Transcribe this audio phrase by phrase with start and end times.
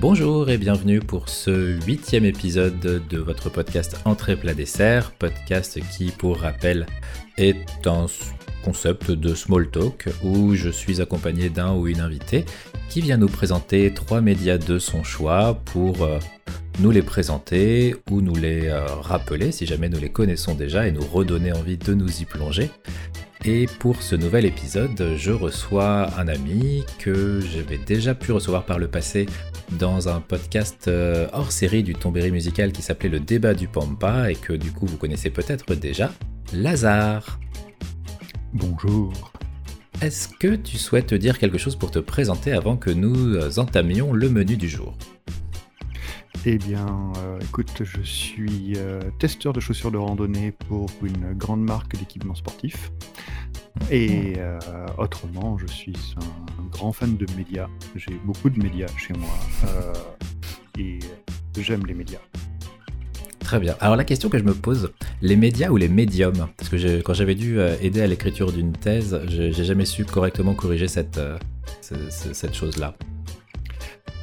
[0.00, 6.12] Bonjour et bienvenue pour ce huitième épisode de votre podcast Entrée plat dessert, podcast qui,
[6.12, 6.86] pour rappel,
[7.36, 8.06] est un
[8.62, 12.44] concept de small talk où je suis accompagné d'un ou une invitée
[12.88, 16.20] qui vient nous présenter trois médias de son choix pour euh,
[16.78, 20.92] nous les présenter ou nous les euh, rappeler si jamais nous les connaissons déjà et
[20.92, 22.70] nous redonner envie de nous y plonger.
[23.44, 28.78] Et pour ce nouvel épisode, je reçois un ami que j'avais déjà pu recevoir par
[28.78, 29.26] le passé
[29.78, 34.30] dans un podcast euh, hors série du Tombéry musical qui s'appelait Le débat du Pampa
[34.30, 36.12] et que du coup vous connaissez peut-être déjà,
[36.52, 37.38] Lazare.
[38.52, 39.32] Bonjour.
[40.00, 44.28] Est-ce que tu souhaites dire quelque chose pour te présenter avant que nous entamions le
[44.28, 44.96] menu du jour?
[46.44, 48.76] Eh bien, euh, écoute, je suis
[49.18, 52.90] testeur de chaussures de randonnée pour une grande marque d'équipements sportifs.
[53.90, 54.58] Et euh,
[54.98, 57.68] autrement, je suis un, grand fan de médias.
[57.96, 59.30] J'ai beaucoup de médias chez moi.
[59.64, 59.92] Euh,
[60.78, 60.98] et
[61.58, 62.18] j'aime les médias.
[63.40, 63.76] Très bien.
[63.80, 66.48] Alors la question que je me pose, les médias ou les médiums?
[66.56, 70.54] Parce que quand j'avais dû euh, aider à l'écriture d'une thèse, j'ai jamais su correctement
[70.54, 71.20] corriger cette,
[71.80, 72.94] cette chose-là.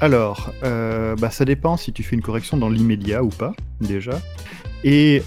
[0.02, 4.20] Alors, bah, ça dépend si tu fais une correction dans l'immédiat ou pas, déjà.
[4.84, 5.22] Et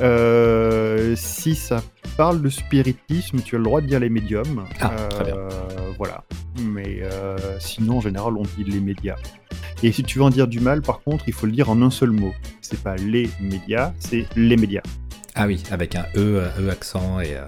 [1.16, 1.82] si ça
[2.18, 4.64] parle de spiritisme, tu as le droit de dire les médiums.
[4.80, 5.36] Ah, très bien.
[5.36, 5.48] Euh,
[5.96, 6.24] voilà.
[6.60, 9.14] Mais euh, sinon, en général, on dit les médias.
[9.84, 11.80] Et si tu veux en dire du mal, par contre, il faut le dire en
[11.80, 12.34] un seul mot.
[12.60, 14.82] C'est pas les médias, c'est les médias.
[15.36, 17.44] Ah oui, avec un E, E accent et, euh,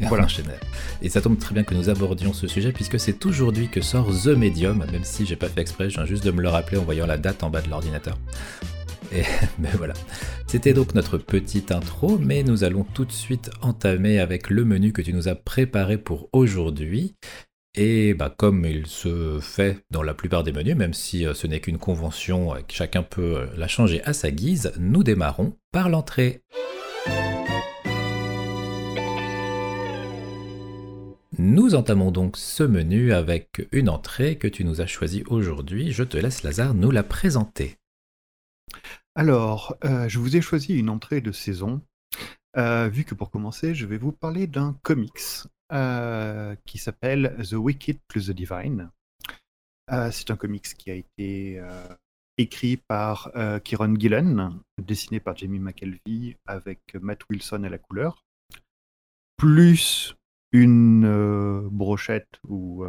[0.00, 0.26] voilà.
[1.02, 4.08] Et ça tombe très bien que nous abordions ce sujet puisque c'est aujourd'hui que sort
[4.08, 6.78] The Medium, même si j'ai pas fait exprès, je viens juste de me le rappeler
[6.78, 8.18] en voyant la date en bas de l'ordinateur.
[9.12, 9.22] Et
[9.58, 9.94] ben voilà.
[10.46, 14.92] C'était donc notre petite intro, mais nous allons tout de suite entamer avec le menu
[14.92, 17.14] que tu nous as préparé pour aujourd'hui.
[17.74, 21.46] Et bah, comme il se fait dans la plupart des menus, même si euh, ce
[21.46, 25.88] n'est qu'une convention, que chacun peut euh, la changer à sa guise, nous démarrons par
[25.88, 26.42] l'entrée.
[31.38, 35.90] Nous entamons donc ce menu avec une entrée que tu nous as choisie aujourd'hui.
[35.90, 37.78] Je te laisse Lazare nous la présenter.
[39.14, 41.80] Alors, euh, je vous ai choisi une entrée de saison,
[42.58, 47.54] euh, vu que pour commencer, je vais vous parler d'un comics euh, qui s'appelle The
[47.54, 48.90] Wicked plus The Divine.
[50.10, 51.62] c'est un comics qui a été
[52.36, 53.32] écrit par
[53.64, 58.24] Kieron Gillen, dessiné par Jamie McKelvey avec Matt Wilson à la couleur,
[59.38, 60.14] plus
[60.52, 62.84] une brochette ou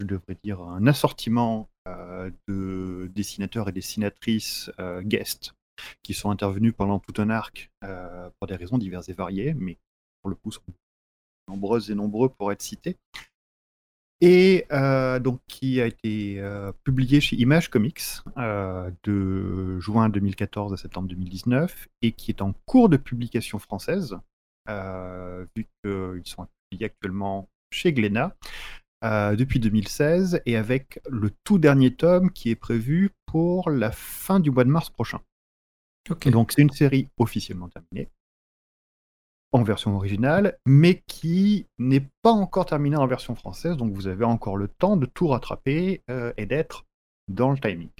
[0.00, 5.54] je devrais dire un assortiment euh, de dessinateurs et dessinatrices euh, guest
[6.02, 9.76] qui sont intervenus pendant tout un arc euh, pour des raisons diverses et variées, mais
[10.22, 10.62] pour le coup sont
[11.48, 12.96] nombreuses et nombreux pour être cités.
[14.20, 14.66] Et
[15.20, 16.40] donc qui a été
[16.82, 22.88] publié chez Image Comics de juin 2014 à septembre 2019 et qui est en cours
[22.88, 24.16] de publication française,
[24.66, 26.46] vu qu'ils sont
[26.82, 28.36] actuellement chez Glénat.
[29.04, 34.40] Euh, depuis 2016 et avec le tout dernier tome qui est prévu pour la fin
[34.40, 35.20] du mois de mars prochain.
[36.08, 38.08] Donc c'est une série officiellement terminée
[39.52, 44.24] en version originale, mais qui n'est pas encore terminée en version française, donc vous avez
[44.24, 46.86] encore le temps de tout rattraper euh, et d'être
[47.28, 47.90] dans le timing.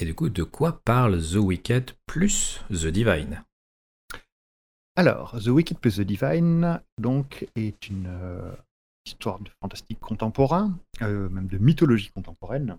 [0.00, 3.44] Et du coup, de quoi parle The Wicked plus The Divine?
[4.96, 8.52] Alors, The Wicked plus The Divine, donc, est une, euh,
[9.06, 12.78] histoire de fantastique contemporain, euh, même de mythologie contemporaine.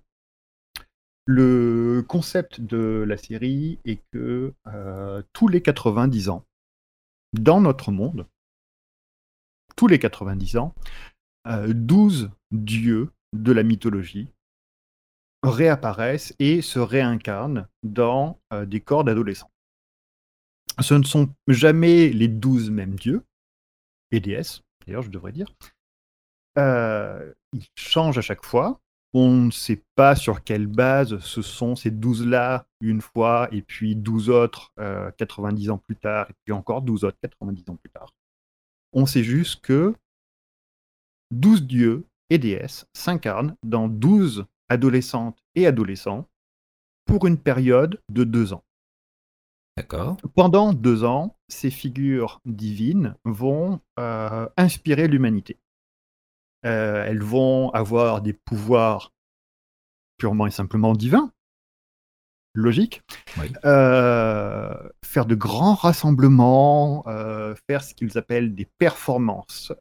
[1.26, 6.46] Le concept de la série est que euh, tous les 90 ans,
[7.34, 8.28] dans notre monde,
[9.76, 10.76] tous les 90 ans,
[11.46, 14.30] 12 euh, dieux de la mythologie
[15.44, 19.52] réapparaissent et se réincarnent dans des corps d'adolescents.
[20.82, 23.24] Ce ne sont jamais les 12 mêmes dieux,
[24.12, 25.48] et déesses, d'ailleurs je devrais dire,
[26.58, 28.80] euh, il change à chaque fois.
[29.16, 33.96] On ne sait pas sur quelle base ce sont ces 12-là une fois, et puis
[33.96, 34.74] 12 autres
[35.18, 38.10] 90 euh, ans plus tard, et puis encore 12 autres 90 ans plus tard.
[38.92, 39.94] On sait juste que
[41.32, 46.28] 12 dieux et déesses s'incarnent dans 12 adolescentes et adolescents
[47.06, 48.64] pour une période de deux ans.
[49.76, 50.18] D'accord.
[50.36, 55.60] Pendant deux ans, ces figures divines vont euh, inspirer l'humanité.
[56.66, 59.14] Euh, elles vont avoir des pouvoirs
[60.18, 61.32] purement et simplement divins.
[62.54, 63.02] Logique.
[63.66, 67.04] Euh, faire de grands rassemblements,
[67.68, 69.74] faire ce qu'ils appellent des performances,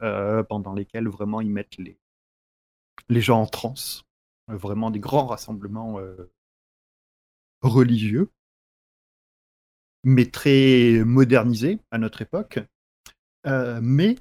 [0.48, 1.98] pendant lesquelles vraiment ils mettent les,
[3.10, 4.06] les gens en transe.
[4.48, 6.00] vraiment des grands rassemblements
[7.60, 8.30] religieux,
[10.04, 12.60] mais très modernisé à notre époque.
[13.44, 14.16] mais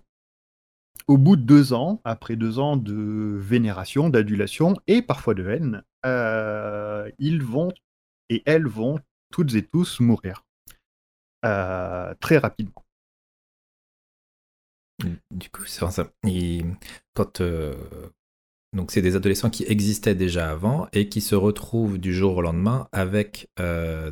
[1.08, 5.84] au bout de deux ans, après deux ans de vénération, d'adulation et parfois de haine,
[7.20, 7.72] ils vont
[8.30, 9.00] et elles vont
[9.32, 10.46] toutes et tous mourir
[11.42, 12.86] très rapidement.
[15.32, 16.12] Du coup, c'est ça.
[17.16, 17.42] quand
[18.74, 22.42] donc c'est des adolescents qui existaient déjà avant et qui se retrouvent du jour au
[22.42, 24.12] lendemain avec euh,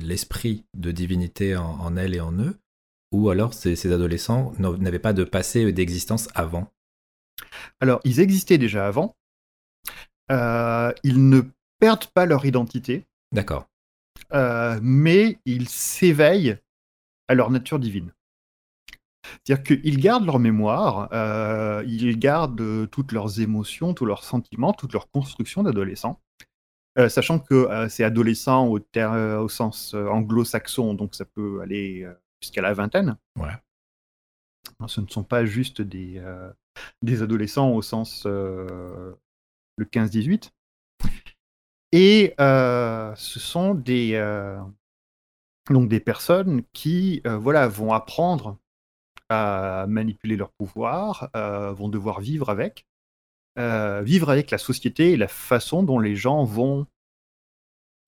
[0.00, 2.58] l'esprit de divinité en, elles et en eux,
[3.12, 6.72] ou alors ces, adolescents n'avaient pas de passé d'existence avant
[7.80, 9.16] Alors, ils existaient déjà avant.
[10.32, 11.42] Euh, ils ne
[11.78, 13.06] perdent pas leur identité.
[13.30, 13.68] D'accord.
[14.32, 16.58] Euh, mais ils s'éveillent
[17.28, 18.12] à leur nature divine.
[19.44, 24.72] C'est-à-dire qu'ils gardent leur mémoire, euh, ils gardent euh, toutes leurs émotions, tous leurs sentiments,
[24.72, 26.20] toute leur construction d'adolescent.
[26.98, 32.08] Euh, sachant que c'est adolescent au, au sens anglo-saxon, donc ça peut aller
[32.40, 33.16] jusqu'à la vingtaine.
[33.38, 33.52] Ouais.
[34.86, 36.22] Ce ne sont pas juste des,
[37.02, 39.14] des adolescents au sens le
[39.78, 40.52] 15-18.
[41.92, 44.18] Et ce sont des,
[45.68, 48.56] donc des personnes qui voilà, vont apprendre
[49.28, 52.86] à manipuler leur pouvoir, euh, vont devoir vivre avec,
[53.58, 56.86] euh, vivre avec la société et la façon dont les gens vont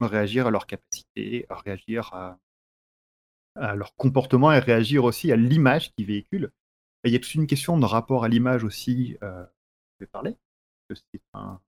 [0.00, 2.38] réagir à leur capacité, à réagir à,
[3.74, 6.52] leur comportement et réagir aussi à l'image qu'ils véhiculent.
[7.02, 9.44] il y a toute une question de rapport à l'image aussi, euh,
[9.98, 10.36] je vais parler.
[10.88, 11.60] C'est un,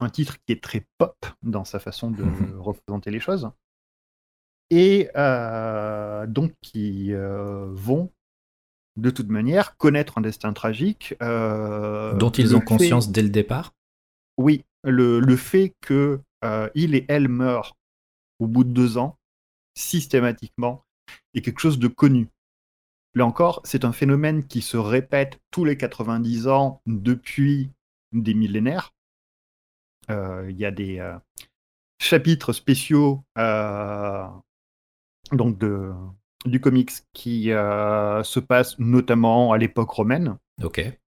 [0.00, 3.50] un, titre qui est très pop dans sa façon de mmh représenter les choses.
[4.68, 5.08] Et
[6.28, 8.12] donc qui vont
[8.96, 11.14] de toute manière, connaître un destin tragique.
[11.22, 13.74] Euh, Dont ils ont conscience dès le départ?
[14.38, 17.76] Oui, le, fait que euh, il et elle meurent
[18.38, 19.18] au bout de deux ans,
[19.74, 20.84] systématiquement,
[21.34, 22.28] est quelque chose de connu.
[23.14, 27.70] Là encore, c'est un phénomène qui se répète tous les 90 ans depuis
[28.12, 28.92] des millénaires.
[30.10, 31.02] Euh, il y a des
[31.98, 33.24] chapitres spéciaux
[35.32, 35.92] donc de,
[36.46, 40.36] du comics qui euh, se passe notamment à l'époque romaine,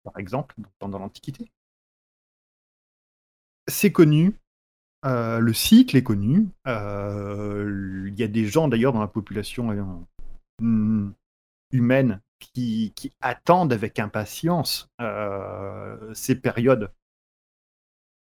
[0.03, 1.51] par exemple, pendant l'Antiquité.
[3.67, 4.35] C'est connu,
[5.05, 6.49] euh, le cycle est connu.
[6.67, 10.05] Euh, il y a des gens d'ailleurs dans la population
[11.71, 14.89] humaine qui, qui, attendent avec impatience
[16.13, 16.91] ces périodes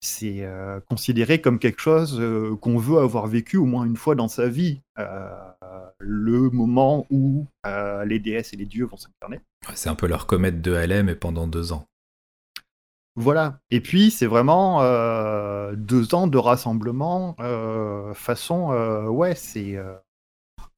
[0.05, 4.15] c'est euh, considéré comme quelque chose euh, qu'on veut avoir vécu au moins une fois
[4.15, 4.83] dans sa vie.
[4.99, 5.29] Euh,
[5.99, 7.47] le moment où
[8.07, 9.41] les déesses et les dieux vont s'incarner.
[9.75, 11.87] C'est un peu leur comète de LM et pendant deux ans.
[13.17, 13.61] Voilà.
[13.71, 14.83] Et puis, c'est vraiment
[15.73, 17.37] deux ans de rassemblement
[18.15, 19.79] façon, ouais, c'est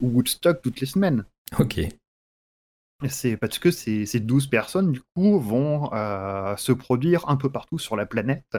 [0.00, 1.25] Woodstock toutes les semaines.
[1.58, 1.81] Ok.
[3.08, 5.90] C'est parce que ces, ces 12 personnes, du coup, vont
[6.56, 8.56] se produire un peu partout sur la planète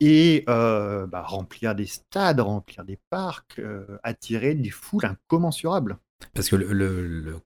[0.00, 5.98] et euh, bah, remplir des stades, remplir des parcs, euh, attirer des foules incommensurables.
[6.34, 7.40] Parce que le, le,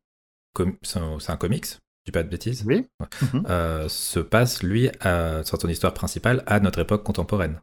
[0.83, 2.65] c'est un, comics, je dis pas de bêtises.
[2.67, 2.87] Oui.
[3.33, 3.47] Mhm.
[3.49, 7.61] Euh, se passe, lui, à, sur ton histoire principale, à notre époque contemporaine.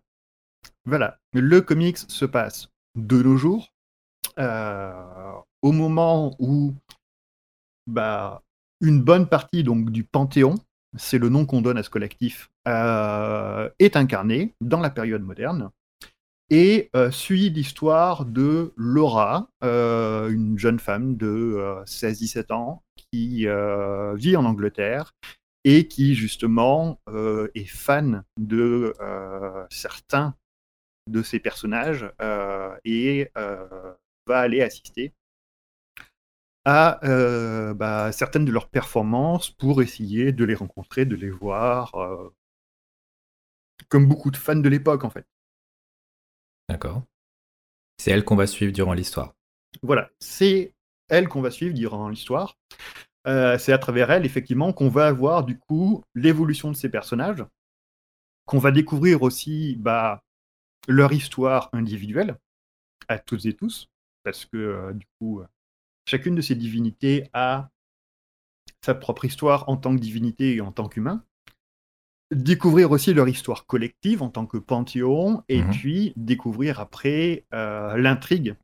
[0.85, 1.19] Voilà.
[1.33, 3.71] Le comics se passe de nos jours,
[4.37, 6.73] au moment où
[7.87, 8.41] bah,
[8.81, 10.55] une bonne partie donc, du Panthéon,
[10.97, 15.69] c'est le nom qu'on donne à ce collectif, euh, est incarné dans la période moderne
[16.49, 23.47] et euh, suit l'histoire de Laura, euh, une jeune femme de 16-17 ans qui
[24.15, 25.13] vit en Angleterre
[25.63, 26.99] et qui justement
[27.55, 28.93] est fan de
[29.69, 30.35] certains
[31.07, 32.09] de ces personnages
[32.85, 35.13] et va aller assister
[36.65, 41.95] à euh, bah, certaines de leurs performances pour essayer de les rencontrer, de les voir,
[41.95, 42.33] euh,
[43.87, 45.25] comme beaucoup de fans de l'époque en fait.
[46.67, 47.03] D'accord.
[47.97, 49.33] C'est elle qu'on va suivre durant l'histoire.
[49.81, 50.73] Voilà, c'est
[51.09, 52.57] elle qu'on va suivre durant l'histoire.
[53.27, 57.43] Euh, c'est à travers elle, effectivement, qu'on va avoir du coup l'évolution de ces personnages,
[58.45, 60.23] qu'on va découvrir aussi bah,
[60.87, 62.37] leur histoire individuelle
[63.07, 63.89] à toutes et tous,
[64.23, 65.41] parce que du coup,
[66.09, 67.69] chacune de ces divinités a
[68.83, 71.23] sa propre histoire en tant que divinité et en tant qu'humain.
[72.31, 75.71] Découvrir aussi leur histoire collective en tant que panthéon, et mhm.
[75.71, 78.55] puis découvrir après euh, l'intrigue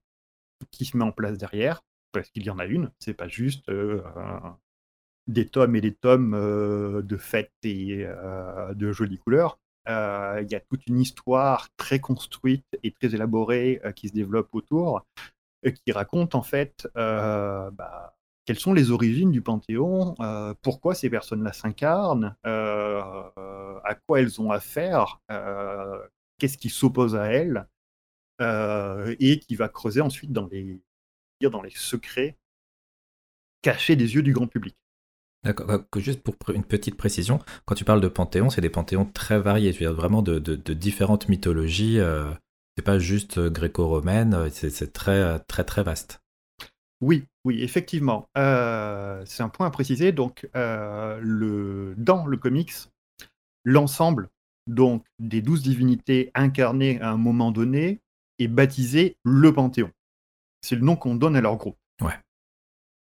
[0.71, 3.67] qui se met en place derrière, parce qu'il y en a une, c'est pas juste
[3.69, 4.01] euh,
[5.27, 8.05] des tomes et des tomes euh, de fêtes et
[8.73, 9.59] de jolies couleurs.
[9.87, 15.05] il y a toute une histoire très construite et très élaborée qui se développe autour,
[15.71, 20.15] qui raconte en fait bah, quelles sont les origines du Panthéon,
[20.61, 25.21] pourquoi ces personnes-là s'incarnent, à quoi elles ont affaire,
[26.37, 27.67] qu'est-ce qui s'oppose à elles,
[29.19, 30.81] et qui va creuser ensuite dans les,
[31.75, 32.37] secrets
[33.61, 34.75] cachés des yeux du grand public.
[35.43, 35.69] D'accord.
[35.97, 39.73] Juste pour une petite précision, quand tu parles de panthéon, c'est des panthéons très variés.
[39.73, 40.39] Tu veux dire vraiment de,
[40.73, 41.99] différentes mythologies.
[42.75, 44.33] Euh, c'est pas juste gréco-romaine.
[44.33, 46.21] Euh, c'est très très très vaste.
[47.01, 48.27] Oui, oui, effectivement.
[48.37, 50.11] Euh, c'est un point à préciser.
[50.11, 52.73] Donc, le, dans le comics,
[53.63, 54.29] l'ensemble
[54.67, 58.01] donc des douze divinités incarnées à un moment donné
[58.39, 59.91] est baptisé le Panthéon.
[60.61, 61.77] C'est le nom qu'on donne à leur groupe.
[62.01, 62.17] Ouais.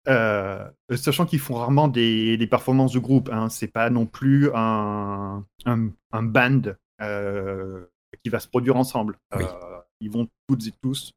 [0.08, 5.46] Euh, sachant qu'ils font rarement des, performances de groupe, hein, c'est pas non plus un,
[5.66, 6.62] un, band
[7.02, 7.86] euh,
[8.24, 9.18] qui va se produire ensemble.
[9.34, 11.14] Euh, ils vont toutes et tous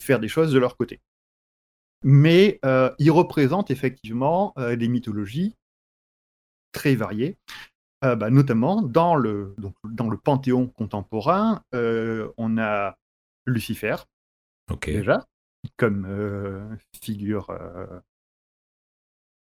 [0.00, 1.00] faire des choses de leur côté.
[2.02, 2.60] Mais
[2.98, 5.54] ils représentent effectivement des mythologies
[6.72, 7.38] très variées.
[8.02, 12.98] Bah, notamment dans le, donc, dans le panthéon contemporain, on a
[13.46, 13.96] Lucifer,
[14.82, 15.26] déjà,
[15.78, 17.50] comme figure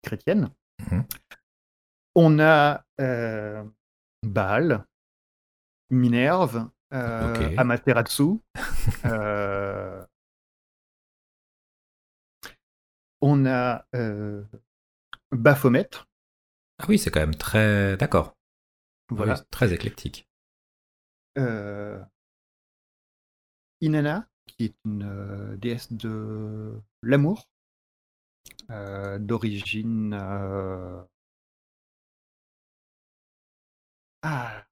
[0.01, 0.49] chrétienne.
[0.79, 1.01] Mmh
[2.15, 3.63] On a euh,
[4.23, 4.85] Baal,
[5.89, 8.41] Minerve, euh, Amaterasu.
[9.05, 10.03] Euh,
[13.21, 13.85] on a
[15.31, 15.89] Baphomet.
[16.79, 17.95] Ah oui, c'est quand même très.
[17.97, 18.35] D'accord.
[19.09, 19.37] Voilà.
[19.51, 20.27] très éclectique.
[23.81, 27.47] Inanna, qui est une déesse de l'amour.
[28.71, 30.13] Euh, d'origine.
[30.13, 31.01] Euh
[34.21, 34.68] ah!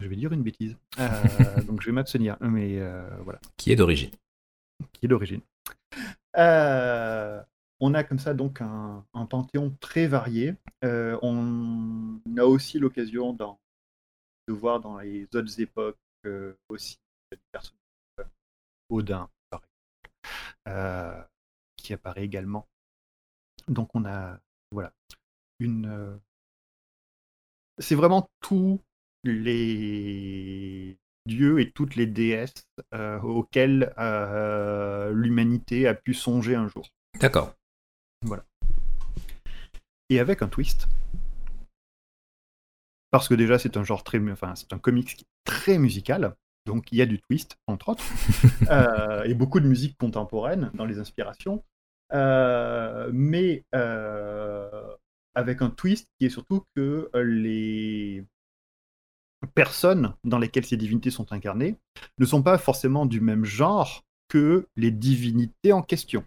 [0.00, 0.76] Je vais dire une bêtise.
[1.00, 2.78] Euh, donc je vais m'abstenir, mais
[3.22, 3.40] voilà.
[3.56, 4.10] Qui est d'origine.
[4.92, 5.40] Qui est d'origine.
[6.34, 10.54] on a comme ça donc un, panthéon très varié.
[10.82, 15.98] on a aussi l'occasion de voir dans les autres époques
[16.68, 16.98] aussi
[17.32, 17.76] des personnes
[18.90, 19.28] Odin,
[21.76, 22.68] qui apparaît également.
[23.68, 24.38] Donc on a
[24.70, 24.92] voilà
[25.58, 25.86] une.
[25.86, 26.16] Euh,
[27.78, 28.80] c'est vraiment tous
[29.24, 36.88] les dieux et toutes les déesses euh, auxquelles euh, l'humanité a pu songer un jour.
[37.18, 37.54] D'accord.
[38.22, 38.44] Voilà.
[40.10, 40.88] Et avec un twist.
[43.10, 46.34] Parce que déjà c'est un genre très, enfin c'est un comics très musical,
[46.66, 48.04] donc il y a du twist entre autres,
[49.24, 51.62] et beaucoup de musique contemporaine dans les inspirations.
[52.12, 54.94] Euh, mais euh,
[55.34, 58.24] avec un twist qui est surtout que les
[59.46, 61.76] personnes dans lesquelles ces divinités sont incarnées
[62.18, 66.24] ne sont pas forcément du même genre que les divinités en question.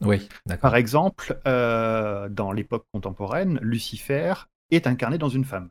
[0.00, 0.62] Oui, d'accord.
[0.62, 4.34] Par exemple, euh, dans l'époque contemporaine, Lucifer
[4.70, 5.70] est incarné dans une femme.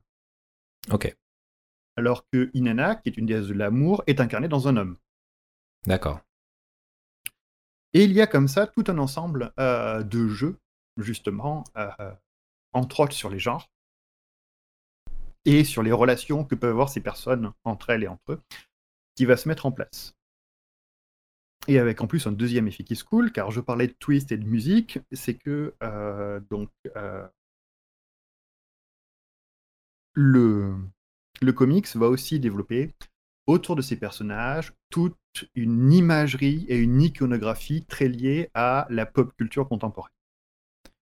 [0.91, 1.15] Ok.
[1.95, 4.97] Alors que Inanna, qui est une déesse de l'amour, est incarnée dans un homme.
[5.85, 6.19] D'accord.
[7.93, 10.59] Et il y a comme ça tout un ensemble euh, de jeux,
[10.97, 12.11] justement, euh,
[12.73, 13.69] entre autres sur les genres,
[15.47, 18.41] et sur les relations que peuvent avoir ces personnes entre elles et entre eux,
[19.15, 20.13] qui va se mettre en place.
[21.67, 24.31] Et avec en plus un deuxième effet qui se coule, car je parlais de twist
[24.31, 26.69] et de musique, c'est que euh, donc
[30.13, 30.75] le,
[31.41, 32.93] le comics va aussi développer
[33.47, 35.15] autour de ces personnages toute
[35.55, 40.11] une imagerie et une iconographie très liée à la pop culture contemporaine.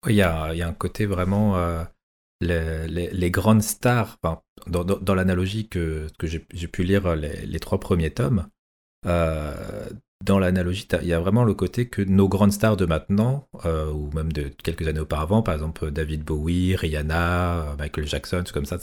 [0.08, 1.58] Il y, a, un côté vraiment.
[1.58, 1.84] Euh,
[2.41, 4.17] les, grandes stars,
[4.67, 8.48] dans, l'analogie que, j'ai pu lire les, trois premiers tomes,
[9.06, 9.89] euh,
[10.25, 13.91] dans l'analogie, il y a vraiment le côté que nos grandes stars de maintenant, euh,
[13.91, 18.65] ou même de quelques années auparavant, par exemple David Bowie, Rihanna, Michael Jackson, tout comme
[18.65, 18.77] ça,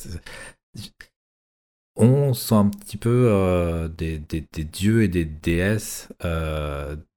[1.97, 6.09] on sent un petit peu euh, des, dieux et des déesses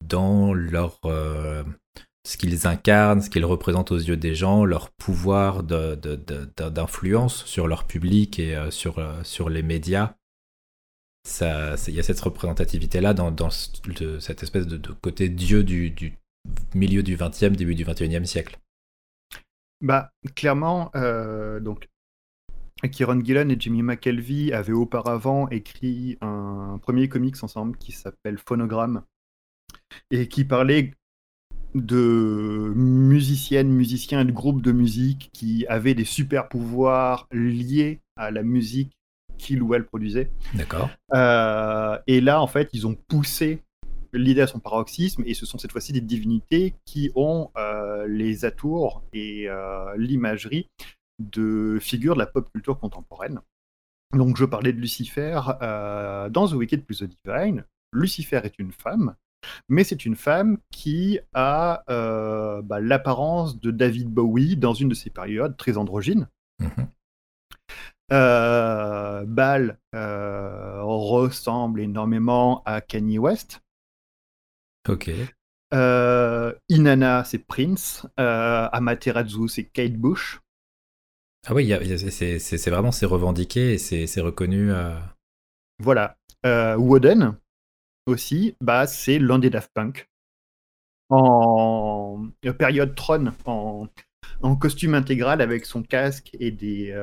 [0.01, 1.00] dans leur
[2.27, 7.86] ce qu'ils incarnent, ce qu'ils représentent aux yeux des gens, leur pouvoir d'influence sur leur
[7.86, 10.15] public et sur, sur les médias.
[11.41, 16.17] Il y a cette représentativité-là dans, cette espèce de, côté dieu du,
[16.75, 18.60] milieu du 20e, début du 21e siècle.
[19.79, 20.91] Bah, clairement,
[21.62, 21.88] donc
[22.91, 29.03] Kieron Gillen et Jimmy McKelvey avaient auparavant écrit un premier comics ensemble qui s'appelle Phonogramme
[30.12, 30.91] et qui parlait
[31.76, 38.32] de musiciennes, musiciens et de groupes de musique qui avaient des super pouvoirs liés à
[38.32, 38.98] la musique
[39.38, 40.32] qu'il ou elle produisait.
[40.56, 40.90] D'accord.
[42.08, 43.62] et là, en fait, ils ont poussé
[44.14, 47.52] l'idée à son paroxysme, et ce sont cette fois-ci des divinités qui ont
[48.08, 49.48] les atours et
[49.98, 50.68] l'imagerie
[51.20, 53.42] de figures de la pop culture contemporaine.
[54.16, 57.66] Donc je parlais de Lucifer dans The Wicked plus The Divine.
[57.94, 59.16] Lucifer est une femme,
[59.70, 65.10] mais c'est une femme qui a bah, l'apparence de David Bowie dans une de ses
[65.10, 66.27] périodes très androgynes.
[66.60, 66.88] Mhm.
[68.10, 73.62] Baal ressemble énormément à Kanye West.
[74.88, 75.12] Ok.
[76.70, 78.06] Inanna, c'est Prince.
[78.18, 80.39] Amaterasu, c'est Kate Bush.
[81.50, 81.72] Ah oui,
[82.10, 84.74] c'est vraiment c'est revendiqué et c'est reconnu.
[84.74, 85.00] Euh.
[85.80, 86.18] Voilà.
[86.46, 87.38] Euh, Woden
[88.08, 90.10] aussi, bah, c'est l'un des Daft Punk.
[91.10, 96.94] En euh, période Tron, en, costume intégral avec son casque et des,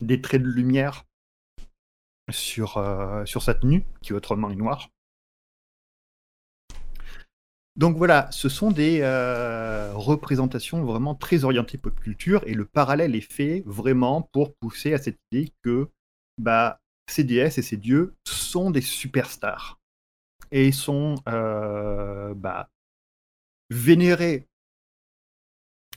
[0.00, 1.04] des traits de lumière
[2.30, 2.82] sur,
[3.24, 4.90] sur sa tenue, qui autrement est noire.
[7.78, 13.14] Donc voilà, ce sont des euh, représentations vraiment très orientées pop culture et le parallèle
[13.14, 15.88] est fait vraiment pour pousser à cette idée que
[16.38, 19.77] bah, ces déesses et ces dieux sont des superstars
[20.50, 22.68] et sont euh, bah,
[23.70, 24.48] vénérés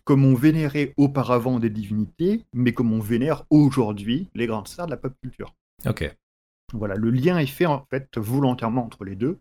[0.03, 4.91] comme on vénérait auparavant des divinités, mais comme on vénère aujourd'hui les grandes stars de
[4.91, 5.55] la pop culture.
[5.85, 6.15] Ok.
[6.73, 9.39] Voilà, le lien est fait en fait volontairement entre les deux.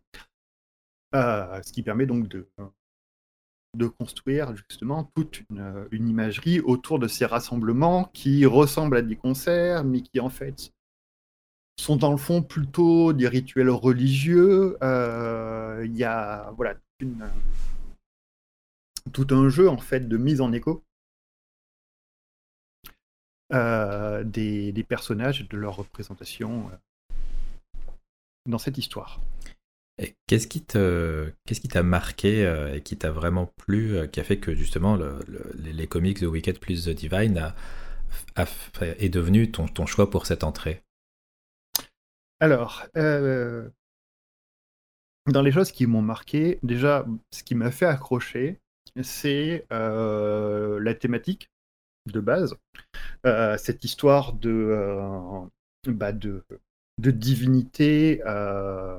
[1.14, 2.48] Euh, ce qui permet donc de,
[3.76, 9.16] de construire justement toute une, une, imagerie autour de ces rassemblements qui ressemblent à des
[9.16, 10.72] concerts, mais qui en fait
[11.80, 14.76] sont dans le fond plutôt des rituels religieux.
[14.82, 16.74] Euh, il y a voilà
[19.12, 20.84] tout un jeu en fait de mise en écho
[23.52, 26.70] euh, des, personnages et de leur représentation
[28.46, 29.20] dans cette histoire.
[30.26, 34.20] Qu'est-ce qui te, qu'est-ce qui t'a marqué euh, et qui t'a vraiment plu, euh, qui
[34.20, 34.96] a fait que justement
[35.56, 37.52] les, comics The Wicked plus The Divine
[38.36, 40.82] est devenu ton choix pour cette entrée?
[42.40, 43.68] Alors, euh,
[45.26, 48.60] dans les choses qui m'ont marqué, déjà, ce qui m'a fait accrocher,
[49.02, 51.50] c'est la thématique
[52.06, 52.56] de base,
[53.58, 55.48] cette histoire de,
[55.86, 56.42] bah de,
[56.98, 58.98] de divinité euh,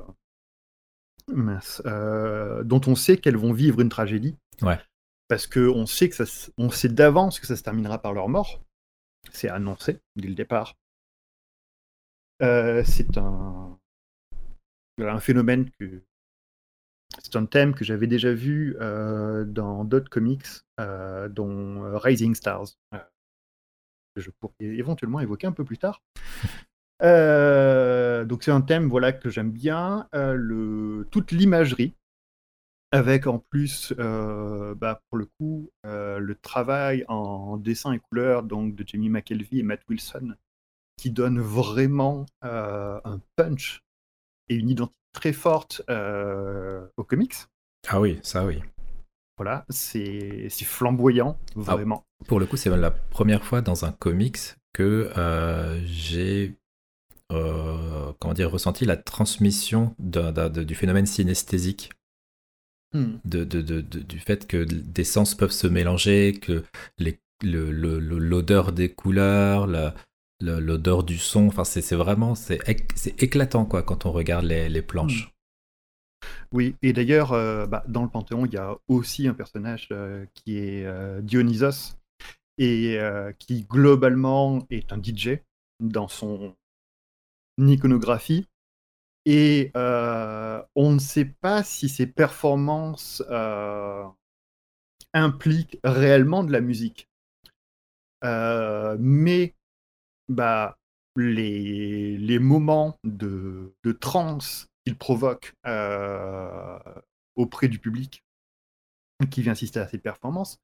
[2.64, 4.36] dont on sait qu'elles vont vivre une tragédie.
[4.60, 4.78] Ouais.
[5.28, 8.62] Parce qu'on sait que ça, on sait d'avance que ça se terminera par leur mort.
[9.30, 10.74] C'est annoncé dès le départ.
[12.42, 13.78] Euh, c'est un,
[14.98, 16.02] un phénomène que
[17.22, 20.46] c'est un thème que j'avais déjà vu euh, dans d'autres comics,
[20.78, 22.68] dont Rising Stars,
[24.14, 26.02] que je pourrais éventuellement évoquer un peu plus tard.
[27.02, 30.08] Euh, donc c'est un thème voilà que j'aime bien.
[30.14, 31.94] Euh, le, toute l'imagerie,
[32.92, 38.74] avec en plus, euh, bah, pour le coup, le travail en, dessin et couleur donc
[38.74, 40.34] de Jamie McKelvey et Matt Wilson,
[41.02, 43.82] qui donne vraiment un punch
[44.48, 47.34] et une identité très forte aux comics.
[47.88, 48.60] Ah oui, ça oui.
[49.36, 52.04] Voilà, c'est flamboyant, ah, vraiment.
[52.28, 54.38] pour le coup, c'est la première fois dans un comics
[54.72, 55.10] que
[55.84, 56.56] j'ai
[57.32, 61.90] euh, comment dire, ressenti la transmission du phénomène synesthésique.
[62.94, 63.16] Hmm.
[63.24, 66.62] De, du fait que des sens peuvent se mélanger, que
[67.42, 69.66] l'odeur des couleurs,
[70.42, 72.60] l'odeur du son, enfin c'est vraiment c'est
[73.22, 75.26] éclatant quoi quand on regarde les, planches.
[75.26, 76.26] Hmm.
[76.52, 80.26] Oui, et d'ailleurs, euh, bah, dans le Panthéon, il y a aussi un personnage euh,
[80.34, 80.86] qui est
[81.22, 81.96] Dionysos,
[82.58, 82.98] et
[83.38, 85.38] qui globalement est un DJ
[85.80, 86.54] dans son
[87.58, 88.46] iconographie.
[89.24, 94.04] Et euh, on ne sait pas si ces performances euh,
[95.12, 97.08] impliquent réellement de la musique.
[98.24, 99.54] Euh, mais
[100.28, 100.78] bah,
[101.16, 105.54] les, les moments de, de transe qu'il provoque
[107.36, 108.24] auprès du public
[109.30, 110.58] qui vient assister à ces performances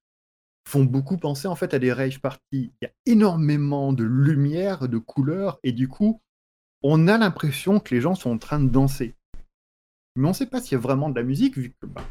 [0.68, 2.40] font beaucoup penser en fait à des rave parties.
[2.52, 6.20] Il y a énormément de lumière, de couleurs, et du coup,
[6.82, 9.14] on a l'impression que les gens sont en train de danser.
[10.16, 12.04] Mais on ne sait pas s'il y a vraiment de la musique, vu que bah,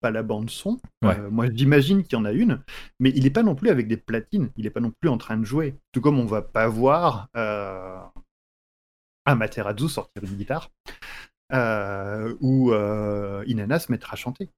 [0.00, 0.80] pas la bande son.
[1.04, 2.62] Euh, moi, j'imagine qu'il y en a une,
[2.98, 4.50] mais il n'est pas non plus avec des platines.
[4.56, 5.76] Il n'est pas non plus en train de jouer.
[5.92, 8.00] Tout comme on va pas voir euh,
[9.26, 10.70] Amaterasu sortir une guitare
[11.52, 14.48] euh, ou euh, Inanna se mettre à chanter.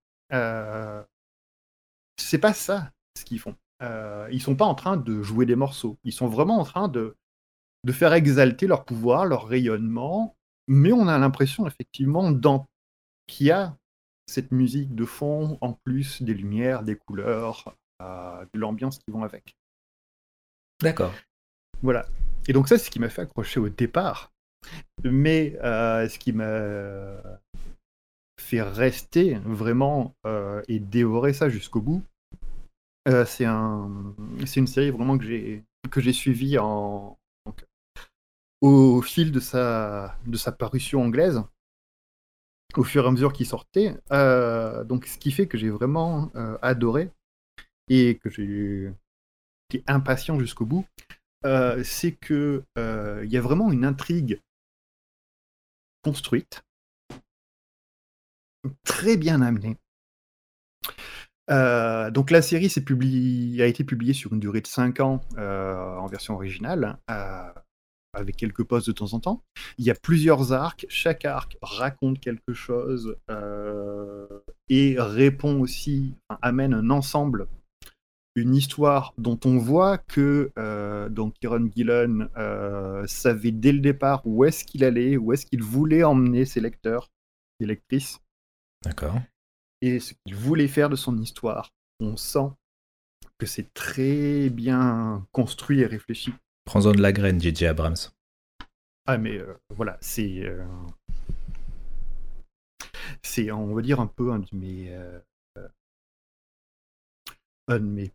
[2.16, 3.56] c'est pas ça ce qu'ils font.
[4.30, 5.98] ils sont pas en train de jouer des morceaux.
[6.04, 7.16] Ils sont vraiment en train de
[7.84, 10.36] de faire exalter leur pouvoir, leur rayonnement,
[10.68, 12.32] mais on a l'impression effectivement
[13.26, 13.76] qu'il y a
[14.26, 19.22] cette musique de fond, en plus des lumières, des couleurs, euh, de l'ambiance qui vont
[19.22, 19.56] avec.
[20.80, 21.14] D'accord.
[21.82, 22.06] Voilà.
[22.48, 24.32] Et donc ça, c'est ce qui m'a fait accrocher au départ.
[25.04, 27.20] Mais euh, ce qui m'a
[28.40, 32.02] fait rester vraiment euh, et dévorer ça jusqu'au bout,
[33.26, 34.14] c'est un,
[34.46, 37.18] c'est une série vraiment que j'ai que j'ai suivie en,
[38.60, 41.42] au fil de sa de sa parution anglaise
[42.78, 43.96] au fur et à mesure qu'il sortait.
[44.12, 47.10] Euh, donc, ce qui fait que j'ai vraiment euh, adoré
[47.88, 48.92] et que j'ai
[49.70, 50.86] été impatient jusqu'au bout,
[51.44, 54.40] euh, c'est que il y a vraiment une intrigue
[56.02, 56.62] construite,
[58.84, 59.76] très bien amenée.
[61.48, 62.72] donc la série
[63.60, 66.98] a été publiée sur une durée de 5 ans en version originale
[68.12, 69.42] avec quelques postes de temps en temps.
[69.78, 74.26] Il y a plusieurs arcs, chaque arc raconte quelque chose euh,
[74.68, 77.48] et répond aussi, amène un ensemble,
[78.34, 84.22] une histoire dont on voit que euh, donc Kieron Gillen euh, savait dès le départ
[84.24, 87.10] où est-ce qu'il allait, où est-ce qu'il voulait emmener ses lecteurs
[87.60, 88.20] et lectrices.
[88.84, 89.20] D'accord.
[89.80, 91.70] Et ce qu'il voulait faire de son histoire.
[92.00, 92.50] On sent
[93.38, 96.32] que c'est très bien construit et réfléchi.
[96.64, 97.96] Prends-en de la graine, JJ Abrams.
[99.06, 100.44] Ah, mais euh, voilà, c'est.
[100.44, 100.64] Euh,
[103.22, 104.94] c'est, on va dire, un peu un de mes.
[104.94, 105.18] Euh,
[107.68, 108.12] un de mes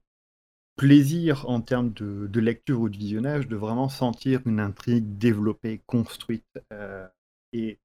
[0.75, 6.45] plaisirs en termes de, lecture ou de visionnage, de vraiment sentir une intrigue développée, construite.
[7.53, 7.79] et,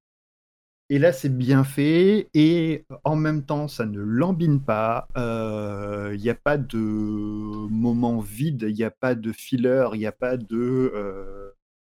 [0.94, 5.08] et là, c'est bien fait, et en même temps, ça ne lambine pas.
[5.16, 10.06] Il n'y a pas de moment vide, il n'y a pas de filler, il n'y
[10.06, 11.52] a pas de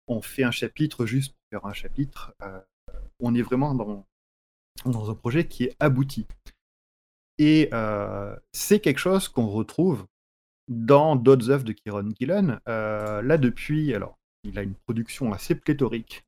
[0.09, 2.35] on fait un chapitre juste pour faire un chapitre.
[2.43, 2.61] Euh,
[3.21, 4.05] on est vraiment dans,
[4.85, 6.27] un projet qui est abouti.
[7.39, 10.07] Et euh, c'est quelque chose qu'on retrouve
[10.67, 12.61] dans d'autres œuvres de Kieron Gillen.
[12.69, 16.25] Euh, là, depuis, alors, il a une production assez pléthorique.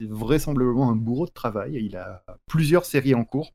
[0.00, 1.74] Vraisemblablement un bourreau de travail.
[1.74, 3.52] Il a plusieurs séries en cours.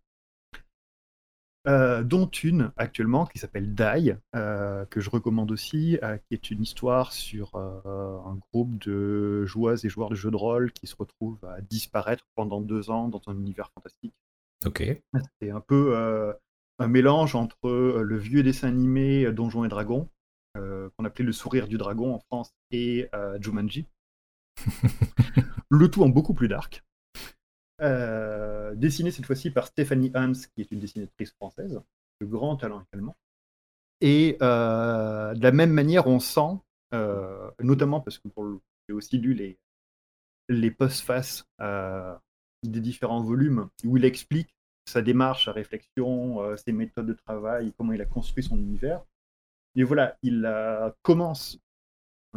[1.66, 6.52] Euh, dont une actuellement qui s'appelle Die, euh, que je recommande aussi, euh, qui est
[6.52, 10.96] une histoire sur un groupe de joueuses et joueurs de jeux de rôle qui se
[10.98, 14.14] retrouvent à disparaître pendant deux ans dans un univers fantastique.
[14.66, 14.84] Ok.
[15.42, 16.36] C'est un peu
[16.80, 20.10] un mélange entre le vieux dessin animé Donjons et Dragons,
[20.56, 23.88] qu'on appelait Le Sourire du Dragon en France, et Jumanji.
[25.70, 26.84] le tout en beaucoup plus dark.
[27.82, 31.82] Euh, dessiné cette fois-ci par Stéphanie Hans, qui est une dessinatrice française,
[32.22, 33.16] de grand talent également.
[34.02, 36.60] Et euh, de la même manière, on sent,
[36.94, 38.30] euh, notamment parce que
[38.88, 39.58] j'ai aussi lu les,
[40.50, 47.14] les post-faces des différents volumes, où il explique sa démarche, sa réflexion, ses méthodes de
[47.14, 49.04] travail, comment il a construit son univers.
[49.76, 50.50] Et voilà, il
[51.02, 51.60] commence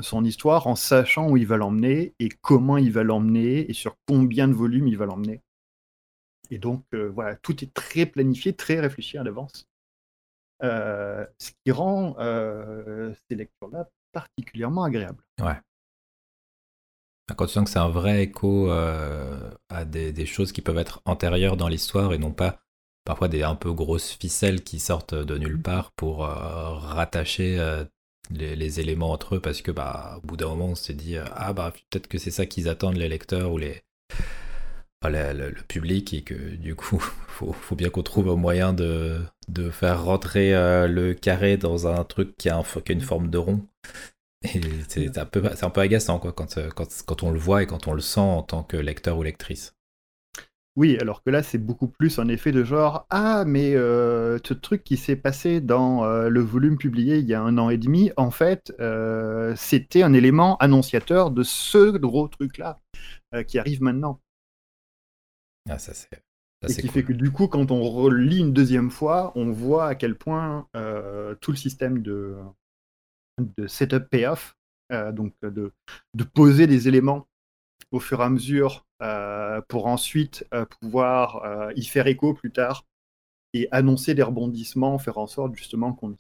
[0.01, 3.97] son histoire en sachant où il va l'emmener et comment il va l'emmener et sur
[4.07, 5.43] combien de volumes il va l'emmener.
[6.51, 9.67] Et donc, euh, voilà, tout est très planifié, très réfléchi à l'avance.
[10.63, 15.23] Euh, ce qui rend euh, ces lectures-là particulièrement agréables.
[15.41, 15.61] Ouais.
[17.37, 21.03] Quand tu sens que c'est un vrai écho à des, des, choses qui peuvent être
[21.05, 22.61] antérieures dans l'histoire et non pas
[23.05, 27.59] parfois des un peu grosses ficelles qui sortent de nulle part pour rattacher
[28.31, 31.25] les, éléments entre eux parce que bah au bout d'un moment on s'est dit euh,
[31.33, 33.83] ah bah peut-être que c'est ça qu'ils attendent les lecteurs ou les
[35.09, 39.71] le, public et que du coup faut, faut bien qu'on trouve un moyen de, de
[39.71, 43.39] faire rentrer euh, le carré dans un truc qui a, qui a une forme de
[43.39, 43.67] rond.
[44.43, 47.39] Et c'est un peu c'est un peu agaçant quoi quand, euh, quand, quand on le
[47.39, 49.76] voit et quand on le sent en tant que lecteur ou lectrice
[50.77, 54.53] oui, alors que là, c'est beaucoup plus un effet de genre Ah, mais euh, ce
[54.53, 57.79] truc qui s'est passé dans euh, le volume publié il y a un an et
[57.79, 62.81] demi, en fait, euh, c'était un élément annonciateur de ce gros truc-là
[63.49, 64.21] qui arrive maintenant.
[65.69, 66.09] Ah, ça c'est.
[66.69, 69.95] Et qui fait que du coup, quand on relit une deuxième fois, on voit à
[69.95, 70.69] quel point
[71.41, 72.37] tout le système de,
[73.39, 74.57] de setup payoff,
[75.13, 75.73] donc de,
[76.15, 77.27] de poser des éléments
[77.93, 82.51] au fur et à mesure euh, pour ensuite euh, pouvoir euh, y faire écho plus
[82.51, 82.87] tard
[83.53, 86.17] et annoncer des rebondissements, faire en sorte justement qu'on ait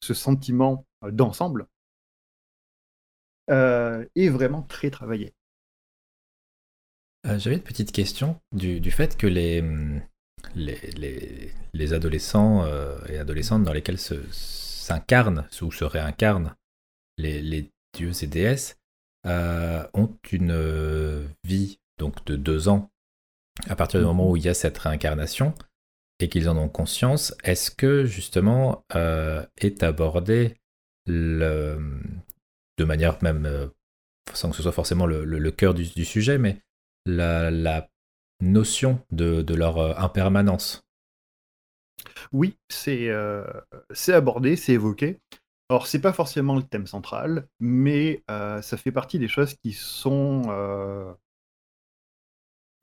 [0.00, 1.66] ce sentiment d'ensemble
[3.48, 5.32] est vraiment très travaillé.
[7.24, 10.00] J'avais une petite question du, fait que les, hum,
[10.54, 12.64] les, les, adolescents
[13.08, 16.54] et adolescentes dans lesquels s'incarnent ou se réincarnent
[17.16, 18.77] les dieux et déesses
[19.24, 22.90] ont une vie donc de deux ans
[23.66, 25.54] à partir du moment où il y a cette réincarnation
[26.20, 30.56] et qu'ils en ont conscience, est-ce que justement euh, est abordé
[31.06, 31.78] de
[32.80, 33.68] manière même, euh,
[34.34, 36.60] sans que ce soit forcément le, cœur du, sujet, mais
[37.06, 37.88] la,
[38.40, 40.82] notion de, leur euh, impermanence?
[42.32, 43.44] Oui, c'est euh,
[44.08, 45.18] abordé, c'est évoqué.
[45.70, 49.72] Alors, c'est pas forcément le thème central, mais euh, ça fait partie des choses qui
[49.72, 51.12] sont euh,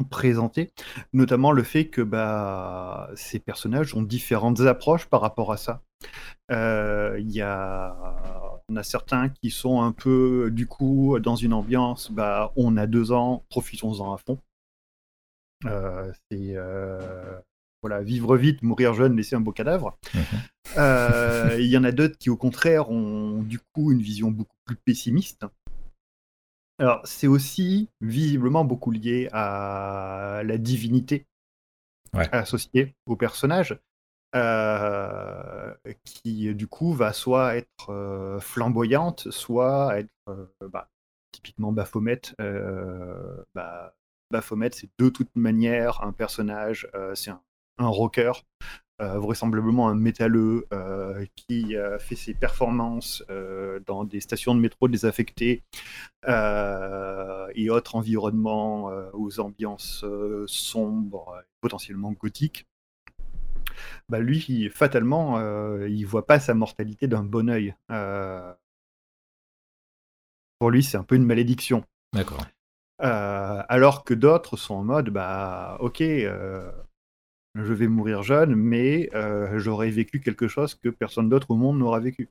[0.10, 0.71] présentées,
[1.13, 5.82] notamment le fait que bah, ces personnages ont différentes approches par rapport à ça.
[6.52, 7.95] Euh, Il y a,
[8.69, 12.88] on a certains qui sont un peu, du coup, dans une ambiance, bah, on a
[12.88, 14.39] deux ans, profitons-en à fond.
[16.30, 16.56] C'est
[17.88, 19.95] voilà, vivre vite, mourir jeune, laisser un beau cadavre.
[20.15, 20.24] Mhm.
[20.80, 24.56] Euh, Il y en a d'autres qui, au contraire, ont du coup une vision beaucoup
[24.65, 25.45] plus pessimiste.
[26.80, 31.28] Alors, c'est aussi visiblement beaucoup lié à la divinité
[32.15, 32.28] Ouais.
[32.34, 33.78] associée au personnage,
[34.36, 35.74] euh,
[36.06, 40.10] qui du coup va soit être euh, flamboyante, soit être
[40.71, 40.89] bah,
[41.32, 42.21] typiquement Baphomet.
[43.54, 43.93] bah,
[44.32, 47.41] Baphomet, c'est de toute manière un personnage, euh, c'est un,
[47.77, 48.31] un rocker,
[49.01, 53.23] euh, vraisemblablement un métalleux euh, qui euh, fait ses performances
[53.85, 55.63] dans des stations de métro désaffectées
[56.27, 60.05] et autres environnements aux ambiances
[60.47, 62.65] sombres, potentiellement gothiques.
[64.09, 65.39] Bah lui, il- fatalement,
[65.85, 67.49] il voit pas sa mortalité d'un bon.
[67.91, 68.53] Euh,
[70.59, 71.83] pour lui, c'est un peu une malédiction.
[72.13, 72.45] D'accord.
[72.99, 76.01] Alors que d'autres sont en mode, bah, ok,
[77.55, 81.79] je vais mourir jeune, mais euh, j'aurais vécu quelque chose que personne d'autre au monde
[81.79, 82.29] n'aura vécu.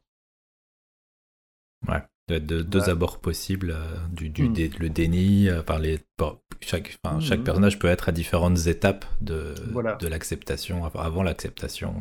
[1.88, 2.02] Ouais.
[2.28, 2.88] De, de- deux Ouais.
[2.90, 4.52] abords possibles, euh, du, du Mm.
[4.54, 7.44] dé- le déni, euh, par les, par- chaque, enfin, chaque Mhm.
[7.44, 9.96] personnage peut être à différentes étapes de, Voilà.
[9.96, 11.94] de l'acceptation, avant l'acceptation.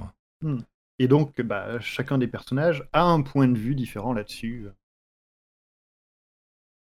[1.00, 4.68] Et donc, bah, chacun des personnages a un point de vue différent là-dessus.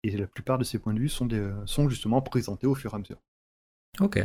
[0.02, 2.92] Et la plupart de ces points de vue sont, des- sont justement présentés au fur
[2.92, 3.20] et à mesure.
[4.00, 4.18] Ok.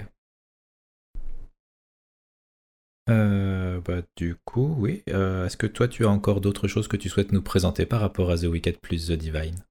[3.09, 5.03] Euh, bah, du coup, oui.
[5.09, 8.01] Euh, Est-ce que toi, tu as encore d'autres choses que tu souhaites nous présenter par
[8.01, 9.63] rapport à The Wicked plus The Divine?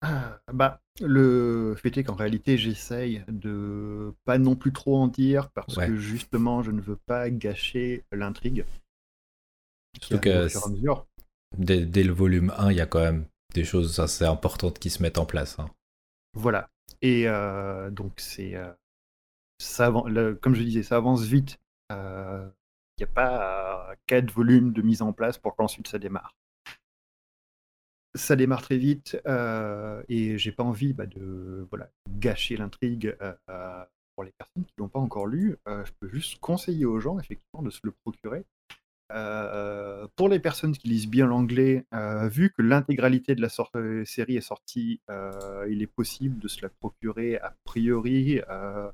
[0.00, 5.50] Ah, bah, le fait est qu'en réalité, j'essaye de pas non plus trop en dire
[5.50, 5.86] parce Ouais.
[5.86, 8.64] que justement, je ne veux pas gâcher l'intrigue.
[10.00, 10.48] Surtout que
[11.56, 13.24] dès, dès le volume 1, il y a quand même
[13.54, 15.58] des choses assez importantes qui se mettent en place.
[15.58, 15.70] hein.
[16.34, 16.70] Voilà.
[17.00, 18.54] Et euh, donc, c'est.
[19.58, 21.58] ça avan- le- comme je disais, ça avance vite.
[22.98, 26.36] Il n'y a pas euh, quatre volumes de mise en place pour qu'ensuite ça démarre.
[28.14, 33.34] Ça démarre très vite euh, et j'ai pas envie bah, de voilà, gâcher l'intrigue euh,
[33.48, 35.56] euh, pour les personnes qui l'ont pas encore lu.
[35.66, 38.44] Euh, je peux juste conseiller aux gens effectivement de se le procurer.
[39.12, 44.04] Euh, pour les personnes qui lisent bien l'anglais, euh, vu que l'intégralité de la euh,
[44.04, 48.90] série est sortie, euh, il est possible de se la procurer a priori euh,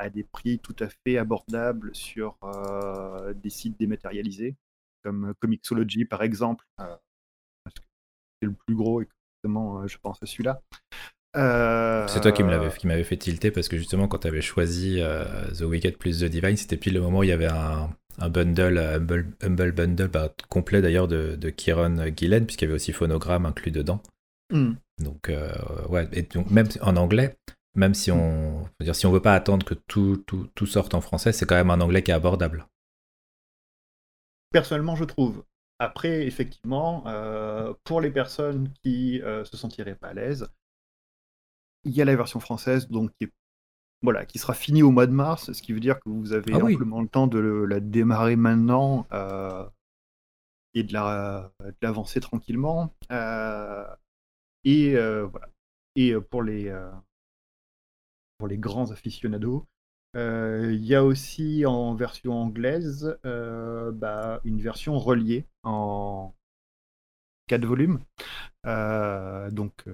[0.00, 4.56] à des prix tout à fait abordables sur euh, des sites dématérialisés,
[5.04, 6.96] comme Comixology par exemple, euh,
[8.40, 10.62] c'est le plus gros et justement, euh, je pense à celui-là.
[11.36, 14.28] Euh, C'est toi qui me l'avais qui m'avait fait tilter parce que justement, quand tu
[14.28, 17.32] avais choisi euh, The Wicked plus The Divine, c'était pile le moment où il y
[17.32, 22.46] avait un, un bundle, un humble, humble bundle bah, complet d'ailleurs de, de Kieron Gillen,
[22.46, 24.02] puisqu'il y avait aussi Phonogramme inclus dedans.
[24.50, 24.72] hmm.
[25.04, 25.52] Donc, euh,
[25.88, 27.36] ouais, et donc, même en anglais,
[27.74, 31.00] même si on, dire, si on veut pas attendre que tout, tout, tout sorte en
[31.00, 32.66] français, c'est quand même un anglais qui est abordable.
[34.52, 35.44] Personnellement, je trouve.
[35.78, 40.48] Après, effectivement, euh, pour les personnes qui euh, se sentiraient pas à l'aise,
[41.84, 43.32] il y a la version française, donc qui, est-
[44.02, 46.52] voilà, qui sera finie au mois de mars, ce qui veut dire que vous avez
[46.54, 46.74] Ah oui.
[46.74, 49.64] amplement le temps de le- la démarrer maintenant euh,
[50.74, 52.92] et de la- de l'avancer tranquillement.
[54.64, 55.48] Et voilà.
[55.96, 56.68] Et pour les
[58.40, 59.66] pour les grands aficionados,
[60.16, 66.32] euh, il y a aussi en version anglaise euh, bah, une version reliée en
[67.48, 68.00] 4 volumes.
[68.66, 69.84] Euh, donc,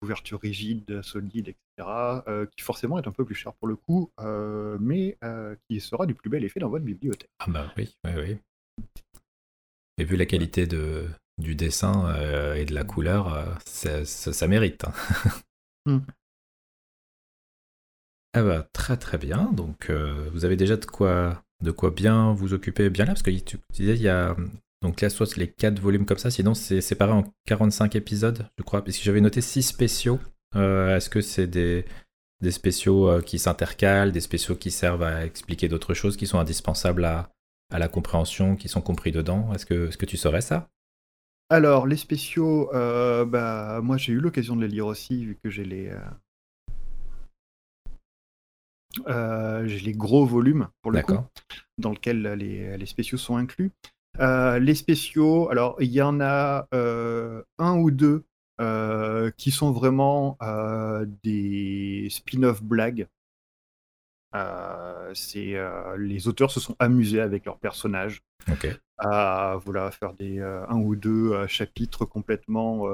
[0.00, 2.24] couverture rigide, solide, etc.
[2.28, 5.80] euh, qui forcément est un peu plus cher pour le coup, euh, mais euh, qui
[5.80, 7.30] sera du plus bel effet dans votre bibliothèque.
[7.40, 8.38] Ah bah oui, oui, oui.
[9.98, 11.08] Et vu la qualité de,
[11.38, 12.14] du dessin
[12.54, 14.84] et de la couleur, ça, ça- ça mérite.
[14.84, 14.92] hein.
[18.32, 19.50] Ah bah, très très bien.
[19.52, 23.22] Donc euh, vous avez déjà de quoi, de quoi bien vous occuper bien là, parce
[23.22, 24.36] que tu, disais il y a
[24.82, 28.62] Donc là, soit les 4 volumes comme ça, sinon c'est séparé en 45 épisodes, je
[28.62, 30.20] crois, puisque j'avais noté 6 spéciaux.
[30.54, 31.84] Est-ce que c'est des,
[32.40, 37.04] des spéciaux qui s'intercalent, des spéciaux qui servent à expliquer d'autres choses qui sont indispensables
[37.04, 37.30] à,
[37.72, 39.52] à la compréhension, qui sont compris dedans?
[39.54, 40.68] Est-ce que, que tu saurais ça?
[41.52, 45.50] Alors, les spéciaux, euh, bah, moi j'ai eu l'occasion de les lire aussi, vu que
[45.50, 46.10] j'ai les, euh, euh,
[49.06, 51.18] j'ai les gros volumes, pour le coup,
[51.78, 53.70] dans lesquels les, les spéciaux sont inclus.
[54.18, 58.24] les spéciaux, alors il y en a un ou deux
[59.36, 60.36] qui sont vraiment
[61.22, 63.06] des spin-off blagues.
[65.14, 65.56] c'est
[65.98, 68.22] les auteurs se sont amusés avec leurs personnages
[68.98, 72.86] à voilà, faire des, un ou deux chapitres complètement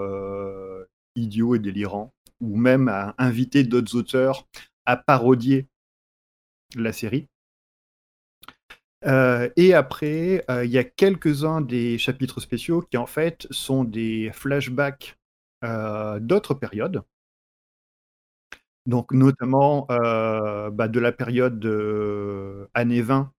[1.14, 4.46] idiots et délirants, ou même à inviter d'autres auteurs
[4.84, 5.66] à parodier
[6.74, 7.28] la série.
[9.04, 15.16] et après, il y a quelques-uns des chapitres spéciaux qui en fait sont des flashbacks
[15.62, 17.02] d'autres périodes.
[18.86, 21.64] Donc notamment bah, de la période
[22.74, 23.32] années 20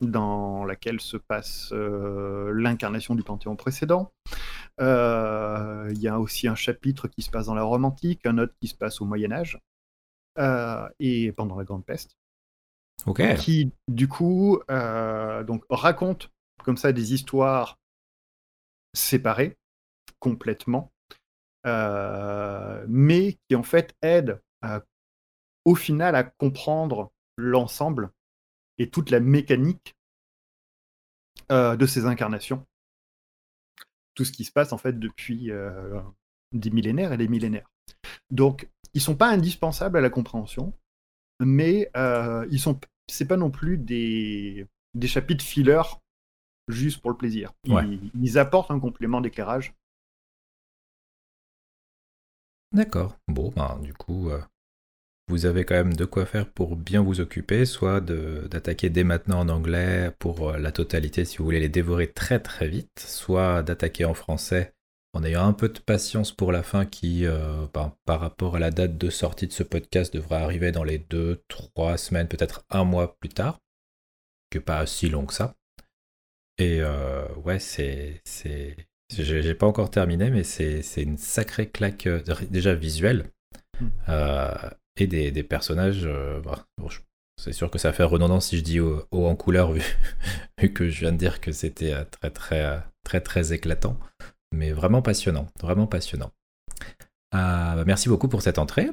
[0.00, 4.12] dans laquelle se passe l'incarnation du Panthéon précédent.
[4.80, 8.54] Il y a aussi un chapitre qui se passe dans la Rome antique, un autre
[8.60, 9.60] qui se passe au Moyen Âge
[10.98, 12.16] et pendant la Grande Peste.
[13.36, 16.30] Qui du coup donc raconte
[16.62, 17.78] comme ça des histoires
[18.94, 19.56] séparées
[20.20, 20.92] complètement,
[21.64, 24.40] mais qui en fait aident
[25.64, 28.10] au final à comprendre l'ensemble
[28.78, 29.94] et toute la mécanique
[31.50, 32.66] euh, de ces incarnations.
[34.14, 36.00] Tout ce qui se passe en fait depuis euh,
[36.52, 37.70] des millénaires et des millénaires.
[38.30, 40.72] Donc, ils sont pas indispensables à la compréhension,
[41.40, 45.82] mais euh, ils sont, c'est pas non plus des, des chapitres filler
[46.68, 47.52] juste pour le plaisir.
[47.64, 49.74] Ils, apportent un complément d'éclairage.
[52.72, 53.16] D'accord.
[53.28, 54.30] Bon, ben, du coup,
[55.28, 59.40] vous avez quand même de quoi faire pour bien vous occuper, soit d'attaquer dès maintenant
[59.40, 63.62] en anglais pour euh, la totalité si vous voulez les dévorer très très vite, soit
[63.62, 64.74] d'attaquer en français
[65.14, 68.70] en ayant un peu de patience pour la fin qui, euh, par rapport à la
[68.70, 73.16] date de sortie de ce podcast, devrait arriver dans les 2-3 semaines, peut-être un mois
[73.18, 73.60] plus tard,
[74.50, 75.56] que pas si long que ça.
[76.58, 78.22] Et euh, ouais, c'est...
[79.10, 82.08] J'ai pas encore terminé, mais c'est une sacrée claque
[82.50, 83.30] déjà visuelle.
[83.80, 83.88] Hmm
[84.96, 86.04] et des, personnages.
[86.04, 86.66] Euh, bah,
[87.40, 89.72] c'est sûr que ça fait redondance si je dis haut, en couleur,
[90.58, 93.98] vu, que je viens de dire que c'était euh, très, très, euh, très, très éclatant.
[94.54, 96.30] Mais vraiment passionnant, vraiment passionnant.
[97.32, 98.90] Bah, merci beaucoup pour cette entrée.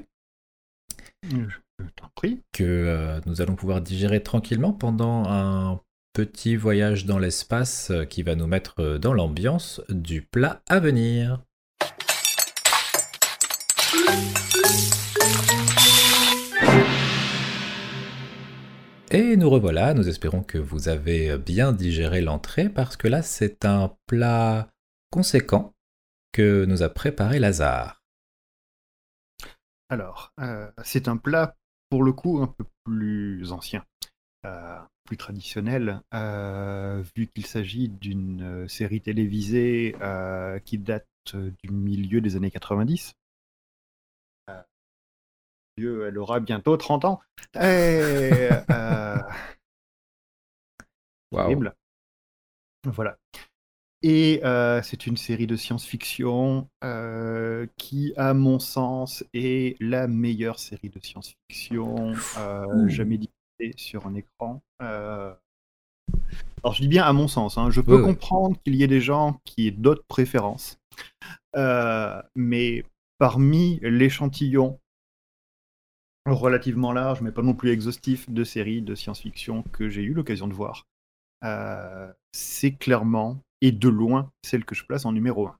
[1.23, 1.55] Je
[1.95, 2.41] t'en prie.
[2.51, 5.79] Que nous allons pouvoir digérer tranquillement pendant un
[6.13, 11.41] petit voyage dans l'espace qui va nous mettre dans l'ambiance du plat à venir.
[19.13, 23.65] Et nous revoilà, nous espérons que vous avez bien digéré l'entrée parce que là c'est
[23.65, 24.69] un plat
[25.11, 25.73] conséquent
[26.31, 28.01] que nous a préparé Lazare.
[29.89, 31.55] Alors, euh, c'est un plat
[31.89, 33.85] pour le coup un peu plus ancien,
[34.45, 39.95] euh, plus traditionnel, euh, vu qu'il s'agit d'une série télévisée
[40.65, 43.13] qui date du milieu des années 90
[45.77, 47.21] elle aura bientôt 30 ans.
[47.55, 47.59] Et,
[48.69, 49.17] euh,
[52.83, 53.17] Voilà.
[54.03, 60.57] Et euh, c'est une série de science-fiction euh, qui, à mon sens, est la meilleure
[60.57, 62.13] série de science-fiction
[62.87, 64.63] jamais diffusée sur un écran.
[64.79, 65.37] Alors
[66.73, 67.69] je dis bien à mon sens, hein.
[67.69, 70.79] je peux comprendre qu'il y ait des gens qui aient d'autres préférences.
[72.35, 72.83] mais
[73.19, 74.79] parmi l'échantillon
[76.25, 80.47] relativement large, mais pas non plus exhaustif, de séries de science-fiction que j'ai eu l'occasion
[80.47, 80.87] de voir.
[81.43, 85.57] Euh, c'est clairement, et de loin, celle que je place en numéro 1.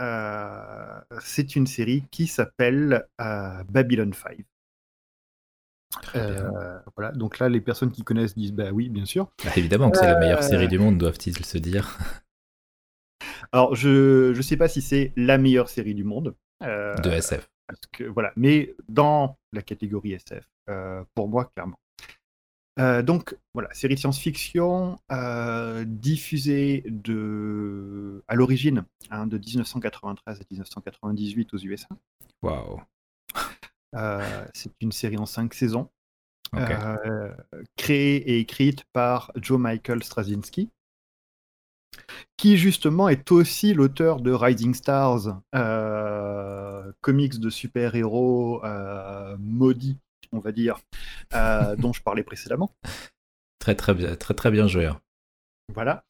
[0.00, 4.44] Euh, c'est une série qui s'appelle euh, Babylon 5.
[6.96, 9.30] voilà, donc là, les personnes qui connaissent disent bah oui, bien sûr.
[9.44, 11.98] Bah, évidemment que c'est la meilleure série du monde, doivent-ils se dire.
[13.52, 16.34] Alors, je ne sais pas si c'est la meilleure série du monde.
[16.60, 17.48] de SF
[17.92, 21.78] que, voilà, mais dans la catégorie SF, euh, pour moi, clairement.
[22.78, 30.44] Euh, donc voilà, série de science-fiction euh, diffusée de, à l'origine hein, de 1993 à
[30.50, 31.88] 1998 aux USA.
[32.42, 32.80] Waouh!
[34.54, 35.90] c'est une série en cinq saisons,
[37.76, 40.70] créée et écrite par Joe Michael Straczynski,
[42.36, 49.98] qui justement est aussi l'auteur de Rising Stars, euh, comics de super-héros euh, maudits,
[50.32, 50.78] on va dire,
[51.34, 52.74] euh, dont je parlais précédemment.
[53.58, 54.86] Très très bien, très très bien joué.
[54.86, 55.00] Hein.
[55.72, 56.04] Voilà.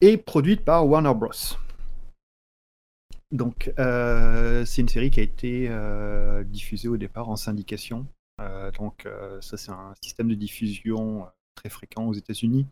[0.00, 1.30] et produite par Warner Bros.
[3.30, 5.70] Donc, c'est une série qui a été
[6.46, 8.08] diffusée au départ en syndication.
[8.76, 9.06] donc,
[9.40, 12.66] ça, c'est un système de diffusion très fréquent aux États-Unis.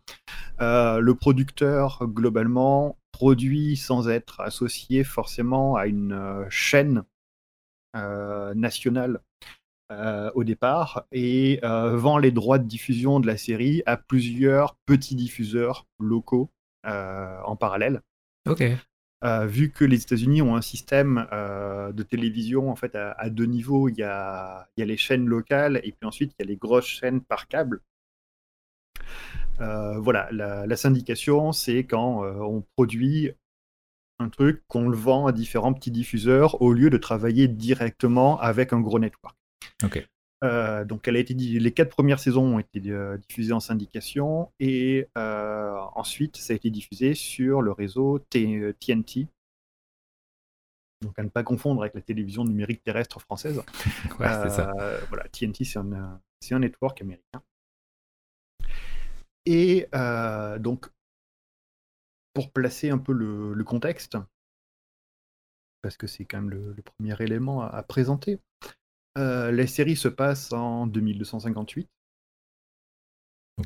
[0.61, 7.03] Euh, le producteur, globalement, produit sans être associé forcément à une euh, chaîne
[7.95, 9.21] euh, nationale
[9.89, 15.85] au départ et vend les droits de diffusion de la série à plusieurs petits diffuseurs
[15.99, 16.49] locaux
[16.83, 18.01] en parallèle.
[18.47, 18.63] Ok.
[19.45, 23.97] vu que les États-Unis ont un système de télévision en fait à, deux niveaux, il
[23.97, 26.57] y, a, il y, a, les chaînes locales et puis ensuite il y a les
[26.57, 27.81] grosses chaînes par câble.
[29.61, 33.31] Euh, voilà, la, syndication, c'est quand euh, on produit
[34.19, 38.71] un truc, qu'on le vend à différents petits diffuseurs au lieu de travailler directement avec
[38.73, 39.35] un gros network.
[40.43, 42.81] Euh, donc, elle a été les quatre premières saisons ont été
[43.27, 49.27] diffusées en syndication et ensuite ça a été diffusé sur le réseau TNT.
[51.01, 53.61] Donc à ne pas confondre avec la télévision numérique terrestre française.
[54.19, 54.71] ça.
[55.09, 56.19] Voilà, TNT c'est un,
[56.51, 57.41] un network américain.
[59.45, 60.89] Et euh, donc,
[62.33, 64.17] pour placer un peu le, contexte,
[65.81, 68.39] parce que c'est quand même le, premier élément à, présenter,
[69.17, 71.89] euh, la série se passe en 2258.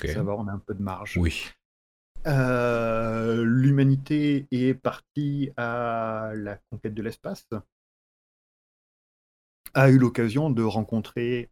[0.05, 1.17] Ça va, on a un peu de marge.
[1.17, 1.45] Oui.
[2.25, 7.47] Euh, l'humanité est partie à la conquête de l'espace,
[9.73, 11.49] a eu l'occasion de rencontrer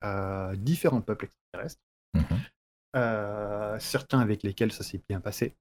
[0.56, 1.82] différents peuples extraterrestres.
[2.14, 2.36] Mmh
[2.96, 5.54] euh, certains avec lesquels ça s'est bien passé,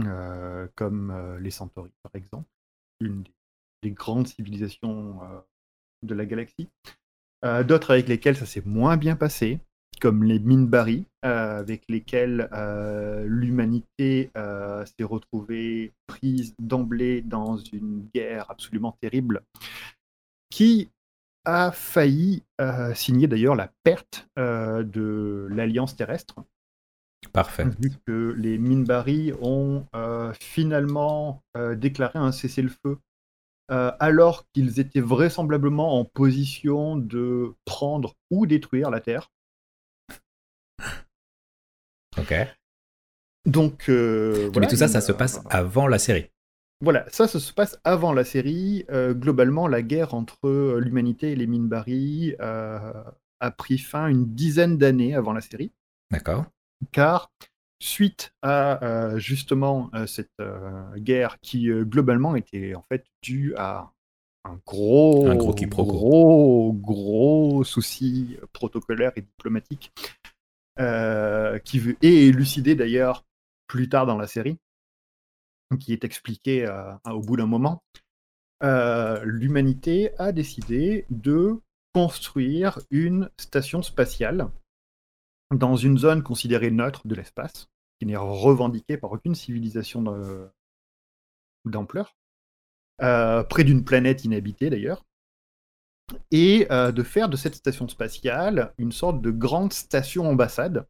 [0.00, 2.48] euh, comme euh, les Centauri par exemple,
[3.00, 3.22] une
[3.82, 5.20] des, grandes civilisations
[6.02, 6.68] de la galaxie.
[7.42, 9.60] D'autres avec lesquels ça s'est moins bien passé,
[10.00, 12.48] comme les Minbari, avec lesquels
[13.26, 19.42] l'humanité s'est retrouvée prise d'emblée dans une guerre absolument terrible,
[20.50, 20.90] qui
[21.48, 26.34] a failli euh, signer d'ailleurs la perte euh, de l'Alliance terrestre.
[27.32, 27.64] Parfait.
[27.80, 31.42] Vu que les Minbari ont euh, finalement
[31.76, 32.98] déclaré un cessez-le-feu
[33.68, 39.30] alors qu'ils étaient vraisemblablement en position de prendre ou détruire la Terre.
[42.16, 42.34] Ok.
[43.44, 43.88] Donc.
[43.88, 46.30] Mais tout ça, ça se passe avant la série.
[46.80, 48.84] Voilà, ça, ça se passe avant la série.
[48.90, 52.92] Euh, globalement, la guerre entre euh, l'humanité et les Minbari euh,
[53.40, 55.72] a pris fin une dizaine d'années avant la série.
[56.12, 56.44] D'accord.
[56.92, 57.32] Car
[57.80, 60.42] suite à justement cette
[60.96, 63.92] guerre qui globalement était en fait due à
[64.44, 69.92] un gros, un gros, gros, gros souci protocolaire et diplomatique
[70.76, 73.24] qui est élucidé d'ailleurs
[73.68, 74.58] plus tard dans la série
[75.76, 77.82] qui est expliqué euh, au bout d'un moment,
[78.62, 81.60] euh, l'humanité a décidé de
[81.94, 84.48] construire une station spatiale
[85.54, 87.68] dans une zone considérée neutre de l'espace,
[87.98, 90.02] qui n'est revendiquée par aucune civilisation
[91.64, 92.16] d'ampleur,
[93.02, 95.04] euh, près d'une planète inhabitée d'ailleurs,
[96.30, 100.86] et de faire de cette station spatiale une sorte de grande station ambassade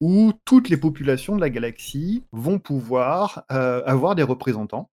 [0.00, 4.90] où toutes les populations de la galaxie vont pouvoir euh, avoir des représentants,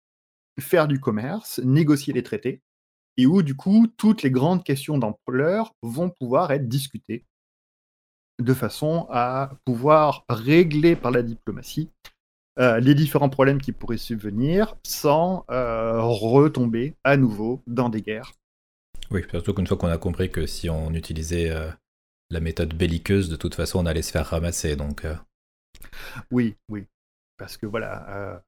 [0.60, 2.62] faire du commerce, négocier les traités,
[3.16, 7.24] et où du coup toutes les grandes questions d'ampleur vont pouvoir être discutées
[8.40, 11.90] de façon à pouvoir régler par la diplomatie
[12.58, 18.32] euh, les différents problèmes qui pourraient subvenir sans euh, retomber à nouveau dans des guerres.
[19.10, 21.50] Oui, surtout qu'une fois qu'on a compris que si on utilisait
[22.32, 24.74] la méthode belliqueuse, de toute façon, on allait se faire ramasser.
[24.74, 25.14] Donc, euh.
[26.30, 26.86] Oui, oui.
[27.36, 28.38] Parce que voilà, euh,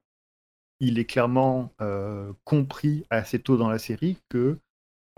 [0.81, 4.59] il est clairement euh, compris assez tôt dans la série que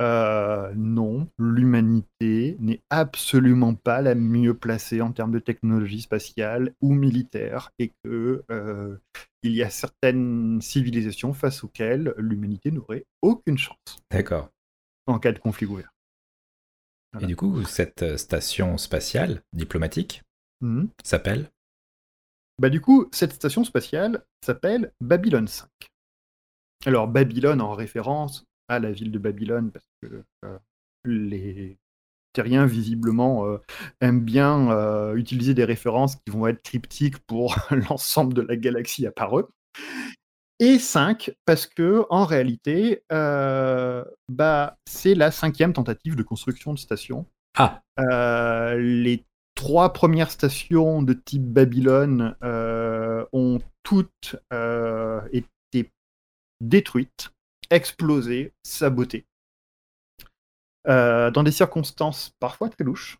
[0.01, 7.70] non, l'humanité n'est absolument pas la mieux placée en termes de technologie spatiale ou militaire
[7.78, 8.44] et que
[9.47, 13.99] il y a certaines civilisations face auxquelles l'humanité n'aurait aucune chance.
[14.11, 14.51] D'accord.
[15.07, 15.92] En cas de conflit ouvert.
[17.20, 20.22] Et du coup, cette euh, station spatiale diplomatique
[20.61, 20.86] mmh.
[21.03, 21.51] s'appelle
[22.59, 25.68] Bah du coup, cette station spatiale s'appelle Babylone 5.
[26.84, 30.58] Alors Babylone en référence à la ville de Babylone parce que euh,
[31.04, 31.78] les
[32.32, 33.58] terriens visiblement euh,
[34.00, 39.12] aiment bien utiliser des références qui vont être cryptiques pour l'ensemble de la galaxie à
[39.12, 39.48] part eux.
[40.58, 46.78] Et 5, parce que en réalité, euh, bah, c'est la cinquième tentative de construction de
[46.78, 47.26] station.
[47.56, 55.90] Ah, Euh, les trois premières stations de type Babylone euh, ont toutes euh, été
[56.60, 57.30] détruites,
[57.70, 59.26] explosées, sabotées.
[60.88, 63.18] Euh, dans des circonstances parfois très louches.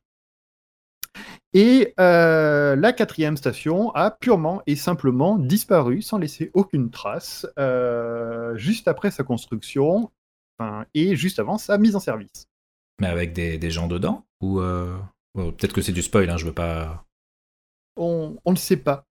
[1.53, 8.57] Et euh, la quatrième station a purement et simplement disparu sans laisser aucune trace euh,
[8.57, 10.13] juste après sa construction
[10.59, 12.47] enfin, et juste avant sa mise en service.
[13.01, 16.45] mais avec des, des gens dedans Ou bon, peut-être que c'est du spoil, hein, je
[16.45, 17.05] veux pas.
[17.97, 19.07] On on ne sait pas.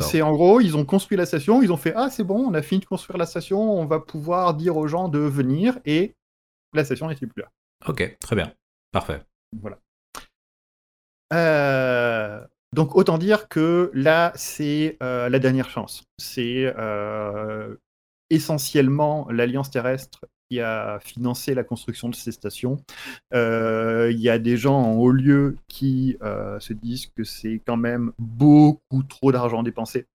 [0.00, 2.54] C'est en gros, ils ont construit la station, ils ont fait Ah, c'est bon, on
[2.54, 6.14] a fini de construire la station, on va pouvoir dire aux gens de venir, et
[6.72, 7.48] la station n'était plus là.
[7.86, 8.52] Ok, très bien.
[8.92, 9.22] Parfait.
[9.60, 9.78] Voilà.
[11.32, 16.04] Euh, donc autant dire que là, c'est euh, la dernière chance.
[16.18, 17.76] C'est euh,
[18.30, 22.82] essentiellement l'Alliance terrestre qui a financé la construction de ces stations.
[23.34, 27.60] Euh, Il y a des gens en haut lieu qui euh, se disent que c'est
[27.66, 30.06] quand même beaucoup trop d'argent dépensé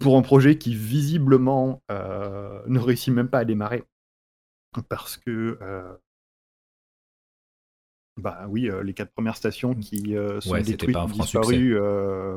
[0.00, 3.84] pour un projet qui visiblement euh, ne réussit même pas à démarrer.
[4.88, 5.58] Parce que
[8.18, 11.78] bah oui, les quatre premières stations qui euh, sont Ouais, détruites ou disparues,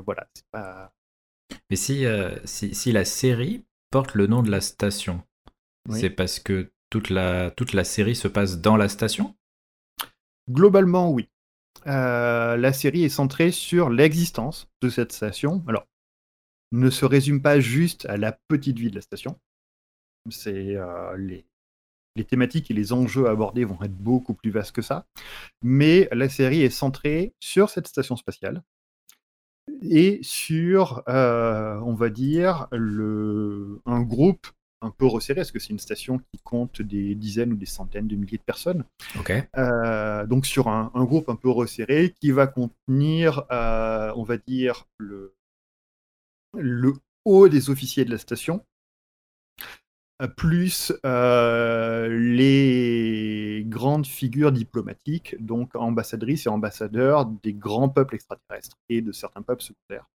[0.05, 0.93] voilà, c'est pas.
[1.69, 2.05] Mais si,
[2.45, 5.21] si, si la série porte le nom de la station,
[5.87, 5.99] Oui.
[5.99, 9.35] c'est parce que toute la, toute la série se passe dans la station?
[10.49, 11.29] Globalement, oui.
[11.87, 15.63] Euh, la série est centrée sur l'existence de cette station.
[15.67, 15.87] Alors,
[16.71, 19.39] ne se résume pas juste à la petite vie de la station.
[20.29, 21.45] C'est euh, les,
[22.15, 25.07] les thématiques et les enjeux abordés vont être beaucoup plus vastes que ça.
[25.61, 28.61] Mais la série est centrée sur cette station spatiale
[29.81, 34.47] et sur, euh, on va dire, le, un groupe
[34.81, 38.07] un peu resserré, parce que c'est une station qui compte des dizaines ou des centaines
[38.07, 38.85] de milliers de personnes.
[39.19, 39.31] Ok.
[39.57, 44.37] Euh, donc sur un, un groupe un peu resserré qui va contenir, euh, on va
[44.37, 45.33] dire, le,
[46.57, 46.93] le
[47.25, 48.65] haut des officiers de la station,
[50.21, 58.77] euh, plus euh, les grandes figures diplomatiques, donc ambassadrices et ambassadeurs des grands peuples extraterrestres
[58.89, 60.09] et de certains peuples secondaires.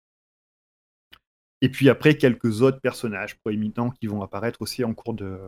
[1.64, 5.39] Et puis après, quelques autres personnages proéminents qui vont apparaître aussi en cours de,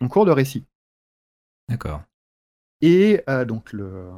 [0.00, 0.64] en cours de récit.
[1.68, 2.02] D'accord.
[2.80, 4.10] Et euh, donc le,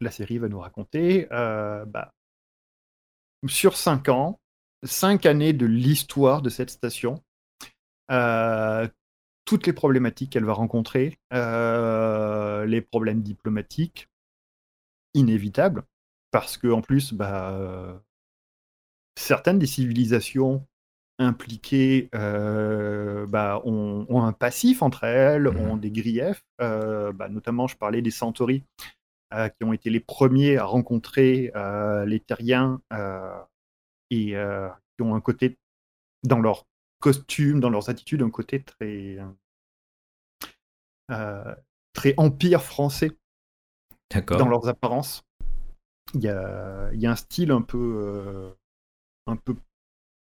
[0.00, 2.14] la série va nous raconter, euh, bah,
[3.48, 4.40] sur cinq ans,
[4.82, 7.22] cinq années de l'histoire de cette station,
[8.10, 8.88] euh,
[9.44, 14.08] toutes les problématiques qu'elle va rencontrer, les problèmes diplomatiques
[15.12, 15.84] inévitables,
[16.30, 18.02] parce que en plus, bah,
[19.18, 20.66] certaines des civilisations
[21.18, 25.56] impliquées euh, bah, ont, ont un passif entre elles, Mhm.
[25.56, 26.44] ont des griefs.
[26.60, 28.64] euh, bah, notamment, je parlais des Centauri,
[29.34, 31.52] euh, qui ont été les premiers à rencontrer
[32.06, 32.80] les Terriens
[34.10, 35.58] et qui ont un côté,
[36.24, 36.64] dans leur
[37.00, 39.18] costume, dans leurs attitudes, un côté très,
[41.92, 43.10] très empire français
[44.10, 44.38] D'accord.
[44.38, 45.24] dans leurs apparences.
[46.14, 48.54] Il y a, il y a un style un peu,
[49.28, 49.54] un peu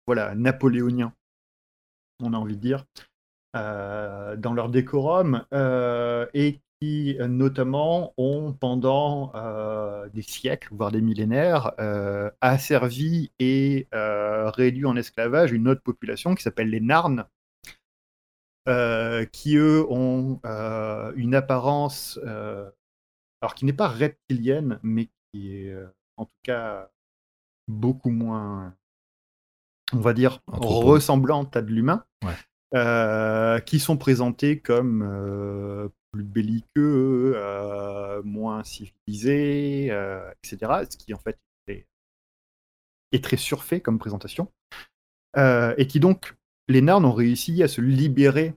[0.07, 1.13] voilà, napoléonien,
[2.21, 2.85] on a envie de dire,
[3.55, 11.01] euh, dans leur décorum, euh, et qui notamment ont pendant euh, des siècles, voire des
[11.01, 11.71] millénaires,
[12.41, 17.25] asservi et réduit en esclavage une autre population qui s'appelle les Narnes,
[19.31, 20.41] qui eux ont
[21.15, 25.73] une apparence, alors qui n'est pas reptilienne, mais qui est
[26.17, 26.89] en tout cas
[27.69, 28.75] beaucoup moins,
[29.93, 32.33] on va dire, Anthropo- ressemblante à de l'humain, Ouais.
[32.75, 39.85] euh, qui sont présentés comme euh, plus belliqueux, euh, moins civilisés,
[40.43, 40.85] etc.
[40.89, 41.37] Ce qui en fait
[41.67, 41.85] est,
[43.11, 44.49] est très surfait comme présentation.
[45.35, 46.35] Et qui donc,
[46.67, 48.53] les Narns ont réussi à se libérer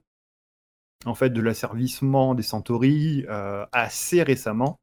[1.07, 3.25] en fait de l'asservissement des Centauri
[3.73, 4.79] assez récemment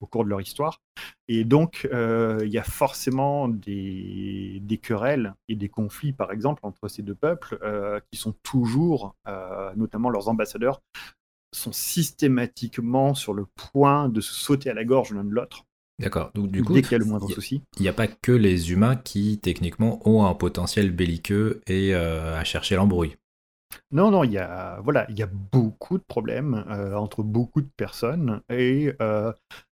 [0.00, 0.80] au cours de leur histoire.
[1.28, 6.60] Et donc, euh, il y a forcément des, des querelles et des conflits, par exemple,
[6.64, 10.80] entre ces deux peuples, euh, qui sont toujours, euh, notamment leurs ambassadeurs,
[11.52, 15.64] sont systématiquement sur le point de se sauter à la gorge l'un de l'autre,
[15.98, 16.30] D'accord.
[16.34, 17.62] Donc du coup, dès qu'il y a le moindre il- souci.
[17.76, 22.42] il n'y a pas que les humains qui techniquement ont un potentiel belliqueux et à
[22.44, 23.16] chercher l'embrouille.
[23.92, 27.60] Non, non, il y a, voilà, il y a beaucoup de problèmes euh, entre beaucoup
[27.60, 29.32] de personnes et euh,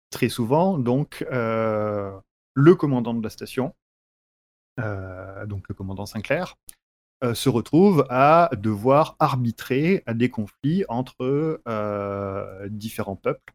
[0.10, 2.12] très souvent, donc, euh,
[2.54, 3.74] le commandant de la station
[5.48, 6.56] donc le commandant Sinclair,
[7.34, 11.60] se retrouve à devoir arbitrer des conflits entre
[12.70, 13.54] différents peuples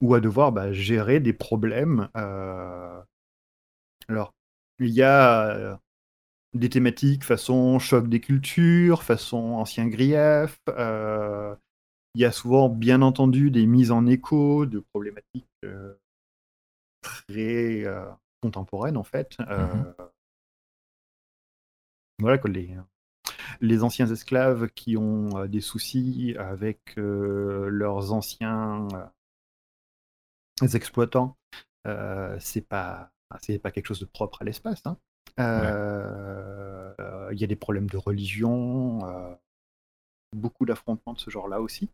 [0.00, 2.08] ou à devoir bah, gérer des problèmes.
[4.08, 4.32] Alors,
[4.78, 5.78] il y a
[6.54, 10.58] des thématiques façon choc des cultures, façon ancien grief.
[12.14, 15.46] Il y a souvent, bien entendu, des mises en écho de problématiques
[17.00, 17.84] très
[18.40, 19.38] contemporaines, en fait.
[19.38, 19.94] Mmh
[22.20, 22.76] voilà, que les,
[23.60, 28.86] les anciens esclaves qui ont des soucis avec leurs anciens
[30.72, 31.36] exploitants,
[32.38, 33.10] c'est pas
[33.40, 34.86] c'est pas quelque chose de propre à l'espace.
[34.86, 34.96] Hein.
[35.38, 39.00] Il y a des problèmes de religion,
[40.36, 41.90] beaucoup d'affrontements de ce genre-là aussi.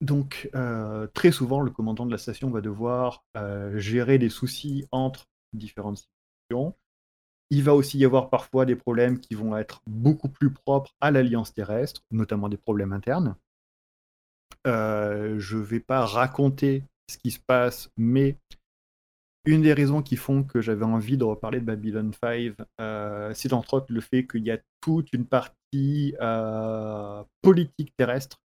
[0.00, 0.50] Donc,
[1.14, 3.24] très souvent, le commandant de la station va devoir
[3.74, 6.74] gérer des soucis entre différentes situations.
[7.50, 11.10] Il va aussi y avoir parfois des problèmes qui vont être beaucoup plus propres à
[11.10, 13.36] l'Alliance terrestre, notamment des problèmes internes.
[14.64, 18.36] je ne vais pas raconter ce qui se passe, mais
[19.44, 23.52] une des raisons qui font que j'avais envie de reparler de Babylon 5, euh, c'est
[23.52, 28.38] entre autres le fait qu'il y a toute une partie euh, politique terrestre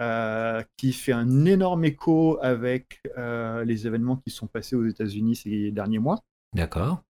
[0.00, 5.70] euh, qui fait un énorme écho avec les événements qui sont passés aux États-Unis ces
[5.70, 6.22] derniers mois.
[6.54, 7.02] D'accord.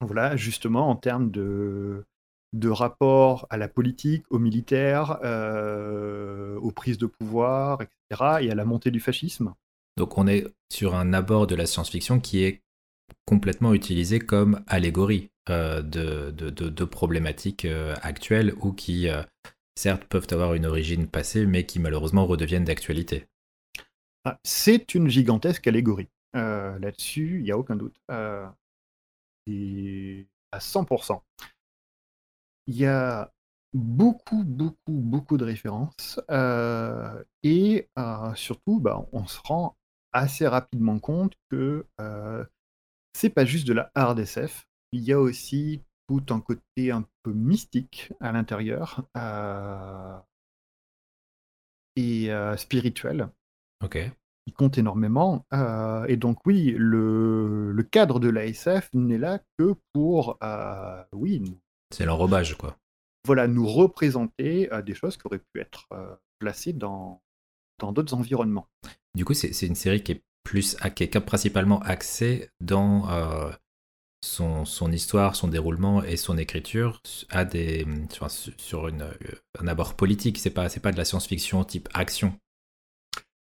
[0.00, 2.04] Voilà, justement en termes de,
[2.52, 5.18] de rapport à la politique, aux militaires,
[6.62, 9.54] aux prises de pouvoir, etc., et à la montée du fascisme.
[9.96, 12.62] Donc on est sur un abord de la science-fiction qui est
[13.24, 19.22] complètement utilisé comme allégorie euh, de, problématiques euh, actuelles ou qui, euh,
[19.76, 23.26] certes, peuvent avoir une origine passée, mais qui malheureusement redeviennent d'actualité.
[24.24, 26.08] Ah, c'est une gigantesque allégorie.
[26.34, 27.96] Là-dessus, il n'y a aucun doute.
[29.46, 31.22] et à 100%.
[32.66, 33.32] Il y a
[33.72, 36.20] beaucoup, beaucoup, beaucoup de références.
[37.42, 37.88] et
[38.34, 39.76] surtout, bah, on se rend
[40.16, 42.44] assez rapidement compte que euh,
[43.12, 47.04] c'est pas juste de la hard SF, il y a aussi tout un côté un
[47.22, 50.16] peu mystique à l'intérieur euh,
[51.96, 53.28] et euh, spirituel.
[53.84, 53.98] Ok.
[54.46, 55.44] Il compte énormément.
[56.06, 60.38] et donc oui, le, le cadre de la SF n'est là que pour,
[61.12, 61.42] oui,
[61.92, 62.76] c'est l'enrobage quoi.
[63.24, 65.88] Voilà, nous représenter des choses qui auraient pu être
[66.38, 67.20] placées dans
[67.78, 68.68] dans d'autres environnements.
[69.14, 73.50] Du coup, c'est une série qui est plus qui est principalement axée dans euh,
[74.26, 77.00] son, histoire, son déroulement et son écriture
[77.30, 77.86] à des,
[78.56, 78.90] sur, euh,
[79.58, 80.38] un abord politique.
[80.38, 82.38] C'est pas, pas de la science-fiction type action.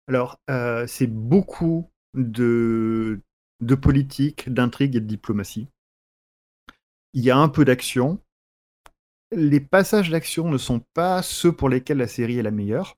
[0.07, 3.21] Alors, euh, c'est beaucoup de,
[3.61, 5.67] de politique, d'intrigue et de diplomatie.
[7.13, 8.19] Il y a un peu d'action.
[9.31, 12.97] Les passages d'action ne sont pas ceux pour lesquels la série est la meilleure.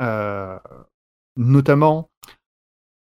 [0.00, 0.58] Euh,
[1.36, 2.10] notamment,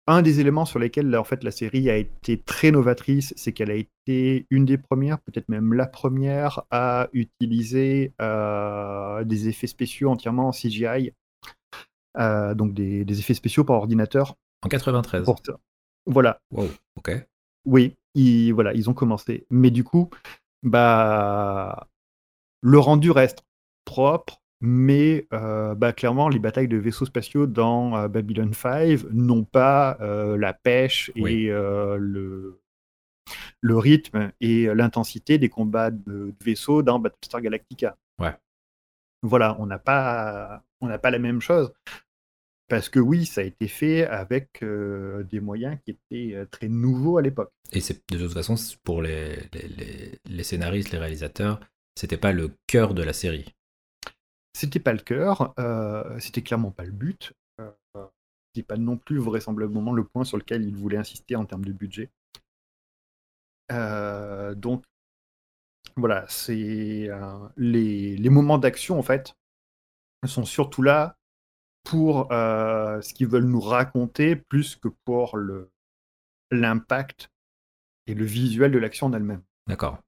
[0.06, 3.70] un des éléments sur lesquels en fait, la série a été très novatrice, c'est qu'elle
[3.70, 10.10] a été une des premières, peut-être même la première, à utiliser euh, des effets spéciaux
[10.10, 11.12] entièrement en CGI,
[12.18, 14.36] euh, donc des, effets spéciaux par ordinateur.
[14.62, 15.26] En 93.
[16.06, 16.40] Voilà.
[16.52, 17.10] Wow, ok.
[17.64, 19.46] Oui, ils, voilà, ils ont commencé.
[19.50, 20.08] Mais du coup,
[20.62, 21.88] bah,
[22.62, 23.44] le rendu reste
[23.84, 29.44] propre, mais euh, bah, clairement, les batailles de vaisseaux spatiaux dans euh, Babylon 5 n'ont
[29.44, 32.60] pas euh, la pêche et le,
[33.60, 37.96] le rythme et l'intensité des combats de, vaisseaux dans Battlestar Galactica.
[38.20, 38.34] Ouais.
[39.22, 41.72] Voilà, on n'a pas, on n'a pas la même chose.
[42.68, 47.22] Parce que oui, ça a été fait avec des moyens qui étaient très nouveaux à
[47.22, 47.52] l'époque.
[47.70, 51.60] Et c'est de toute façon, pour les, les, les scénaristes, les réalisateurs,
[51.94, 53.55] c'était pas le cœur de la série.
[54.56, 57.34] C'était pas le cœur, euh, c'était clairement pas le but.
[57.60, 57.70] Euh,
[58.46, 61.74] c'était pas non plus vraisemblablement le point sur lequel il voulait insister en termes de
[61.74, 62.10] budget.
[63.70, 64.82] Euh, donc
[65.94, 67.10] voilà, c'est
[67.58, 69.34] les, les, moments d'action en fait
[70.24, 71.18] sont surtout là
[71.84, 75.70] pour ce qu'ils veulent nous raconter plus que pour le
[76.50, 77.28] l'impact
[78.06, 79.42] et le visuel de l'action en elle-même.
[79.66, 79.98] D'accord.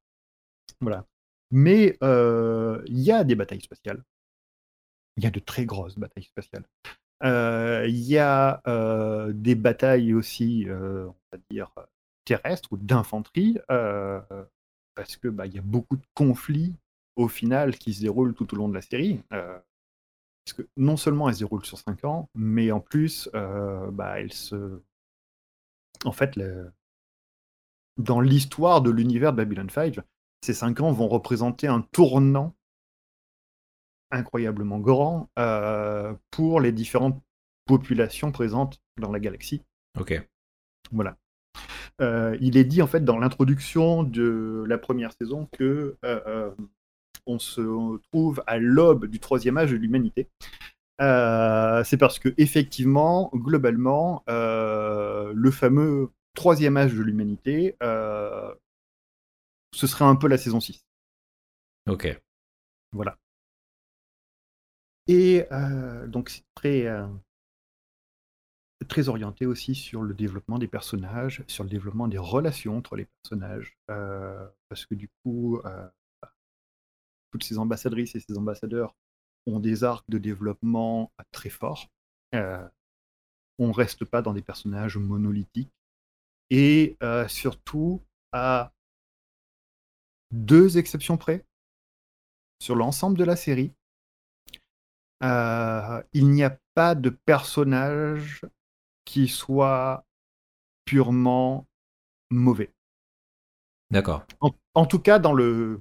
[0.81, 1.05] Voilà.
[1.51, 4.03] Mais il y a des batailles spatiales
[5.19, 6.65] il y a de très grosses batailles spatiales.
[7.25, 11.73] Euh, il y a euh, des batailles aussi, euh, on va dire,
[12.25, 13.59] terrestres ou d'infanterie,
[14.95, 16.75] parce que bah, y a beaucoup de conflits
[17.17, 19.21] au final qui se déroulent tout au long de la série.
[19.31, 24.33] parce que non seulement elles se déroulent sur 5 ans, mais en plus, bah, elles
[24.33, 24.81] se.
[26.05, 26.39] En fait,
[27.97, 29.99] dans l'histoire de l'univers de Babylon 5,
[30.45, 32.55] ces cinq ans vont représenter un tournant
[34.11, 37.23] incroyablement grand euh, pour les différentes
[37.67, 39.63] populations présentes dans la galaxie.
[39.99, 40.21] Ok.
[40.91, 41.17] Voilà.
[42.01, 46.51] Euh, il est dit en fait dans l'introduction de la première saison que euh,
[47.27, 50.29] on se trouve à l'aube du troisième âge de l'humanité.
[50.99, 60.29] c'est parce que effectivement, globalement, le fameux troisième âge de l'humanité, ce serait un peu
[60.29, 60.83] la saison 6.
[61.89, 62.19] Ok.
[62.93, 63.19] Voilà.
[65.09, 67.07] Et euh, donc c'est très, euh,
[68.89, 73.07] très orienté aussi sur le développement des personnages, sur le développement des relations entre les
[73.07, 73.79] personnages.
[73.91, 75.61] Euh, parce que du coup,
[77.31, 78.95] toutes ces ambassadrices et ces ambassadeurs
[79.47, 81.89] ont des arcs de développement très forts.
[82.35, 85.73] on ne reste pas dans des personnages monolithiques.
[86.51, 86.99] Et
[87.29, 88.03] surtout,
[88.33, 88.73] à
[90.31, 91.47] deux exceptions près,
[92.61, 93.73] sur l'ensemble de la série,
[95.23, 98.43] euh, il n'y a pas de personnage
[99.05, 100.05] qui soit
[100.85, 101.67] purement
[102.31, 102.73] mauvais.
[103.91, 104.25] D'accord.
[104.75, 105.81] En, tout cas dans le,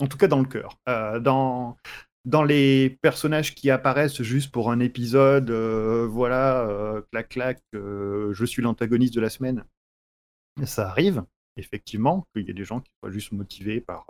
[0.00, 0.78] en tout cas dans le cœur.
[0.88, 1.76] Euh, dans
[2.24, 8.62] dans les personnages qui apparaissent juste pour un épisode, euh, voilà, clac clac, je suis
[8.62, 9.64] l'antagoniste de la semaine.
[10.64, 11.22] Ça arrive,
[11.58, 14.06] effectivement, qu'il y ait des gens qui soient juste motivés par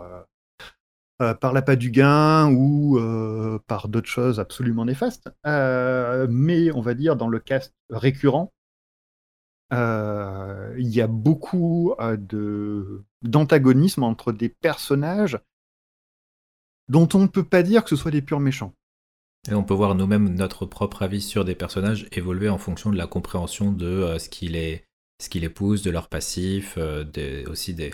[1.21, 5.29] euh, par l'appât du gain ou euh, par d'autres choses absolument néfastes.
[5.47, 8.51] Euh, mais on va dire dans le cast récurrent,
[9.71, 15.39] il y a beaucoup de d'antagonisme entre des personnages
[16.89, 18.73] dont on ne peut pas dire que ce soit des purs méchants.
[19.49, 22.97] Et on peut voir nous-mêmes notre propre avis sur des personnages évoluer en fonction de
[22.97, 24.83] la compréhension de ce qui les
[25.21, 26.77] ce qui les pousse, de leur passif,
[27.47, 27.93] aussi des,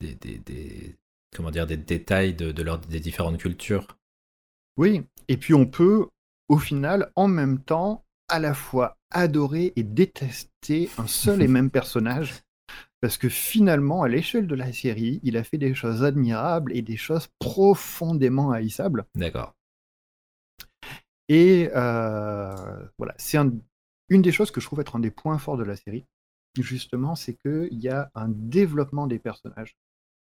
[0.00, 0.96] des, des,
[1.34, 2.52] comment dire, des détails de,
[2.88, 3.86] des différentes cultures.
[4.76, 6.08] Oui, et puis on peut,
[6.48, 11.70] au final, en même temps, à la fois adorer et détester un seul et même
[11.70, 12.42] personnage.
[13.00, 16.82] Parce que finalement, à l'échelle de la série, il a fait des choses admirables et
[16.82, 19.06] des choses profondément haïssables.
[19.14, 19.54] D'accord.
[21.28, 22.52] Et euh,
[22.98, 23.38] voilà, c'est
[24.08, 26.04] une des choses que je trouve être un des points forts de la série,
[26.58, 29.76] justement, c'est qu'il y a un développement des personnages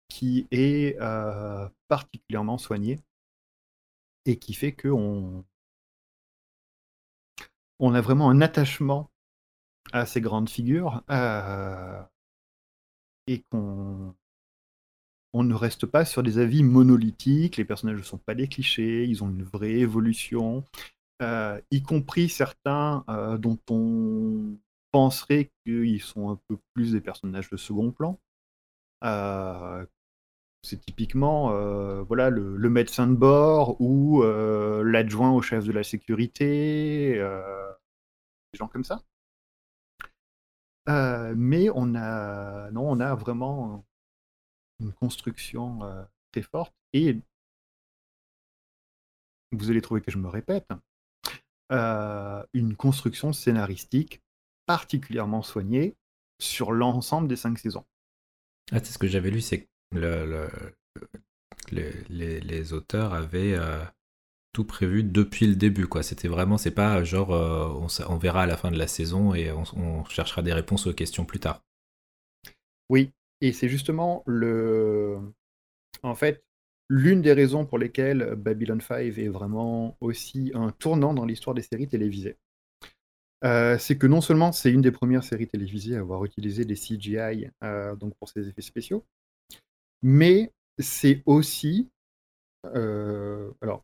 [0.08, 3.00] qui est euh, particulièrement soigné
[4.26, 5.44] et qui fait que on,
[7.94, 9.10] a vraiment un attachement
[9.94, 12.02] à ces grandes figures euh,
[13.28, 14.16] et qu'on
[15.34, 19.04] on ne reste pas sur des avis monolithiques, les personnages ne sont pas des clichés,
[19.04, 20.64] ils ont une vraie évolution,
[21.22, 23.04] euh, y compris certains
[23.40, 24.58] dont on
[24.92, 28.18] penserait qu'ils sont un peu plus des personnages de second plan,
[30.66, 35.84] c'est typiquement euh, voilà, le, médecin de bord ou euh, l'adjoint au chef de la
[35.84, 37.72] sécurité, euh,
[38.52, 39.02] des gens comme ça.
[40.88, 43.86] mais on a, non, on a vraiment
[44.80, 45.80] une construction
[46.32, 47.20] très forte et
[49.52, 50.68] vous allez trouver que je me répète,
[51.70, 54.22] une construction scénaristique
[54.66, 55.96] particulièrement soignée
[56.40, 57.86] sur l'ensemble des cinq saisons.
[58.72, 60.50] Ah, c'est ce que j'avais lu, c'est le,
[61.72, 63.84] les, auteurs avaient euh,
[64.54, 65.88] tout prévu depuis le début.
[65.88, 66.04] quoi.
[66.04, 69.52] C'était vraiment, c'est pas genre euh, on, verra à la fin de la saison et
[69.52, 71.64] on, cherchera des réponses aux questions plus tard.
[72.90, 73.12] Oui,
[73.42, 75.18] et c'est justement le.
[76.04, 76.44] En fait,
[76.90, 81.64] l'une des raisons pour lesquelles Babylon 5 est vraiment aussi un tournant dans l'histoire des
[81.64, 82.38] séries télévisées.
[83.46, 86.76] Euh, c'est que non seulement c'est une des premières séries télévisées à avoir utilisé des
[86.76, 87.50] CGI
[88.00, 89.06] donc pour ses effets spéciaux,
[90.02, 91.90] mais c'est aussi,
[92.76, 93.84] euh, alors,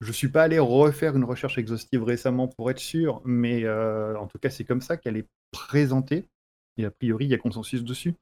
[0.00, 4.26] je suis pas allé refaire une recherche exhaustive récemment pour être sûr, mais euh, en
[4.26, 6.28] tout cas, c'est comme ça qu'elle est présentée
[6.76, 8.14] et a priori, il y a consensus dessus.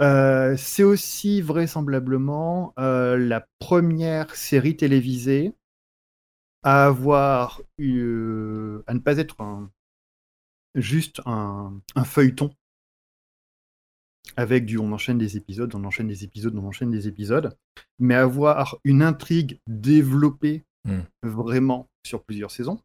[0.00, 5.54] Euh, c'est aussi vraisemblablement, la première série télévisée
[6.62, 9.36] à avoir eu, à ne pas être
[10.74, 12.50] juste un feuilleton
[14.36, 17.56] avec du on enchaîne des épisodes, on enchaîne des épisodes, on enchaîne des épisodes,
[17.98, 21.00] mais avoir une intrigue développée hmm.
[21.22, 22.80] vraiment sur plusieurs saisons.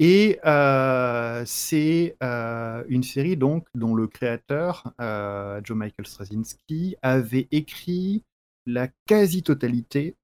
[0.00, 7.46] Et euh, c'est euh, une série donc dont le créateur, euh, Joe Michael Straczynski, avait
[7.52, 8.24] écrit
[8.66, 10.16] la quasi-totalité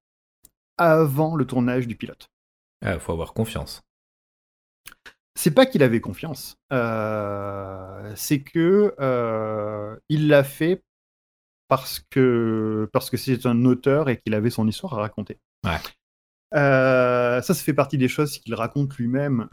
[0.81, 2.27] avant le tournage du pilote.
[2.81, 3.83] Il faut avoir confiance.
[5.35, 10.83] c'est pas qu'il avait confiance, euh, c'est que euh, il l'a fait
[11.67, 15.37] parce que parce que c'est un auteur et qu'il avait son histoire à raconter.
[15.63, 15.77] Ouais.
[16.53, 19.47] Euh, ça, ça fait partie des choses qu'il raconte lui-même.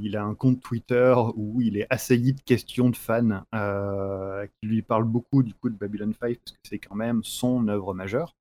[0.00, 4.80] il a un compte Twitter où il est assailli de questions de fans qui lui
[4.80, 8.34] parlent beaucoup du coup de Babylon 5 parce que c'est quand même son œuvre majeure,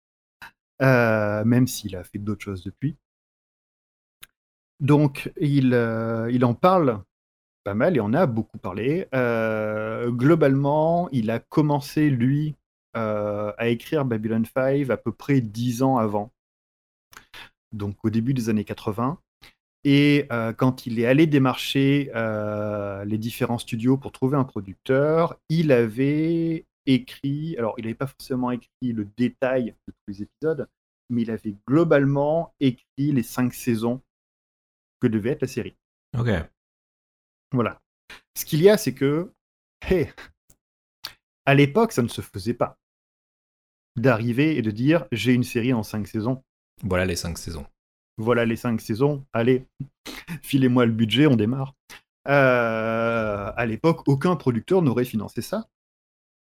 [0.79, 2.97] même s'il a fait d'autres choses depuis.
[4.79, 7.01] Donc, il, euh, il en parle
[7.63, 9.07] pas mal et on a beaucoup parlé.
[9.13, 12.55] Euh, globalement, il a commencé, lui,
[12.95, 16.31] euh, à écrire Babylon 5 à peu près dix ans avant,
[17.71, 19.19] donc au début des années 80.
[19.83, 22.11] Et quand il est allé démarcher
[23.05, 28.49] les différents studios pour trouver un producteur, il avait écrit, alors il n'avait pas forcément
[28.49, 30.67] écrit le détail de tous les épisodes,
[31.09, 34.01] mais il avait globalement écrit les cinq saisons
[34.99, 35.75] que devait être la série.
[36.17, 36.29] Ok.
[37.51, 37.79] Voilà.
[38.35, 39.31] Ce qu'il y a, c'est que,
[39.81, 40.11] hey,
[41.45, 42.77] à l'époque, ça ne se faisait pas.
[43.95, 46.43] D'arriver et de dire j'ai une série en cinq saisons.
[46.83, 47.65] Voilà les cinq saisons.
[48.17, 49.25] Voilà les cinq saisons.
[49.33, 49.65] Allez,
[50.41, 51.75] filez-moi le budget, on démarre.
[52.27, 55.67] Euh, à l'époque, aucun producteur n'aurait financé ça.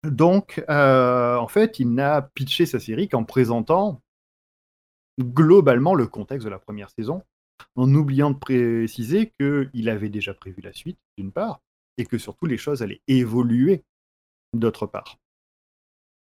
[0.03, 4.01] Donc, euh, en fait, il n'a pitché sa série qu'en présentant
[5.19, 7.21] globalement le contexte de la première saison
[7.75, 11.61] en oubliant de préciser qu'il avait déjà prévu la suite, d'une part,
[11.97, 13.83] et que surtout les choses allaient évoluer,
[14.53, 15.17] d'autre part.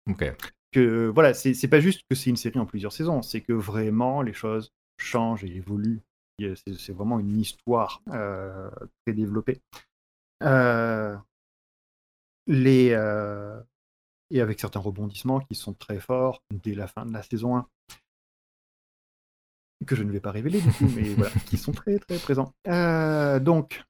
[0.09, 0.24] Ok.
[0.72, 4.22] Que voilà, c'est pas juste que c'est une série en plusieurs saisons, c'est que vraiment
[4.22, 6.01] les choses changent et évoluent.
[6.39, 8.70] C'est vraiment une histoire euh,
[9.05, 9.61] très développée.
[10.43, 11.16] Euh,
[12.47, 13.61] les, euh,
[14.30, 17.68] et avec certains rebondissements qui sont très forts dès la fin de la saison 1
[19.86, 22.55] que je ne vais pas révéler du coup, mais voilà, qui sont très très présents.
[22.66, 23.84] Euh, donc,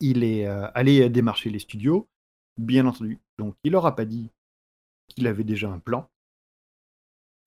[0.00, 2.08] il est euh, allé démarcher les studios,
[2.58, 3.20] bien entendu.
[3.38, 4.28] Donc, il leur a pas dit
[5.08, 6.09] qu'il avait déjà un plan.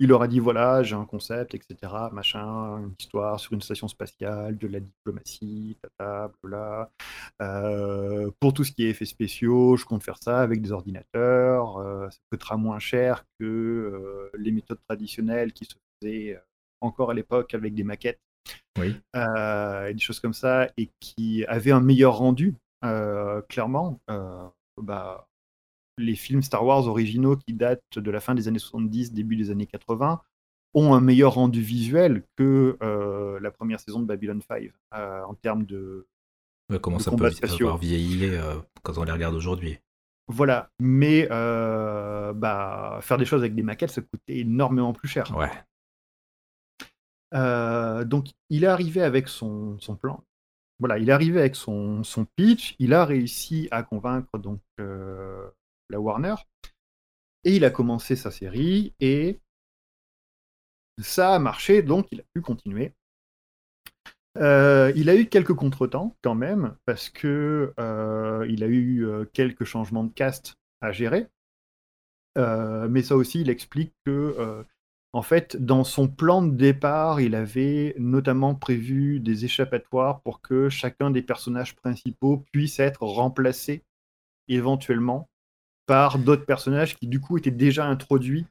[0.03, 1.91] Il leur a dit voilà, j'ai un concept, etc.
[2.11, 6.91] Machin, une histoire sur une station spatiale, de la diplomatie, tata, bla.
[7.41, 11.79] Euh, pour tout ce qui est effets spéciaux, je compte faire ça avec des ordinateurs.
[12.11, 16.39] ça coûtera moins cher que les méthodes traditionnelles qui se faisaient
[16.81, 18.19] encore à l'époque avec des maquettes.
[18.77, 18.95] Oui.
[19.15, 23.99] Euh, et des choses comme ça, et qui avaient un meilleur rendu, euh, clairement.
[24.09, 24.47] Euh,
[24.81, 25.27] bah,
[25.97, 29.51] les films Star Wars originaux qui datent de la fin des années 70, début des
[29.51, 30.21] années 80,
[30.75, 32.77] ont un meilleur rendu visuel que
[33.41, 36.07] la première saison de Babylon 5 en termes de.
[36.81, 37.29] comment ça peut
[37.61, 38.31] avoir vieilli
[38.81, 39.77] quand on les regarde aujourd'hui?
[40.27, 45.35] Voilà, mais bah, faire des choses avec des maquettes, ça coûtait énormément plus cher.
[45.37, 45.51] Ouais.
[47.33, 50.23] Euh, donc, il est arrivé avec son, plan.
[50.79, 52.75] Voilà, il est arrivé avec son, son, pitch.
[52.79, 55.49] Il a réussi à convaincre donc euh,
[55.89, 56.35] la Warner.
[57.43, 58.93] Et il a commencé sa série.
[58.99, 59.39] Et
[60.99, 62.93] ça a marché, donc il a pu continuer.
[64.37, 67.73] Euh, il a eu quelques contretemps quand même, parce que
[68.47, 71.27] il a eu quelques changements de cast à gérer.
[72.35, 74.65] mais ça aussi, il explique que
[75.15, 80.69] en fait, dans son plan de départ, il avait notamment prévu des échappatoires pour que
[80.69, 83.83] chacun des personnages principaux puisse être remplacé
[84.47, 85.29] éventuellement
[85.85, 88.45] par d'autres personnages qui du coup étaient déjà introduits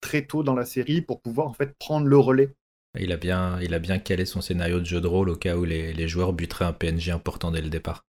[0.00, 2.54] très tôt dans la série pour pouvoir en fait prendre le relais.
[2.98, 5.56] Il a bien, il a bien calé son scénario de jeu de rôle au cas
[5.56, 8.04] où les, joueurs buteraient un PNJ important dès le départ.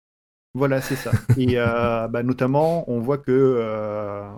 [0.54, 1.12] Voilà, c'est ça.
[1.38, 4.28] Et euh, bah, notamment, on voit que euh,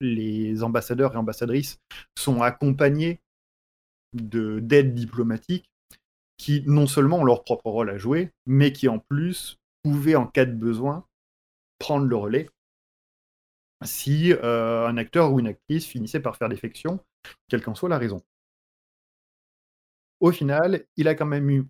[0.00, 1.78] les ambassadeurs et ambassadrices
[2.16, 3.20] sont accompagnés
[4.12, 5.70] d'aides diplomatiques
[6.38, 10.26] qui non seulement ont leur propre rôle à jouer, mais qui en plus pouvaient, en
[10.26, 11.04] cas de besoin,
[11.78, 12.48] prendre le relais
[13.84, 17.00] si euh, un acteur ou une actrice finissait par faire défection,
[17.48, 18.22] quelle qu'en soit la raison.
[20.20, 21.66] Au final, il a quand même eu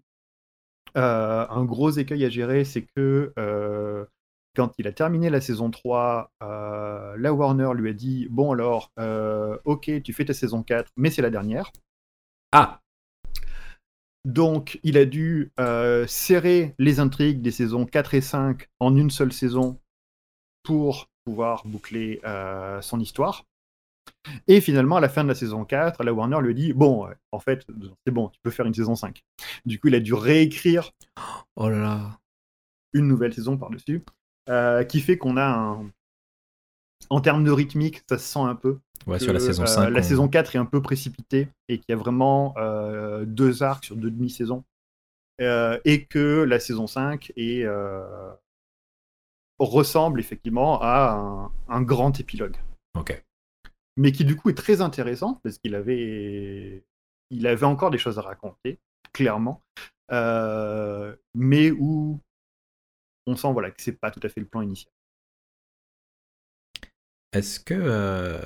[0.96, 4.04] euh, un gros écueil à gérer, c'est que euh,
[4.54, 8.92] quand il a terminé la saison 3, euh, la Warner lui a dit Bon, alors,
[9.64, 11.70] ok, tu fais ta saison 4, mais c'est la dernière.
[12.52, 12.80] Ah
[14.24, 19.10] Donc, il a dû euh, serrer les intrigues des saisons 4 et 5 en une
[19.10, 19.78] seule saison
[20.62, 22.20] pour pouvoir boucler
[22.80, 23.44] son histoire.
[24.46, 27.40] Et finalement, à la fin de la saison 4, la Warner lui dit Bon, en
[27.40, 27.66] fait,
[28.06, 29.22] c'est bon, tu peux faire une saison 5.
[29.64, 30.92] Du coup, il a dû réécrire
[31.56, 32.20] oh là là.
[32.92, 34.02] une nouvelle saison par-dessus.
[34.48, 35.90] Euh, qui fait qu'on a un.
[37.10, 38.78] En termes de rythmique, ça se sent un peu.
[39.06, 39.86] Ouais, sur la saison 5.
[39.86, 43.62] Euh, la saison 4 est un peu précipitée et qu'il y a vraiment euh, deux
[43.62, 44.64] arcs sur deux demi-saisons.
[45.38, 47.66] et que la saison 5 est,
[49.58, 52.56] ressemble effectivement à un, grand épilogue.
[52.96, 53.22] Ok.
[53.96, 56.84] Mais qui du coup est très intéressant parce qu'il avait,
[57.30, 58.78] il avait encore des choses à raconter,
[59.12, 59.62] clairement,
[61.34, 62.20] mais où
[63.26, 64.92] on sent voilà que c'est pas tout à fait le plan initial.
[67.36, 68.40] Est-ce que, euh,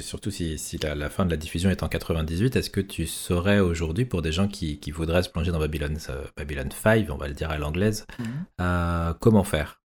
[0.00, 4.04] surtout si, la, fin de la diffusion est en 98, est-ce que tu saurais aujourd'hui,
[4.04, 7.34] pour des gens qui, voudraient se plonger dans Babylon, euh, Babylon 5, on va le
[7.34, 8.26] dire à l'anglaise, mhm.
[8.60, 9.80] euh, comment faire?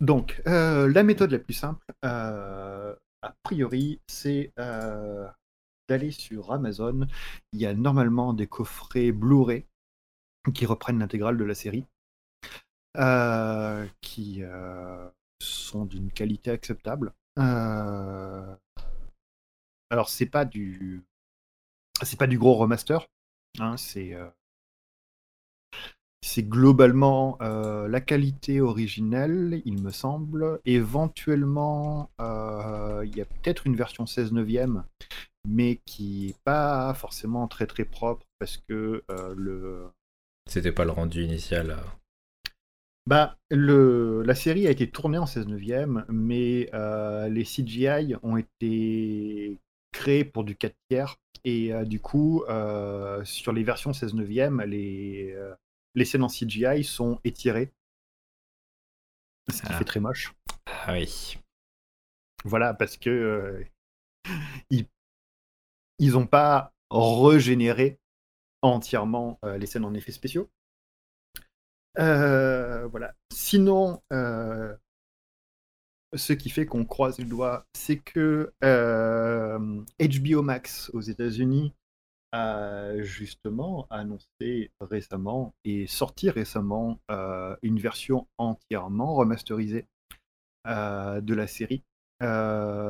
[0.00, 2.96] Donc, la méthode la plus simple, a
[3.42, 4.52] priori, c'est
[5.88, 7.06] d'aller sur Amazon.
[7.52, 9.64] Il y a normalement des coffrets Blu-ray
[10.54, 11.86] qui reprennent l'intégrale de la série.
[14.00, 14.42] qui,
[15.40, 17.12] sont d'une qualité acceptable.
[17.38, 18.56] Euh,
[19.90, 21.04] alors c'est pas du
[22.02, 23.06] c'est pas du gros remaster,
[23.58, 24.30] hein, euh,
[26.22, 30.60] c'est globalement euh, la qualité originelle, il me semble.
[30.64, 34.84] Éventuellement, il y a peut-être une version 16 neuvième,
[35.48, 39.02] mais qui est pas forcément très très propre parce que
[39.36, 39.86] le.
[40.48, 41.76] C'était pas le rendu initial.
[43.06, 48.36] Bah, le, la série a été tournée en 16 neuvième, mais euh, les CGI ont
[48.36, 49.60] été
[49.92, 51.16] créés pour du 4 tiers.
[51.44, 55.36] Et euh, du coup, euh, sur les versions 16 neuvième, les,
[55.96, 57.72] les scènes en CGI sont étirées.
[59.50, 59.78] Ce qui ah.
[59.78, 60.32] fait très moche.
[60.66, 61.38] Ah oui.
[62.44, 63.64] Voilà, parce que
[64.70, 67.98] ils n'ont pas régénéré
[68.62, 70.48] entièrement les scènes en effets spéciaux.
[71.98, 73.14] Euh, voilà.
[73.32, 74.74] Sinon, euh,
[76.14, 81.74] ce qui fait qu'on croise le doigt, c'est que HBO euh, Max aux États-Unis
[82.32, 87.00] a justement annoncé récemment et sorti récemment
[87.62, 89.86] une version entièrement remasterisée
[90.66, 91.82] de la série.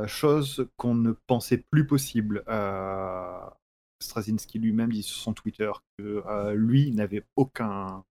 [0.08, 2.44] chose qu'on ne pensait plus possible.
[4.02, 8.04] Straczynski lui-même dit sur son Twitter que lui n'avait aucun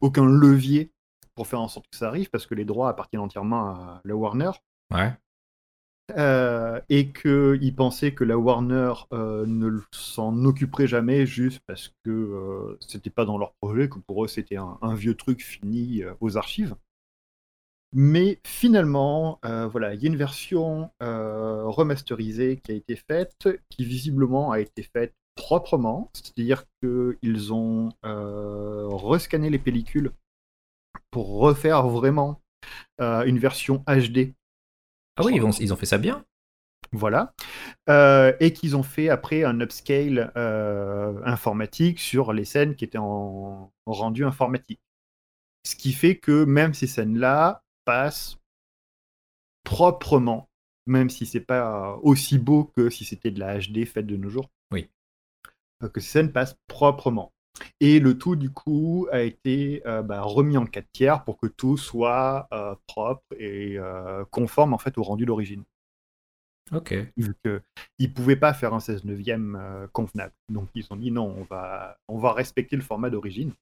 [0.00, 0.92] aucun levier
[1.34, 4.14] pour faire en sorte que ça arrive parce que les droits appartiennent entièrement à la
[4.14, 4.50] Warner.
[4.92, 5.12] Ouais.
[6.16, 12.10] Euh, et qu'il pensait que la Warner euh, ne s'en occuperait jamais juste parce que
[12.10, 16.36] euh, c'était pas dans leur projet, que pour eux c'était un, vieux truc fini aux
[16.38, 16.74] archives.
[17.92, 24.50] Mais finalement, voilà, il y a une version remasterisée qui a été faite, qui visiblement
[24.50, 30.12] a été faite proprement, c'est-à-dire qu'ils ont rescanné les pellicules
[31.10, 32.42] pour refaire vraiment
[32.98, 34.34] une version HD.
[35.18, 36.24] Ah oui, ils, vont, ils ont fait ça bien
[36.92, 37.34] voilà.
[37.90, 40.32] Euh, et qu'ils ont fait après un upscale
[41.24, 44.80] informatique sur les scènes qui étaient en, rendu informatique.
[45.64, 48.38] Ce qui fait que même ces scènes-là passent
[49.64, 50.48] proprement,
[50.86, 54.30] même si c'est pas aussi beau que si c'était de la HD faite de nos
[54.30, 54.50] jours.
[54.72, 54.88] Oui.
[55.82, 57.32] Euh, que ces scènes passent proprement.
[57.80, 61.46] Et le tout, du coup, a été euh, bah, remis en 4 tiers pour que
[61.46, 63.78] tout soit euh, propre et
[64.30, 65.64] conforme en fait au rendu d'origine.
[66.72, 66.94] Ok.
[67.16, 70.34] Vu qu'ils ne pouvaient pas faire un 16 neuvième convenable.
[70.48, 73.52] Donc ils ont dit non, on va, on va respecter le format d'origine.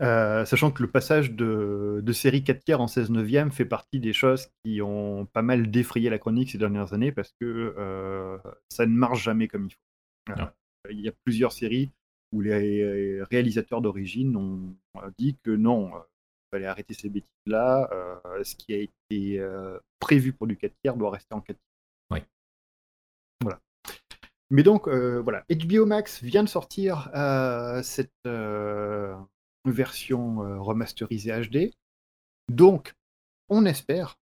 [0.00, 4.12] sachant que le passage de, de, série 4 tiers en 16 neuvième fait partie des
[4.12, 8.94] choses qui ont pas mal défrayé la chronique ces dernières années parce que ça ne
[8.94, 10.46] marche jamais comme il faut.
[10.90, 11.90] Il y a plusieurs séries
[12.32, 14.74] où les réalisateurs d'origine ont
[15.18, 17.88] dit que non, il fallait arrêter ces bêtises-là.
[18.42, 19.46] ce qui a été
[20.00, 21.66] prévu pour du 4 tiers doit rester en 4 tiers.
[22.10, 22.20] Oui.
[23.42, 23.60] Voilà.
[24.50, 27.10] Mais donc, voilà, HBO Max vient de sortir
[27.82, 28.10] cette
[29.70, 31.70] version euh, remasterisée HD.
[32.48, 32.94] Donc,
[33.48, 34.18] on espère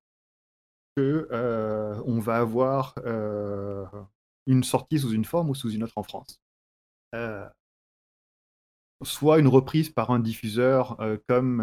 [0.97, 3.85] que euh, on va avoir euh,
[4.47, 6.41] une sortie sous une forme ou sous une autre en France.
[9.03, 10.99] Soit une reprise par un diffuseur
[11.29, 11.61] comme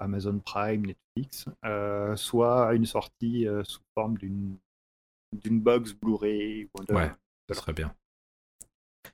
[0.00, 1.46] Amazon Prime, Netflix,
[2.16, 4.56] soit une sortie sous forme d'une
[5.32, 6.68] d'une box Blu-ray.
[6.88, 7.10] Ouais,
[7.48, 7.94] ça serait bien.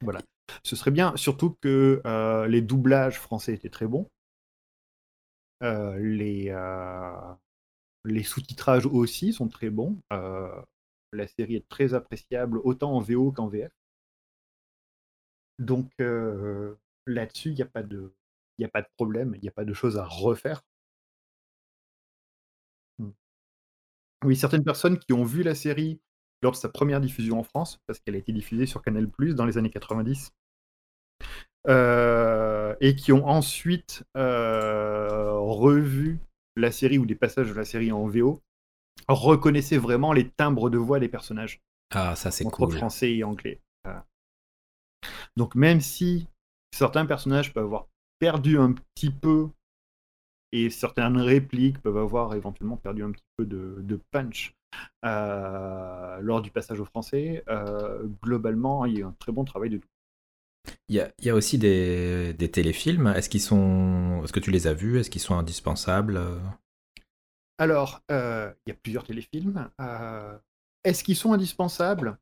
[0.01, 0.21] Voilà.
[0.63, 4.09] Ce serait bien, surtout que euh, les doublages français étaient très bons.
[5.63, 7.35] Euh, les, euh,
[8.05, 9.99] les sous-titrages aussi sont très bons.
[10.11, 13.73] la série est très appréciable, autant en VO qu'en VF.
[15.59, 18.15] Donc là-dessus, il n'y a, pas de,
[18.63, 20.63] a pas de problème, il n'y a pas de choses à refaire.
[22.99, 23.11] Hmm.
[24.25, 26.01] Oui, certaines personnes qui ont vu la série
[26.43, 29.47] lors de sa première diffusion en France, parce qu'elle a été diffusée sur Canal dans
[29.47, 30.33] les années 90.
[31.67, 36.21] et qui ont ensuite revu
[36.57, 38.41] la série ou des passages de la série en VO,
[39.09, 41.61] reconnaissaient vraiment les timbres de voix des personnages.
[41.91, 42.73] Ah, ça c'est cool.
[42.73, 43.61] français et anglais.
[45.37, 46.29] Donc même si
[46.73, 49.49] certains personnages peuvent avoir perdu un petit peu
[50.53, 54.55] et certaines répliques peuvent avoir éventuellement perdu un petit peu de, punch
[55.05, 59.71] euh, lors du passage au français, euh, globalement, il y a un très bon travail
[59.71, 59.89] de tout.
[60.89, 63.09] Il y a, aussi des, téléfilms.
[63.09, 65.01] Est-ce qu'ils sont, est-ce que tu les as vus?
[65.01, 66.21] Est-ce qu'ils sont indispensables?
[67.59, 69.69] Alors, euh, il y a plusieurs téléfilms.
[70.85, 72.17] est-ce qu'ils sont indispensables?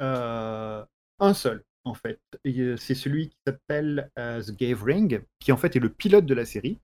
[0.00, 2.20] Un seul en fait.
[2.44, 6.34] C'est celui qui s'appelle euh, The Gave Ring, qui en fait est le pilote de
[6.34, 6.78] la série,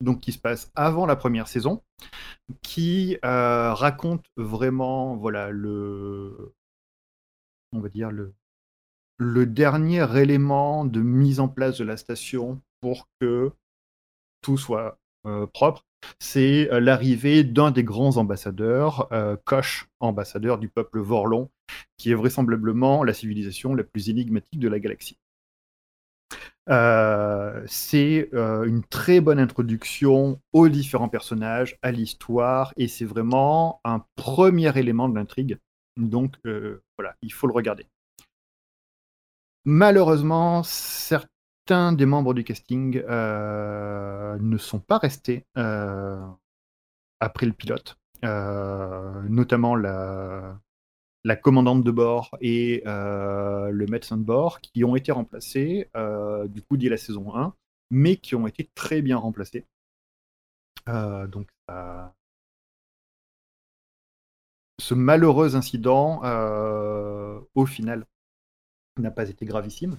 [0.00, 1.82] donc qui se passe avant la première saison,
[2.62, 6.54] qui euh, raconte vraiment, voilà, le,
[7.72, 8.34] on va dire le,
[9.18, 13.52] le dernier élément de mise en place de la station pour que
[14.42, 15.86] tout soit euh, propre
[16.18, 21.50] c'est euh, l'arrivée d'un des grands ambassadeurs, euh, Koch, ambassadeur du peuple Vorlon,
[21.96, 25.18] qui est vraisemblablement la civilisation la plus énigmatique de la galaxie.
[26.68, 34.04] Euh, c'est une très bonne introduction aux différents personnages, à l'histoire, et c'est vraiment un
[34.16, 35.58] premier élément de l'intrigue.
[35.96, 37.86] Donc voilà, il faut le regarder.
[39.68, 46.24] Malheureusement, certains des membres du casting euh, ne sont pas restés euh,
[47.18, 50.56] après le pilote, euh, notamment la,
[51.26, 55.88] la, commandante de bord et le médecin de bord, qui ont été remplacés
[56.48, 57.54] du coup dès la saison 1,
[57.90, 59.64] mais qui ont été très bien remplacés.
[60.86, 61.48] donc
[64.78, 66.20] ce malheureux incident,
[67.54, 68.06] au final,
[68.98, 69.98] n'a pas été gravissime.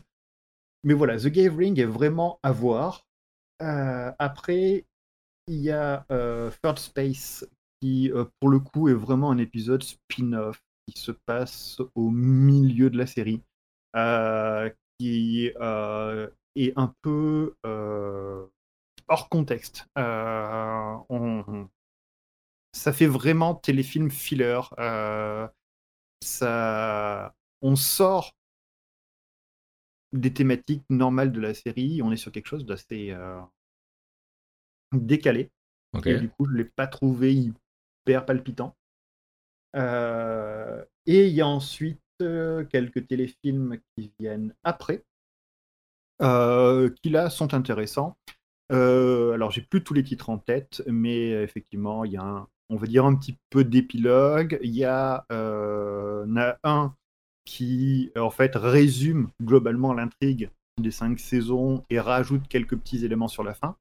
[0.83, 3.05] Mais voilà, The Gave Ring est vraiment à voir.
[3.61, 4.85] Euh, après,
[5.47, 7.45] il y a euh, Third Space
[7.81, 12.89] qui, euh, pour le coup, est vraiment un épisode spin-off qui se passe au milieu
[12.89, 13.43] de la série,
[14.99, 17.55] qui est un peu
[19.07, 19.85] hors contexte.
[19.95, 21.67] On,
[22.73, 24.61] ça fait vraiment téléfilm filler.
[26.23, 28.33] ça, on sort
[30.13, 32.01] des thématiques normales de la série.
[32.01, 33.41] On est sur quelque chose d'assez euh,
[34.93, 35.51] décalé.
[36.05, 38.76] Et du coup, je ne l'ai pas trouvé hyper palpitant.
[39.75, 45.03] Euh, et il y a ensuite euh, quelques téléfilms qui viennent après,
[46.19, 48.17] qui là sont intéressants.
[48.69, 52.75] alors, j'ai plus tous les titres en tête, mais effectivement, il y a un, on
[52.75, 54.59] va dire un petit peu d'épilogue.
[54.61, 56.95] Il y a, a un
[57.45, 60.49] qui en fait résume globalement l'intrigue
[60.81, 63.77] des cinq saisons et rajoute quelques petits éléments sur la fin.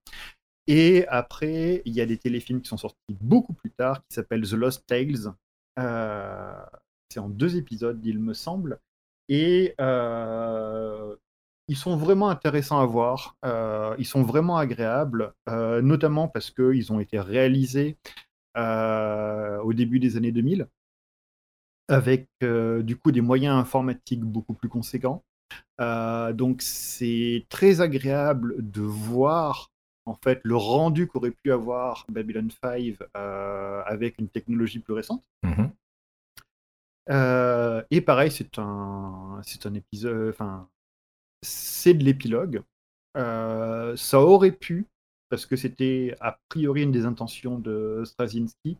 [0.66, 4.48] Et après, il y a des téléfilms qui sont sortis beaucoup plus tard, qui s'appellent
[4.48, 5.32] The Lost Tales.
[5.78, 6.64] Euh,
[7.10, 8.80] c'est en deux épisodes, il me semble.
[9.28, 11.16] Et euh,
[11.68, 13.36] ils sont vraiment intéressants à voir.
[13.44, 17.96] Euh, ils sont vraiment agréables, notamment parce qu'ils ont été réalisés
[18.56, 20.68] au début des années 2000
[21.88, 25.24] avec du coup des moyens informatiques beaucoup plus conséquents.
[25.78, 29.70] donc c'est très agréable de voir
[30.06, 35.22] en fait le rendu qu'aurait pu avoir Babylon 5 avec une technologie plus récente.
[35.42, 35.66] Mmh
[37.08, 40.68] et pareil, c'est un, c'est un épisode, enfin,
[41.40, 42.62] c'est de l'épilogue.
[43.14, 44.86] ça aurait pu,
[45.28, 48.76] parce que c'était a priori une des intentions de Straczynski,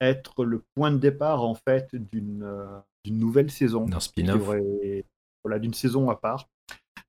[0.00, 3.86] être le point de départ en fait d'une euh, nouvelle saison.
[3.86, 4.56] D'un spin-off.
[5.44, 6.48] Voilà, d'une saison à part.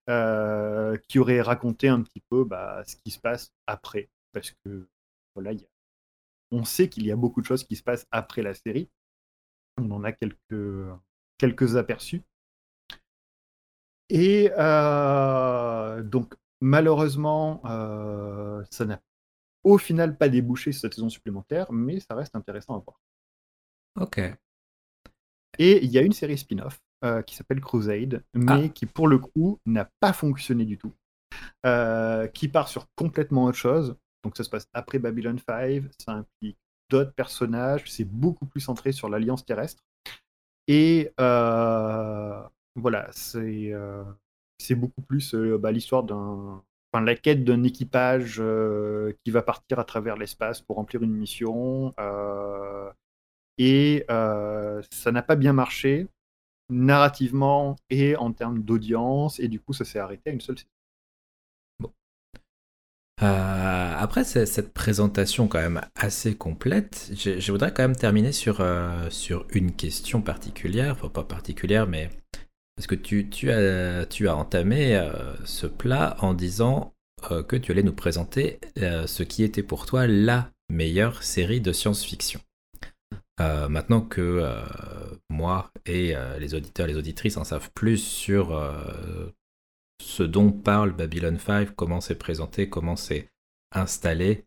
[0.09, 4.09] Euh, qui aurait raconté un petit peu bah, ce qui se passe après.
[4.31, 4.87] Parce que
[5.35, 5.67] voilà, y a...
[6.51, 8.89] on sait qu'il y a beaucoup de choses qui se passent après la série.
[9.77, 10.87] On en a quelques,
[11.37, 12.21] quelques aperçus.
[14.09, 17.61] Et euh, donc, malheureusement,
[18.71, 19.01] ça n'a
[19.65, 23.01] au final pas débouché sur cette saison supplémentaire, mais ça reste intéressant à voir.
[23.99, 24.19] Ok.
[25.59, 28.69] Et il y a une série spin-off euh, qui s'appelle Crusade, mais ah.
[28.69, 30.93] qui pour le coup n'a pas fonctionné du tout.
[31.65, 33.95] Euh, qui part sur complètement autre chose.
[34.23, 36.57] Donc ça se passe après Babylon 5, ça implique
[36.89, 39.83] d'autres personnages, c'est beaucoup plus centré sur l'alliance terrestre.
[40.67, 42.41] Et euh,
[42.75, 43.73] voilà, c'est
[44.59, 46.63] c'est beaucoup plus bah, l'histoire d'un
[47.05, 51.93] la quête d'un équipage euh, qui va partir à travers l'espace pour remplir une mission.
[51.99, 52.91] Euh,
[53.57, 56.07] Et ça n'a pas bien marché,
[56.69, 60.69] narrativement et en termes d'audience, et du coup, ça s'est arrêté à une seule saison.
[63.23, 69.09] Euh, après cette présentation quand même assez complète, je, voudrais quand même terminer sur, euh,
[69.09, 72.11] sur une question particulière, enfin pas particulière, mais
[72.75, 75.11] parce que tu, tu, as, tu as entamé euh,
[75.45, 76.93] ce plat en disant
[77.47, 82.39] que tu allais nous présenter ce qui était pour toi la meilleure série de science-fiction.
[83.39, 84.43] Maintenant que
[85.29, 88.51] moi et les auditeurs, les auditrices en savent plus sur
[90.01, 93.29] ce dont parle Babylon 5, comment c'est présenté, comment c'est
[93.71, 94.45] installé.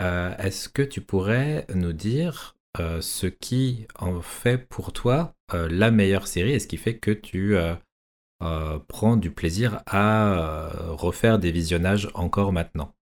[0.00, 5.68] Euh, est-ce que tu pourrais nous dire euh, ce qui en fait pour toi euh,
[5.70, 7.56] la meilleure série et ce qui fait que tu
[8.88, 12.94] prends du plaisir à refaire des visionnages encore maintenant?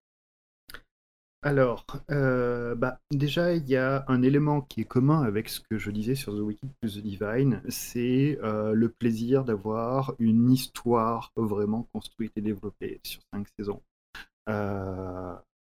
[1.47, 5.93] Alors, bah, déjà, il y a un élément qui est commun avec ce que je
[5.93, 12.32] disais sur The Wicked plus The Divine, c'est le plaisir d'avoir une histoire vraiment construite
[12.35, 13.81] et développée sur cinq saisons,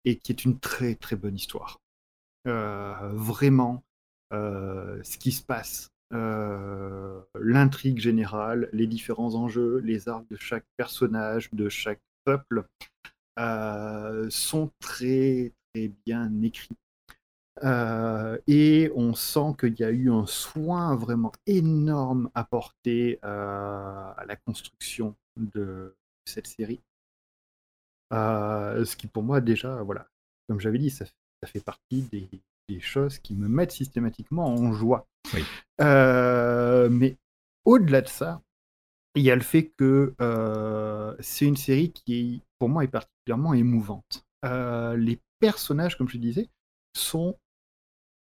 [0.05, 1.79] et qui est une très très bonne histoire.
[2.45, 3.85] vraiment,
[4.33, 11.69] ce qui se passe, l'intrigue générale, les différents enjeux, les arcs de chaque personnage, de
[11.69, 12.67] chaque peuple,
[14.29, 16.77] sont très bien écrit.
[17.65, 24.25] Euh, et on sent qu'il y a eu un soin vraiment énorme apporté euh, à
[24.27, 26.81] la construction de cette série.
[28.13, 30.09] Euh, ce qui pour moi déjà, voilà,
[30.49, 31.05] comme j'avais dit, ça,
[31.45, 32.29] fait partie des,
[32.81, 35.07] choses qui me mettent systématiquement en joie.
[35.79, 37.17] mais
[37.65, 38.43] au-delà de ça,
[39.15, 40.15] il y a le fait que
[41.21, 44.27] c'est une série qui, pour moi, est particulièrement émouvante.
[44.45, 46.49] les personnages, comme je disais,
[46.95, 47.39] sont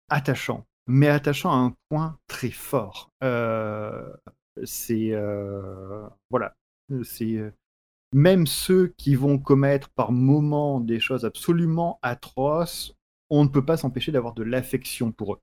[0.09, 3.11] attachants, mais attachants à un point très fort.
[3.23, 4.13] Euh,
[4.65, 6.57] c'est euh, voilà,
[7.03, 7.53] c'est euh,
[8.13, 12.95] même ceux qui vont commettre par moments des choses absolument atroces,
[13.31, 15.41] on ne peut pas s'empêcher d'avoir de l'affection pour eux.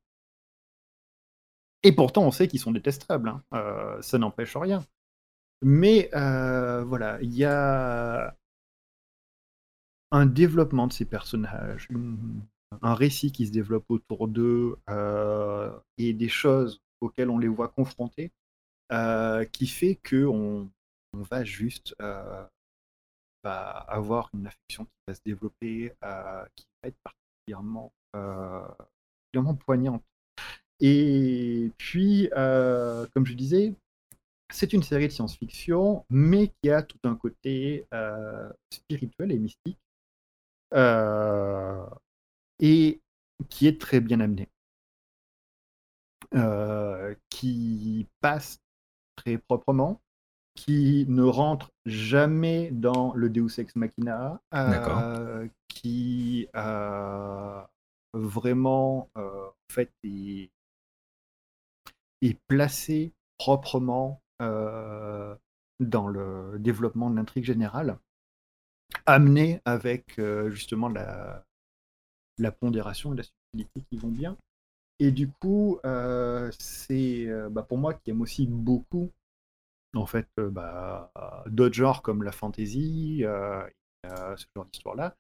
[1.83, 3.29] Et pourtant, on sait qu'ils sont détestables.
[3.29, 3.97] Hein.
[4.01, 4.85] ça n'empêche rien.
[5.63, 8.37] Mais voilà, il y a
[10.11, 11.87] un développement de ces personnages,
[12.81, 17.69] un récit qui se développe autour d'eux euh, et des choses auxquelles on les voit
[17.69, 18.31] confrontés,
[18.91, 20.69] euh, qui fait que on,
[21.13, 22.45] va juste euh,
[23.43, 25.93] avoir une affection qui va se développer,
[26.55, 30.03] qui va être particulièrement, particulièrement poignante.
[30.79, 33.75] Et puis, comme je disais,
[34.53, 37.85] c'est une série de science-fiction, mais qui a tout un côté
[38.71, 39.77] spirituel et mystique
[40.73, 41.85] euh,
[42.59, 43.01] et
[43.49, 44.49] qui est très bien amené,
[46.35, 48.59] euh, qui passe
[49.15, 50.01] très proprement,
[50.55, 56.47] qui ne rentre jamais dans le Deus Ex Machina, euh, qui
[58.13, 60.51] vraiment en fait est,
[62.21, 67.97] est placé proprement dans le développement de l'intrigue générale
[69.05, 71.45] amené avec euh, justement la,
[72.37, 74.37] la pondération et la subtilité qui vont bien.
[74.99, 79.11] Et du coup, euh, c'est euh, bah, pour moi qui aime aussi beaucoup
[79.95, 81.11] en fait bah,
[81.47, 85.15] d'autres genres comme la fantasy, ce genre d'histoire-là,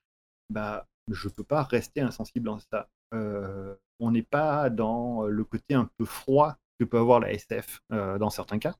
[0.49, 2.89] bah, je peux pas rester insensible à ça.
[3.99, 8.29] on n'est pas dans le côté un peu froid que peut avoir la SF dans
[8.29, 8.75] certains cas.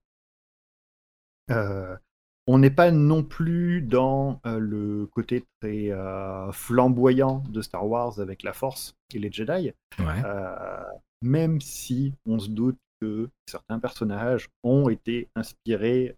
[2.54, 8.20] On n'est pas non plus dans euh, le côté très euh, flamboyant de Star Wars
[8.20, 9.72] avec la Force et les Jedi,
[10.02, 10.84] euh,
[11.22, 16.14] même si on se doute que certains personnages ont été inspirés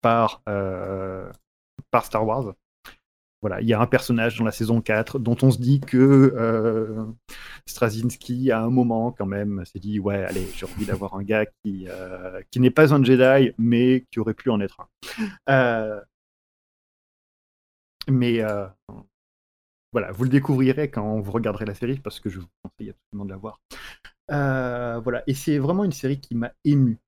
[0.00, 0.40] par,
[1.90, 2.54] par Star Wars.
[3.40, 5.96] Voilà, il y a un personnage dans la saison 4 dont on se dit que
[5.96, 7.04] euh,
[8.50, 11.86] à un moment, quand même, s'est dit Ouais, allez, j'ai envie d'avoir un gars qui,
[11.88, 14.88] euh, qui n'est pas un Jedi, mais qui aurait pu en être un.
[15.48, 16.00] Euh,
[18.08, 18.66] mais euh,
[19.92, 23.24] voilà, vous le découvrirez quand vous regarderez la série, parce que je vous conseille absolument
[23.24, 23.60] de la voir.
[25.02, 26.98] voilà, et c'est vraiment une série qui m'a ému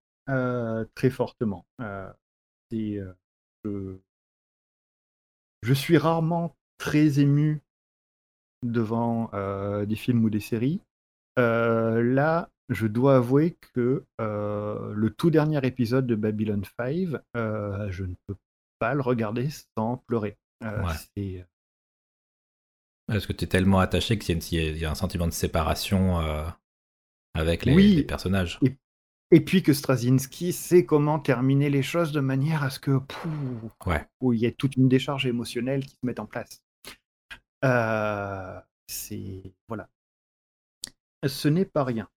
[0.95, 1.67] très fortement.
[5.73, 7.63] Suis rarement très ému
[8.65, 10.81] devant euh, des films ou des séries.
[11.39, 18.05] Euh, là, je dois avouer que euh, le tout dernier épisode de Babylon 5, je
[18.05, 18.37] ne peux
[18.79, 20.37] pas le regarder sans pleurer.
[20.63, 21.45] Ouais.
[23.07, 26.19] Parce que tu es tellement attaché qu'il y, y, a un sentiment de séparation
[27.35, 28.59] avec les, personnages.
[28.63, 28.77] Et,
[29.39, 33.01] puis que Straczynski sait comment terminer les choses de manière à ce que
[33.87, 34.05] ouais.
[34.21, 36.65] où il y ait toute une décharge émotionnelle qui se mette en place.
[37.65, 39.89] Euh, c'est voilà.
[41.25, 42.09] Ce n'est pas rien.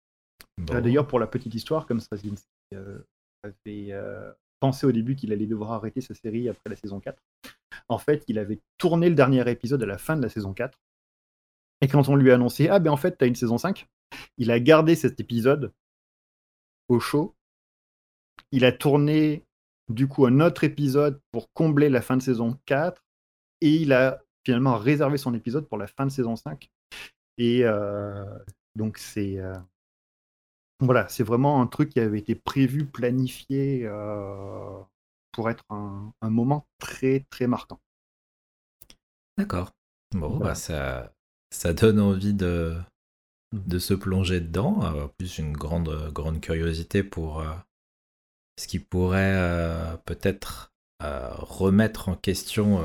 [0.71, 2.99] Euh, d'ailleurs, pour la petite histoire, comme Straczynski euh,
[3.43, 3.93] avait
[4.59, 7.21] pensé au début qu'il allait devoir arrêter sa série après la saison 4,
[7.89, 10.79] en fait, il avait tourné le dernier épisode à la fin de la saison 4.
[11.81, 13.87] Et quand on lui a annoncé Ah ben en fait, t'as une saison 5,
[14.37, 15.73] il a gardé cet épisode
[16.87, 17.35] au show.
[18.51, 19.45] Il a tourné
[19.89, 23.03] du coup un autre épisode pour combler la fin de saison 4.
[23.61, 26.69] Et il a finalement réservé son épisode pour la fin de saison 5.
[27.37, 28.25] Et euh,
[28.75, 29.57] donc c'est euh,
[30.79, 34.79] voilà, c'est vraiment un truc qui avait été prévu, planifié euh,
[35.31, 37.79] pour être un, moment très très marquant.
[39.37, 39.71] D'accord.
[40.11, 41.13] Bon, bah ça,
[41.51, 42.77] ça donne envie de.
[43.53, 44.79] De se plonger dedans.
[44.81, 47.43] En plus, une grande, grande curiosité pour
[48.59, 52.83] ce qui pourrait peut-être remettre en question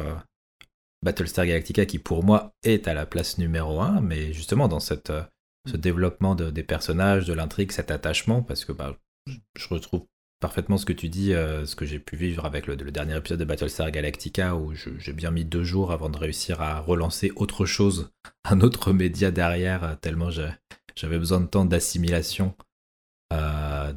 [1.05, 5.11] Battlestar Galactica qui pour moi est à la place numéro 1, mais justement dans cette,
[5.11, 5.23] euh,
[5.67, 5.81] ce mm.
[5.81, 8.97] développement des personnages, de l'intrigue, cet attachement, parce que bah,
[9.27, 10.07] je retrouve
[10.41, 13.41] parfaitement ce que tu dis, euh, ce que j'ai pu vivre avec le, dernier épisode
[13.41, 17.67] de Battlestar Galactica, où j'ai bien mis deux jours avant de réussir à relancer autre
[17.67, 18.11] chose,
[18.45, 22.55] un autre média derrière, euh, tellement j'avais besoin de temps d'assimilation,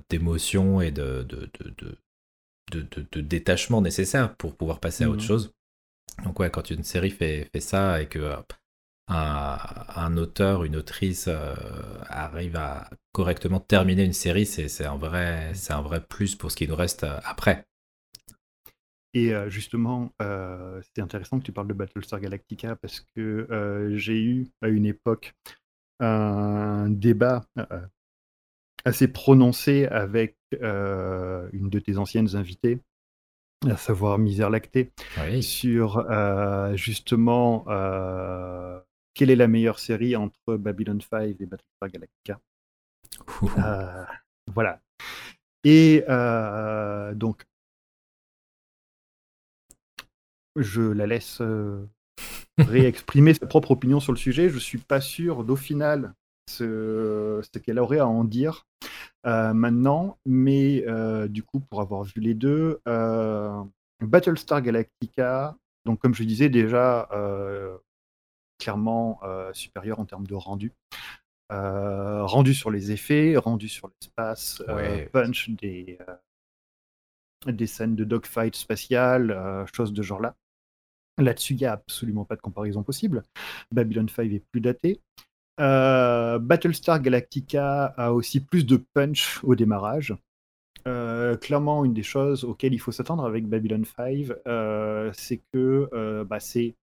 [0.09, 1.49] d'émotion et de, de,
[2.71, 5.27] de, détachement nécessaire pour pouvoir passer à autre mm.
[5.27, 5.53] chose.
[6.23, 8.35] Donc ouais, quand une série fait, fait ça et que euh,
[9.07, 11.55] un, auteur, une autrice euh,
[12.07, 16.67] arrive à correctement terminer une série, c'est un, vrai, un vrai plus pour ce qui
[16.67, 17.65] nous reste euh, après.
[19.13, 24.69] Et justement, c'est intéressant que tu parles de Battlestar Galactica parce que j'ai eu à
[24.69, 25.33] une époque
[25.99, 27.43] un débat
[28.85, 32.79] assez prononcé avec une de tes anciennes invitées
[33.69, 34.91] à savoir Misère lactée,
[35.41, 38.79] sur euh, justement euh,
[39.13, 42.39] quelle est la meilleure série entre Babylon 5 et Battlestar Galactica.
[43.57, 44.05] Euh,
[44.53, 44.79] voilà.
[45.63, 46.03] Et
[47.15, 47.45] donc,
[50.55, 51.41] je la laisse
[52.57, 54.49] réexprimer sa propre opinion sur le sujet.
[54.49, 56.13] Je suis pas sûr d'au final
[56.49, 58.65] ce, qu'elle aurait à en dire.
[59.25, 63.63] Euh, maintenant, mais euh, du coup, pour avoir vu les deux, euh,
[64.01, 67.07] Battlestar Galactica, donc comme je disais déjà,
[68.59, 69.19] clairement
[69.53, 70.71] supérieur en termes de rendu.
[71.51, 74.63] Rendu sur les effets, rendu sur l'espace,
[75.11, 75.97] punch des,
[77.45, 80.35] des scènes de dogfight spatial, choses de genre là.
[81.17, 83.23] Là-dessus, il n'y a absolument pas de comparaison possible.
[83.71, 85.01] Babylon 5 est plus daté.
[85.59, 90.15] Euh, Battlestar Galactica a aussi plus de punch au démarrage.
[90.87, 96.23] Euh, clairement, une des choses auxquelles il faut s'attendre avec Babylon 5, euh, c'est que
[96.23, 96.75] bah, c'est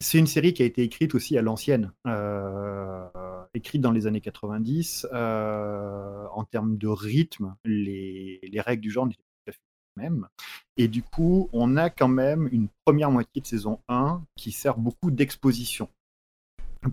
[0.00, 1.92] c'est une série qui a été écrite aussi à l'ancienne,
[3.54, 5.06] écrite dans les années 90.
[5.12, 9.60] en termes de rythme, les, les règles du genre n'étaient pas tout à fait
[9.96, 10.28] les mêmes.
[10.76, 14.78] Et du coup, on a quand même une première moitié de saison 1 qui sert
[14.78, 15.88] beaucoup d'exposition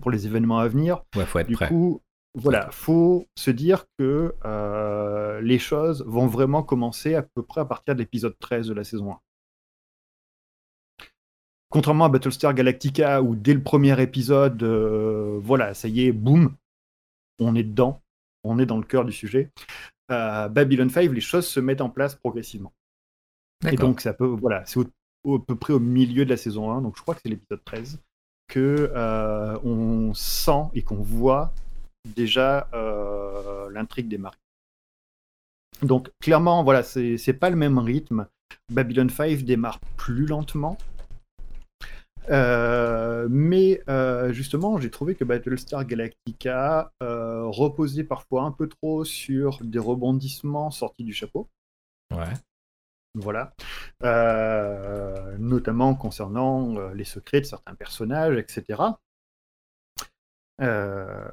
[0.00, 1.02] pour les événements à venir.
[1.16, 2.02] Ouais, faut être du coup,
[2.34, 7.64] voilà, faut se dire que euh, les choses vont vraiment commencer à peu près à
[7.64, 9.20] partir de l'épisode 13 de la saison 1.
[11.70, 16.54] Contrairement à Battlestar Galactica, où dès le premier épisode, euh, voilà, ça y est, boum,
[17.38, 18.00] on est dedans,
[18.42, 19.50] on est dans le cœur du sujet.
[20.10, 22.72] Euh, Babylon 5, les choses se mettent en place progressivement.
[23.70, 26.80] Et donc, ça peut, voilà, c'est à peu près au milieu de la saison 1,
[26.80, 28.00] donc je crois que c'est l'épisode 13
[28.46, 31.52] que euh, on sent et qu'on voit
[32.16, 32.66] déjà
[33.70, 34.40] l'intrigue des marques.
[35.82, 38.26] Donc clairement, voilà, c'est pas le même rythme.
[38.70, 40.78] Babylon 5 démarre plus lentement.
[42.30, 43.82] Euh, mais
[44.30, 51.04] justement, j'ai trouvé que Battlestar Galactica reposait parfois un peu trop sur des rebondissements sortis
[51.04, 51.48] du chapeau.
[52.10, 52.34] Ouais.
[53.14, 53.52] Voilà.
[54.04, 58.82] Euh, notamment concernant euh, les secrets de certains personnages, etc.
[60.60, 61.28] Euh,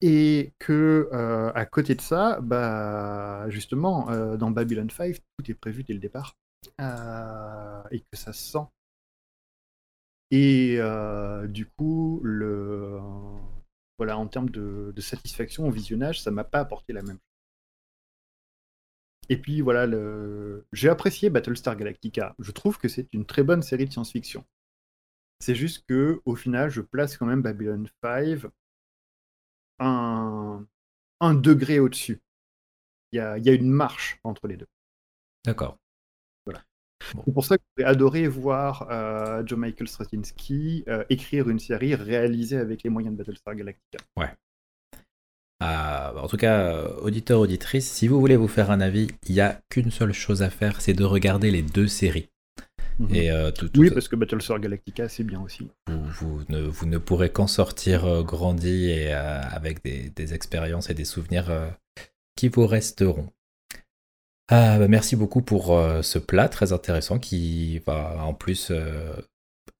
[0.00, 1.08] et que
[1.54, 6.36] à côté de ça, bah, justement, dans Babylon 5, tout est prévu dès le départ.
[7.90, 8.66] et que ça se sent.
[10.30, 10.78] Et
[11.48, 12.22] du coup,
[13.98, 17.22] voilà, en termes de, satisfaction au visionnage, ça m'a pas apporté la même chose.
[19.28, 19.86] Et puis voilà,
[20.72, 22.34] j'ai apprécié Battlestar Galactica.
[22.38, 24.44] Je trouve que c'est une très bonne série de science-fiction.
[25.40, 28.50] C'est juste que au final, je place quand même Babylon 5
[29.78, 32.22] un, degré au-dessus.
[33.12, 34.68] Il y a une marche entre les deux.
[35.44, 35.78] D'accord.
[37.24, 41.94] C'est pour ça que j'ai adoré voir euh, Joe Michael Straczynski euh, écrire une série
[41.94, 43.98] réalisée avec les moyens de Battlestar Galactica.
[44.16, 44.30] Ouais.
[45.60, 49.34] Ah, en tout cas, euh, auditeur, auditrice, si vous voulez vous faire un avis, il
[49.34, 52.28] n'y a qu'une seule chose à faire, c'est de regarder les deux séries.
[52.98, 53.14] Mhm.
[53.14, 55.68] Et, euh, tout- tout- Oui, parce que Battlestar Galactica, c'est bien aussi.
[55.86, 56.04] vous,
[56.38, 60.90] vous ne, vous ne pourrez qu'en sortir euh, grandi et euh, avec des, des expériences
[60.90, 61.68] et des souvenirs euh,
[62.36, 63.28] qui vous resteront.
[64.48, 69.16] Ah, bah, merci beaucoup pour euh, ce plat très intéressant qui va en plus euh,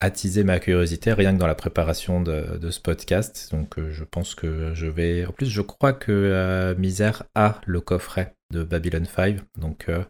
[0.01, 3.49] attiser ma curiosité rien que dans la préparation de, de ce podcast.
[3.53, 5.25] Donc euh, je pense que je vais...
[5.25, 9.39] En plus je crois que Misère a le coffret de Babylon 5.
[9.57, 10.03] Donc euh,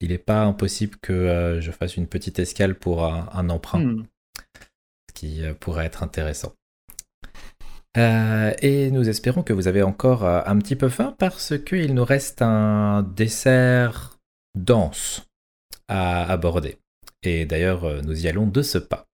[0.00, 4.04] il n'est pas impossible que je fasse une petite escale pour un, un emprunt Hmm.
[5.08, 6.52] ce qui pourrait être intéressant.
[7.98, 11.94] Euh, et nous espérons que vous avez encore euh, un petit peu faim parce qu'il
[11.94, 14.18] nous reste un dessert
[14.58, 15.26] dense
[15.88, 16.78] à aborder.
[17.22, 19.04] Et d'ailleurs, euh, nous y allons de ce pas.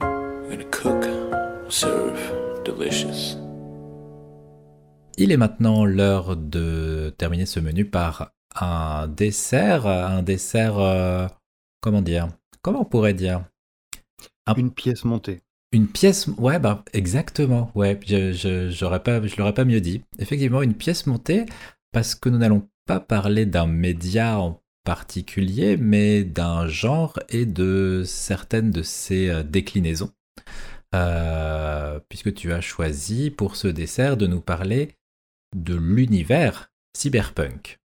[0.00, 1.04] I'm gonna cook,
[1.68, 3.36] serve, delicious.
[5.18, 11.26] Il est maintenant l'heure de terminer ce menu par un dessert, un dessert, euh,
[11.80, 12.28] comment dire,
[12.62, 13.44] comment on pourrait dire,
[14.56, 15.42] Une pièce montée.
[15.76, 18.30] Une pièce, ouais, bah exactement, ouais, je,
[18.98, 20.02] pas, je l'aurais pas mieux dit.
[20.18, 21.44] Effectivement, une pièce montée,
[21.92, 28.04] parce que nous n'allons pas parler d'un média en particulier, mais d'un genre et de
[28.06, 30.10] certaines de ses euh, déclinaisons.
[30.94, 34.96] Euh, puisque tu as choisi pour ce dessert de nous parler
[35.54, 37.80] de l'univers cyberpunk.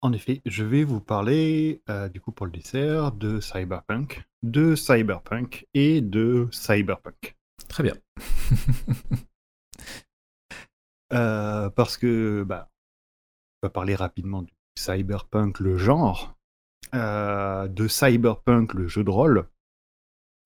[0.00, 4.74] En effet, je vais vous parler, euh, du coup, pour le dessert, de Cyberpunk, de
[4.74, 7.36] Cyberpunk et de Cyberpunk.
[7.68, 7.94] Très bien.
[11.14, 12.68] Euh, parce que, bah,
[13.62, 16.36] on va parler rapidement du Cyberpunk, le genre,
[16.94, 19.48] euh, de Cyberpunk, le jeu de rôle,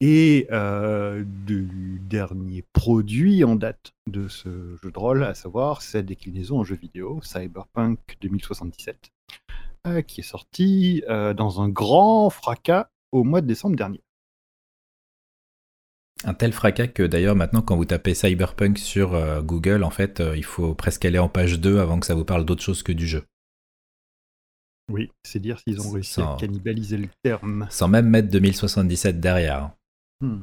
[0.03, 6.03] et euh, du dernier produit en date de ce jeu de rôle, à savoir sa
[6.03, 9.13] déclinaison en jeu vidéo, Cyberpunk 2077,
[9.87, 14.03] euh, qui est sorti euh, dans un grand fracas au mois de décembre dernier.
[16.25, 20.21] Un tel fracas que d'ailleurs maintenant quand vous tapez Cyberpunk sur euh, Google, en fait,
[20.21, 22.83] euh, il faut presque aller en page 2 avant que ça vous parle d'autre chose
[22.83, 23.25] que du jeu.
[24.91, 27.67] Oui, c'est dire s'ils ont réussi Sans- à cannibaliser le terme.
[27.71, 29.73] Sans même mettre 2077 derrière.
[30.21, 30.43] Hmm.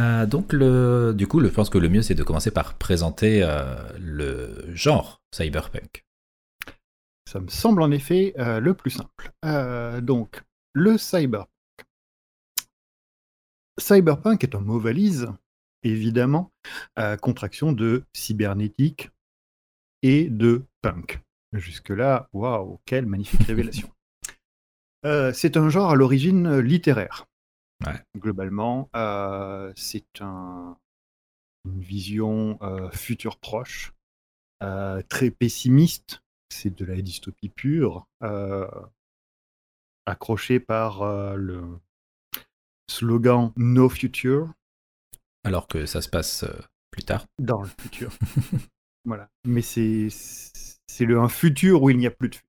[0.00, 3.40] Euh, donc le, du coup, je pense que le mieux c'est de commencer par présenter
[3.98, 6.04] le genre cyberpunk.
[7.30, 9.30] Ça me semble en effet euh, le plus simple.
[9.44, 10.42] Euh, donc,
[10.72, 11.48] le cyberpunk.
[13.78, 15.28] Cyberpunk est un mot valise,
[15.84, 16.50] évidemment,
[16.98, 19.10] euh, contraction de cybernétique
[20.02, 21.20] et de punk.
[21.52, 23.88] Jusque-là, waouh, quelle magnifique révélation.
[25.06, 27.24] Euh, c'est un genre à l'origine littéraire.
[27.86, 27.98] Ouais.
[28.18, 28.90] Globalement,
[29.74, 30.76] c'est un-
[31.64, 32.58] une vision
[32.92, 33.94] future proche,
[35.08, 36.20] très pessimiste.
[36.50, 38.68] C'est de la dystopie pure, euh,
[40.06, 41.62] accrochée par euh, le
[42.90, 44.52] slogan No Future
[45.44, 46.58] Alors que ça se passe euh,
[46.90, 47.26] plus tard.
[47.38, 48.12] dans le futur.
[49.04, 49.28] voilà.
[49.46, 52.46] Mais c'est c'est le un futur où il n'y a plus de futur.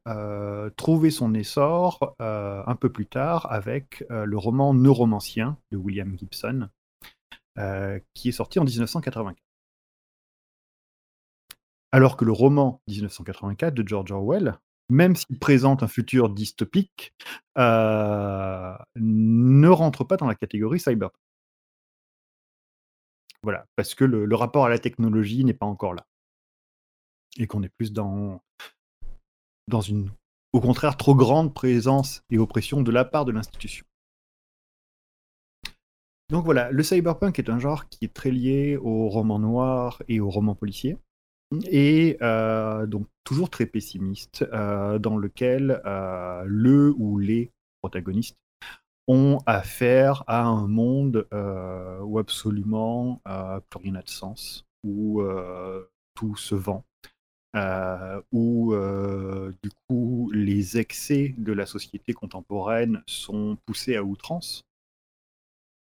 [0.78, 6.70] trouvé son essor un peu plus tard avec le roman Neuromancien de William Gibson,
[8.14, 9.45] qui est sorti en 1984.
[11.96, 14.60] Alors que le roman 1984 de George Orwell,
[14.90, 17.14] même s'il présente un futur dystopique,
[17.56, 18.78] ne
[19.70, 21.24] rentre pas dans la catégorie cyberpunk.
[23.44, 26.06] Voilà, parce que le rapport à la technologie n'est pas encore là
[27.38, 28.44] et qu'on est plus dans,
[29.70, 30.12] dans une,
[30.52, 33.86] au contraire, trop grande présence et oppression de la part de l'institution.
[36.30, 40.20] Donc voilà, le cyberpunk est un genre qui est très lié au roman noir et
[40.20, 40.98] au roman policier,
[41.68, 47.52] et euh, donc toujours très pessimiste, euh, dans lequel euh, le ou les
[47.82, 48.38] protagonistes
[49.08, 51.28] ont affaire à un monde
[52.02, 53.22] où absolument
[53.70, 55.22] plus rien n'a de sens, où
[56.16, 56.84] tout se vend,
[58.32, 58.76] où
[59.62, 64.64] du coup les excès de la société contemporaine sont poussés à outrance.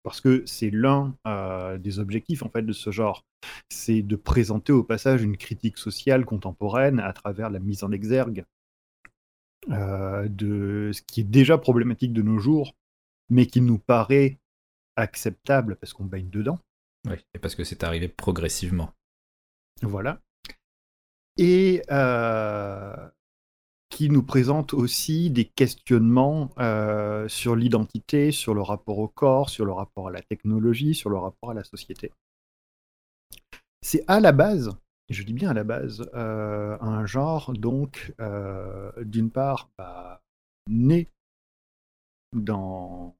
[0.02, 3.24] Parce que c'est l'un euh, des objectifs en fait de ce genre,
[3.68, 8.44] c'est de présenter au passage une critique sociale contemporaine à travers la mise en exergue
[9.68, 12.74] de ce qui est déjà problématique de nos jours,
[13.30, 14.38] mais qui nous paraît
[14.96, 16.58] acceptable parce qu'on baigne dedans.
[17.08, 18.92] Oui, et parce que c'est arrivé progressivement.
[19.82, 20.20] Voilà
[21.36, 21.82] et
[24.02, 26.50] qui nous présente aussi des questionnements
[27.28, 31.18] sur l'identité, sur le rapport au corps, sur le rapport à la technologie, sur le
[31.18, 32.10] rapport à la société.
[33.80, 34.72] C'est à la base,
[35.08, 38.12] je dis bien à la base, un genre donc
[39.02, 40.20] d'une part bah,
[40.68, 41.06] né
[42.32, 43.14] dans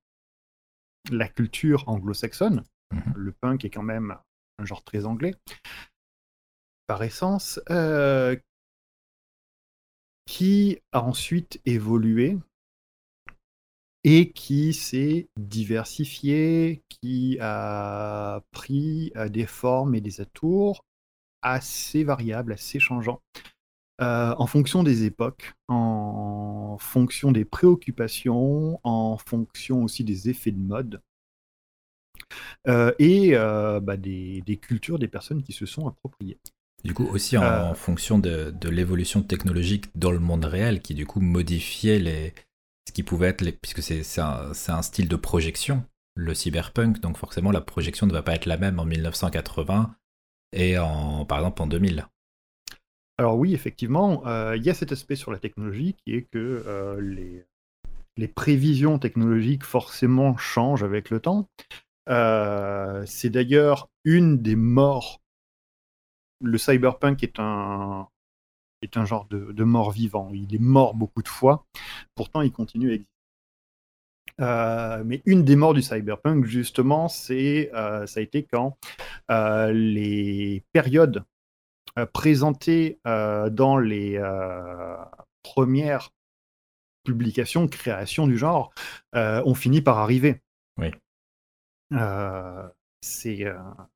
[1.13, 2.65] la culture anglo-saxonne.
[2.91, 4.17] Mmh le punk est quand même
[4.59, 5.37] un genre très anglais
[6.89, 8.37] par essence, euh,
[10.27, 12.39] qui a ensuite évolué
[14.05, 20.85] et qui s'est diversifié, qui a pris euh, des formes et des atours
[21.43, 23.21] assez variables, assez changeants,
[24.01, 30.59] euh, en fonction des époques, en fonction des préoccupations, en fonction aussi des effets de
[30.59, 31.01] mode.
[32.99, 33.33] et
[33.83, 36.39] bah, des, cultures des personnes qui se sont appropriées.
[36.85, 37.75] Du coup, aussi en, euh.
[37.75, 42.35] fonction de, l'évolution technologique dans le monde réel, qui du coup modifiait les,
[42.89, 45.85] ce qui pouvait être, les, puisque c'est un, style de projection,
[46.17, 49.95] le cyberpunk, donc forcément la projection ne va pas être la même en 1980
[50.55, 52.07] et en, par exemple en 2000.
[53.19, 56.65] Alors oui, effectivement, euh, il y a cet aspect sur la technologie qui est que
[56.67, 57.45] euh, les,
[58.17, 61.49] les, prévisions technologiques forcément changent avec le temps.
[63.07, 65.22] c'est d'ailleurs une des morts
[66.43, 68.09] le cyberpunk est un,
[68.83, 70.31] est un genre de, mort vivant.
[70.33, 71.65] Il est mort beaucoup de fois,
[72.15, 73.09] pourtant il continue à exister.
[74.41, 78.79] Euh, mais une des morts du cyberpunk, justement, c'est, euh, ça a été quand
[79.31, 81.25] euh, les périodes
[82.15, 84.19] présentées dans les
[85.43, 86.11] premières
[87.05, 88.73] publications, créations du genre,
[89.13, 90.41] ont fini par arriver.
[90.79, 90.91] Oui.
[93.03, 93.45] c'est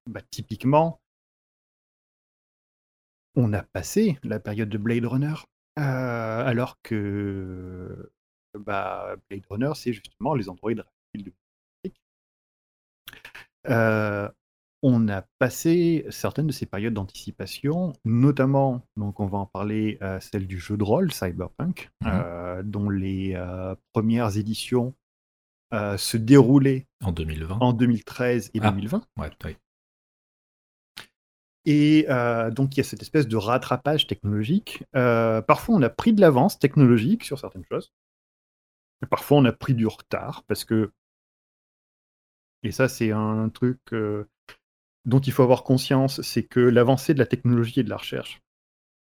[0.06, 1.00] bah, typiquement
[3.36, 5.34] on a passé la période de Blade Runner,
[5.78, 8.10] euh, alors que
[8.58, 11.32] bah, Blade Runner, c'est justement les androïdes rapides
[13.68, 14.28] euh,
[14.82, 20.20] on a passé certaines de ces périodes d'anticipation, notamment, donc on va en parler, euh,
[20.20, 22.10] celle du jeu de rôle Cyberpunk, mmh
[22.62, 23.38] dont les
[23.92, 24.94] premières éditions
[25.72, 29.06] se déroulaient en 2020, en 2013 et 2020.
[29.18, 29.56] Ah, ouais.
[31.66, 34.84] Et euh, donc, il y a cette espèce de rattrapage technologique.
[34.94, 37.92] Euh, parfois, on a pris de l'avance technologique sur certaines choses.
[39.10, 40.92] parfois, on a pris du retard parce que.
[42.62, 44.28] Et ça, c'est un truc euh,
[45.04, 48.40] dont il faut avoir conscience c'est que l'avancée de la technologie et de la recherche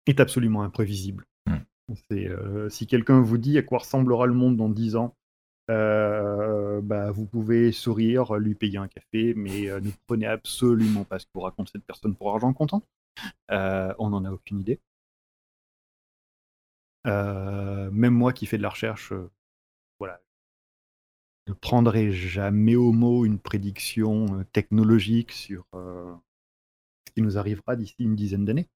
[0.07, 1.27] est absolument imprévisible.
[1.47, 2.69] Hmm.
[2.69, 5.17] si quelqu'un vous dit à quoi ressemblera le monde dans 10 ans,
[5.71, 11.19] euh, bah, vous pouvez sourire, lui payer un café, mais euh, ne prenez absolument pas
[11.21, 12.83] ce que vous raconte cette personne pour argent comptant.
[13.53, 14.81] Euh, on n'en a aucune idée.
[17.05, 19.13] même moi qui fais de la recherche,
[19.99, 20.21] voilà,
[21.47, 28.17] ne prendrai jamais au mot une prédiction technologique sur ce qui nous arrivera d'ici une
[28.17, 28.69] dizaine d'années.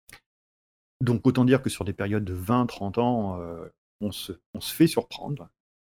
[1.01, 3.41] Donc autant dire que sur des périodes de 20-30 ans,
[4.01, 5.49] on se, on se fait surprendre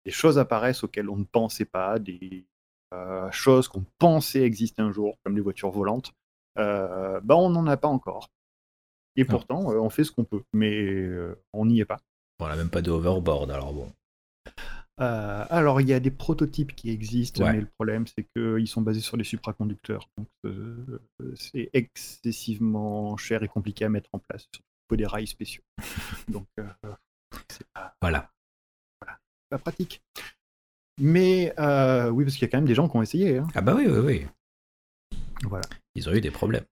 [0.05, 2.45] des choses apparaissent auxquelles on ne pensait pas, des
[2.93, 6.11] euh, choses qu'on pensait exister un jour, comme les voitures volantes,
[6.57, 8.29] euh, bah on n'en a pas encore.
[9.15, 11.07] Et pourtant, euh, on fait ce qu'on peut, mais
[11.53, 11.99] on n'y est pas.
[12.39, 13.91] Bon, on n'a même pas de hoverboard, alors bon.
[14.97, 17.53] Alors, il y a des prototypes qui existent, Ouais.
[17.53, 20.07] mais le problème, c'est qu'ils sont basés sur les supraconducteurs.
[20.17, 20.27] Donc,
[21.35, 24.47] c'est excessivement cher et compliqué à mettre en place.
[24.53, 24.59] Il
[24.89, 25.63] faut des rails spéciaux.
[26.27, 26.45] Donc,
[27.99, 28.29] Voilà.
[29.51, 30.01] Pas pratique.
[30.99, 33.37] Mais euh, oui, parce qu'il y a quand même des gens qui ont essayé.
[33.37, 33.47] hein.
[33.53, 34.27] Ah bah oui, oui, oui.
[35.43, 35.65] Voilà.
[35.95, 36.65] Ils ont eu des problèmes.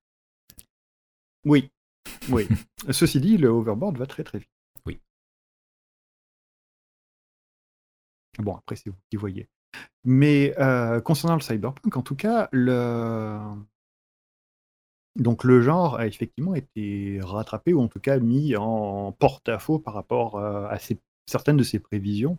[1.45, 1.69] Oui.
[2.29, 2.47] Oui.
[2.91, 4.49] Ceci dit, le overboard va très très vite.
[4.85, 4.99] Oui.
[8.37, 9.47] Bon, après, c'est vous qui voyez.
[10.03, 13.37] Mais euh, concernant le cyberpunk, en tout cas, le...
[15.15, 19.93] Donc le genre a effectivement été rattrapé ou en tout cas mis en porte-à-faux par
[19.95, 22.37] rapport euh, à ses- certaines de ses prévisions,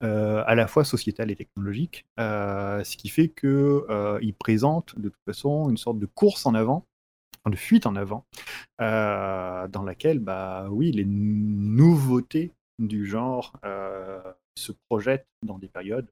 [0.00, 5.68] à la fois sociétales et technologiques, euh, ce qui fait qu'il présente de toute façon
[5.68, 6.86] une sorte de course en avant,
[7.50, 8.26] de fuite en avant,
[8.80, 14.20] euh, dans laquelle, bah oui, les nouveautés du genre euh,
[14.56, 16.10] se projettent dans des périodes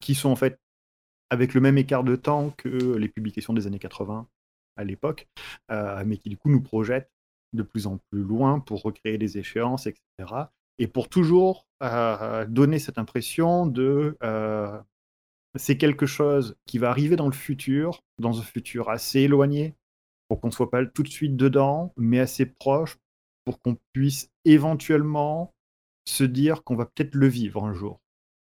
[0.00, 0.58] qui sont en fait
[1.30, 4.26] avec le même écart de temps que les publications des années 80
[4.76, 5.28] à l'époque,
[5.70, 7.10] euh, mais qui du coup nous projettent
[7.52, 10.50] de plus en plus loin pour recréer des échéances, etc.
[10.80, 14.80] Et pour toujours euh, donner cette impression de euh,
[15.54, 19.76] c'est quelque chose qui va arriver dans le futur, dans un futur assez éloigné,
[20.26, 22.96] pour qu'on ne soit pas tout de suite dedans, mais assez proche
[23.44, 25.54] pour qu'on puisse éventuellement
[26.06, 28.00] se dire qu'on va peut-être le vivre un jour.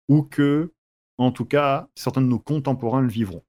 [0.09, 0.73] Ou que,
[1.19, 3.45] en tout cas, certains de nos contemporains le vivront.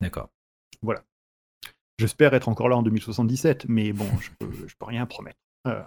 [0.00, 0.30] D'accord.
[1.98, 5.38] J'espère être encore là en 2077, mais bon, je peux, je peux rien promettre.
[5.66, 5.82] Euh,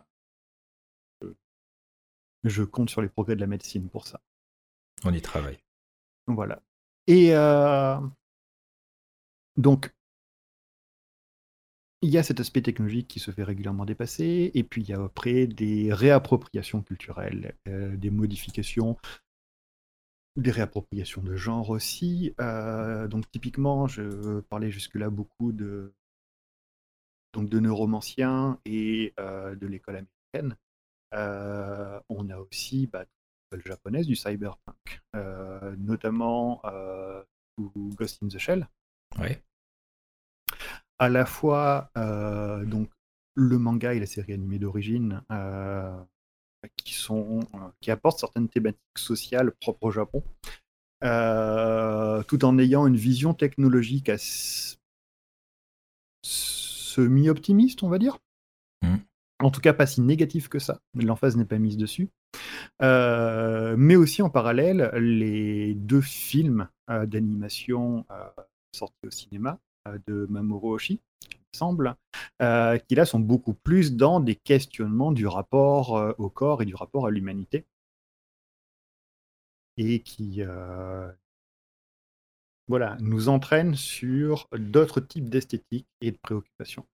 [2.44, 4.22] je compte sur les progrès de la médecine pour ça.
[5.04, 5.60] On y travaille.
[6.28, 6.62] Voilà.
[7.08, 7.98] Et euh,
[9.58, 9.94] donc,
[12.02, 14.94] il y a cet aspect technologique qui se fait régulièrement dépasser, et puis il y
[14.94, 18.98] a après des réappropriations culturelles, euh, des modifications,
[20.36, 22.34] des réappropriations de genre aussi.
[22.40, 25.94] Euh, donc typiquement, je parlais jusque-là beaucoup de,
[27.34, 30.56] donc de neuromanciens et de l'école américaine.
[32.52, 33.06] Aussi bah,
[33.52, 37.24] l'école japonaise du cyberpunk, euh, notamment euh,
[37.58, 38.68] Ghost in the Shell.
[39.18, 39.44] Ouais.
[40.98, 42.90] À la fois euh, donc
[43.36, 45.98] le manga et la série animée d'origine euh,
[46.78, 47.40] qui sont
[47.80, 50.24] qui apportent certaines thématiques sociales propres au Japon,
[51.02, 54.78] tout en ayant une vision technologique assez
[56.24, 58.18] semi-optimiste, on va dire.
[58.82, 59.00] Mhm.
[59.40, 60.82] En tout cas, pas si négative que ça.
[60.96, 62.10] L'emphase n'est pas mise dessus.
[62.82, 68.30] Euh, mais aussi en parallèle, les deux films euh, d'animation euh,
[68.74, 69.60] sortis au cinéma
[70.08, 71.02] de Mamoru Oshii,
[71.54, 71.96] semble,
[72.40, 77.08] qui là sont beaucoup plus dans des questionnements du rapport au corps et du rapport
[77.08, 77.66] à l'humanité.
[79.78, 80.44] Et qui
[82.68, 86.86] voilà, nous entraînent sur d'autres types d'esthétique et de préoccupations.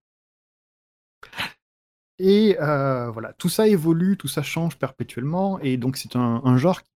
[2.18, 6.56] Et euh, voilà, tout ça évolue, tout ça change perpétuellement, et donc c'est un, un
[6.56, 6.90] genre qui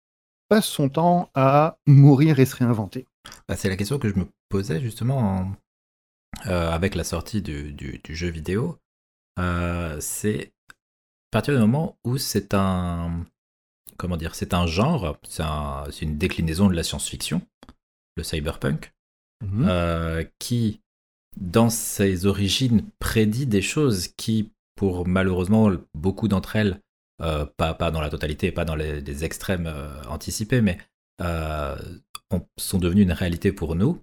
[0.49, 3.07] passe son temps à mourir et se réinventer.
[3.49, 5.53] Bah, c'est la question que je me posais justement en-
[6.47, 8.79] euh, avec la sortie du, du- du jeu vidéo.
[9.39, 13.25] Euh, c'est à partir du moment où c'est un
[13.97, 17.41] comment dire, c'est un genre, c'est un- c'est une déclinaison de la science-fiction,
[18.17, 18.93] le cyberpunk,
[19.69, 20.81] euh, qui,
[21.41, 26.81] dans ses origines, prédit des choses qui, pour malheureusement beaucoup d'entre elles,
[27.23, 30.79] euh, pas, dans la totalité, pas dans les, extrêmes euh, anticipés, mais
[31.23, 31.77] euh,
[32.31, 34.01] ont- sont devenues une réalité pour nous,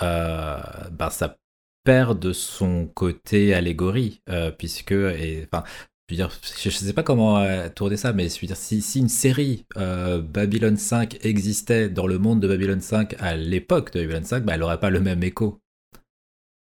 [0.00, 1.36] ben, ça
[1.84, 4.22] perd de son côté allégorie,
[4.58, 5.64] puisque, enfin,
[6.10, 11.18] je veux sais pas comment tourner ça, mais je dire, si, une série Babylon 5
[11.24, 14.80] existait dans le monde de Babylon 5 à l'époque de Babylon 5, bah, elle n'aurait
[14.80, 15.60] pas le même écho.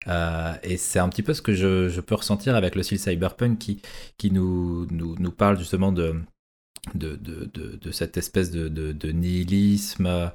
[0.07, 3.57] Euh, et c'est un petit peu ce que je, peux ressentir avec le style cyberpunk
[4.17, 4.87] qui, nous,
[5.37, 6.21] parle justement de,
[7.91, 10.31] cette espèce de, nihilisme,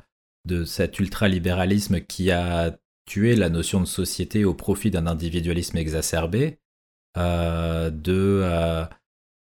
[0.46, 2.76] de cet ultralibéralisme qui a
[3.06, 6.58] tué la notion de société au profit d'un individualisme exacerbé,
[7.16, 8.84] euh, de euh,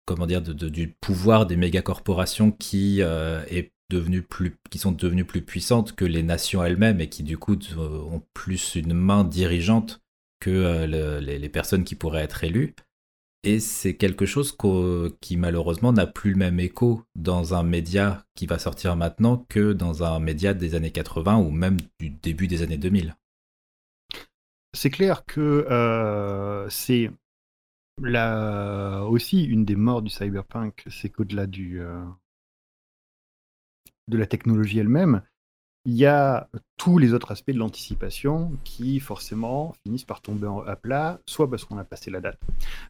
[0.06, 3.02] comment dire, du pouvoir des mégacorporations qui
[4.70, 8.76] qui sont devenues plus puissantes que les nations elles-mêmes et qui du coup ont plus
[8.76, 10.00] une main dirigeante
[10.40, 12.76] que euh, le- les, personnes qui pourraient être élues.
[13.44, 14.56] Et c'est quelque chose
[15.22, 19.72] qui malheureusement n'a plus le même écho dans un média qui va sortir maintenant que
[19.72, 23.16] dans un média des années 80 ou même du début des années 2000.
[24.74, 27.12] c'est clair que euh, c'est
[28.02, 29.06] la...
[29.06, 32.06] aussi une des morts du cyberpunk, c'est qu'au-delà euh,
[34.08, 35.22] de la technologie elle-même,
[35.86, 40.76] il y a tous les autres aspects de l'anticipation qui forcément finissent par tomber à
[40.76, 42.40] plat, soit parce qu'on a passé la date,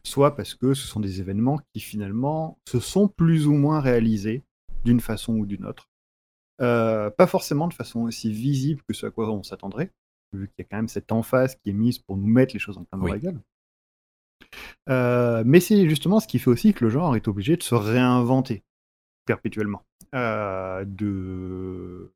[0.02, 4.42] soit parce que ce sont des événements qui finalement se sont plus ou moins réalisés
[4.84, 5.88] d'une façon ou d'une autre.
[6.60, 9.92] Euh, pas forcément de façon aussi visible que ce à quoi on s'attendrait,
[10.32, 12.60] vu qu'il y a quand même cette emphase qui est mise pour nous mettre les
[12.60, 13.40] choses en plein dans la gueule.
[14.88, 17.74] Euh, mais c'est justement ce qui fait aussi que le genre est obligé de se
[17.74, 18.62] réinventer
[19.26, 19.84] perpétuellement,
[20.14, 22.12] euh, de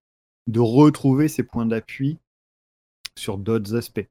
[0.46, 2.18] de retrouver ses points d'appui
[3.16, 4.06] sur d'autres aspects.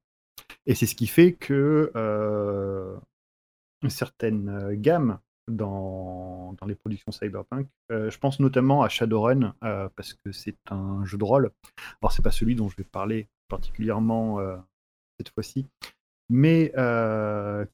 [0.65, 2.97] Et c'est ce qui fait que euh,
[3.87, 9.53] certaines euh, gammes dans, dans, les productions cyberpunk, euh, je pense notamment à Shadowrun,
[9.95, 11.51] parce que c'est un jeu de rôle.
[12.01, 14.39] Alors c'est pas celui dont je vais parler particulièrement
[15.19, 15.67] cette fois-ci,
[16.29, 16.71] mais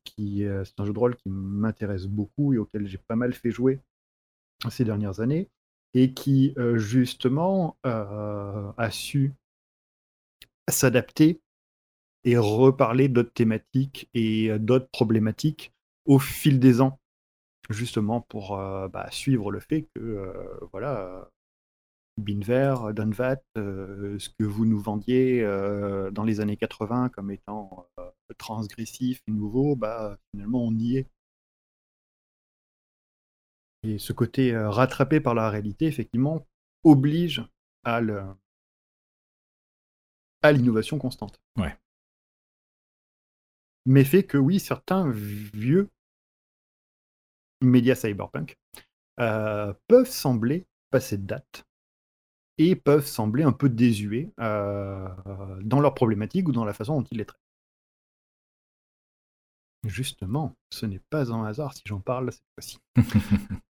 [0.03, 3.51] qui c'est un jeu de rôle qui m'intéresse beaucoup et auquel j'ai pas mal fait
[3.51, 3.79] jouer
[4.71, 5.47] ces dernières années
[5.93, 9.33] et qui euh, justement euh, a su
[10.69, 11.41] s'adapter
[12.25, 15.73] et reparler d'autres thématiques et euh, d'autres problématiques
[16.05, 16.99] au fil des ans,
[17.69, 20.33] justement pour bah, suivre le fait que
[20.71, 21.29] voilà,
[22.17, 25.43] Binver, Dunvat, ce que vous nous vendiez
[26.11, 27.85] dans les années 80 comme étant
[28.39, 31.07] transgressif et nouveau, bah, finalement on y est.
[33.83, 36.45] Et ce côté euh, rattrapé par la réalité, effectivement,
[36.83, 37.43] oblige
[37.83, 38.01] à
[40.41, 41.41] à l'innovation constante.
[41.57, 41.77] Ouais.
[43.85, 45.89] Mais fait que oui, certains vieux
[47.61, 48.57] médias cyberpunk
[49.19, 51.65] euh, peuvent sembler passer de date
[52.57, 55.07] et peuvent sembler un peu désuets euh,
[55.61, 57.39] dans leur problématique ou dans la façon dont ils les traitent.
[59.85, 62.79] Justement, ce n'est pas un hasard si j'en parle cette fois-ci.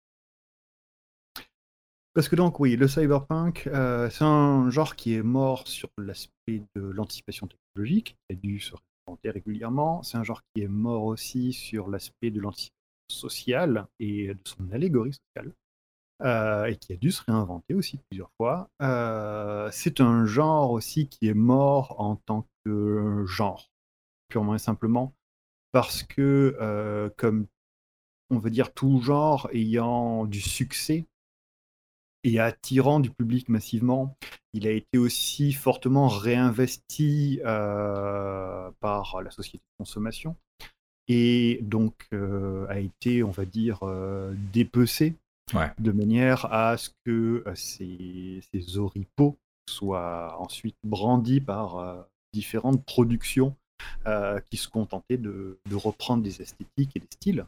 [2.14, 6.62] Parce que donc oui, le cyberpunk, euh, c'est un genre qui est mort sur l'aspect
[6.76, 8.74] de l'anticipation technologique, qui a dû se
[9.08, 10.04] réinventer régulièrement.
[10.04, 12.76] C'est un genre qui est mort aussi sur l'aspect de l'anticipation
[13.10, 15.54] sociale et de son allégorie sociale,
[16.22, 18.70] euh, et qui a dû se réinventer aussi plusieurs fois.
[18.82, 23.72] Euh, c'est un genre aussi qui est mort en tant que genre,
[24.28, 25.14] purement et simplement,
[25.72, 27.48] parce que comme
[28.30, 31.06] on veut dire tout genre ayant du succès,
[32.23, 34.15] et attirant du public massivement.
[34.53, 40.35] Il a été aussi fortement réinvesti euh, par la société de consommation
[41.07, 45.15] et donc euh, a été, on va dire, euh, dépecé
[45.80, 49.38] de manière à ce que ces, ces, oripeaux
[49.69, 53.53] soient ensuite brandis par différentes productions
[54.49, 57.45] qui se contentaient de, de, reprendre des esthétiques et des styles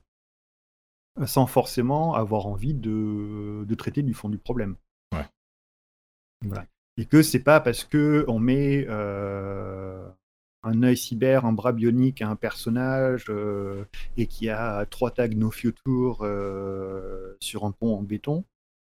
[1.25, 4.75] sans forcément avoir envie de, de traiter du fond du problème.
[5.13, 5.25] Ouais.
[6.45, 6.65] Voilà.
[6.97, 10.07] Et que c'est pas parce que on met euh,
[10.63, 13.85] un œil cyber, un bras bionique à un personnage euh,
[14.17, 18.45] et qui a trois tags no future euh, sur un pont en béton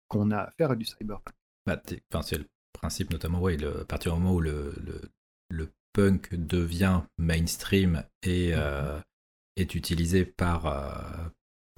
[0.08, 1.34] qu'on a affaire à du cyberpunk.
[1.66, 1.80] Bah,
[2.22, 5.00] c'est le principe notamment, le, à partir du moment où le, le,
[5.48, 9.00] le punk devient mainstream et mm-hmm.
[9.56, 10.66] est utilisé par,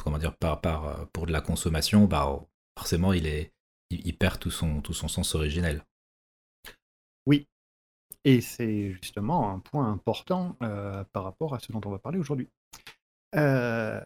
[0.06, 2.46] comment dire, par, par, euh, pour de la consommation, bah,
[2.78, 3.52] forcément, il, est,
[3.90, 5.82] il, perd tout son, tout son sens originel.
[7.26, 7.48] Oui,
[8.24, 12.20] et c'est justement un point important euh, par rapport à ce dont on va parler
[12.20, 12.48] aujourd'hui.
[13.34, 14.00] Euh,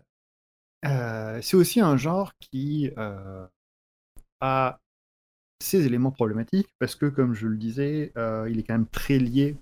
[0.82, 2.90] c'est aussi un genre qui
[4.40, 4.81] a
[5.62, 8.14] ces éléments problématiques parce que, comme je le disais,
[8.48, 9.55] il est quand même très lié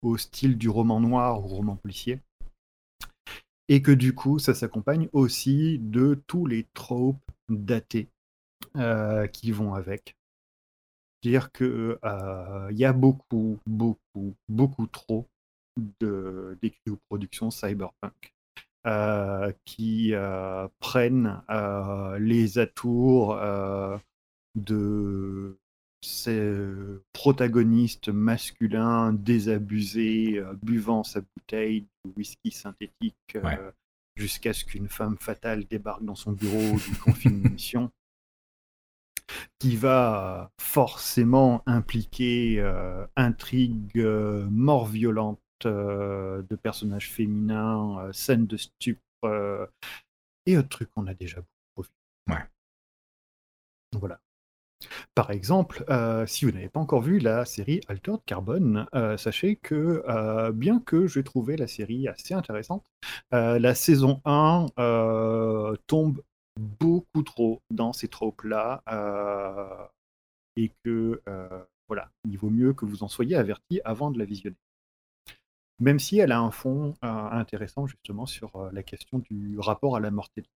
[0.00, 2.22] au style du roman noir ou roman policier
[3.70, 8.10] et que du coup, ça s'accompagne aussi de tous les tropes datés
[8.76, 10.16] euh, qui vont avec.
[11.22, 15.28] C'est-à-dire qu'il euh, y a beaucoup, beaucoup, beaucoup trop
[16.00, 18.34] d'écrits ou productions cyberpunk
[18.88, 20.14] euh, qui
[20.80, 21.40] prennent
[22.18, 23.38] les atours
[24.56, 25.60] de
[26.02, 26.54] ces
[27.12, 33.36] protagonistes masculins désabusés, buvant sa bouteille de whisky synthétique
[34.16, 37.90] jusqu'à ce qu'une femme fatale débarque dans son bureau du confinement
[39.58, 42.60] qui va forcément impliquer
[43.16, 44.02] intrigue,
[44.50, 49.68] mort violente de personnages féminins, scènes de stupre
[50.46, 51.42] et autres trucs qu'on a déjà
[51.76, 52.34] beaucoup vu.
[52.34, 52.42] Ouais.
[53.92, 54.18] Voilà.
[55.14, 59.56] Par exemple, euh, si vous n'avez pas encore vu la série Altered Carbon, euh, sachez
[59.56, 62.84] que euh, bien que j'ai trouvé la série assez intéressante,
[63.32, 64.66] la saison 1
[65.86, 66.22] tombe
[66.58, 68.82] beaucoup trop dans ces tropes-là
[70.56, 71.22] et que
[71.88, 74.56] voilà, il vaut mieux que vous en soyez averti avant de la visionner.
[75.80, 80.10] Même si elle a un fond intéressant justement sur la question du rapport à la
[80.10, 80.50] mortalité.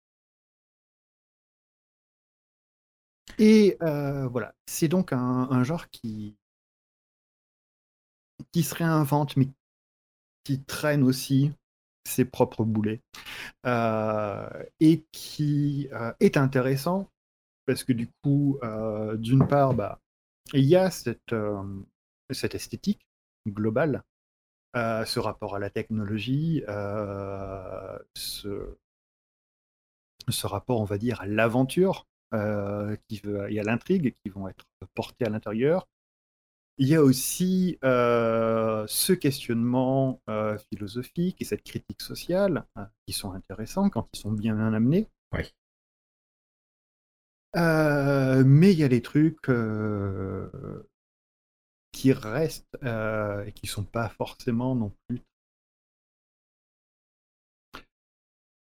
[3.37, 6.35] Et euh, voilà, c'est donc un, genre qui,
[8.51, 9.49] qui se réinvente, mais
[10.43, 11.51] qui traîne aussi
[12.07, 13.01] ses propres boulets,
[13.65, 14.47] euh,
[14.79, 17.09] et qui euh, est intéressant
[17.65, 18.59] parce que du coup,
[19.15, 19.99] d'une part, bah,
[20.53, 21.33] il y a cette,
[22.29, 23.07] cette esthétique
[23.47, 24.03] globale,
[24.75, 26.61] ce rapport à la technologie,
[28.13, 28.77] ce,
[30.29, 34.47] ce rapport, on va dire, à l'aventure, euh, qui il y a l'intrigue qui vont
[34.47, 35.87] être portées à l'intérieur.
[36.77, 43.13] Il y a aussi euh, ce questionnement euh, philosophique et cette critique sociale hein, qui
[43.13, 45.07] sont intéressants quand ils sont bien amenés.
[47.55, 49.49] mais il y a des trucs
[51.91, 55.21] qui restent et qui sont pas forcément non plus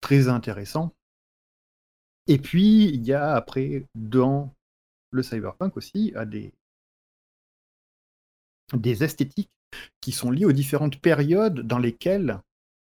[0.00, 0.94] très intéressants.
[2.26, 4.54] Et puis, il y a après, dans
[5.10, 6.52] le cyberpunk aussi, à des,
[8.72, 9.50] des esthétiques
[10.00, 12.40] qui sont liées aux différentes périodes dans lesquelles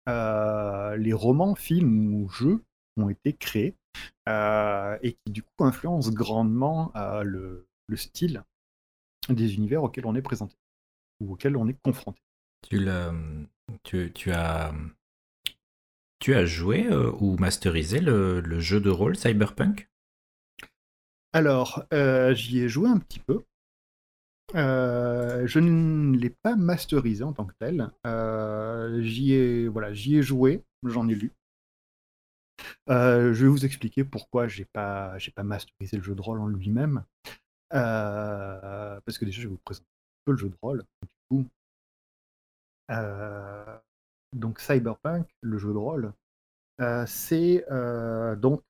[0.08, 2.62] euh, les romans, films ou jeux
[2.96, 3.74] ont été créés
[4.28, 8.44] euh, et qui du coup influencent grandement euh, le, le, style
[9.28, 10.54] des univers auxquels on est présenté
[11.20, 12.20] ou auxquels on est confronté.
[12.68, 12.86] Tu,
[13.82, 14.72] tu, tu as
[16.18, 19.88] tu as joué euh, ou masterisé le, jeu de rôle Cyberpunk?
[21.32, 23.44] Alors, euh, j'y ai joué un petit peu.
[24.54, 27.90] Euh, je ne l'ai pas masterisé en tant que tel.
[29.02, 31.32] j'y ai, voilà, j'y ai joué, j'en ai lu.
[32.88, 36.48] je vais vous expliquer pourquoi j'ai pas, j'ai pas masterisé le jeu de rôle en
[36.48, 37.04] lui-même.
[37.70, 40.84] parce que déjà, je vais vous présenter un peu le jeu de rôle.
[41.02, 41.46] Du coup,
[44.36, 46.12] donc Cyberpunk, le jeu de rôle,
[46.80, 48.62] euh, c'est euh, donc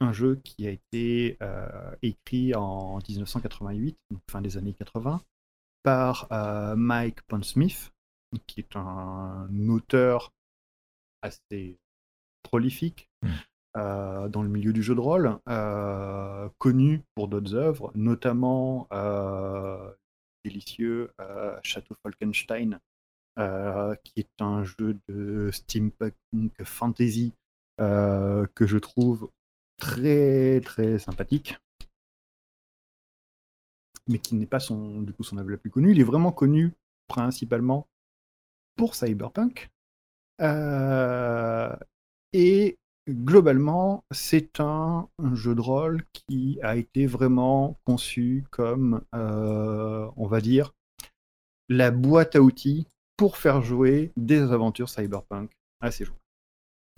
[0.00, 5.20] un jeu qui a été euh, écrit en 1988, donc fin des années 80,
[5.82, 6.28] par
[6.76, 7.92] Mike Pondsmith,
[8.46, 10.32] qui est un auteur
[11.22, 11.78] assez
[12.42, 14.28] prolifique mmh.
[14.28, 15.38] dans le milieu du jeu de rôle,
[16.58, 18.88] connu pour d'autres œuvres, notamment
[20.44, 21.12] délicieux
[21.62, 22.80] Château Falkenstein,
[23.36, 26.14] qui est un jeu de steampunk
[26.64, 27.32] fantasy
[27.78, 29.30] euh, que je trouve
[29.76, 31.58] très très sympathique
[34.08, 35.90] mais qui n'est pas son, du coup, son œuvre la plus connue.
[35.90, 36.72] Il est vraiment connu
[37.08, 37.88] principalement
[38.76, 39.68] pour Cyberpunk.
[40.40, 41.74] Euh,
[42.32, 42.78] et
[43.10, 50.72] globalement, c'est un, jeu de rôle qui a été vraiment conçu comme, on va dire,
[51.68, 56.20] la boîte à outils pour faire jouer des aventures cyberpunk à ces joueurs.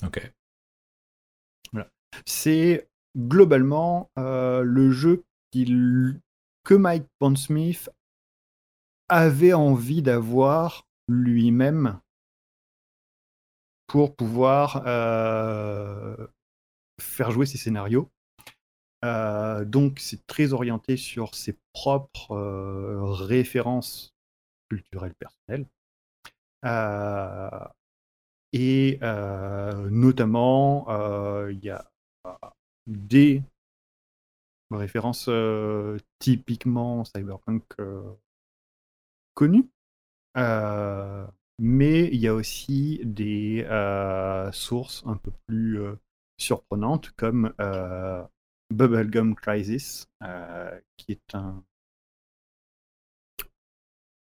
[0.05, 0.33] Ok.
[1.73, 1.91] Voilà.
[2.27, 7.91] C'est globalement euh, le jeu que Mike Pondsmith
[9.09, 12.01] avait envie d'avoir lui-même
[13.87, 16.27] pour pouvoir euh,
[17.01, 18.11] faire jouer ses scénarios.
[19.05, 22.37] Euh, donc c'est très orienté sur ses propres
[23.25, 24.15] références
[24.69, 25.67] culturelles personnelles.
[28.53, 28.99] Et
[29.91, 30.87] notamment,
[31.49, 31.91] il y a
[32.87, 33.43] des
[34.71, 35.31] références
[36.19, 37.65] typiquement cyberpunk
[39.35, 39.69] connues.
[41.61, 43.67] mais il y a aussi des
[44.53, 45.81] sources un peu plus
[46.39, 47.53] surprenantes comme
[48.71, 50.09] Bubblegum Crisis,
[50.97, 51.65] qui est un,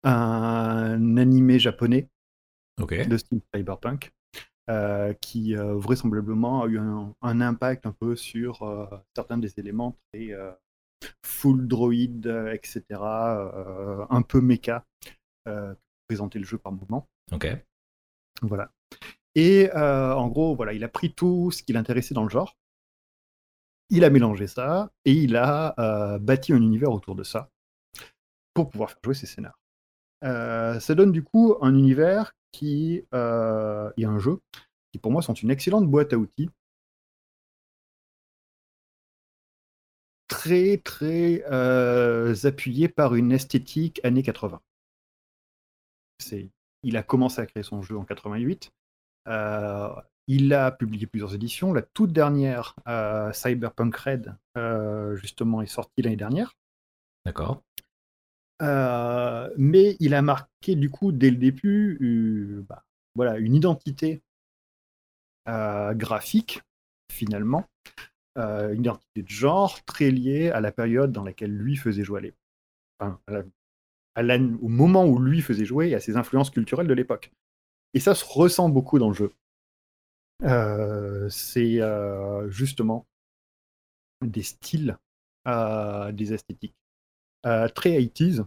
[0.03, 2.09] un animé japonais
[2.77, 4.11] de style cyberpunk,
[4.69, 9.97] euh, qui euh, vraisemblablement a eu un, impact un peu sur euh, certains des éléments
[10.13, 10.29] très
[11.25, 14.85] full droid, etc., un peu méca,
[16.07, 17.07] présenter le jeu par moment.
[17.31, 17.47] Ok.
[18.43, 18.71] Voilà.
[19.35, 22.55] Et en gros, voilà, il a pris tout ce qui l'intéressait dans le genre,
[23.89, 27.49] il a mélangé ça et il a bâti un univers autour de ça
[28.53, 29.60] pour pouvoir faire jouer ses scénarios.
[30.23, 34.39] Euh, ça donne du coup un univers qui euh, et un jeu
[34.91, 36.49] qui pour moi sont une excellente boîte à outils.
[40.31, 42.33] très très euh,
[42.95, 44.59] par une esthétique années 80.
[46.19, 46.49] C'est,
[46.83, 48.71] il a commencé à créer son jeu en 88.
[49.27, 49.89] Euh,
[50.27, 51.73] il a publié plusieurs éditions.
[51.73, 54.35] La toute dernière, euh, Cyberpunk Red,
[55.15, 56.53] justement, est sortie l'année dernière.
[57.25, 57.61] D'accord.
[58.61, 62.83] Mais il a marqué du coup dès le début bah,
[63.15, 64.21] voilà, une identité
[65.47, 66.61] graphique
[67.11, 67.67] finalement
[68.37, 72.33] euh, une identité de genre très liée à la période dans laquelle lui faisait jouer
[72.97, 73.19] enfin,
[74.61, 77.33] au moment où lui faisait jouer et à ses influences culturelles de l'époque.
[77.93, 79.33] Et ça se ressent beaucoup dans le jeu.
[80.43, 83.05] Euh, c'est euh, justement
[84.21, 84.97] des styles,
[85.45, 86.75] des esthétiques
[87.43, 88.45] très 80s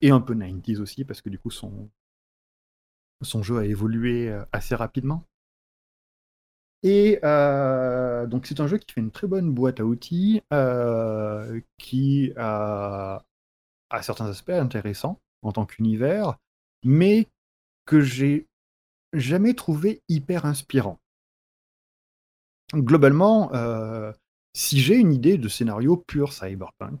[0.00, 1.90] et un peu 90s aussi, parce que du coup son,
[3.22, 5.26] son jeu a évolué assez rapidement.
[6.84, 11.58] Et euh, donc c'est un jeu qui fait une très bonne boîte à outils, euh,
[11.78, 13.24] qui a,
[14.02, 16.36] certains aspects intéressants en tant qu'univers,
[16.84, 17.26] mais
[17.86, 18.48] que j'ai
[19.14, 21.00] jamais trouvé hyper inspirant.
[22.74, 24.12] Globalement, euh,
[24.52, 27.00] si j'ai une idée de scénario pur cyberpunk,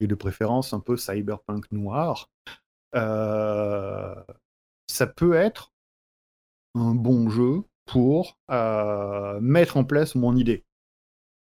[0.00, 2.30] et de préférence un peu cyberpunk noir,
[2.92, 4.24] ça
[5.06, 5.72] peut être
[6.74, 10.64] un bon jeu pour euh, mettre en place mon idée.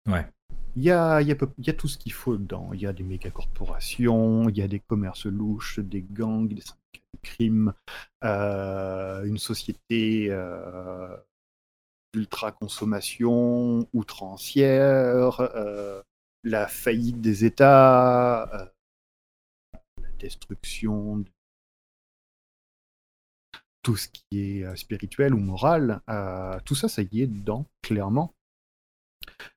[0.08, 0.28] Ouais.
[0.76, 2.72] Il y a, y, a, y a, tout ce qu'il faut dedans.
[2.74, 6.62] Il y a des méga corporations, il y a des commerces louches, des gangs, des
[6.62, 7.74] syndicats de crime,
[8.26, 11.16] euh, une société euh,
[12.14, 15.40] ultra consommation, outrancière,
[16.46, 18.72] la faillite des États,
[20.02, 21.26] la destruction
[23.86, 27.68] tout ce qui est euh, spirituel ou moral, euh, tout ça, ça y est dedans,
[27.84, 28.34] clairement.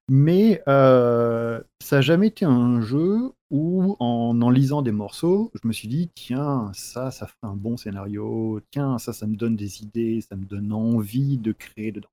[0.08, 5.66] Mais euh, ça n'a jamais été un jeu où, en en lisant des morceaux, je
[5.66, 9.56] me suis dit, tiens, ça, ça fait un bon scénario, tiens, ça, ça me donne
[9.56, 12.10] des idées, ça me donne envie de créer dedans.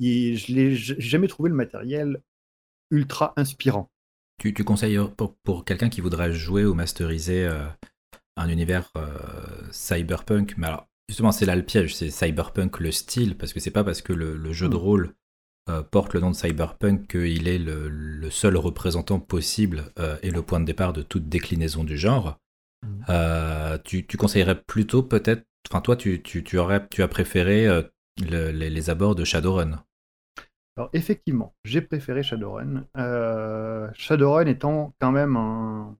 [0.00, 2.22] Et je n'ai jamais trouvé le matériel
[2.90, 3.90] ultra inspirant.
[4.38, 7.48] Tu, tu conseilles pour, pour quelqu'un qui voudrait jouer ou masteriser
[8.40, 9.06] un univers euh,
[9.70, 10.54] cyberpunk.
[10.56, 13.84] Mais alors, justement, c'est là le piège, c'est cyberpunk le style, parce que c'est pas
[13.84, 14.78] parce que le, jeu de hmm.
[14.78, 15.14] rôle
[15.68, 20.42] euh, porte le nom de cyberpunk qu'il est le, seul représentant possible euh, et le
[20.42, 22.38] point de départ de toute déclinaison du genre.
[22.82, 23.76] Hmm.
[23.84, 27.68] Tu, conseillerais plutôt peut-être, enfin toi, tu, tu, aurais, tu as préféré
[28.16, 29.84] les, abords de Shadowrun.
[30.80, 32.86] Alors effectivement, j'ai préféré Shadowrun.
[33.92, 35.94] Shadowrun étant quand même un,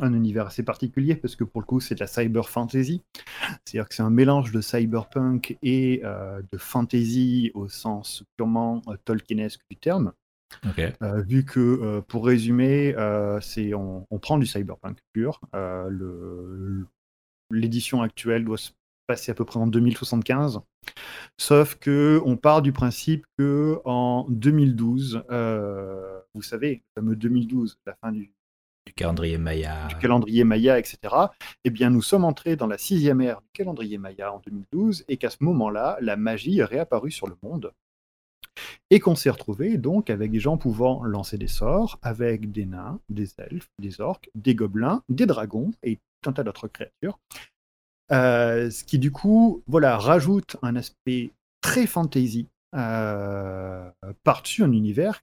[0.00, 3.02] un univers assez particulier parce que pour le coup c'est de la cyber fantasy,
[3.64, 8.96] c'est-à-dire que c'est un mélange de cyberpunk et euh, de fantasy au sens purement euh,
[9.04, 10.12] tolkienesque du terme.
[10.78, 12.94] Euh, vu que pour résumer,
[13.40, 15.40] c'est on, prend du cyberpunk pur.
[17.50, 18.70] L'édition actuelle doit se
[19.06, 20.60] passer à peu près en 2075.
[21.38, 25.24] Sauf que on part du principe que en 2012,
[26.34, 28.32] vous savez, le fameux 2012, la fin du
[28.86, 29.86] du calendrier Maya.
[29.88, 30.98] Du calendrier Maya, etc.
[31.64, 35.16] Eh bien, nous sommes entrés dans la sixième ère du calendrier Maya en 2012 et
[35.16, 37.72] qu'à ce moment-là, la magie est réapparue sur le monde.
[38.90, 43.00] Et qu'on s'est retrouvé donc avec des gens pouvant lancer des sorts, avec des nains,
[43.08, 47.18] des elfes, des orques, des gobelins, des dragons et tout un tas d'autres créatures.
[48.12, 53.90] Euh, ce qui du coup, voilà, rajoute un aspect très fantasy euh,
[54.24, 55.22] par-dessus un univers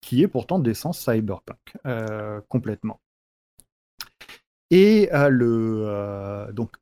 [0.00, 3.00] qui est pourtant d'essence cyberpunk, euh, complètement.
[4.70, 6.76] Et le, donc,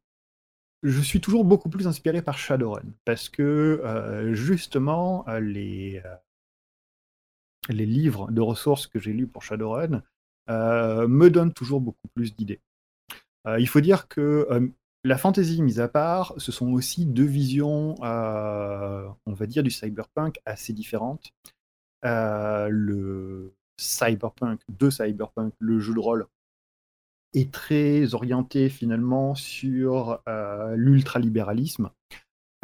[0.83, 6.03] je suis toujours beaucoup plus inspiré par Shadowrun, parce que justement, les,
[7.69, 10.03] les livres de ressources que j'ai lus pour Shadowrun
[10.49, 12.61] me donnent toujours beaucoup plus d'idées.
[13.59, 14.73] il faut dire que
[15.05, 20.41] la fantasy mise à part, ce sont aussi deux visions, on va dire, du cyberpunk
[20.47, 21.33] assez différentes.
[22.05, 26.27] Euh, le cyberpunk, de cyberpunk, le jeu de rôle,
[27.35, 31.91] est très orienté finalement sur euh, l'ultralibéralisme.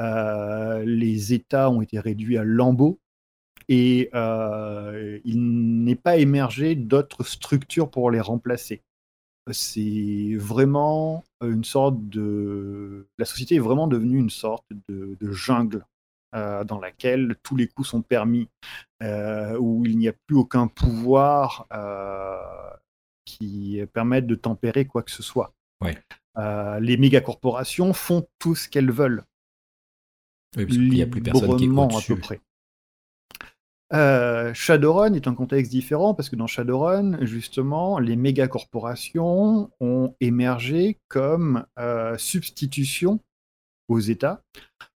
[0.01, 3.01] Euh, les États ont été réduits à lambeaux
[3.69, 4.11] et
[5.25, 8.83] il n'est pas émergé d'autres structures pour les remplacer.
[9.53, 13.09] C'est vraiment une sorte de...
[13.19, 15.85] La société est vraiment devenue une sorte de jungle
[16.33, 18.49] euh, dans laquelle tous les coups sont permis,
[19.03, 22.39] euh, où il n'y a plus aucun pouvoir euh,
[23.25, 25.53] qui permette de tempérer quoi que ce soit.
[26.81, 29.25] les mégacorporations font tout ce qu'elles veulent.
[30.57, 32.41] Oui, il n'y a plus personne qui est à peu près.
[33.93, 40.15] Euh, Shadowrun est un contexte différent parce que dans Shadowrun, justement, les méga corporations ont
[40.21, 43.21] émergé comme euh, substitution
[43.89, 44.43] aux États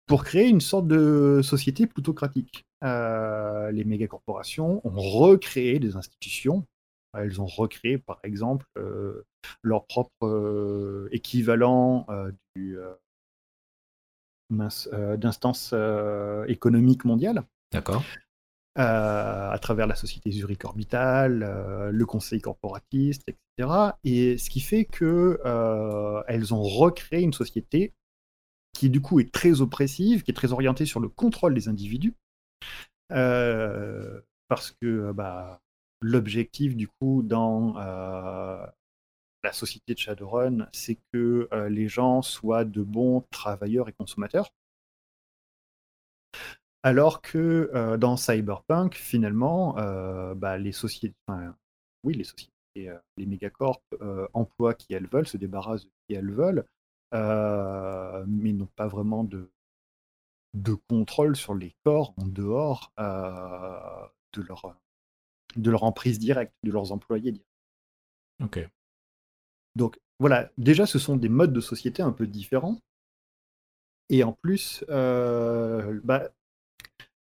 [0.05, 2.65] pour créer une sorte de société plutocratique.
[2.83, 6.65] Euh, les méga corporations ont recréé des institutions.
[7.17, 8.65] Elles ont recréé, par exemple,
[9.61, 12.07] leur propre équivalent
[12.55, 12.75] du,
[14.49, 15.75] d'instance
[16.47, 17.43] économique mondiale.
[17.71, 18.03] D'accord.
[18.75, 23.69] À travers la société Zurich Orbital, le conseil corporatiste, etc.
[24.03, 25.39] Et ce qui fait que
[26.27, 27.93] elles ont recréé une société
[28.73, 32.15] qui du coup est très oppressive, qui est très orientée sur le contrôle des individus,
[33.11, 35.61] euh, parce que bah,
[36.01, 38.65] l'objectif du coup dans euh,
[39.43, 44.49] la société de Shadowrun, c'est que euh, les gens soient de bons travailleurs et consommateurs.
[46.83, 49.75] Alors que dans Cyberpunk, finalement,
[50.35, 51.15] bah, les sociétés,
[52.03, 52.51] oui, les sociétés,
[53.17, 53.81] les mégacorps
[54.33, 56.65] emploient qui elles veulent, se débarrassent de qui elles veulent,
[57.13, 59.51] euh, mais n'ont pas vraiment de,
[60.55, 64.75] de contrôle sur les corps en dehors euh, de, leur,
[65.55, 67.39] de leur emprise directe, de leurs employés
[68.43, 68.67] Ok.
[69.75, 72.79] Donc voilà, déjà ce sont des modes de société un peu différents.
[74.09, 76.29] Et en plus, euh, bah,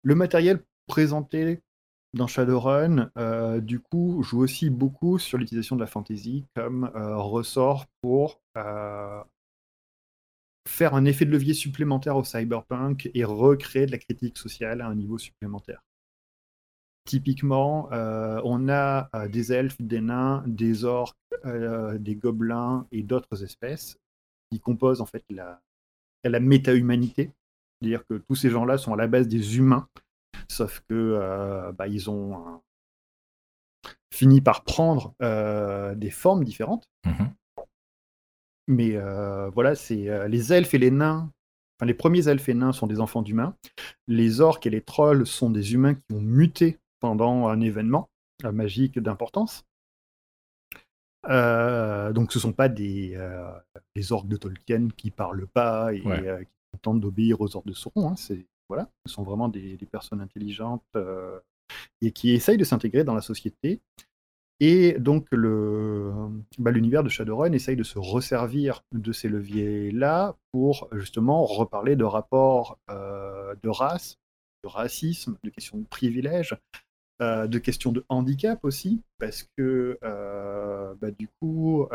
[0.06, 1.62] le matériel présenté
[2.14, 3.12] dans Shadowrun,
[3.60, 8.40] du coup, joue aussi beaucoup sur l'utilisation de la fantasy comme ressort pour
[10.68, 14.88] faire un effet de levier supplémentaire au cyberpunk et recréer de la critique sociale à
[14.88, 15.84] un niveau supplémentaire.
[17.06, 21.16] Typiquement, euh, on a euh, des elfes, des nains, des orques,
[21.46, 24.00] euh, des gobelins et d'autres espèces
[24.52, 27.32] qui composent en fait la méta-humanité.
[27.82, 29.88] C'est-à-dire que tous ces gens-là sont à la base des humains,
[30.48, 32.62] sauf que bah, ils ont
[34.12, 36.90] fini par prendre des formes différentes.
[37.06, 37.26] Mmh
[38.68, 41.32] mais euh, voilà, c'est euh, les elfes et les nains.
[41.78, 43.56] Enfin, les premiers elfes et nains sont des enfants d'humains.
[44.08, 48.10] Les orques et les trolls sont des humains qui ont muté pendant un événement
[48.44, 49.66] euh, magique d'importance.
[51.26, 53.18] donc ce ne sont pas des,
[54.10, 58.10] orques de Tolkien qui parlent pas et qui tentent d'obéir aux ordres de Sauron.
[58.10, 58.16] Hein.
[58.16, 60.84] C'est voilà, ce sont vraiment des, personnes intelligentes
[62.02, 63.80] et qui essayent de s'intégrer dans la société
[64.60, 71.44] et donc bah, l'univers de Shadowrun essaye de se resservir de ces leviers-là pour justement
[71.44, 74.18] reparler de rapports euh, de race,
[74.64, 76.58] de racisme, de questions de privilèges,
[77.22, 81.88] euh, de questions de handicap aussi, parce que euh, bah, du coup,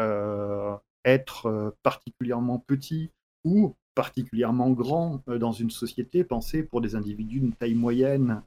[1.05, 3.11] être particulièrement petit
[3.45, 8.43] ou particulièrement grand dans une société pensée pour des individus d'une taille moyenne,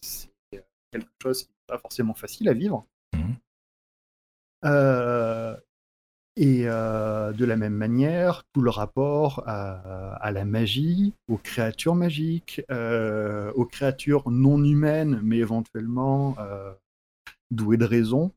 [0.00, 0.30] c'est
[0.90, 2.84] quelque chose qui n'est pas forcément facile à vivre.
[3.14, 3.34] Mmh.
[4.64, 5.56] Euh,
[6.36, 12.62] et euh, de la même manière, tout le rapport à, la magie, aux créatures magiques,
[12.70, 16.36] euh, aux créatures non humaines, mais éventuellement
[17.50, 18.32] douées de raison,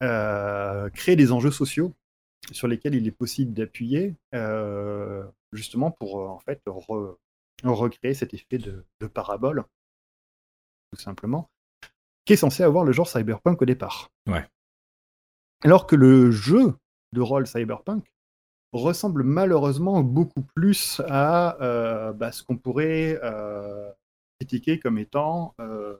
[0.00, 1.92] crée des enjeux sociaux
[2.52, 4.14] sur lesquels il est possible d'appuyer,
[5.52, 6.62] justement pour en fait
[7.64, 9.64] recréer cet effet de, de parabole,
[10.92, 11.48] tout simplement
[12.26, 14.10] qui est censé avoir le genre cyberpunk au départ.
[14.28, 14.44] Ouais.
[15.62, 16.74] Alors que le jeu
[17.12, 18.04] de rôle cyberpunk
[18.72, 23.90] ressemble malheureusement beaucoup plus à euh, bah, ce qu'on pourrait euh,
[24.38, 25.96] critiquer comme étant euh,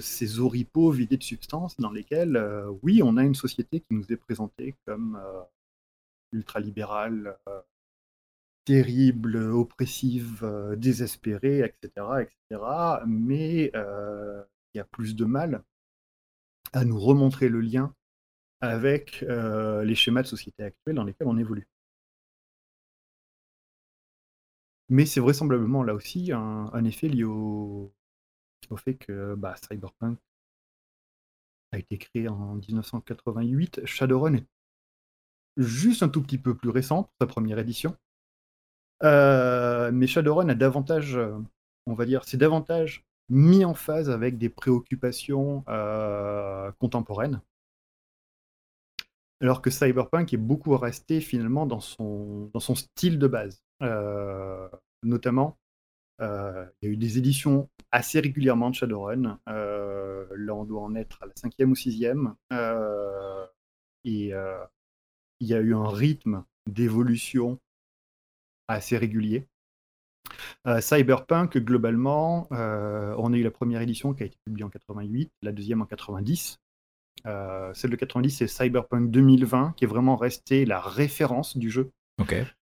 [0.00, 2.42] ces oripeaux vidés de substance dans lesquels,
[2.82, 5.18] oui, on a une société qui nous est présentée comme
[6.32, 7.36] ultralibérale,
[8.68, 12.62] terrible, oppressive, euh, désespérée, etc., etc.
[13.06, 14.42] Mais euh,
[14.74, 15.64] il y a plus de mal
[16.74, 17.94] à nous remontrer le lien
[18.60, 21.66] avec euh, les schémas de société actuels dans lesquels on évolue.
[24.90, 27.90] Mais c'est vraisemblablement là aussi un, effet lié au,
[28.76, 30.18] fait que bah, Cyberpunk
[31.72, 33.84] a été créé en 1988.
[33.84, 34.46] Shadowrun est
[35.56, 37.96] juste un tout petit peu plus récent, sa première édition.
[39.02, 41.18] Mais Shadowrun a davantage,
[41.86, 45.62] on va dire, c'est davantage mis en phase avec des préoccupations
[46.78, 47.40] contemporaines.
[49.40, 53.62] Alors que Cyberpunk est beaucoup resté finalement dans son style de base.
[55.02, 55.58] notamment,
[56.20, 59.38] il y a eu des éditions assez régulièrement de Shadowrun.
[59.46, 62.34] là, on doit en être à la cinquième ou sixième.
[64.04, 64.32] et
[65.40, 67.58] il y a eu un rythme d'évolution
[68.68, 69.46] assez régulier.
[70.66, 74.68] Euh, Cyberpunk, globalement, euh, on a eu la première édition qui a été publiée en
[74.68, 76.58] 88, la deuxième en 90.
[77.26, 81.90] Euh, celle de 90, c'est Cyberpunk 2020, qui est vraiment resté la référence du jeu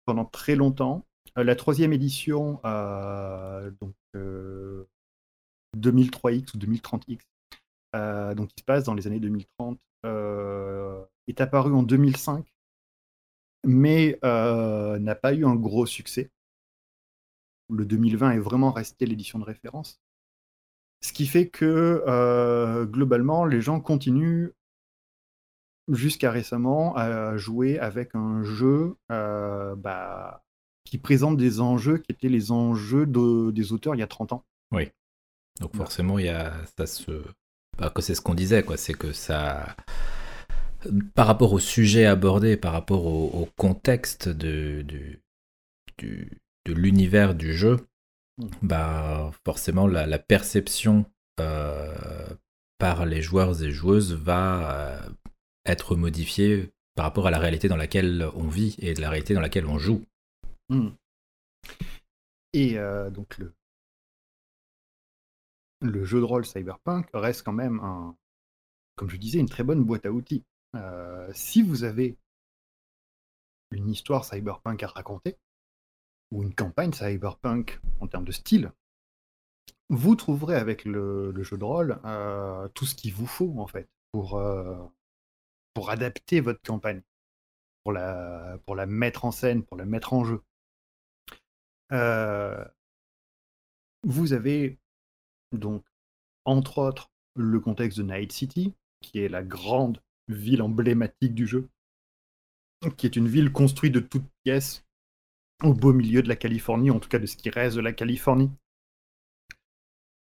[0.06, 1.06] pendant très longtemps.
[1.38, 3.96] Euh, la troisième édition, euh, donc
[5.78, 7.20] 2003X ou 2030X,
[7.96, 12.46] euh, donc qui se passe dans les années 2030, euh, est apparue en 2005,
[13.64, 16.30] mais euh, n'a pas eu un gros succès.
[17.70, 20.02] Le 2020 est vraiment resté l'édition de référence.
[21.02, 24.50] Ce qui fait que euh, globalement, les gens continuent
[25.88, 30.44] jusqu'à récemment à jouer avec un jeu euh, bah,
[30.92, 34.34] qui présente des enjeux qui étaient les enjeux de- des auteurs il y a 30
[34.34, 34.44] ans.
[35.60, 37.12] Donc forcément, il y a ça se.
[37.78, 38.78] Bah, c'est ce qu'on disait, quoi.
[38.78, 39.76] C'est que ça.
[41.14, 44.84] Par rapport au sujet abordé, par rapport au, au contexte de,
[46.02, 47.78] de l'univers du jeu,
[48.38, 48.48] Mm.
[48.64, 51.06] bah forcément la, la perception
[51.42, 51.94] euh,
[52.80, 55.10] par les joueurs et joueuses va euh,
[55.66, 59.34] être modifiée par rapport à la réalité dans laquelle on vit et de la réalité
[59.34, 60.02] dans laquelle on joue.
[60.72, 60.92] Hmm.
[62.54, 63.38] Et euh, donc
[65.82, 68.16] le, jeu de rôle Cyberpunk reste quand même un,
[68.96, 70.46] comme je disais, une très bonne boîte à outils.
[70.78, 72.18] Euh, si vous avez
[73.72, 75.38] une histoire Cyberpunk à raconter,
[76.32, 78.72] ou une campagne Cyberpunk en termes de style,
[79.90, 83.90] vous trouverez avec le, jeu de rôle euh, tout ce qu'il vous faut en fait
[84.14, 84.40] pour,
[85.90, 87.02] adapter votre campagne,
[87.84, 90.42] pour la mettre en scène, pour la mettre en jeu.
[91.92, 92.64] Euh,
[94.04, 94.78] vous avez
[95.52, 95.84] donc,
[96.46, 101.70] entre autres, le contexte de Night City, qui est la grande ville emblématique du jeu,
[102.98, 104.86] qui est une ville construite de toutes pièces
[105.64, 107.94] au beau milieu de la Californie, en tout cas de ce qui reste de la
[107.94, 108.50] Californie,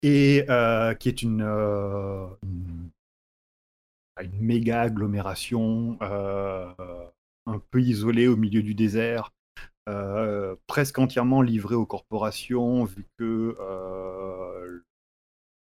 [0.03, 8.75] et euh, qui est une, euh, une méga agglomération un peu isolée au milieu du
[8.75, 9.33] désert,
[9.89, 14.85] euh, presque entièrement livrée aux corporations, vu que euh,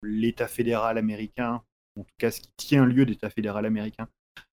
[0.02, 1.62] l'État fédéral américain,
[1.96, 4.08] en tout cas ce qui tient lieu d'État fédéral américain,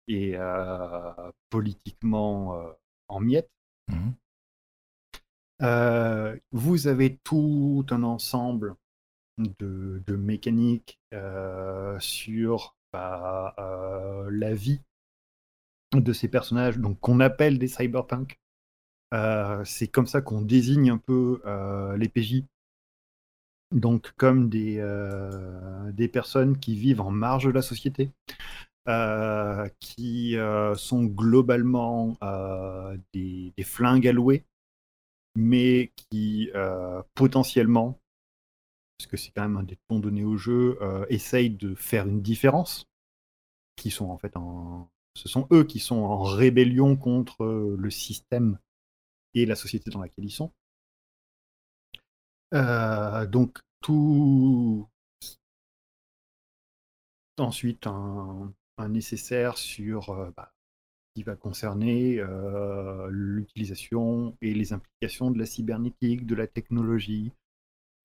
[0.08, 2.60] est euh, politiquement
[3.08, 3.52] en miettes.
[5.62, 8.76] Euh, vous avez tout un ensemble
[9.38, 11.00] de, de mécaniques
[12.00, 13.56] sur bah,
[14.32, 14.82] la vie
[15.94, 18.40] de ces personnages, donc qu'on appelle des cyberpunk.
[19.14, 22.44] Euh, c'est comme ça qu'on désigne un peu euh, les PJ.
[23.72, 28.12] Donc comme des, euh, des personnes qui vivent en marge de la société,
[29.80, 30.36] qui
[30.76, 32.18] sont globalement
[33.14, 34.44] des, flingues alloués,
[35.36, 36.50] mais qui
[37.14, 38.00] potentiellement,
[38.98, 40.80] parce que c'est quand même un des tons donnés au jeu,
[41.10, 42.88] essayent de faire une différence,
[43.76, 44.90] qui sont en fait en...
[45.14, 47.46] Ce sont eux qui sont en rébellion contre
[47.78, 48.58] le système
[49.34, 50.52] et la société dans laquelle ils sont.
[52.54, 54.88] Euh, donc tout
[57.38, 58.54] ensuite un,
[58.88, 60.54] nécessaire sur euh, bah,
[61.14, 67.34] qui va concerner euh, l'utilisation et les implications de la cybernétique, de la technologie,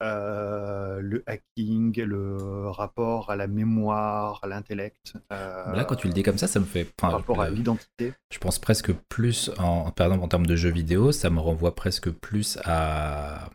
[0.04, 5.14] euh, le hacking, le rapport à la mémoire, à l'intellect.
[5.32, 6.84] euh, Là, quand tu le dis comme ça, ça me fait.
[6.84, 8.12] par enfin, rapport à l'identité.
[8.30, 11.74] Je pense presque plus, en, par exemple en termes de jeux vidéo, ça me renvoie
[11.74, 13.48] presque plus à,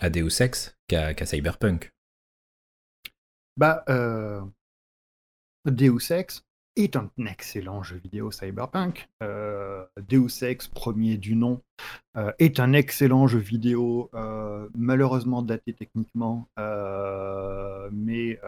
[0.00, 1.92] à Deus Ex qu'à qu'à Cyberpunk.
[3.56, 4.40] Bah, euh,
[5.66, 6.44] Deus Ex
[6.76, 9.08] est un excellent jeu vidéo cyberpunk.
[9.22, 11.60] Euh, Deus Ex, premier du nom,
[12.16, 18.40] euh, est un excellent jeu vidéo, euh, malheureusement daté techniquement, euh, mais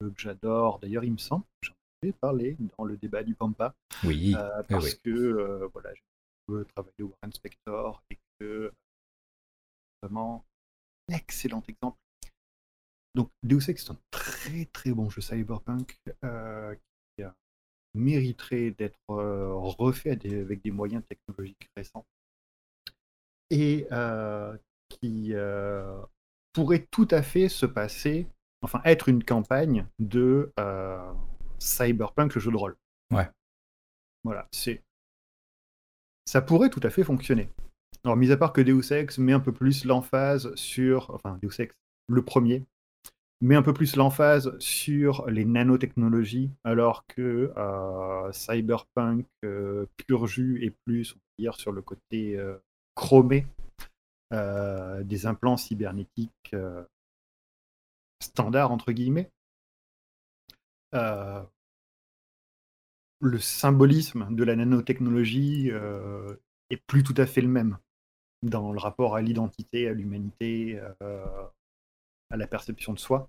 [0.00, 0.78] que j'adore.
[0.80, 3.74] D'ailleurs, il me semble, j'en ai parlé dans le débat du Pampa,
[4.04, 4.34] Oui,
[4.68, 4.98] parce oui.
[5.04, 8.72] que voilà, j'ai un travaillé au Warren Spector et que
[10.02, 10.44] vraiment
[11.08, 11.98] excellent exemple.
[13.14, 16.74] Donc Deus Ex est un très très bon jeu cyberpunk euh,
[17.94, 22.06] mériterait d'être euh, refait avec des moyens technologiques récents
[23.50, 24.56] et euh,
[24.88, 26.00] qui euh,
[26.52, 28.26] pourrait tout à fait se passer,
[28.62, 30.52] enfin être une campagne de
[31.58, 32.76] cyberpunk le jeu de rôle.
[33.12, 33.28] Ouais.
[34.24, 34.82] Voilà, c'est
[36.24, 37.50] ça pourrait tout à fait fonctionner.
[38.04, 41.60] Alors, mis à part que Deus Ex met un peu plus l'emphase sur, enfin, Deus
[41.60, 41.74] Ex,
[42.08, 42.64] le premier,
[43.42, 50.64] met un peu plus l'emphase sur les nanotechnologies, alors que euh, Cyberpunk euh, pur jus
[50.64, 52.56] est plus, on va dire, sur le côté euh,
[52.94, 53.46] chromé
[54.32, 56.56] des implants cybernétiques
[58.18, 59.30] standards, entre guillemets.
[60.94, 61.44] Le
[63.38, 65.70] symbolisme de la nanotechnologie
[66.70, 67.76] est plus tout à fait le même
[68.42, 70.80] dans le rapport à l'identité, à l'humanité,
[72.32, 73.28] à la perception de soi.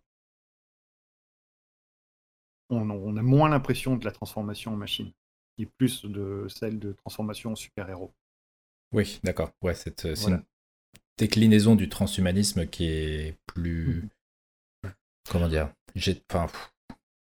[2.70, 5.12] On, on a moins l'impression de la transformation en machine,
[5.58, 8.14] et plus de celle de transformation en super-héros.
[8.94, 9.52] Oui, d'accord.
[9.62, 10.38] Ouais, c'est c'est Voilà.
[10.38, 10.44] une
[11.18, 14.08] déclinaison du transhumanisme qui est plus.
[15.30, 15.74] Comment dire
[16.32, 16.48] enfin,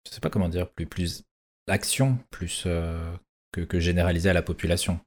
[0.05, 0.71] Je sais pas comment dire.
[0.71, 1.23] Plus, plus
[1.67, 3.15] action, plus euh,
[3.51, 4.99] que, que généralisé à la population.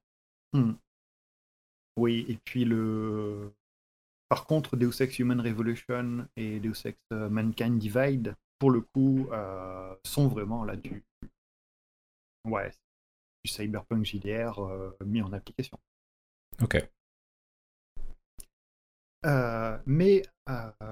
[0.53, 0.73] Hmm.
[1.97, 3.53] Oui, et puis le.
[4.29, 9.29] Par contre, Deus Ex Human Revolution et Deus Ex euh, Mankind Divide, pour le coup,
[9.33, 11.05] euh, sont vraiment là du.
[12.45, 12.71] Ouais,
[13.45, 15.79] du cyberpunk JDR euh, mis en application.
[16.63, 16.77] Ok.
[19.27, 20.23] Euh, mais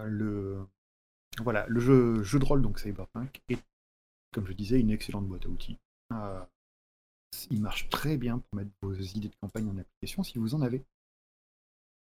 [0.05, 0.66] le.
[1.43, 3.61] Voilà, le jeu, jeu de rôle, donc Cyberpunk, est,
[4.32, 5.78] comme je disais, une excellente boîte à outils.
[7.51, 10.62] Il marche très bien pour mettre vos idées de campagne en application si vous en
[10.62, 10.85] avez.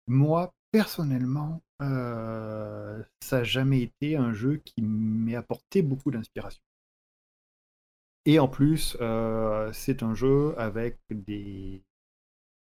[0.08, 6.62] Moi, personnellement, euh, ça n'a jamais été un jeu qui m'ait apporté beaucoup d'inspiration.
[8.26, 11.84] Et en plus, euh, c'est un jeu avec des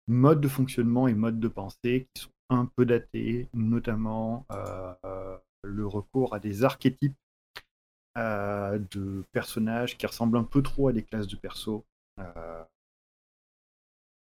[0.07, 5.85] modes de fonctionnement et modes de pensée qui sont un peu datés, notamment euh, le
[5.85, 7.17] recours à des archétypes
[8.15, 11.85] de personnages qui ressemblent un peu trop à des classes de perso.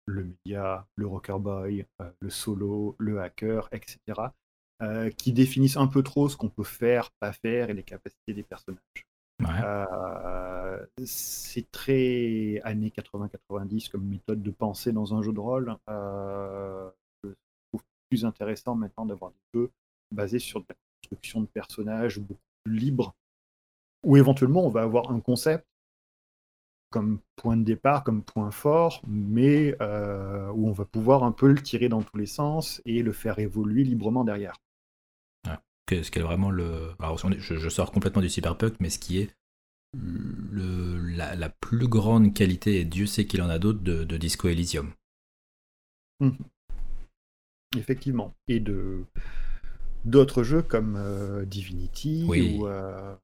[0.05, 3.99] Le média, le rocker boy, euh, le solo, le hacker, etc.
[4.81, 8.33] euh, qui définissent un peu trop ce qu'on peut faire, pas faire et les capacités
[8.33, 9.07] des personnages.
[9.41, 9.47] Ouais.
[9.63, 15.75] Euh, c'est très années 80-90 comme méthode de penser dans un jeu de rôle.
[15.89, 16.89] Euh,
[17.23, 17.29] je
[17.69, 19.71] trouve plus intéressant maintenant d'avoir des jeux
[20.11, 23.13] basés sur de la construction de personnages beaucoup plus libres,
[24.03, 25.65] où éventuellement on va avoir un concept
[26.89, 31.47] comme point de départ, comme point fort, mais euh, où on va pouvoir un peu
[31.47, 34.55] le tirer dans tous les sens et le faire évoluer librement derrière.
[35.87, 36.93] Que- ce qui est vraiment le.
[36.99, 39.29] Alors, je, je sors complètement du cyberpunk, mais ce qui est
[39.93, 44.17] le, la, la plus grande qualité, et Dieu sait qu'il en a d'autres, de, de
[44.17, 44.93] Disco Elysium.
[47.77, 48.33] Effectivement.
[48.47, 49.05] Et de
[50.05, 52.57] d'autres jeux comme euh, Divinity Oui.
[52.57, 53.15] ou euh,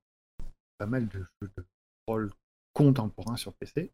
[0.78, 1.66] pas mal de jeux de
[2.08, 2.32] rôle
[2.74, 3.92] contemporains sur PC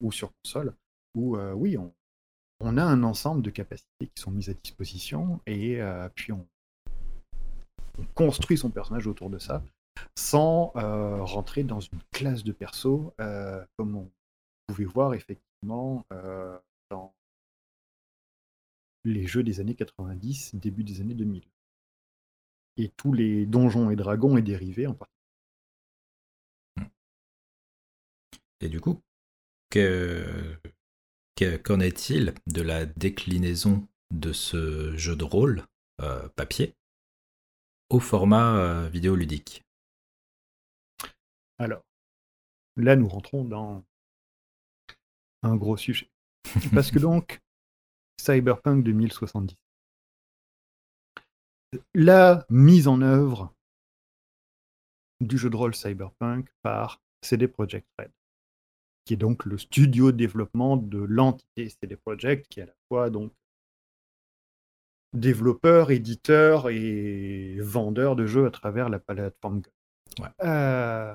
[0.00, 0.74] ou sur console
[1.16, 5.80] où euh, oui, on, a un ensemble de capacités qui sont mises à disposition et
[5.80, 6.46] euh, puis on,
[7.98, 9.64] on construit son personnage autour de ça
[10.14, 13.14] sans euh, rentrer dans une classe de perso
[13.76, 14.10] comme on
[14.66, 16.04] pouvait voir effectivement
[16.90, 17.14] dans
[19.04, 21.42] les jeux des années 90, début des années 2000.
[22.76, 25.15] Et tous les donjons et dragons et dérivés en particulier.
[28.60, 29.00] Et du coup,
[29.70, 30.56] que-
[31.36, 35.64] que- qu'en est-il de la déclinaison de ce jeu de rôle
[36.02, 36.74] euh, papier
[37.90, 39.64] au format euh, vidéoludique?
[41.58, 41.82] Alors,
[42.76, 43.84] là, nous rentrons dans
[45.42, 46.10] un gros sujet.
[46.72, 47.40] Parce que donc,
[48.20, 49.56] Cyberpunk 2070.
[51.94, 53.52] La mise en œuvre
[55.20, 58.10] du jeu de rôle Cyberpunk par CD Projekt Red,
[59.06, 62.72] qui est donc le studio de développement de l'entité CD Projekt, qui est à la
[62.88, 63.32] fois donc
[65.14, 69.70] développeur, éditeur et vendeur de jeux à travers la plateforme Go.
[70.20, 70.28] Ouais.
[70.44, 71.14] Euh,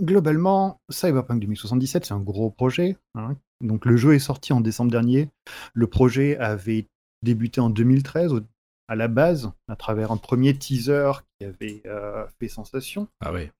[0.00, 2.96] Globalement, Cyberpunk 2077, c'est un gros projet.
[3.16, 3.36] hein.
[3.60, 5.28] Donc le jeu est sorti en décembre dernier.
[5.74, 6.86] Le projet avait
[7.22, 8.40] débuté en 2013 au-
[8.88, 13.08] à la base, à travers un premier teaser qui avait euh, fait sensation.
[13.20, 13.50] Ah oui.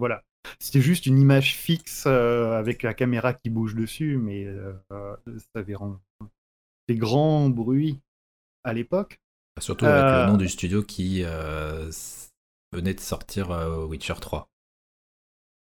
[0.00, 0.22] Voilà.
[0.58, 5.60] C'était juste une image fixe euh, avec la caméra qui bouge dessus, mais euh, ça
[5.60, 5.98] avait rendu
[6.88, 8.00] des grands bruits
[8.64, 9.20] à l'époque.
[9.60, 11.90] Surtout avec Euh, le nom du studio qui euh,
[12.72, 14.48] venait de sortir euh, Witcher 3.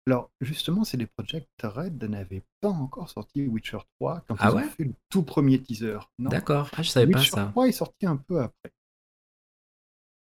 [0.06, 4.56] Alors, justement, c'est des Project Red n'avaient pas encore sorti Witcher 3 quand Ah ils
[4.56, 4.64] ouais?
[4.64, 5.98] ont fait le tout premier teaser.
[6.18, 7.46] D'accord, ah, je savais pas Witcher ça.
[7.52, 8.72] 3 est sorti un peu après.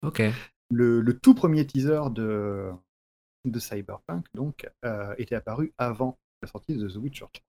[0.02, 0.20] Ok.
[0.70, 2.70] Le, le tout premier teaser de,
[3.44, 7.43] de Cyberpunk, donc, euh, était apparu avant la sortie de The Witcher 3.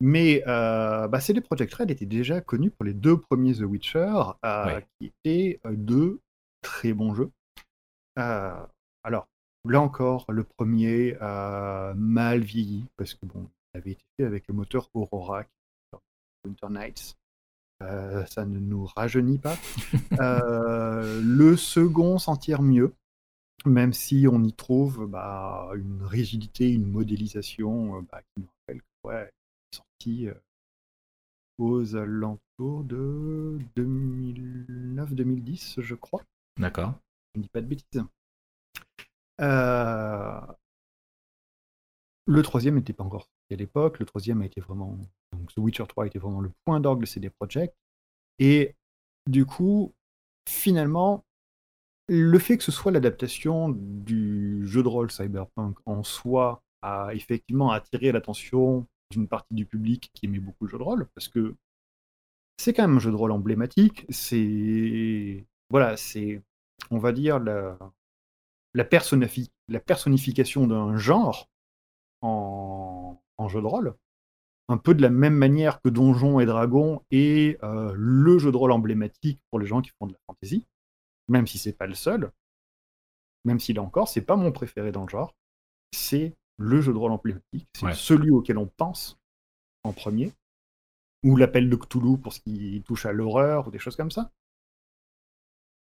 [0.00, 4.12] Mais euh, bah, CD Projekt Red était déjà connu pour les deux premiers The Witcher,
[4.44, 4.86] euh, Ouais.
[5.00, 6.20] qui étaient euh, deux
[6.62, 7.30] très bons jeux.
[8.18, 8.66] Euh,
[9.04, 9.26] alors,
[9.68, 14.54] là encore, le premier mal vieilli, parce que bon, il avait été fait avec le
[14.54, 15.44] moteur Aurora,
[16.46, 17.16] Winter Nights.
[17.80, 19.56] ça ne nous rajeunit pas.
[21.22, 22.94] Le second s'en tire mieux,
[23.66, 28.82] même si on y trouve bah, une rigidité, une modélisation euh, bah, qui nous rappelle
[28.82, 29.30] que ouais,
[29.72, 30.28] sorti
[31.58, 36.22] aux alentours de 2009-2010, je crois.
[36.58, 36.94] D'accord.
[37.34, 38.04] Je ne dis pas de bêtises.
[42.26, 44.00] Le troisième n'était pas encore sorti à l'époque.
[44.00, 44.98] Le troisième a été vraiment.
[45.32, 47.74] Donc, The Witcher 3 était vraiment le point d'orgue de CD Projekt.
[48.38, 48.74] Et
[49.28, 49.94] du coup,
[50.48, 51.24] finalement,
[52.08, 57.72] le fait que ce soit l'adaptation du jeu de rôle cyberpunk en soi a effectivement
[57.72, 61.54] attiré l'attention d'une partie du public qui aimait beaucoup le jeu de rôle, parce que
[62.58, 64.06] c'est quand même un jeu de rôle emblématique.
[64.08, 66.42] C'est voilà, c'est
[66.90, 71.48] on va dire la, personnification d'un genre
[72.22, 73.18] en,
[73.48, 73.94] jeu de rôle.
[74.68, 78.56] Un peu de la même manière que Donjons et Dragons est euh, le jeu de
[78.56, 80.66] rôle emblématique pour les gens qui font de la fantasy,
[81.28, 82.30] même si c'est pas le seul,
[83.44, 85.34] même s'il est encore, c'est pas mon préféré dans le genre,
[85.92, 89.18] c'est le jeu de rôle emblématique, c'est celui auquel on pense
[89.84, 90.32] en premier,
[91.22, 94.30] ou l'appel de Cthulhu pour ce qui touche à l'horreur ou des choses comme ça.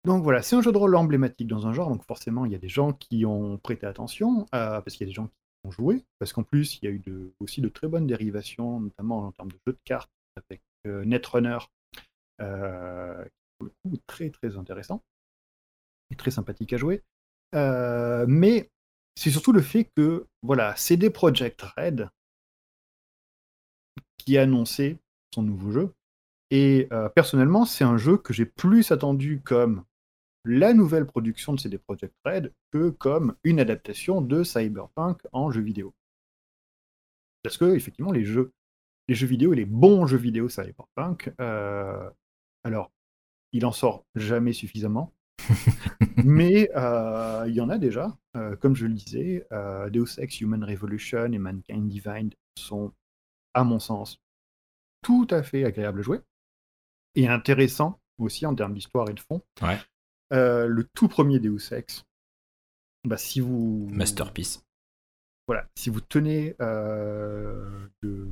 [0.04, 2.54] Donc voilà, c'est un jeu de rôle emblématique dans un genre, donc forcément il y
[2.54, 5.34] a des gens qui ont prêté attention, euh, parce qu'il y a des gens qui
[5.64, 7.02] ont joué, parce qu'en plus, il y a eu
[7.38, 11.58] aussi de très bonnes dérivations, notamment en termes de jeux de cartes, avec euh, Netrunner,
[12.40, 13.24] euh,
[13.58, 15.02] pour le coup, très très intéressant,
[16.16, 17.02] très sympathique à jouer.
[17.54, 18.70] Euh, mais
[19.16, 22.08] c'est surtout le fait que, voilà, CD Projekt Red,
[24.18, 24.98] qui a annoncé
[25.34, 25.94] son nouveau jeu,
[26.50, 29.84] et personnellement, c'est un jeu que j'ai plus attendu comme
[30.44, 35.60] la nouvelle production de CD Projekt Red que comme une adaptation de Cyberpunk en jeu
[35.60, 35.94] vidéo.
[37.42, 38.52] Parce que, effectivement, les jeux,
[39.08, 42.10] les jeux vidéo et les bons jeux vidéo Cyberpunk, euh,
[42.64, 42.90] alors,
[43.52, 45.12] il en sort jamais suffisamment,
[46.24, 48.16] mais euh, il y en a déjà.
[48.36, 49.46] Euh, comme je le disais,
[49.90, 52.92] Deus Ex Human Revolution et Mankind Divine sont,
[53.54, 54.20] à mon sens,
[55.02, 56.20] tout à fait agréables à jouer
[57.14, 59.42] et intéressants aussi en termes d'histoire et de fond.
[59.62, 59.78] Ouais.
[60.32, 62.04] Euh, le tout premier Deus Ex,
[63.04, 63.88] bah, si vous.
[63.90, 64.64] Masterpiece.
[65.48, 68.28] Voilà, si vous tenez euh, de,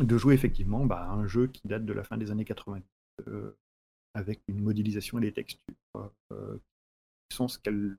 [0.00, 2.82] de, jouer effectivement bah, un jeu qui date de la fin des années 90,
[3.28, 3.54] euh,
[4.16, 5.74] avec une modélisation et des textures
[7.28, 7.96] qui sont ce qu'elles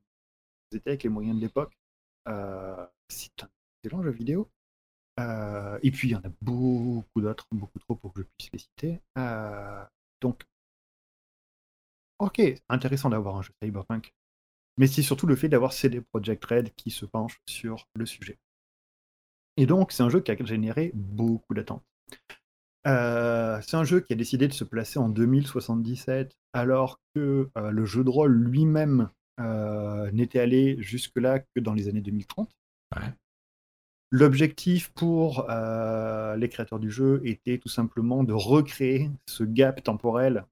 [0.74, 1.78] étaient avec les moyens de l'époque,
[3.10, 3.50] c'est un
[3.84, 4.50] excellent jeu vidéo.
[5.20, 8.60] et puis il y en a beaucoup d'autres, beaucoup trop pour que je puisse les
[8.60, 9.02] citer.
[10.22, 10.44] donc
[12.20, 14.14] ok, intéressant d'avoir un jeu cyberpunk.
[14.78, 18.38] Mais c'est surtout le fait d'avoir CD Projekt Red qui se penche sur le sujet.
[19.58, 21.84] Et donc, c'est un jeu qui a généré beaucoup d'attentes.
[22.86, 27.72] Euh, c'est un jeu qui a décidé de se placer en 2077, alors que euh,
[27.72, 29.10] le jeu de rôle lui-même
[29.40, 32.50] euh, n'était allé jusque-là que dans les années 2030.
[34.10, 40.46] L'objectif pour les créateurs du jeu était tout simplement de recréer ce gap temporel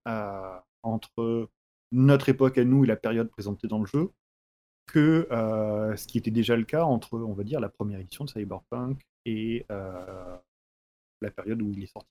[0.84, 1.50] entre
[1.94, 4.12] notre époque à nous et la période présentée dans le jeu
[4.88, 8.30] que ce qui était déjà le cas entre, on va dire, la première édition de
[8.30, 10.38] Cyberpunk et euh,
[11.22, 12.10] la période où il est sorti.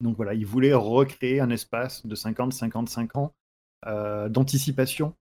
[0.00, 3.32] Donc voilà, il voulait recréer un espace de 50-55 ans
[3.86, 5.14] euh, d'anticipation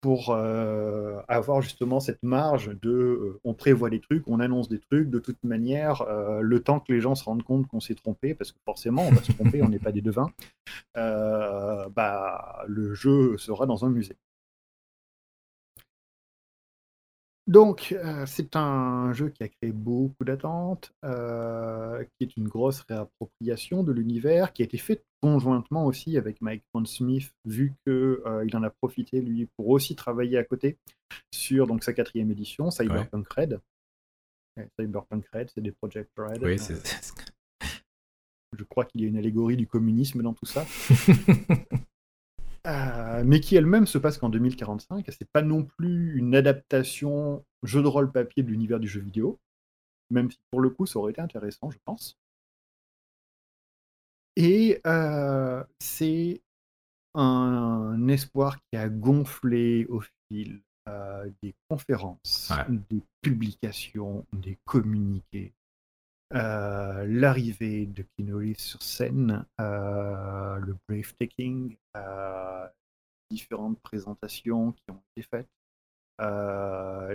[0.00, 4.78] pour euh, avoir justement cette marge de euh, on prévoit des trucs, on annonce des
[4.78, 6.04] trucs, de toute manière,
[6.40, 9.10] le temps que les gens se rendent compte qu'on s'est trompé, parce que forcément on
[9.10, 10.30] va se tromper, on n'est pas des devins,
[10.94, 14.16] bah, le jeu sera dans un musée.
[17.46, 22.80] Donc, euh, c'est un jeu qui a créé beaucoup d'attentes, euh, qui est une grosse
[22.88, 28.48] réappropriation de l'univers, qui a été fait conjointement aussi avec Mike Pondsmith, vu qu'il euh,
[28.52, 30.76] en a profité, lui, pour aussi travailler à côté
[31.32, 33.60] sur donc, sa quatrième édition, Cyberpunk Red.
[34.80, 36.42] Cyberpunk Red, c'est des Project Red.
[36.42, 36.82] Oui, c'est...
[38.58, 40.64] Je crois qu'il y a une allégorie du communisme dans tout ça.
[42.66, 45.06] Euh, mais qui elle-même se passe qu'en 2045.
[45.08, 49.38] C'est pas non plus une adaptation jeu de rôle papier de l'univers du jeu vidéo,
[50.10, 52.18] même si pour le coup ça aurait été intéressant, je pense.
[54.36, 56.42] Et euh, c'est
[57.14, 62.52] un espoir qui a gonflé au fil euh, des conférences,
[62.90, 65.54] des publications, des communiqués,
[66.34, 72.66] euh, l'arrivée de Keanu sur scène, euh, le breathtaking, euh,
[73.30, 75.48] différentes présentations qui ont été faites,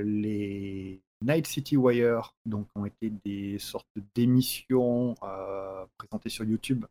[0.03, 5.15] les Night City Wire, donc ont été des sortes d'émissions
[5.97, 6.85] présentées sur YouTube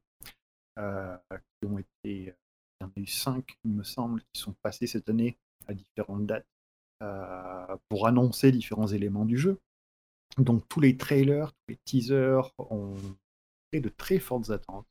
[0.79, 1.17] euh,
[1.61, 2.33] qui ont été, il
[2.81, 5.37] y en a eu cinq, il me semble, qui sont passés cette année
[5.67, 6.47] à différentes dates
[7.03, 9.59] euh, pour annoncer différents éléments du jeu.
[10.41, 12.97] Donc tous les trailers, tous les teasers ont
[13.71, 14.89] créé de très fortes attentes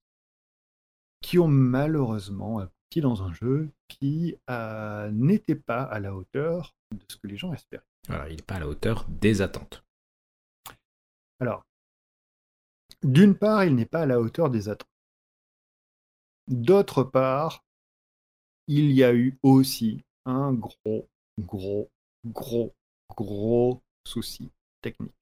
[1.21, 7.03] qui ont malheureusement abouti dans un jeu qui euh, n'était pas à la hauteur de
[7.09, 7.83] ce que les gens espéraient.
[8.07, 9.83] Voilà, il n'est pas à la hauteur des attentes.
[11.39, 11.65] Alors,
[13.03, 14.87] d'une part, il n'est pas à la hauteur des attentes.
[16.47, 17.63] D'autre part,
[18.67, 21.09] il y a eu aussi un gros,
[21.39, 21.89] gros,
[22.25, 22.75] gros,
[23.15, 24.51] gros souci
[24.81, 25.18] technique.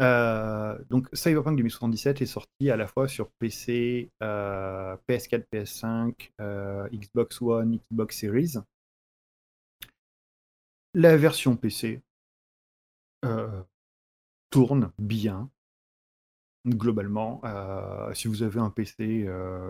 [0.00, 6.88] Euh, donc Cyberpunk 2077 est sorti à la fois sur PC, euh, PS4, PS5, euh,
[6.90, 8.54] Xbox One, Xbox Series.
[10.94, 12.02] La version PC
[13.24, 13.62] euh,
[14.50, 15.50] tourne bien,
[16.66, 17.40] globalement.
[17.44, 19.26] Euh, si vous avez un PC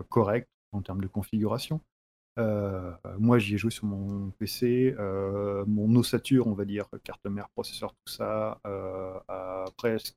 [0.08, 1.80] correct en termes de configuration.
[2.38, 4.94] Euh, moi, j'y ai joué sur mon PC.
[4.98, 10.16] euh, mon ossature, on va dire, carte mère, processeur, tout ça, euh, a presque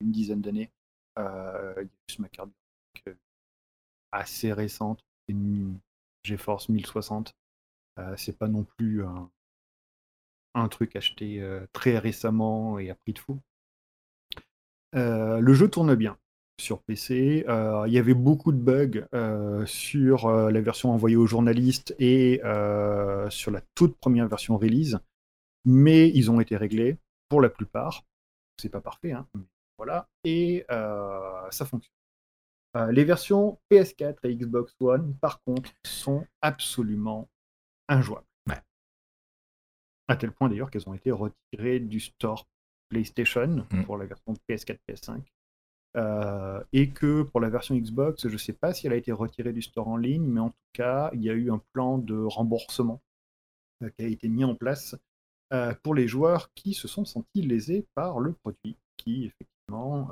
[0.00, 0.72] une dizaine d'années.
[1.18, 2.50] Euh, il y a juste ma carte
[4.12, 5.78] assez récente, une
[6.22, 7.34] GeForce 1060.
[7.98, 9.30] Euh, c'est pas non plus un,
[10.54, 11.40] un truc acheté
[11.72, 13.40] très récemment et à prix de fou.
[14.94, 16.16] Le jeu tourne bien
[16.60, 17.44] sur PC.
[17.48, 21.94] Euh, il y avait beaucoup de bugs euh, sur euh, la version envoyée aux journalistes
[21.98, 22.40] et
[23.30, 24.98] sur la toute première version release,
[25.64, 26.98] mais ils ont été réglés
[27.28, 28.02] pour la plupart.
[28.60, 29.44] C'est pas parfait, hein, mais
[29.78, 31.92] voilà, et ça fonctionne.
[32.90, 37.28] Les versions PS4 et Xbox One, par contre, sont absolument
[37.88, 38.26] injouables.
[38.48, 38.60] Ouais.
[40.08, 42.46] À tel point d'ailleurs qu'elles ont été retirées du store
[42.88, 43.84] PlayStation Mm.
[43.84, 45.20] pour la version PS4, PS5.
[45.96, 49.12] Euh, et que pour la version Xbox, je ne sais pas si elle a été
[49.12, 51.98] retirée du store en ligne, mais en tout cas, il y a eu un plan
[51.98, 53.00] de remboursement
[53.82, 54.96] euh, qui a été mis en place
[55.52, 60.10] euh, pour les joueurs qui se sont sentis lésés par le produit, qui effectivement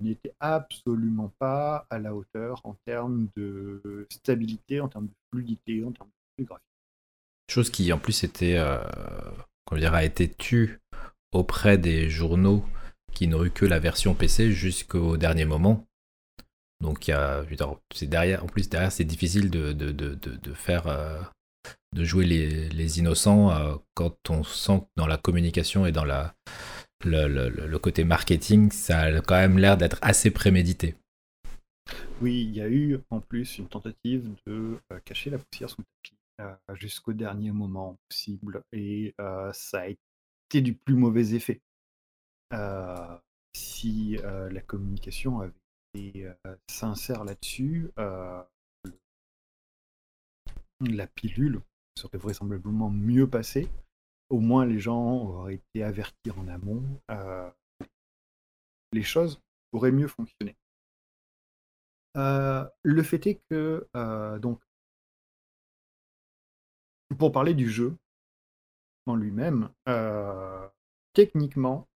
[0.00, 5.92] n'était absolument pas à la hauteur en termes de stabilité, en termes de fluidité, en
[5.92, 6.66] termes de graphique.
[7.48, 8.60] Chose qui en plus était,
[9.64, 10.80] comment dire, a été tue
[11.30, 12.64] auprès des journaux
[13.12, 15.86] qui eu que la version PC jusqu'au dernier moment.
[16.82, 17.08] Donc
[17.94, 21.20] c'est derrière, en plus derrière c'est difficile de, de, de, de, faire, euh,
[21.94, 26.04] de jouer les, les innocents euh, quand on sent que dans la communication et dans
[26.04, 26.34] la,
[27.04, 30.96] le, le, le- côté marketing, ça a quand même l'air d'être assez prémédité.
[32.20, 35.80] Oui, il y a eu en plus une tentative de euh, cacher la poussière sous
[35.80, 39.14] le tapis jusqu'au dernier moment possible, et
[39.52, 41.60] ça a été du plus mauvais effet.
[42.52, 43.18] Euh,
[43.54, 45.52] si euh, la communication avait
[45.94, 47.90] été euh, sincère là-dessus,
[50.80, 51.60] la pilule
[51.96, 53.68] serait vraisemblablement mieux passée.
[54.30, 56.82] Au moins, les gens auraient été avertis en amont.
[58.92, 59.40] les choses
[59.72, 60.56] auraient mieux fonctionné.
[62.14, 63.86] Le fait est que,
[64.38, 64.60] donc,
[67.18, 67.96] pour parler du jeu
[69.06, 69.70] en lui-même,
[71.12, 71.89] techniquement,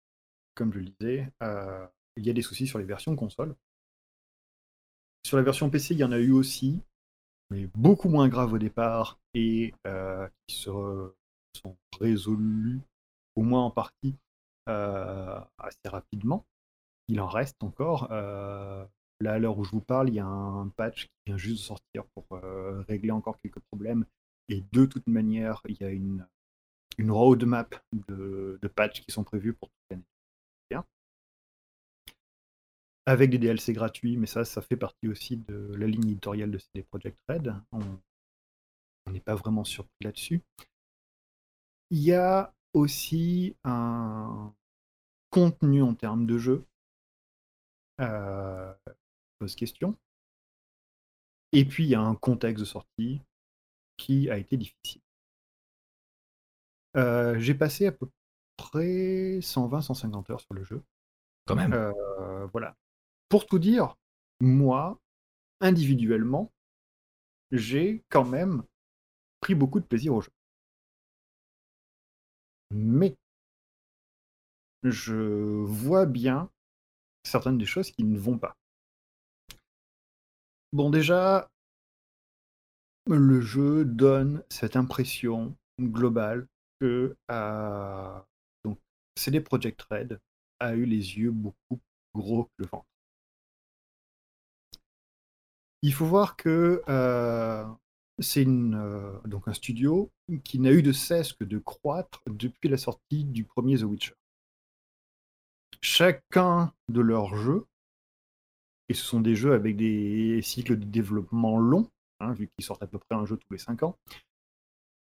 [0.55, 1.87] comme je le disais, euh,
[2.17, 3.55] il y a des soucis sur les versions console.
[5.27, 6.81] Sur la version PC, il y en a eu aussi,
[7.51, 10.71] mais beaucoup moins graves au départ et euh, qui se
[11.55, 12.81] sont résolus,
[13.37, 14.17] au moins en partie,
[14.69, 16.45] euh, assez rapidement.
[17.09, 18.09] Il en reste encore.
[19.21, 21.63] Là, à l'heure où je vous parle, il y a un patch qui vient juste
[21.63, 22.27] de sortir pour
[22.89, 24.07] régler encore quelques problèmes.
[24.49, 26.27] Et de toute manière, il y a une,
[26.99, 27.75] roadmap
[28.09, 30.05] de, de qui sont prévus pour toute l'année.
[33.07, 36.59] Avec des DLC gratuits, mais ça, ça fait partie aussi de la ligne éditoriale de
[36.59, 37.55] CD Projekt Red.
[37.73, 37.81] On
[39.07, 40.41] on n'est pas vraiment surpris là-dessus.
[41.91, 44.53] Il y a aussi un
[45.31, 46.65] contenu en termes de jeu.
[48.01, 48.73] Euh,
[49.39, 49.97] pose question.
[51.53, 53.21] Et puis il y a un contexte de sortie
[53.97, 55.01] qui a été difficile.
[56.97, 58.09] Euh, J'ai passé à peu
[58.57, 60.83] près 120-150 heures sur le jeu.
[61.47, 61.73] Quand même.
[61.73, 62.77] Euh, voilà.
[63.35, 63.97] Pour tout dire,
[64.39, 65.01] moi,
[65.61, 66.53] individuellement,
[67.51, 68.63] j'ai quand même
[69.41, 70.31] pris beaucoup de plaisir au jeu.
[72.71, 73.17] Mais
[74.85, 76.49] je vois bien
[77.25, 78.55] certaines des choses qui ne vont pas.
[80.73, 81.51] Bon, déjà,
[83.09, 86.47] le jeu donne cette impression globale
[86.79, 88.21] que euh,
[89.19, 90.21] CD Projekt Red
[90.61, 91.81] a eu les yeux beaucoup
[92.13, 92.94] plus gros que le ventre.
[95.85, 97.63] Il faut voir que euh,
[98.19, 100.11] c'est euh, donc un studio
[100.43, 104.15] qui n'a eu de cesse que de croître depuis la sortie du premier The Witcher.
[105.83, 107.67] Chacun de leurs jeux,
[108.89, 111.91] et ce sont des jeux avec des cycles de développement longs,
[112.21, 113.99] hein, vu qu'ils sortent à peu près un jeu tous les 5 ans,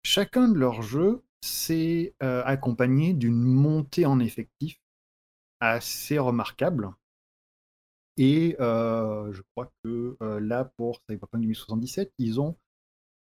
[0.03, 4.81] chacun de leurs jeux s'est euh, accompagné d'une montée en effectif
[5.61, 6.93] assez remarquable.
[8.17, 12.57] Et euh, je crois que euh, là, pour Cyberpunk 2077, ils ont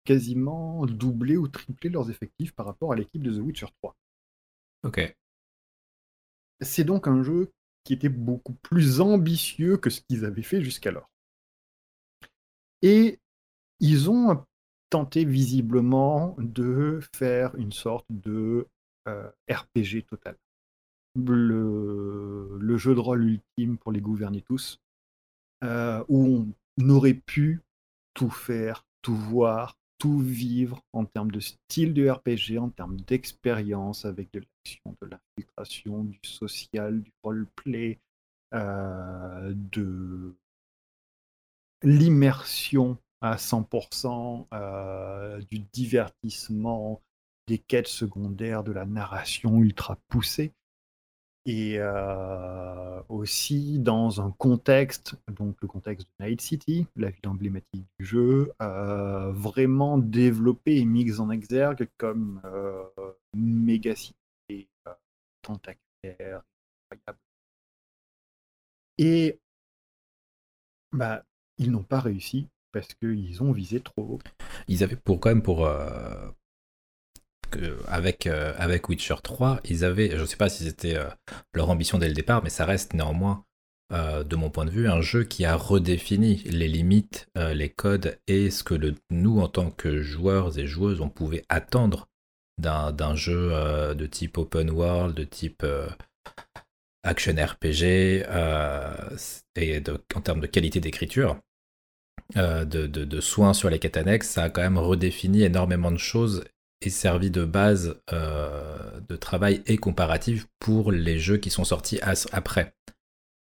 [0.05, 3.95] quasiment doublé ou triplé leurs effectifs par rapport à l'équipe de The Witcher 3.
[4.83, 5.15] Ok.
[6.61, 7.51] C'est donc un jeu
[7.83, 11.09] qui était beaucoup plus ambitieux que ce qu'ils avaient fait jusqu'alors.
[12.81, 13.19] Et
[13.79, 14.45] ils ont
[14.89, 18.67] tenté visiblement de faire une sorte de
[19.07, 20.37] euh, RPG total.
[21.17, 24.79] Le, jeu de rôle ultime pour les gouverner tous,
[25.63, 26.47] euh, où
[26.79, 27.61] on aurait pu
[28.13, 34.05] tout faire, tout voir, tout vivre en termes de style de RPG, en termes d'expérience,
[34.05, 37.99] avec de l'action, de l'infiltration, du social, du roleplay,
[38.53, 40.35] euh, de
[41.81, 47.01] l'immersion à 100%, euh, du divertissement,
[47.47, 50.53] des quêtes secondaires, de la narration ultra poussée
[51.47, 57.85] et euh, aussi dans un contexte, donc le contexte de Night City, la ville emblématique
[57.97, 62.83] du jeu, euh, vraiment développé et mis en exergue comme euh,
[63.33, 64.67] méga cité
[65.41, 66.43] tentaculaire,
[66.91, 67.19] incroyable.
[68.97, 69.39] Et
[70.91, 71.23] bah,
[71.57, 74.19] ils n'ont pas réussi parce qu'ils ont visé trop haut.
[74.67, 75.65] Ils avaient pour quand même pour
[77.87, 81.07] avec, euh, avec Witcher 3, ils avaient, je ne sais pas si c'était euh,
[81.53, 83.43] leur ambition dès le départ, mais ça reste néanmoins,
[83.93, 88.17] euh, de mon point de vue, un jeu qui a redéfini les limites, les codes
[88.27, 92.07] et ce que le, nous, en tant que joueurs et joueuses, on pouvait attendre
[92.57, 93.51] d'un jeu
[93.93, 95.63] de type open world, de type
[97.03, 98.25] action RPG,
[99.55, 99.83] et
[100.15, 101.37] en termes de qualité d'écriture.
[102.35, 105.97] de, de, de, soins sur les quêtes annexes, ça a quand même redéfini énormément de
[105.97, 106.43] choses
[106.81, 111.99] est servi de base euh, de travail et comparatif pour les jeux qui sont sortis
[112.31, 112.75] après.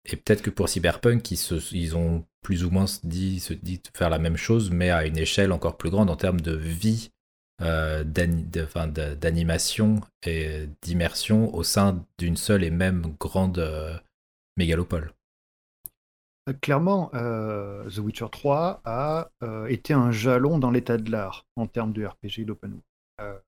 [0.05, 4.19] Et peut-être que pour Cyberpunk, ils, ont plus ou moins dit, se dit faire la
[4.19, 7.11] même chose, mais à une échelle encore plus grande en termes de vie,
[7.61, 13.97] euh, d'animation et d'immersion au sein d'une seule et même grande euh,
[14.57, 15.13] mégalopole.
[16.61, 19.31] Clairement, The Witcher 3 a
[19.69, 22.83] été un jalon dans l'état de l'art en termes de RPG d'open world.
[23.23, 23.39] Euh,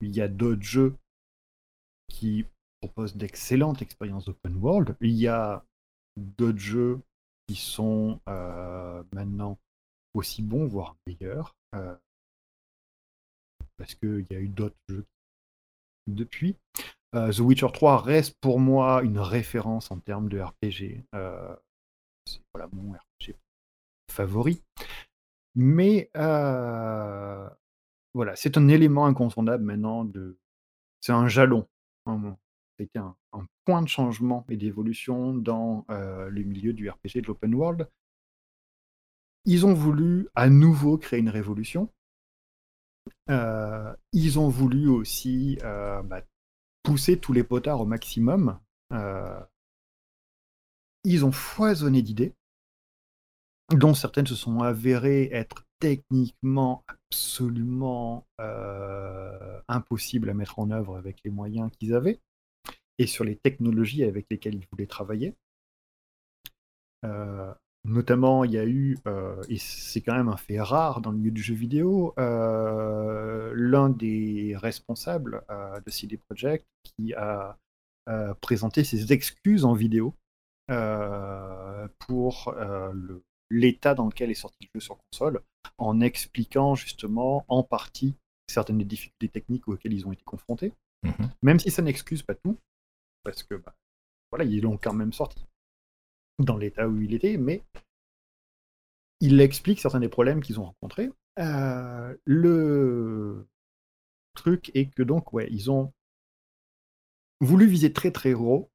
[0.00, 0.96] il y a d'autres jeux
[2.08, 2.46] qui
[2.80, 4.96] proposent d'excellentes expériences open world.
[5.00, 5.64] Il y a
[6.16, 7.00] d'autres jeux
[7.46, 9.58] qui sont euh, maintenant
[10.14, 11.56] aussi bons, voire meilleurs.
[11.74, 11.96] Euh,
[13.76, 15.06] parce qu'il y a eu d'autres jeux
[16.06, 16.56] depuis.
[17.12, 21.04] The Witcher 3 reste pour moi une référence en termes de RPG.
[22.26, 22.42] c'est
[22.72, 23.34] mon RPG
[24.10, 24.62] favori.
[25.60, 26.08] Mais
[28.14, 30.38] voilà, c'est un élément incontournable maintenant de.
[31.00, 31.68] C'est un jalon.
[32.78, 33.16] C'était un,
[33.64, 37.90] point de changement et d'évolution dans le milieu du RPG de l'open world.
[39.46, 41.92] Ils ont voulu à nouveau créer une révolution.
[43.28, 46.22] Ils ont voulu aussi bah,
[46.84, 48.60] pousser tous les potards au maximum.
[51.02, 52.37] ils ont foisonné d'idées
[53.72, 61.18] dont certaines se sont avérées être techniquement absolument euh, impossibles à mettre en œuvre avec
[61.24, 62.20] les moyens qu'ils avaient
[62.98, 65.36] et sur les technologies avec lesquelles ils voulaient travailler.
[67.04, 67.52] Euh,
[67.84, 71.18] notamment, il y a eu, euh, et c'est quand même un fait rare dans le
[71.18, 75.44] milieu du jeu vidéo, l'un des responsables
[75.84, 77.56] de CD Projekt qui a
[78.40, 80.14] présenté ses excuses en vidéo
[80.66, 85.42] pour le l'état dans lequel est sorti le jeu sur console,
[85.78, 88.14] en expliquant justement en partie
[88.46, 91.30] certaines des difficultés techniques auxquelles ils ont été confrontés, mhm.
[91.42, 92.58] même si ça n'excuse pas tout,
[93.22, 93.74] parce que bah,
[94.30, 95.44] voilà, ils l'ont quand même sorti
[96.38, 97.62] dans l'état où il était, mais
[99.20, 101.10] il explique certains des problèmes qu'ils ont rencontrés.
[101.38, 103.46] Euh, le
[104.34, 105.92] truc est que donc, ouais, ils ont
[107.40, 108.70] voulu viser très très haut,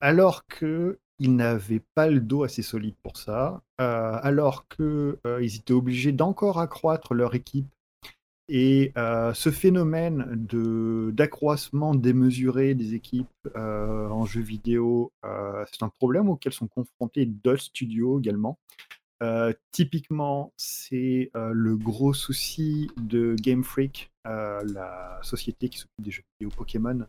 [0.00, 5.40] alors que ils n'avaient pas le dos assez solide pour ça, euh, alors qu'ils euh,
[5.40, 7.66] étaient obligés d'encore accroître leur équipe
[8.48, 10.46] Et euh, ce phénomène
[11.12, 15.12] d'accroissement démesuré des équipes en jeux vidéo,
[15.70, 18.58] c'est un problème auquel sont confrontés d'autres studios également.
[19.72, 26.54] Typiquement, c'est le gros souci de Game Freak, la société qui s'occupe des jeux vidéo
[26.56, 27.06] Pokémon.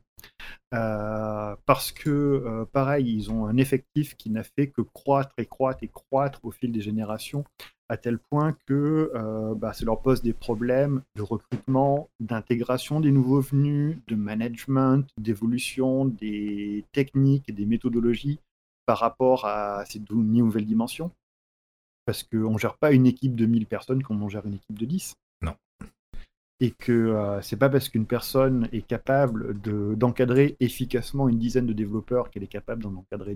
[0.72, 5.90] parce que, pareil, ils ont un effectif qui n'a fait que croître et croître et
[5.90, 7.44] croître au fil des générations
[7.90, 13.12] à tel point que euh, bah, ça leur pose des problèmes de recrutement, d'intégration des
[13.12, 18.40] nouveaux venus, de management, d'évolution des techniques et des méthodologies
[18.86, 21.12] par rapport à ces nouvelles dimensions.
[22.10, 24.80] Parce qu'on ne gère pas une équipe de 1000 personnes comme on gère une équipe
[24.80, 25.14] de 10.
[25.44, 25.56] Non.
[26.60, 29.54] Et que euh, c'est pas parce qu'une personne est capable
[29.96, 33.36] d'encadrer efficacement une dizaine de développeurs qu'elle est capable d'en encadrer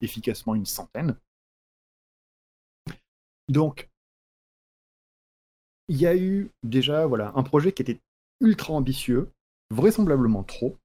[0.00, 1.18] efficacement une centaine.
[3.50, 3.90] Donc,
[5.88, 8.00] il y a eu déjà voilà, un projet qui était
[8.40, 9.30] ultra ambitieux,
[9.70, 10.78] vraisemblablement trop,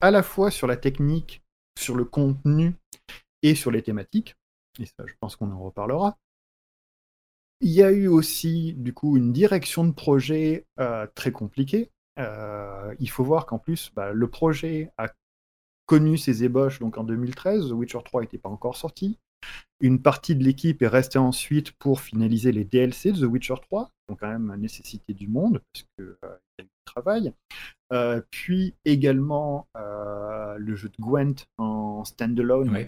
[0.00, 1.40] à la fois sur la technique,
[1.78, 2.74] sur le contenu
[3.44, 4.34] et sur les thématiques.
[4.80, 6.18] Et ça, je pense qu'on en reparlera.
[7.60, 11.90] Il y a eu aussi, du coup, une direction de projet euh, très compliquée.
[12.18, 15.08] Euh, il faut voir qu'en plus, bah, le projet a
[15.86, 17.70] connu ses ébauches donc en 2013.
[17.70, 19.18] The Witcher 3 n'était pas encore sorti.
[19.80, 23.86] Une partie de l'équipe est restée ensuite pour finaliser les DLC de The Witcher 3,
[23.86, 27.32] qui ont quand même nécessité du monde, parce qu'il euh, y a eu du travail.
[27.92, 32.70] Euh, puis également euh, le jeu de Gwent en standalone.
[32.70, 32.86] Oui.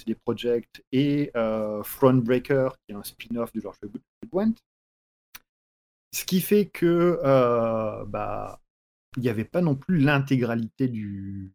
[0.00, 3.90] CD Projekt et Thronebreaker, qui est un spin-off de leur jeu
[4.30, 4.54] Gwent.
[6.12, 7.20] Ce qui fait que
[8.06, 8.60] bah,
[9.16, 11.52] il n'y avait pas non plus l'intégralité du,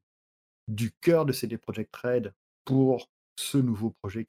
[0.68, 2.34] du cœur de CD Projekt Red
[2.66, 4.28] pour ce nouveau projet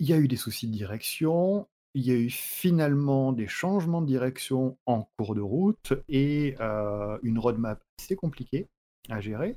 [0.00, 4.02] Il y a eu des soucis de direction, il y a eu finalement des changements
[4.02, 8.68] de direction en cours de route et euh, une roadmap assez compliquée
[9.08, 9.56] à gérer.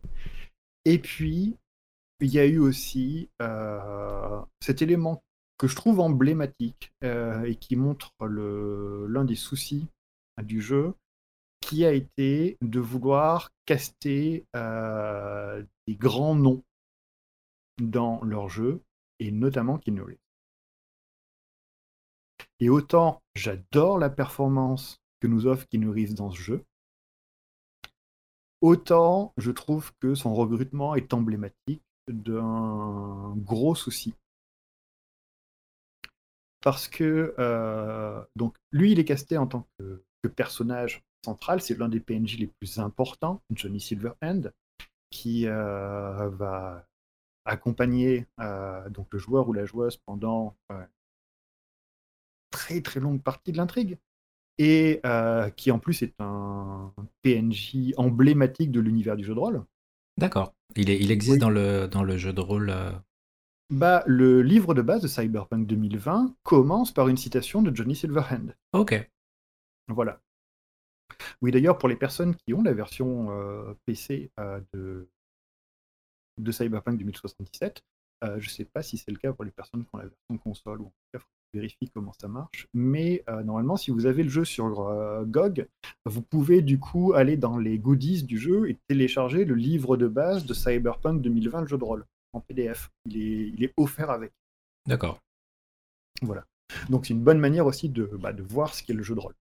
[0.89, 1.57] Et puis,
[2.21, 5.21] il y a eu aussi euh, cet élément
[5.57, 9.89] que je trouve emblématique euh, et qui montre l'un des soucis
[10.41, 10.93] du jeu,
[11.59, 16.63] qui a été de vouloir caster euh, des grands noms
[17.81, 18.79] dans leur jeu,
[19.19, 20.17] et notamment Keanu
[22.61, 26.63] Et autant j'adore la performance que nous offre Reeves dans ce jeu,
[28.61, 34.13] autant je trouve que son recrutement est emblématique d'un gros souci.
[36.61, 38.21] Parce que euh,
[38.71, 42.79] lui, il est casté en tant que personnage central, c'est l'un des PNJ les plus
[42.79, 44.51] importants, Johnny Silverhand,
[45.09, 46.85] qui euh, va
[47.45, 50.57] accompagner euh, donc le joueur ou la joueuse pendant
[52.51, 53.97] très très longue partie de l'intrigue
[54.57, 55.01] et
[55.55, 59.63] qui en plus est un PNJ emblématique de l'univers du jeu de rôle.
[60.17, 60.53] D'accord.
[60.75, 62.73] Il, il existe dans, le, dans le jeu de rôle.
[63.69, 68.53] Bah, le livre de base de Cyberpunk 2020 commence par une citation de Johnny Silverhand.
[68.73, 69.09] Ok.
[69.89, 70.21] Voilà.
[71.41, 75.09] Oui, d'ailleurs, pour les personnes qui ont la version euh, PC euh, de,
[76.37, 77.83] de Cyberpunk 2077,
[78.23, 80.07] euh, je ne sais pas si c'est le cas pour les personnes qui ont la
[80.07, 82.67] version console ou en tout cas, faut vérifier comment ça marche.
[82.73, 84.91] Mais normalement, si vous avez le jeu sur
[85.25, 85.67] GOG,
[86.05, 90.07] vous pouvez du coup aller dans les goodies du jeu et télécharger le livre de
[90.07, 92.89] base de Cyberpunk 2020, le jeu de rôle, en PDF.
[93.05, 94.31] Il est, il est offert avec.
[94.87, 95.19] D'accord.
[96.21, 96.45] Voilà.
[96.89, 99.19] Donc c'est une bonne manière aussi de, bah, de voir ce qu'est le jeu de
[99.19, 99.33] rôle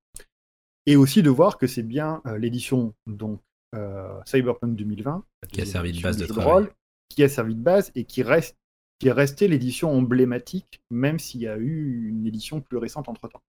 [0.86, 3.40] et aussi de voir que c'est bien euh, l'édition donc
[3.74, 6.68] euh, Cyberpunk 2020 qui a servi de base de, travail.
[7.08, 8.56] qui a servi de base et qui reste
[8.98, 13.28] qui est restée l'édition emblématique, même s'il y a eu une édition plus récente entre
[13.28, 13.42] temps.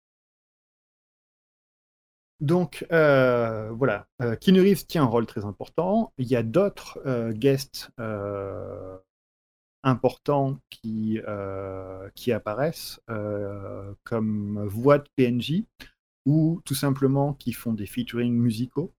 [2.40, 6.14] Donc euh, voilà, euh, tient un rôle très important.
[6.18, 7.00] Il y a d'autres
[7.32, 7.90] guests
[9.84, 11.20] importants qui,
[12.14, 13.00] qui apparaissent
[14.04, 15.64] comme voix de PNJ
[16.28, 18.94] ou tout simplement qui font des featuring musicaux.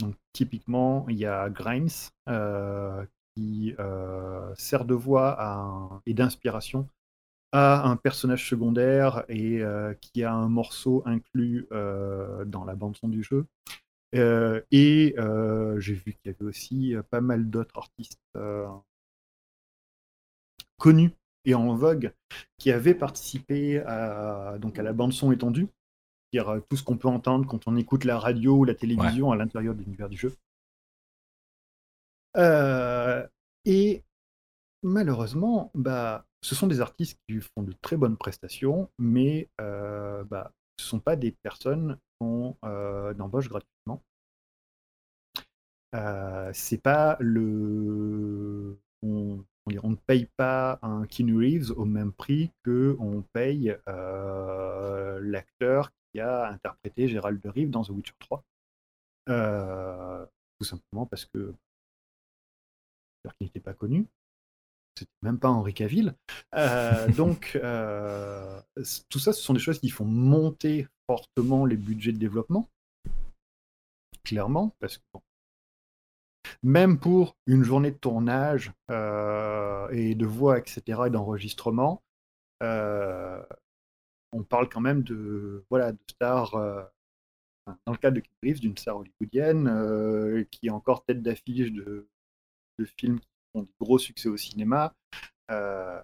[0.00, 1.88] Donc typiquement, il y a Grimes
[2.28, 3.04] euh,
[3.34, 6.88] qui euh, sert de voix et d'inspiration
[7.52, 13.08] à un personnage secondaire et euh, qui a un morceau inclus dans la bande son
[13.08, 13.46] du jeu.
[14.12, 15.14] et
[15.78, 18.20] j'ai vu qu'il y avait aussi pas mal d'autres artistes
[20.78, 21.12] connus
[21.44, 22.12] et en vogue
[22.58, 25.68] qui avaient participé à, donc à la bande son étendue
[26.40, 29.36] euh, tout ce qu'on peut entendre quand on écoute la radio ou la télévision à
[29.36, 30.34] l'intérieur de l'univers du jeu.
[32.36, 33.26] Euh,
[33.64, 34.04] et
[34.82, 40.52] malheureusement, bah, ce sont des artistes qui font de très bonnes prestations, mais euh, bah,
[40.78, 44.02] ce ne sont pas des personnes qu'on euh, embauche gratuitement.
[46.52, 48.78] C'est pas le.
[49.02, 53.76] On, ne paye pas un Keanu Reeves au même prix que on paye
[55.22, 58.44] l'acteur qui a interprété Gérald de Rive dans The Witcher 3.
[60.58, 61.54] tout simplement parce que
[63.32, 64.06] qu'il n'était pas connu
[64.96, 66.14] c'était même pas Henri Cavill.
[66.54, 68.60] Euh, donc, euh,
[69.08, 72.68] tout ça, ce sont des choses qui font monter fortement les budgets de développement,
[74.24, 75.02] clairement, parce que
[76.62, 82.02] même pour une journée de tournage euh, et de voix, etc., et d'enregistrement,
[82.60, 86.52] on parle quand même de, voilà, de stars,
[87.86, 92.08] dans le cas de Keith Reeves, d'une star hollywoodienne qui est encore tête d'affiche de,
[92.78, 93.20] de films
[93.54, 94.94] des gros succès au cinéma,
[95.50, 96.00] euh,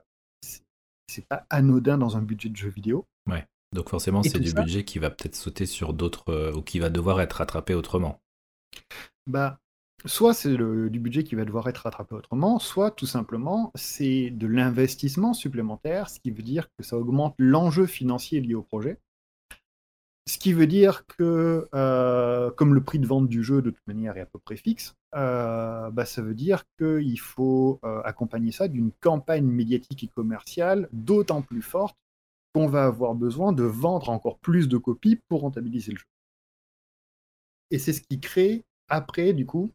[1.08, 3.06] c'est pas anodin dans un budget de jeu vidéo.
[3.28, 3.46] Ouais.
[3.72, 6.90] Donc forcément, c'est du budget qui va peut-être sauter sur d'autres euh, ou qui va
[6.90, 8.20] devoir être rattrapé autrement.
[9.26, 9.60] Bah,
[10.06, 14.46] soit c'est du budget qui va devoir être rattrapé autrement, soit tout simplement c'est de
[14.46, 18.98] l'investissement supplémentaire, ce qui veut dire que ça augmente l'enjeu financier lié au projet.
[20.26, 23.86] Ce qui veut dire que, euh, comme le prix de vente du jeu de toute
[23.86, 28.52] manière est à peu près fixe, euh, bah, ça veut dire qu'il faut euh, accompagner
[28.52, 31.96] ça d'une campagne médiatique et commerciale d'autant plus forte
[32.54, 36.06] qu'on va avoir besoin de vendre encore plus de copies pour rentabiliser le jeu.
[37.70, 39.72] Et c'est ce qui crée, après, du coup,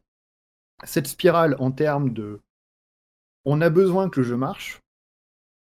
[0.84, 2.40] cette spirale en termes de
[3.44, 4.80] on a besoin que le jeu marche,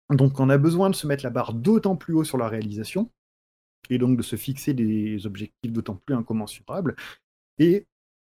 [0.10, 3.10] donc on a besoin de se mettre la barre d'autant plus haut sur la réalisation,
[3.90, 6.96] et donc de se fixer des objectifs d'autant plus incommensurables,
[7.60, 7.86] et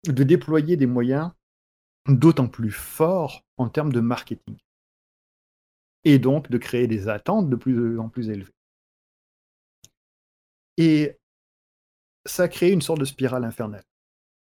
[0.07, 1.31] de déployer des moyens
[2.07, 4.57] d'autant plus forts en termes de marketing.
[6.03, 8.51] Et donc de créer des attentes de plus en plus élevées.
[10.77, 11.17] Et
[12.25, 13.83] ça crée une sorte de spirale infernale.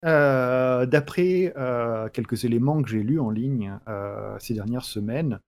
[0.05, 5.41] Euh, d'après euh, quelques éléments que j'ai lus en ligne euh, ces dernières semaines,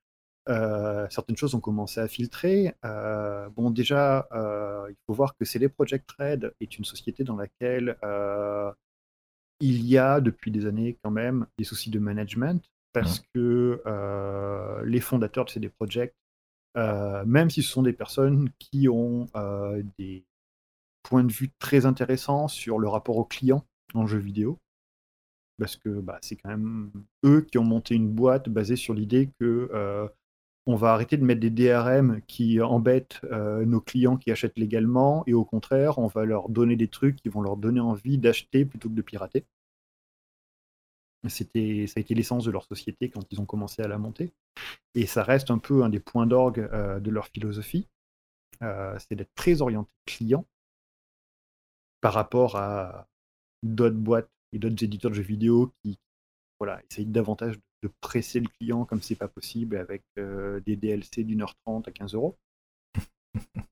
[0.48, 2.74] euh, certaines choses ont commencé à filtrer.
[2.84, 7.36] Euh, bon, déjà, euh, il faut voir que CD Projekt Red est une société dans
[7.36, 7.96] laquelle
[9.60, 13.24] il y a depuis des années quand même des soucis de management parce mmh.
[13.34, 16.14] que les fondateurs de CD Projekt,
[16.74, 19.28] même si ce sont des personnes qui ont
[19.98, 20.24] des
[21.02, 23.64] points de vue très intéressants sur le rapport au client
[23.94, 24.58] en jeu vidéo,
[25.58, 26.90] parce que bah, c'est quand même
[27.24, 30.10] eux qui ont monté une boîte basée sur l'idée que
[30.66, 35.22] on va arrêter de mettre des DRM qui embêtent euh, nos clients qui achètent légalement
[35.26, 38.64] et au contraire, on va leur donner des trucs qui vont leur donner envie d'acheter
[38.64, 39.44] plutôt que de pirater.
[41.28, 44.32] Ça a été l'essence de leur société quand ils ont commencé à la monter.
[44.94, 47.88] Et ça reste un peu un des points d'orgue euh, de leur philosophie.
[48.62, 50.46] Euh, c'est d'être très orienté client
[52.00, 53.08] par rapport à
[53.62, 55.98] d'autres boîtes et d'autres éditeurs de jeux vidéo qui
[56.60, 61.24] voilà, essayent davantage de presser le client comme c'est pas possible avec euh, des DLC
[61.24, 62.36] d'une heure trente à 15 euros.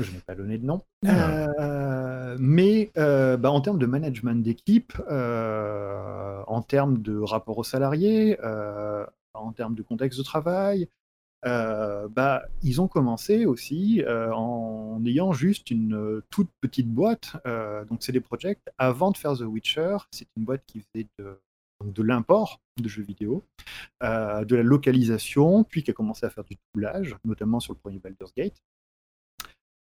[0.00, 0.82] Je n'ai pas donné de nom.
[1.06, 1.46] Ah.
[1.60, 8.36] Euh, mais euh, bah, en termes de management d'équipe, en termes de rapport aux salariés,
[9.34, 10.88] en termes de contexte de travail,
[11.44, 17.36] bah, ils ont commencé aussi en ayant juste une toute petite boîte.
[17.88, 18.58] donc c'est des projets.
[18.78, 21.38] Avant de faire The Witcher, c'est une boîte qui faisait de
[21.84, 23.44] de l'import de jeux vidéo,
[24.02, 27.78] euh, de la localisation, puis qui a commencé à faire du doublage, notamment sur le
[27.78, 28.62] premier Baldur's Gate.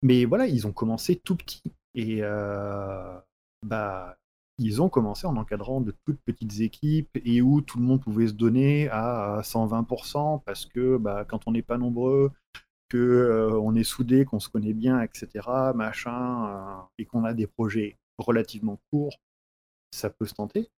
[0.02, 1.62] Mais voilà, ils ont commencé tout petit.
[1.94, 3.18] Et euh,
[3.64, 4.16] bah,
[4.58, 8.28] ils ont commencé en encadrant de toutes petites équipes et où tout le monde pouvait
[8.28, 12.30] se donner à 120% parce que bah, quand on n'est pas nombreux,
[12.88, 15.28] que euh, on est soudé, qu'on se connaît bien, etc.,
[15.74, 19.18] machin, et qu'on a des projets relativement courts,
[19.90, 20.70] ça peut se tenter.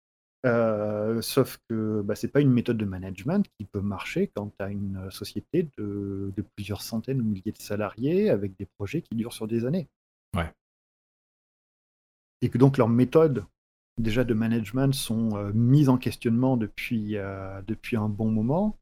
[0.45, 4.63] Euh, sauf que bah, c'est pas une méthode de management qui peut marcher quand tu
[4.63, 9.33] as une société de, plusieurs centaines ou milliers de salariés avec des projets qui durent
[9.33, 9.87] sur des années.
[10.35, 10.51] Ouais.
[12.41, 13.45] Et que donc leurs méthodes
[13.97, 18.77] déjà de management sont euh, mises en questionnement depuis, euh, depuis un bon moment.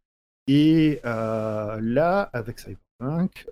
[0.47, 3.47] Et là, avec Cyberpunk,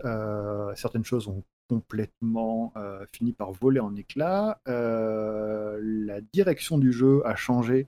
[0.75, 2.73] certaines choses ont complètement
[3.11, 4.59] fini par voler en éclats.
[4.65, 7.87] la direction du jeu a changé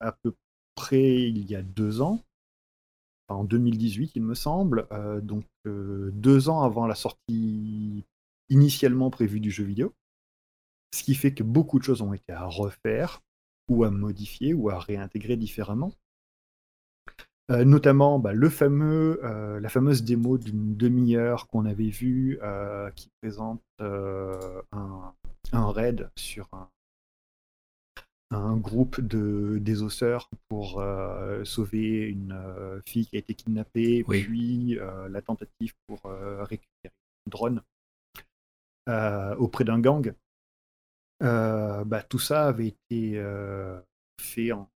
[0.00, 0.34] à peu
[0.74, 2.20] près il y a deux ans,
[3.28, 8.04] en 2018 il me semble, euh, donc euh, deux ans avant la sortie
[8.48, 9.94] initialement prévue du jeu vidéo.
[10.94, 13.20] Ce qui fait que beaucoup de choses ont été à refaire,
[13.68, 15.92] ou à modifier, ou à réintégrer différemment.
[17.50, 22.90] Euh, notamment bah, le fameux, euh, la fameuse démo d'une demi-heure qu'on avait vue euh,
[22.92, 25.12] qui présente un,
[25.52, 26.70] un, raid sur un,
[28.30, 30.82] un groupe de désosseurs pour
[31.44, 34.78] sauver une fille qui a été kidnappée, puis
[35.10, 36.94] la tentative pour récupérer
[37.26, 37.62] un drone
[39.38, 40.14] auprès d'un gang.
[41.20, 43.22] Bah, tout ça avait été
[44.18, 44.70] fait en...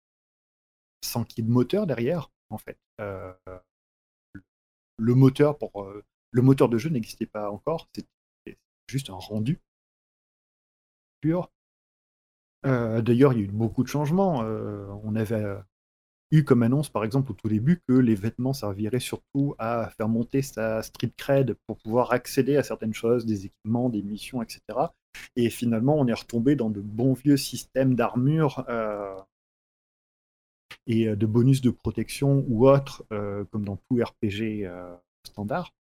[1.03, 2.79] sans qu'il y ait de moteur derrière en fait.
[5.01, 5.93] Le moteur pour
[6.31, 9.61] le moteur de jeu n'existait pas encore, c'était juste un rendu
[11.21, 11.51] pur.
[12.65, 14.39] D'ailleurs, il y a eu beaucoup de changements.
[14.41, 15.45] on avait
[16.31, 20.09] eu comme annonce, par exemple, au tout début, que les vêtements serviraient surtout à faire
[20.09, 24.61] monter sa street cred pour pouvoir accéder à certaines choses, des équipements, des missions, etc.
[25.37, 28.65] Et finalement, on est retombé dans de bons vieux systèmes d'armure
[30.89, 34.93] et euh, de bonus de protection ou autres, euh, comme dans tout RPG euh,
[35.25, 35.73] standard.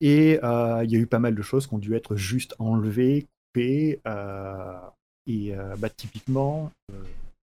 [0.00, 3.26] Et il y a eu pas mal de choses qui ont dû être juste enlevées,
[3.52, 4.00] coupées.
[5.26, 6.70] et bah, typiquement,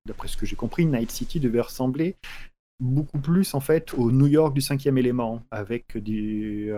[0.06, 2.16] d'après ce que j'ai compris, Night City devait ressembler
[2.80, 6.74] beaucoup plus en fait au New York du cinquième élément, avec des,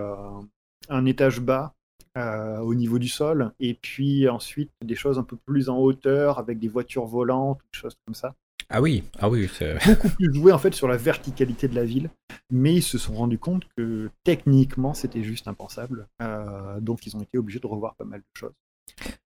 [0.89, 1.75] un étage bas
[2.15, 6.57] au niveau du sol, et puis ensuite des choses un peu plus en hauteur, avec
[6.57, 8.33] des voitures volantes, des choses comme ça.
[8.69, 9.47] Ah oui, ah oui,
[9.85, 12.09] beaucoup plus joué en fait sur la verticalité de la ville,
[12.51, 17.21] mais ils se sont rendus compte que techniquement c'était juste impensable, euh, donc ils ont
[17.21, 18.53] été obligés de revoir pas mal de choses.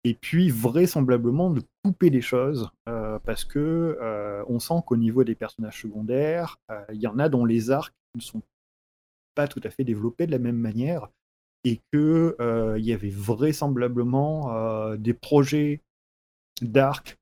[0.02, 5.22] Et puis vraisemblablement de couper des choses euh, parce que euh, on sent qu'au niveau
[5.22, 6.58] des personnages secondaires,
[6.92, 8.42] il y en a dont les arcs ne sont
[9.36, 11.08] pas tout à fait développés de la même manière
[11.62, 12.36] et que
[12.78, 15.82] il y avait vraisemblablement des projets
[16.62, 17.19] d'arcs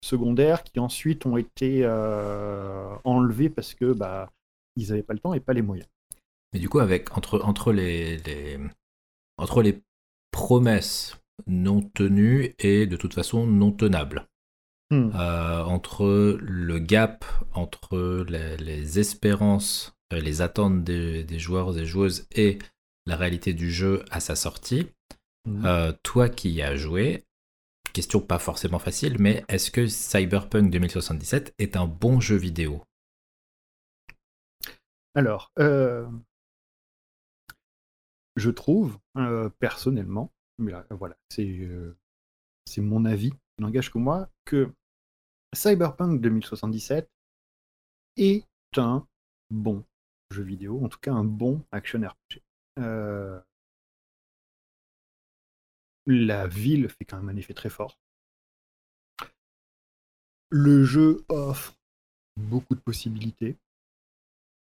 [0.00, 4.30] secondaires qui ensuite ont été euh, enlevés parce que bah,
[4.76, 5.88] ils n'avaient pas le temps et pas les moyens.
[6.52, 8.20] Mais du coup, avec entre, entre, les,
[9.36, 9.82] entre les
[10.30, 14.26] promesses non tenues et de toute façon non tenables,
[14.90, 15.10] hmm.
[15.14, 22.58] euh, entre le gap entre les, espérances, euh, les attentes des, joueurs et joueuses et
[23.06, 24.86] la réalité du jeu à sa sortie,
[25.46, 25.92] hmm.
[26.02, 27.24] toi qui y as joué,
[27.98, 32.80] question pas forcément facile, mais est-ce que Cyberpunk 2077 est un bon jeu vidéo?
[35.16, 36.08] Alors, euh,
[38.36, 41.92] je trouve euh, personnellement, mais voilà, euh,
[42.66, 44.72] c'est mon avis, n'engage que moi, que
[45.52, 47.10] Cyberpunk 2077
[48.16, 48.46] est
[48.76, 49.08] un
[49.50, 49.84] bon
[50.30, 52.38] jeu vidéo, en tout cas un bon action RPG
[56.08, 57.98] la ville fait quand même un effet très fort.
[60.50, 61.78] Le jeu offre
[62.36, 63.56] beaucoup de possibilités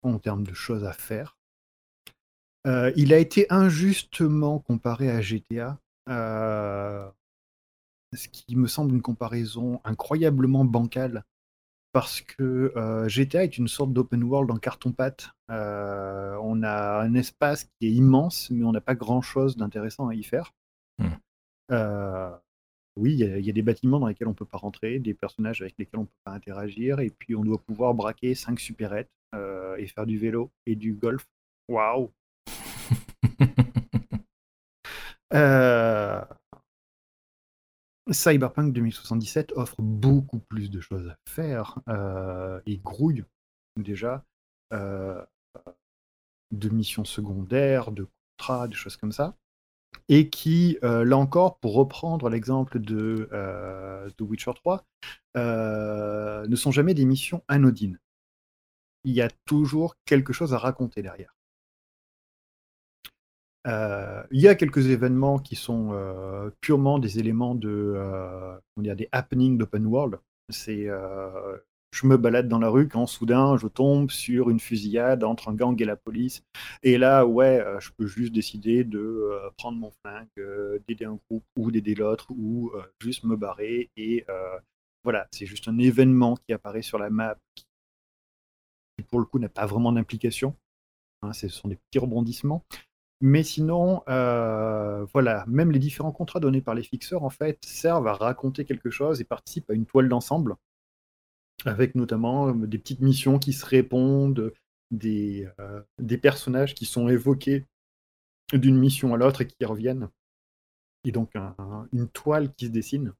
[0.02, 1.36] en termes de choses à faire.
[2.66, 7.10] Euh, il a été injustement comparé à GTA, euh,
[8.12, 11.24] ce qui me semble une comparaison incroyablement bancale,
[11.92, 15.30] parce que euh, GTA est une sorte d'open world en carton-pâte.
[15.48, 20.22] on a un espace qui est immense, mais on n'a pas grand-chose d'intéressant à y
[20.22, 20.52] faire.
[21.72, 22.30] Euh,
[22.96, 25.62] oui, il y, a des bâtiments dans lesquels on ne peut pas rentrer, des personnages
[25.62, 29.10] avec lesquels on ne peut pas interagir, et puis on doit pouvoir braquer 5 supérettes
[29.34, 31.26] euh, et faire du vélo et du golf.
[31.68, 32.12] Waouh
[35.32, 36.22] euh,
[38.10, 41.78] Cyberpunk 2077 offre beaucoup plus de choses à faire
[42.66, 43.24] et grouille
[43.78, 44.22] déjà
[44.70, 45.26] de
[46.68, 49.34] missions secondaires, de contrats, des choses comme ça
[50.08, 54.84] et qui, euh, là encore, pour reprendre l'exemple de euh, Witcher 3,
[55.36, 57.98] euh, ne sont jamais des missions anodines.
[59.04, 61.34] Il y a toujours quelque chose à raconter derrière.
[64.30, 65.94] il y a quelques événements qui sont
[66.60, 67.96] purement des éléments de,
[68.76, 70.18] on des happenings d'open world.
[70.50, 70.88] C'est
[71.92, 75.54] je me balade dans la rue quand soudain je tombe sur une fusillade entre un
[75.54, 76.42] gang et la police.
[76.82, 81.04] Et là, ouais, euh, je peux juste décider de euh, prendre mon flingue, euh, d'aider
[81.04, 83.90] un groupe ou d'aider l'autre ou juste me barrer.
[83.96, 84.24] Et
[85.04, 87.64] voilà, c'est juste un événement qui apparaît sur la map qui,
[89.04, 90.56] pour le coup, n'a pas vraiment d'implication.
[91.22, 92.64] Hein, ce sont des petits rebondissements.
[93.20, 98.14] Mais sinon, voilà, même les différents contrats donnés par les fixeurs, en fait, servent à
[98.14, 100.56] raconter quelque chose et participent à une toile d'ensemble
[101.64, 104.52] avec notamment euh, des petites missions qui se répondent,
[104.90, 107.66] des, euh, des personnages qui sont évoqués
[108.52, 110.08] d'une mission à l'autre et qui reviennent.
[111.04, 111.32] Et donc
[111.92, 113.12] une toile qui se dessine,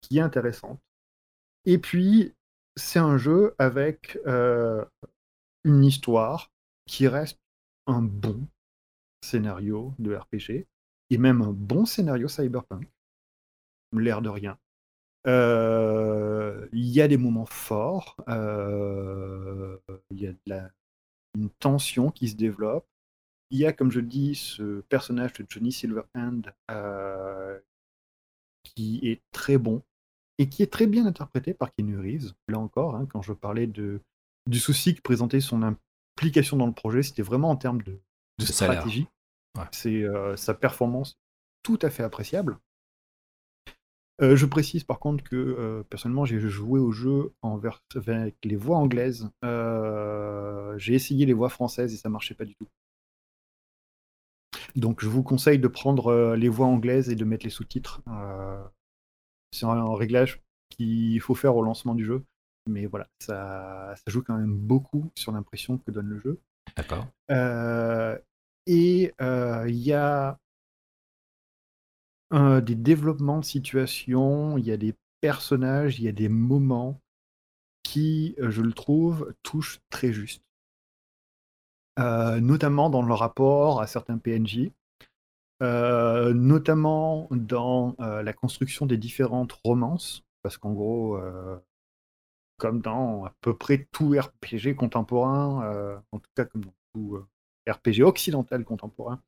[0.00, 0.80] qui est intéressante.
[1.64, 2.34] Et puis,
[2.76, 4.84] c'est un jeu avec euh,
[5.64, 6.50] une histoire
[6.86, 7.38] qui reste
[7.86, 8.48] un bon
[9.24, 10.66] scénario de RPG
[11.10, 12.90] et même un bon scénario cyberpunk,
[13.92, 14.58] l'air de rien.
[15.26, 19.78] Euh, Il y a des moments forts, euh,
[20.10, 20.70] il y a de la,
[21.34, 22.86] une tension qui se développe.
[23.50, 27.58] Il y a, comme je le dis, ce personnage de Johnny Silverhand euh,
[28.64, 29.82] qui est très bon
[30.38, 32.32] et qui est très bien interprété par Keanu Reeves.
[32.48, 34.00] Là encore, hein, quand je parlais de,
[34.48, 38.00] du souci que présentait son implication dans le projet, c'était vraiment en termes de,
[38.40, 39.06] stratégie.
[39.56, 39.64] Ouais.
[39.72, 41.18] C'est euh, sa performance
[41.62, 42.58] tout à fait appréciable.
[44.20, 48.36] Euh, je précise par contre que euh, personnellement j'ai joué au jeu en vers- avec
[48.44, 49.30] les voix anglaises.
[49.44, 52.68] Euh, j'ai essayé les voix françaises et ça marchait pas du tout.
[54.76, 58.02] Donc je vous conseille de prendre les voix anglaises et de mettre les sous-titres.
[59.50, 62.22] C'est un, un réglage qu'il faut faire au lancement du jeu.
[62.68, 66.38] Mais voilà, ça, ça joue quand même beaucoup sur l'impression que donne le jeu.
[66.76, 67.06] D'accord.
[68.66, 70.38] Et il y a
[72.32, 77.00] des développements de situation, il y a des personnages, il y a des moments
[77.82, 80.42] qui, euh, je le trouve, touchent très juste.
[81.98, 84.70] Euh, notamment dans le rapport à certains PNJ,
[85.62, 91.20] euh, notamment dans la construction des différentes romances, parce qu'en gros,
[92.56, 97.22] comme dans à peu près tout RPG contemporain, en tout cas comme dans tout
[97.68, 99.20] RPG occidental contemporain,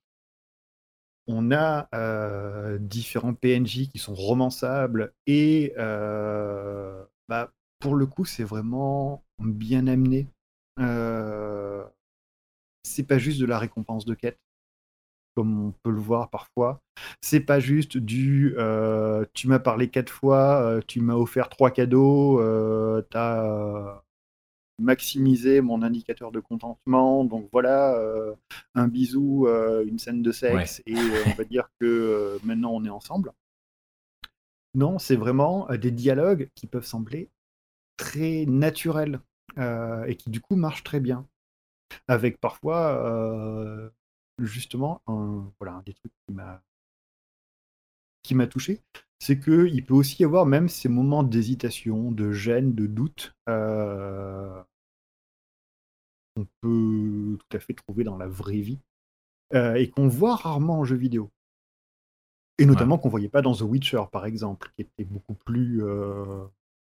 [1.26, 8.44] on a euh, différents PNJ qui sont romançables et euh, bah, pour le coup, c'est
[8.44, 10.28] vraiment bien amené.
[10.80, 11.84] Euh,
[12.82, 14.38] c'est pas juste de la récompense de quête,
[15.34, 16.80] comme on peut le voir parfois.
[17.20, 18.54] C'est pas juste du
[19.34, 22.40] tu m'as parlé quatre fois, tu m'as offert trois cadeaux,
[23.10, 24.03] t'as
[24.78, 28.34] maximisé mon indicateur de contentement, donc voilà, euh,
[28.74, 32.84] un bisou, euh, une scène de sexe, et euh, on va dire que maintenant on
[32.84, 33.32] est ensemble.
[34.74, 37.30] Non, c'est vraiment des dialogues qui peuvent sembler
[37.96, 39.20] très naturels
[39.56, 41.28] et qui du coup marchent très bien.
[42.08, 43.92] Avec parfois,
[44.40, 46.60] justement, un, voilà, un des trucs qui m'a
[48.24, 48.80] qui m'a touché,
[49.20, 54.62] c'est qu'il peut aussi y avoir même ces moments d'hésitation, de gêne, de doute euh,
[56.34, 58.80] qu'on peut tout à fait trouver dans la vraie vie
[59.54, 61.30] euh, et qu'on voit rarement en jeu vidéo.
[62.58, 66.44] Et notamment qu'on voyait pas dans The Witcher, par exemple, qui était beaucoup plus, euh,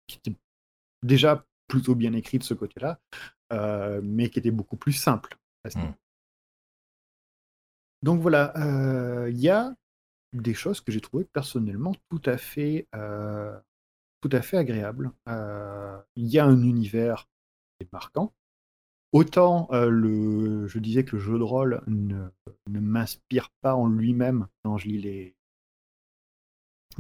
[0.07, 0.37] qui était
[1.03, 3.01] déjà plutôt bien écrit de ce côté-là,
[3.53, 5.37] euh, mais qui était beaucoup plus simple.
[5.65, 5.79] Mm.
[5.81, 5.95] niveau.
[8.03, 9.75] Donc voilà, euh, il y a
[10.33, 13.59] des choses que j'ai trouvées personnellement tout à fait, euh,
[14.53, 15.13] agréables.
[15.29, 17.29] Euh, Il y a un univers
[17.93, 18.33] marquant.
[19.13, 22.29] Autant euh, le, je disais que le jeu de rôle ne,
[22.69, 25.37] m'inspire pas en lui-même quand je lis les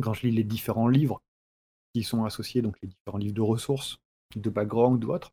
[0.00, 1.22] quand je lis les différents livres
[1.94, 3.98] qui sont associés, donc les différents livres de ressources,
[4.34, 5.32] de background ou autres.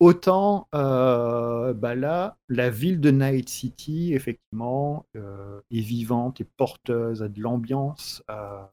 [0.00, 7.22] Autant euh, bah là, la ville de Night City, effectivement, euh, est vivante et porteuse,
[7.22, 8.22] a de l'ambiance.
[8.30, 8.64] euh,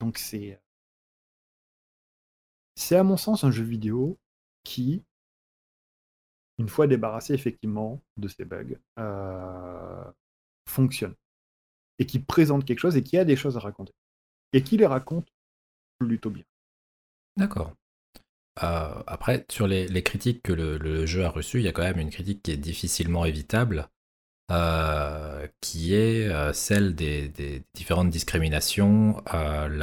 [0.00, 0.60] donc c'est,
[2.74, 4.18] c'est à mon sens un jeu vidéo
[4.62, 5.02] qui,
[6.58, 8.76] une fois débarrassé effectivement de ses bugs,
[10.68, 11.14] fonctionne
[11.98, 13.92] et qui présente quelque chose et qui a des choses à raconter
[14.52, 15.28] et qui les raconte
[15.98, 16.44] plutôt bien.
[17.36, 17.74] D'accord.
[18.62, 21.98] Euh, après, sur les, critiques que le, jeu a reçues, il y a quand même
[21.98, 23.88] une critique qui est difficilement évitable,
[24.50, 27.32] euh, qui est euh, celle des,
[27.74, 29.22] différentes discriminations.
[29.32, 29.82] il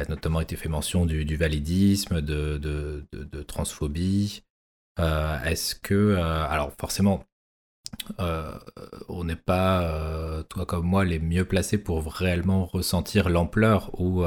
[0.00, 4.42] a notamment été fait mention du, validisme, de, transphobie.
[4.98, 7.24] Est-ce que, alors forcément,
[8.18, 14.24] on n'est pas, toi comme moi, les mieux placés pour réellement ressentir l'ampleur ou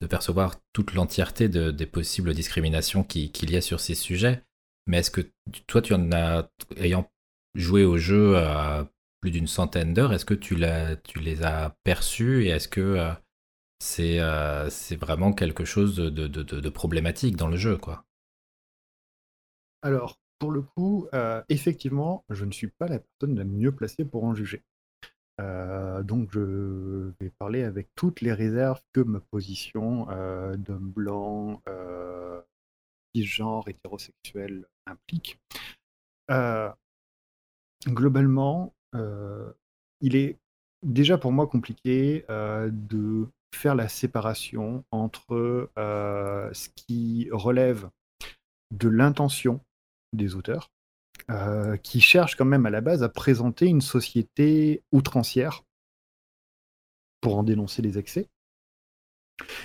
[0.00, 4.42] de percevoir toute l'entièreté de- des possibles discriminations qui- qu'il y a sur ces sujets.
[4.86, 5.22] Mais est-ce que
[5.66, 7.10] toi, tu en as, ayant
[7.54, 8.88] joué au jeu à
[9.20, 13.12] plus d'une centaine d'heures, est-ce que tu, les as perçus et est-ce que euh,
[13.80, 18.06] c'est, euh, c'est vraiment quelque chose de, problématique dans le jeu, quoi?
[19.82, 24.06] Alors, pour le coup, euh, effectivement, je ne suis pas la personne la mieux placée
[24.06, 24.62] pour en juger.
[25.40, 31.62] Euh, donc, je vais parler avec toutes les réserves que ma position euh, d'homme blanc,
[31.68, 32.40] euh,
[33.14, 35.40] hétérosexuel implique.
[36.30, 36.70] Euh,
[37.86, 38.72] globalement,
[40.00, 40.38] il est
[40.84, 47.90] déjà pour moi compliqué de faire la séparation entre ce qui relève
[48.72, 49.60] de l'intention
[50.12, 50.70] des auteurs,
[51.30, 55.62] euh, qui cherchent quand même à la base à présenter une société outrancière
[57.20, 58.28] pour en dénoncer les excès,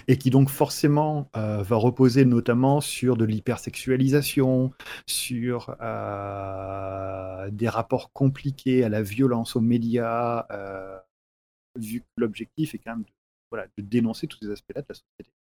[0.07, 4.73] et qui donc forcément euh, va reposer notamment sur de l'hypersexualisation,
[5.07, 10.45] sur euh, des rapports compliqués à la violence aux médias,
[11.79, 13.05] vu que l'objectif est quand même
[13.49, 15.31] voilà, de dénoncer tous ces aspects-là de la société.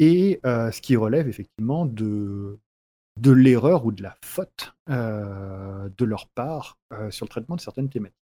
[0.00, 2.58] Et ce qui relève effectivement de,
[3.20, 6.78] de l'erreur ou de la faute de leur part
[7.10, 8.16] sur le traitement de certaines thématiques.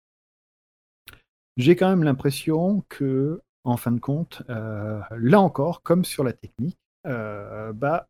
[1.56, 6.32] J'ai quand même l'impression que en fin de compte, euh, là encore, comme sur la
[6.32, 8.08] technique, euh, bah,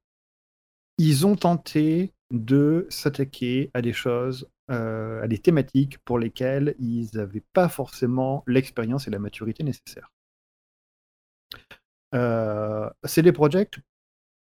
[0.99, 7.09] ils ont tenté de s'attaquer à des choses, euh, à des thématiques pour lesquelles ils
[7.15, 10.11] n'avaient pas forcément l'expérience et la maturité nécessaires.
[13.05, 13.81] CD Projekt,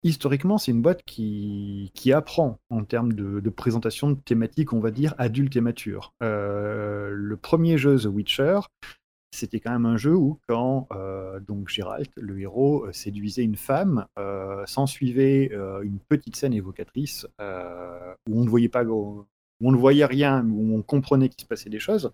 [0.09, 4.91] historiquement, c'est une boîte qui, qui, apprend en termes de, présentation de thématiques, on va
[4.91, 6.13] dire, adultes et matures.
[6.21, 8.61] le premier jeu, The Witcher,
[9.37, 13.57] c'était quand même un jeu où quand euh, donc Gérald, le héros, euh, séduisait une
[13.57, 15.51] femme, euh, s'ensuivait
[15.83, 19.27] une petite scène évocatrice où on ne voyait pas, où
[19.63, 22.11] on ne voyait rien, où on comprenait qu'il se passait des choses,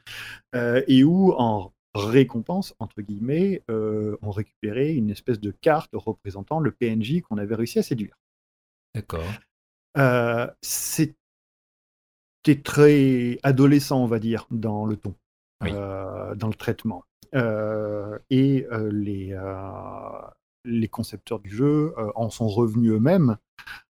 [0.54, 7.20] et où en récompense entre guillemets, on récupérait une espèce de carte représentant le PNJ
[7.22, 8.18] qu'on avait réussi à séduire.
[8.94, 9.24] D'accord.
[10.62, 11.14] C'était
[12.62, 15.14] très adolescent, on va dire, dans le ton.
[15.60, 17.04] dans le traitement.
[17.34, 20.20] Euh, et euh, les, euh,
[20.64, 23.36] les concepteurs du jeu en sont revenus eux-mêmes.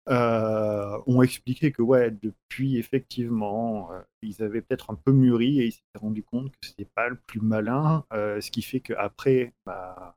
[0.09, 3.91] Ont expliqué que ouais, depuis effectivement,
[4.23, 7.17] ils avaient peut-être un peu mûri et ils s'étaient rendu compte que c'était pas le
[7.17, 10.17] plus malin, ce qui fait qu'après, bah,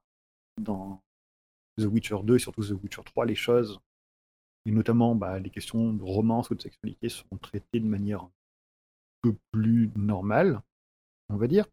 [0.59, 1.01] dans
[1.77, 3.79] The Witcher 2 et surtout The Witcher 3, les choses,
[4.65, 8.31] et notamment bah, les questions de romance ou de sexualité, sont traitées de manière un
[9.21, 10.61] peu plus normale,
[11.29, 11.65] on va dire.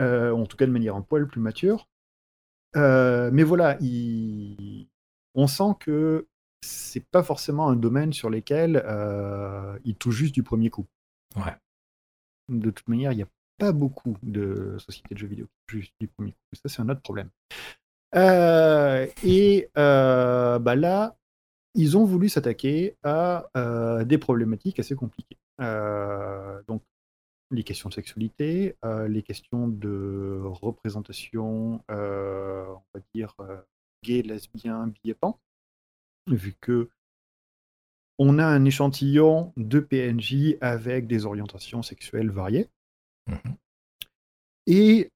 [0.00, 1.88] Euh, en tout cas de manière un poil plus mature.
[2.76, 3.78] Euh, mais voilà,
[5.34, 6.26] on sent que
[6.60, 10.86] c'est pas forcément un domaine sur lequel euh, il touche juste du premier coup.
[11.36, 11.56] Ouais.
[12.48, 13.28] De toute manière, il n'y a
[13.58, 16.38] pas beaucoup de sociétés de jeux vidéo qui touchent juste du premier coup.
[16.54, 17.30] Ça, c'est un autre problème.
[18.14, 21.16] et bah là,
[21.74, 23.50] ils ont voulu s'attaquer à
[24.04, 25.38] des problématiques assez compliquées.
[25.58, 26.82] donc,
[27.50, 33.60] les questions de sexualité, euh, les questions de représentation, euh, on va dire, euh,
[34.04, 35.14] gay, lesbien, bi
[36.34, 36.88] vu que
[38.18, 42.68] on a un échantillon de PNJ avec des orientations sexuelles variées.
[43.26, 43.36] Mmh
[44.66, 45.10] Et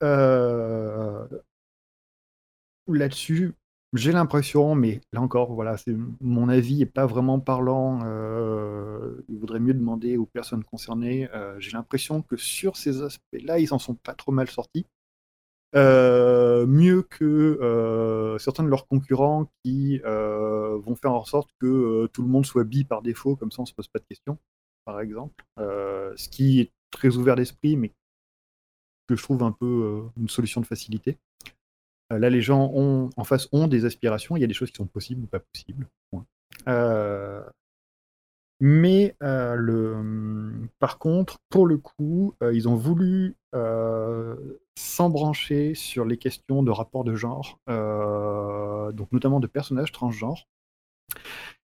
[2.86, 3.54] là-dessus,
[3.94, 8.00] j'ai l'impression, mais là encore, voilà, c'est mon avis n'est pas vraiment parlant.
[8.04, 11.28] Euh, il vaudrait mieux demander aux personnes concernées.
[11.34, 14.86] Euh, j'ai l'impression que sur ces aspects-là, ils en sont pas trop mal sortis.
[15.74, 22.28] Euh, mieux que certains de leurs concurrents qui vont faire en sorte que tout le
[22.28, 24.38] monde soit bi par défaut, comme ça on se pose pas de questions,
[24.84, 25.44] par exemple.
[25.58, 27.90] ce qui est très ouvert d'esprit, mais
[29.08, 31.18] que je trouve un peu une solution de facilité.
[32.12, 32.70] Euh, là, les gens
[33.16, 34.36] en face ont des aspirations.
[34.36, 35.88] Il y a des choses qui sont possibles ou pas possibles.
[36.68, 37.42] Euh,
[38.64, 43.34] mais euh, le, par contre, pour le coup, ils ont voulu
[44.78, 50.46] s'embrancher sur les questions de rapport de genre, donc notamment de personnages transgenres.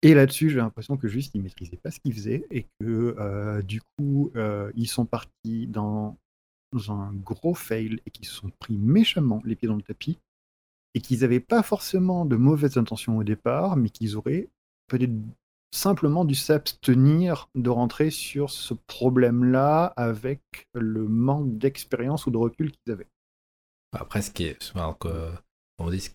[0.02, 3.81] Et là-dessus, j'ai l'impression que juste ils maîtrisaient pas ce qu'ils faisaient et que du
[3.97, 4.33] coup,
[4.75, 6.19] ils sont partis dans
[6.89, 10.19] un gros fail et qu'ils se sont pris méchamment les pieds dans le tapis
[10.94, 14.49] et qu'ils n'avaient pas forcément de mauvaises intentions au départ, mais qu'ils auraient
[14.89, 15.15] peut-être
[15.73, 20.41] simplement dû s'abstenir de rentrer sur ce problème-là avec
[20.75, 23.09] le manque d'expérience ou de recul qu'ils avaient.
[23.93, 24.73] Après, ce qui est,
[25.79, 26.11] on dit, ce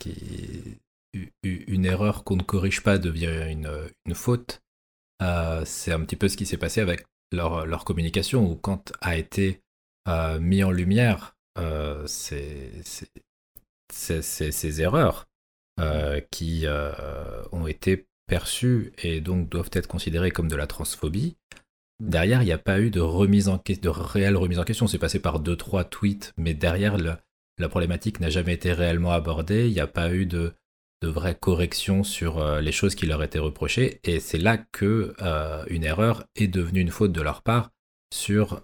[1.43, 4.61] une erreur qu'on ne corrige pas devient une, faute.
[5.21, 9.15] Euh, c'est un petit peu ce qui s'est passé avec leur, communication, où quand a
[9.17, 9.61] été
[10.07, 12.71] euh, mis en lumière euh, ces,
[14.81, 15.25] erreurs
[16.31, 16.65] qui
[17.51, 21.37] ont été perçues et donc doivent être considérées comme de la transphobie.
[21.99, 24.87] Derrière, il n'y a pas eu de remise en de réelle remise en question.
[24.87, 29.67] C'est passé par deux trois tweets, mais derrière, la problématique n'a jamais été réellement abordée.
[29.67, 30.53] Il n'y a pas eu de,
[31.01, 34.01] de vraie correction sur euh, les choses qui leur étaient reprochées.
[34.03, 35.13] Et c'est là que
[35.69, 37.71] une erreur est devenue une faute de leur part
[38.13, 38.61] sur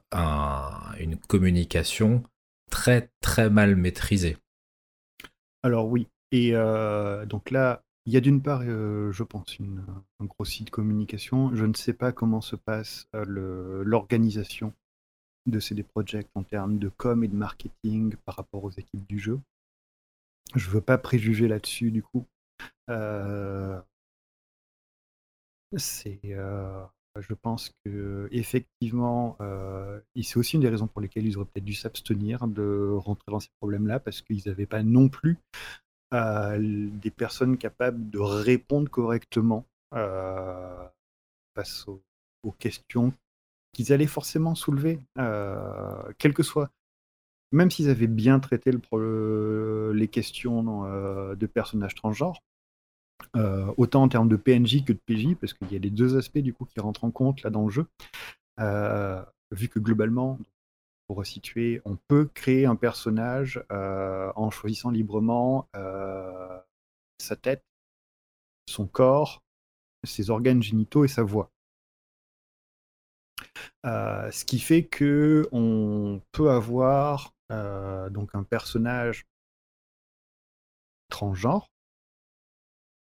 [0.99, 2.23] une communication
[2.69, 4.37] très très mal maîtrisée.
[5.63, 6.07] Alors oui.
[6.31, 9.57] Et euh, donc là, il y a d'une part, euh, je pense,
[10.19, 11.53] un gros site communication.
[11.55, 14.73] Je ne sais pas comment se passe euh, l'organisation
[15.45, 19.19] de CD Projekt en termes de com et de marketing par rapport aux équipes du
[19.19, 19.39] jeu.
[20.55, 22.25] Je ne veux pas préjuger là-dessus du coup.
[25.77, 29.37] c'est, je pense que effectivement,
[30.15, 33.39] c'est aussi une des raisons pour lesquelles ils auraient peut-être dû s'abstenir de rentrer dans
[33.39, 35.37] ces problèmes-là, parce qu'ils n'avaient pas non plus
[36.11, 39.65] des personnes capables de répondre correctement
[41.55, 42.01] face aux,
[42.59, 43.13] questions
[43.73, 44.99] qu'ils allaient forcément soulever,
[46.17, 46.69] quel que soit.
[47.53, 50.83] Même s'ils avaient bien traité le, les questions
[51.33, 52.41] de personnages transgenres,
[53.37, 56.17] euh, autant en termes de PNJ que de PJ, parce qu'il y a les deux
[56.17, 57.85] aspects du coup qui rentrent en compte là dans le jeu.
[58.59, 60.37] Euh, vu que globalement,
[61.85, 65.67] on peut créer un personnage euh, en choisissant librement
[67.17, 67.63] sa tête,
[68.67, 69.43] son corps,
[70.03, 71.51] ses organes génitaux et sa voix.
[73.83, 79.25] ce qui fait que on peut avoir donc un personnage
[81.09, 81.71] transgenre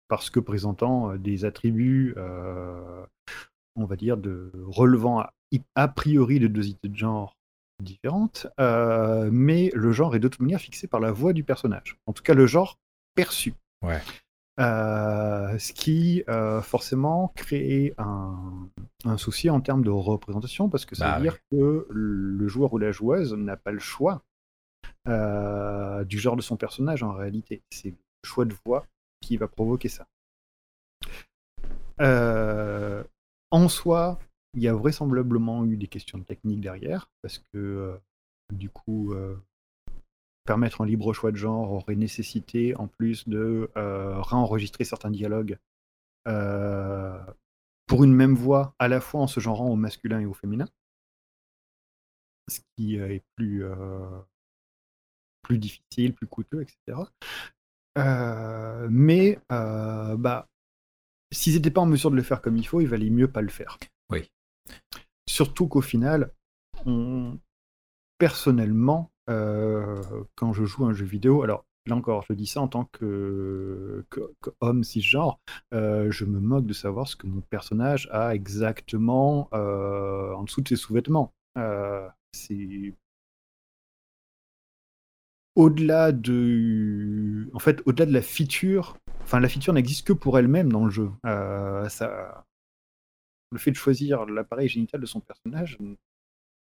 [0.08, 3.06] parce que présentant euh, des attributs, euh,
[3.75, 5.25] on va dire, de relevant
[5.75, 7.35] a, priori de deux de genre
[7.82, 11.98] différentes, euh, mais le genre est de toute manière fixé par la voix du personnage.
[12.06, 12.80] En tout cas, le genre
[13.16, 13.54] perçu.
[13.82, 14.02] Ouais.
[14.58, 16.24] ce qui
[16.64, 21.88] forcément crée un, souci en termes de représentation, parce que ça bah veut dire que
[21.90, 24.24] le joueur ou la joueuse n'a pas le choix
[25.08, 27.62] du genre de son personnage en réalité.
[27.70, 27.98] C'est le
[28.28, 28.86] choix de voix
[29.22, 30.08] qui va provoquer ça.
[32.02, 33.04] Euh,
[33.52, 34.20] en soi,
[34.56, 37.98] il y a vraisemblablement eu des questions de technique derrière, parce que euh,
[38.53, 39.35] du coup, euh,
[40.45, 45.58] permettre un libre choix de genre aurait nécessité, en plus de réenregistrer certains dialogues
[47.88, 50.67] pour une même voix, à la fois en se genrant au masculin et au féminin,
[52.48, 53.64] ce qui est plus,
[55.42, 57.06] plus difficile, plus coûteux, etc.
[57.98, 60.48] Euh, mais euh, bah,
[61.32, 63.42] s'ils n'étaient pas en mesure de le faire comme il faut, il valait mieux pas
[63.42, 63.77] le faire.
[64.09, 64.30] Oui.
[65.27, 66.32] Surtout qu'au final,
[66.85, 67.38] on...
[68.18, 70.02] personnellement, euh,
[70.35, 74.06] quand je joue un jeu vidéo, alors là encore, je dis ça en tant que,
[74.61, 75.40] homme cisgenre,
[75.72, 80.76] je me moque de savoir ce que mon personnage a exactement en dessous de ses
[80.76, 81.34] sous-vêtements.
[82.34, 82.94] c'est
[85.56, 90.72] au-delà de, en fait, au-delà de la feature, enfin la feature n'existe que pour elle-même
[90.72, 91.10] dans le jeu.
[91.26, 92.45] Euh, ça,
[93.51, 95.77] le fait de choisir l'appareil génital de son personnage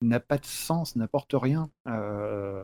[0.01, 1.69] n'a pas de sens, n'apporte rien.
[1.87, 2.63] Euh,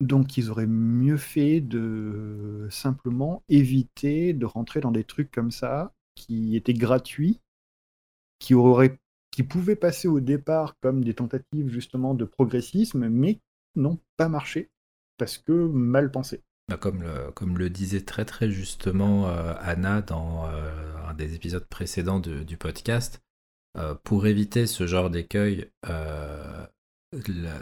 [0.00, 5.92] donc ils auraient mieux fait de simplement éviter de rentrer dans des trucs comme ça
[6.14, 7.40] qui étaient gratuits,
[8.38, 8.54] qui
[9.42, 13.40] pouvaient passer au départ comme des tentatives justement de progressisme, mais
[13.74, 14.70] n'ont pas marché
[15.16, 16.42] parce que mal pensé.
[16.68, 20.87] Bah, comme le, disait très très justement euh, Anna dans euh,
[21.18, 23.20] des épisodes précédents du podcast,
[23.76, 25.70] euh, pour éviter ce genre d'écueil,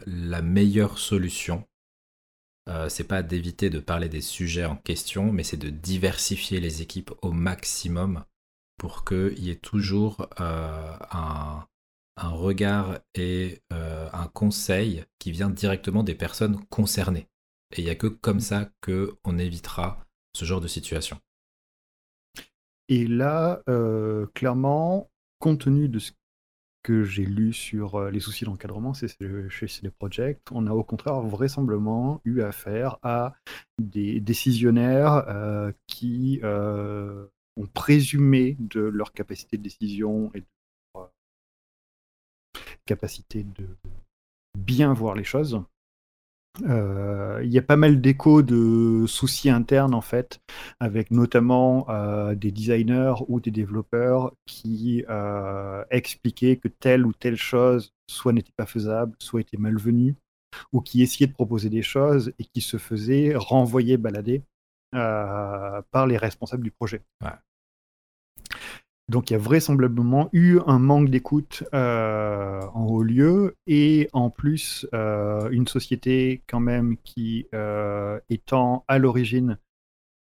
[0.06, 1.66] la, meilleure solution,
[2.88, 7.12] c'est pas d'éviter de parler des sujets en question, mais c'est de diversifier les équipes
[7.22, 8.24] au maximum
[8.76, 11.66] pour qu'il y ait toujours un,
[12.16, 17.28] regard et euh, un conseil qui vient directement des personnes concernées.
[17.74, 20.04] Et il n'y a que comme ça qu'on évitera
[20.34, 21.18] ce genre de situation.
[22.89, 26.12] Et là, euh, clairement, compte tenu de ce
[26.82, 29.08] que j'ai lu sur euh, les soucis d'encadrement chez
[29.68, 33.34] CD Projekt, on a au contraire vraisemblablement eu affaire à
[33.78, 35.24] des décisionnaires
[35.89, 40.47] qui ont présumé de leur capacité de décision et de
[42.86, 43.66] capacité de
[44.56, 45.60] bien voir les choses.
[46.64, 50.40] Euh, il y a pas mal d'échos de soucis internes en fait,
[50.80, 57.36] avec notamment euh, des designers ou des développeurs qui euh, expliquaient que telle ou telle
[57.36, 60.14] chose soit n'était pas faisable, soit était malvenue,
[60.72, 64.42] ou qui essayaient de proposer des choses et qui se faisaient renvoyer balader
[64.92, 67.02] par les responsables du projet.
[69.08, 74.30] Donc il y a vraisemblablement eu un manque d'écoute euh, en haut lieu et en
[74.30, 79.58] plus euh, une société quand même qui euh, étant à l'origine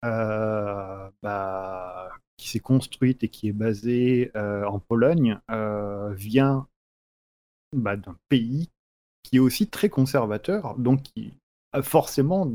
[0.02, 5.40] bah, qui s'est construite et qui est basée en Pologne
[6.10, 6.68] vient
[7.74, 8.68] bah, d'un pays
[9.22, 11.32] qui est aussi très conservateur donc qui
[11.82, 12.52] forcément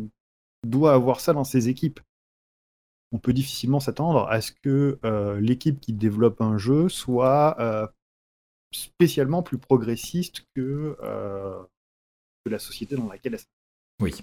[0.63, 1.99] doit avoir ça dans ses équipes.
[3.11, 7.87] On peut difficilement s'attendre à ce que euh, l'équipe qui développe un jeu soit euh,
[8.71, 11.59] spécialement plus progressiste que, euh,
[12.45, 13.41] que la société dans laquelle elle
[14.01, 14.13] Oui.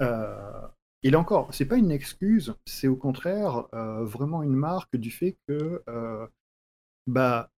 [0.00, 0.66] euh,
[1.02, 5.36] et là encore, c'est pas une excuse, c'est au contraire vraiment une marque du fait
[5.46, 5.82] que
[7.06, 7.52] bah,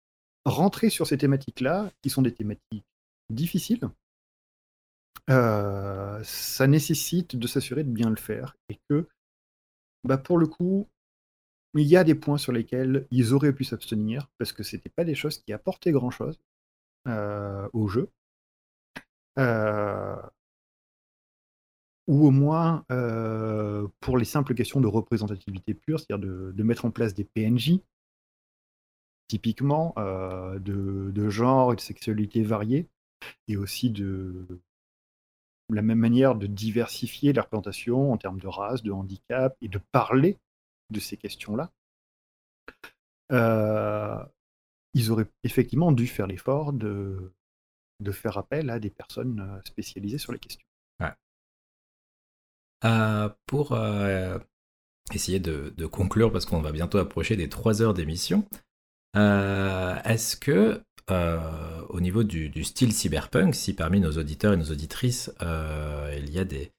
[0.44, 2.84] rentrer sur ces thématiques-là, qui sont des thématiques
[3.30, 3.90] difficiles,
[5.30, 9.08] ça nécessite de s'assurer de bien le faire et que
[10.04, 10.88] bah, pour le coup,
[11.76, 15.04] il y a des points sur lesquels ils auraient pu s'abstenir parce que c'était pas
[15.04, 16.40] des choses qui apportaient grand-chose
[17.08, 18.10] euh, au jeu.
[19.38, 20.16] Euh,
[22.08, 26.92] ou au moins euh, pour les simples questions de représentativité pure, c'est-à-dire de, mettre en
[26.92, 27.80] place des PNJ,
[29.28, 32.88] typiquement, de, de genre et de sexualité variée,
[33.50, 34.62] et aussi de
[35.70, 39.80] la même manière de diversifier la représentation en termes de race, de handicap, et de
[39.92, 40.38] parler
[40.90, 41.72] de ces questions-là.
[43.32, 44.24] Euh,
[44.94, 47.34] ils auraient effectivement dû faire l'effort de,
[48.12, 50.64] faire appel à des personnes euh, spécialisées sur les questions.
[52.86, 53.76] Euh, pour
[55.12, 58.48] essayer de, de conclure, parce qu'on va bientôt approcher des 3 heures d'émission,
[59.16, 65.32] est-ce que euh, au niveau du, style cyberpunk, si parmi nos auditeurs et nos auditrices,
[65.42, 66.72] euh, il y a des,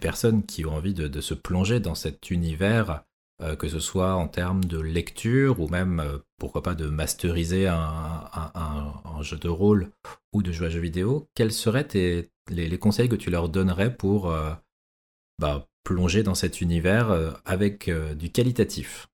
[0.00, 3.04] personnes qui ont envie de, se plonger dans cet univers,
[3.42, 6.02] euh, que ce soit en termes de lecture ou même,
[6.38, 9.90] pourquoi pas, de masteriser un, jeu de rôle
[10.32, 11.88] ou de jouer à jeux vidéo, quels seraient
[12.48, 14.34] les, conseils que tu leur donnerais pour
[15.38, 19.08] bah, plonger dans cet univers avec du qualitatif?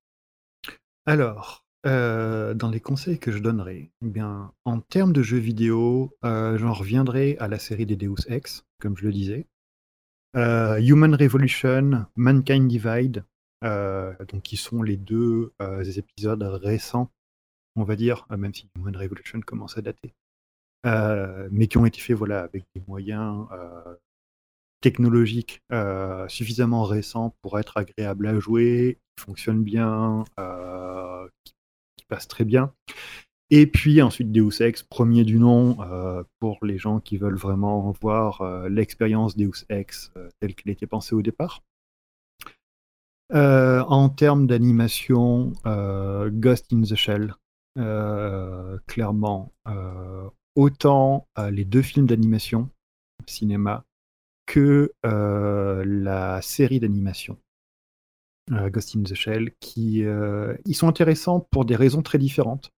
[1.05, 6.13] Alors, euh, dans les conseils que je donnerais, eh bien, en termes de jeux vidéo,
[6.25, 9.47] euh, j'en reviendrai à la série des Deus Ex, comme je le disais.
[10.35, 13.23] Euh, Human Revolution, Mankind Divide,
[13.61, 15.53] donc qui sont les deux
[15.97, 17.11] épisodes récents,
[17.75, 20.13] on va dire, même si Human Revolution commence à dater,
[20.83, 23.47] mais qui ont été faits voilà, avec des moyens
[24.81, 25.61] technologiques
[26.27, 30.23] suffisamment récents pour être agréables à jouer, qui fonctionnent bien,
[31.43, 31.53] qui,
[32.09, 32.73] qui passent très bien.
[33.51, 37.91] Et puis ensuite Deus Ex, premier du nom, euh, pour les gens qui veulent vraiment
[37.99, 41.63] voir euh, l'expérience Deus Ex euh, telle qu'elle était pensée au départ.
[43.33, 47.35] Euh, en termes d'animation, Ghost in the Shell,
[48.87, 49.53] clairement,
[50.55, 52.69] autant les deux films d'animation
[53.27, 53.85] cinéma
[54.47, 57.37] que la série d'animation
[58.49, 62.71] Ghost in the Shell, qui euh, ils sont intéressants pour des raisons très différentes.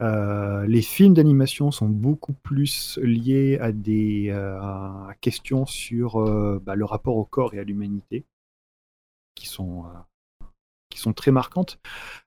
[0.00, 4.58] Euh, les films d'animation sont beaucoup plus liés à des euh,
[5.20, 8.24] questions sur euh, bah, le rapport au corps et à l'humanité,
[9.34, 10.46] qui sont euh,
[10.90, 11.78] qui sont très marquantes,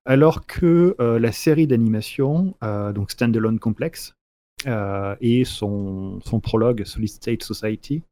[0.05, 4.15] alors que euh, la série d'animation, euh, donc Standalone Complex,
[4.67, 8.03] euh, et son, prologue Solid State Society,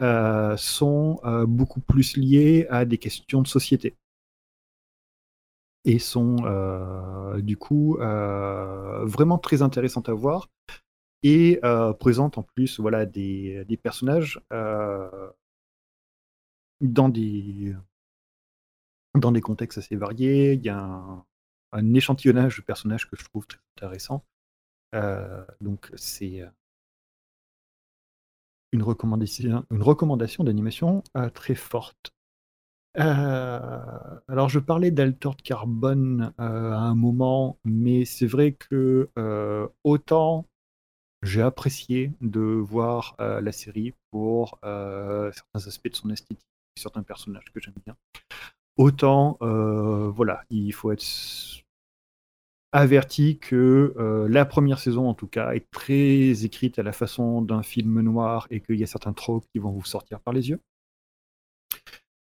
[0.00, 3.96] euh, sont euh, beaucoup plus liés à des questions de société
[5.84, 10.50] et sont euh, du coup euh, vraiment très intéressantes à voir
[11.22, 14.40] et euh, présentent en plus voilà, des, personnages
[16.80, 17.74] dans, des,
[19.42, 20.52] contextes assez variés.
[20.52, 21.24] Il y a
[21.72, 24.24] un, échantillonnage de personnages que je trouve très intéressant.
[25.60, 26.44] Donc c'est
[28.70, 31.02] une recommandation, d'animation
[31.34, 32.12] très forte.
[32.96, 39.68] Euh, alors je parlais d'Altered Carbone euh, à un moment, mais c'est vrai que euh,
[39.84, 40.46] autant
[41.22, 47.60] j'ai apprécié de voir la série pour certains aspects de son esthétique, certains personnages que
[47.60, 47.96] j'aime bien,
[48.76, 51.04] autant voilà, il faut être
[52.70, 53.94] averti que
[54.28, 58.46] la première saison, en tout cas, est très écrite à la façon d'un film noir
[58.50, 60.60] et qu'il y a certains tropes qui vont vous sortir par les yeux.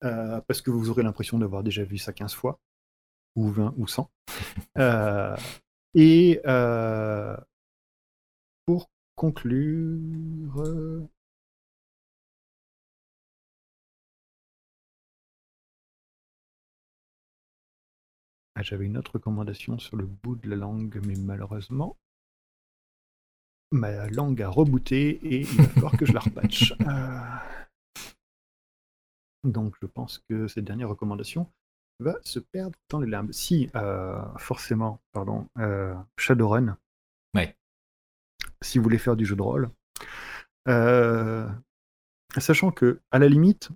[0.04, 2.60] Euh, parce que vous aurez l'impression d'avoir déjà vu ça 15 fois,
[3.36, 4.10] ou 20 ou 100.
[4.78, 5.36] Euh,
[5.96, 7.36] et euh,
[8.66, 11.10] pour conclure,
[18.56, 21.98] ah, j'avais une autre recommandation sur le bout de la langue, mais malheureusement,
[23.72, 26.74] ma langue a rebooté et il va falloir que je la repatche.
[29.44, 31.50] Donc je pense que cette dernière recommandation
[32.00, 33.32] va se perdre dans les limbes.
[33.32, 36.78] Si, euh, forcément, pardon, euh, Shadowrun,
[37.36, 37.56] Ouais.
[38.62, 39.70] si vous voulez faire du jeu de rôle,
[40.68, 41.48] euh,
[42.38, 43.70] Sachant que, à la limite,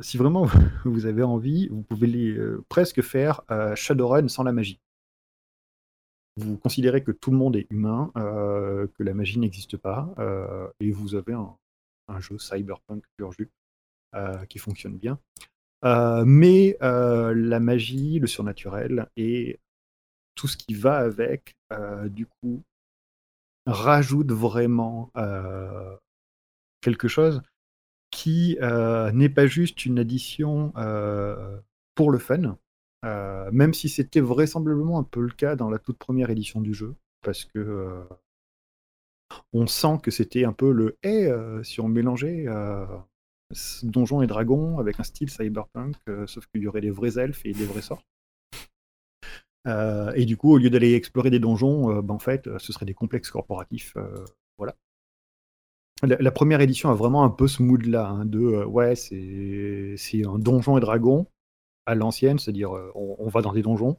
[0.00, 0.44] si vraiment
[0.84, 2.38] vous avez envie, vous pouvez les,
[2.68, 3.42] presque faire
[3.74, 4.80] Shadowrun sans la magie.
[6.36, 10.14] Vous considérez que tout le monde est humain, que la magie n'existe pas,
[10.78, 11.56] et vous avez un,
[12.06, 13.50] un jeu cyberpunk pur jus
[14.48, 15.18] qui fonctionne bien.
[15.82, 19.60] mais la magie, le surnaturel et
[20.34, 21.56] tout ce qui va avec,
[22.06, 22.62] du coup,
[23.66, 25.10] rajoute vraiment
[26.80, 27.42] quelque chose
[28.10, 31.58] qui euh, n'est pas juste une addition euh,
[31.94, 32.56] pour le fun,
[33.04, 36.72] euh, même si c'était vraisemblablement un peu le cas dans la toute première édition du
[36.72, 38.04] jeu, parce que
[39.52, 41.30] on sent que c'était un peu le hey,
[41.64, 42.46] si on mélangeait
[43.82, 47.52] donjons et dragons avec un style cyberpunk, sauf qu'il y aurait des vrais elfes et
[47.52, 48.02] des vrais sorts.
[49.66, 52.94] et du coup, au lieu d'aller explorer des donjons, ben, en fait, ce serait des
[52.94, 53.94] complexes corporatifs.
[54.58, 54.74] voilà.
[56.02, 60.38] La, première édition a vraiment un peu ce mood-là, hein, de euh, ouais, c'est un
[60.38, 61.26] donjon et dragon
[61.86, 63.96] à l'ancienne, c'est-à-dire euh, on, va dans des donjons,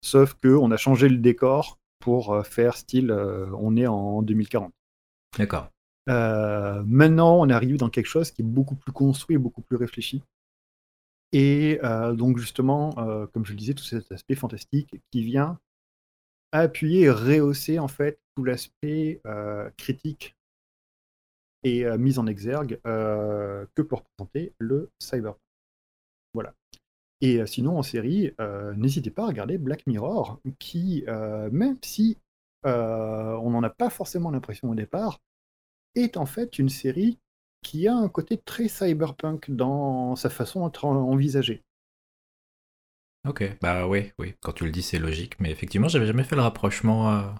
[0.00, 4.72] sauf qu'on a changé le décor pour euh, faire style on est en 2040.
[5.38, 5.70] D'accord.
[6.10, 10.22] Maintenant, on arrive dans quelque chose qui est beaucoup plus construit beaucoup plus réfléchi.
[11.32, 11.78] Et
[12.14, 12.92] donc justement,
[13.32, 15.58] comme je le disais, tout cet aspect fantastique qui vient
[16.52, 19.20] appuyer et rehausser en fait tout l'aspect
[19.76, 20.34] critique
[21.62, 25.40] et euh, mise en exergue euh, que pour présenter le cyberpunk.
[26.34, 26.54] Voilà.
[27.20, 28.32] Et euh, sinon, en série,
[28.76, 32.18] n'hésitez pas à regarder Black Mirror, qui, même si
[32.64, 35.20] on n'en a pas forcément l'impression au départ,
[35.94, 37.18] est en fait une série
[37.62, 41.62] qui a un côté très cyberpunk dans sa façon d'être envisagée.
[43.28, 46.36] Ok, bah oui, oui, quand tu le dis c'est logique, mais effectivement j'avais jamais fait
[46.36, 47.34] le rapprochement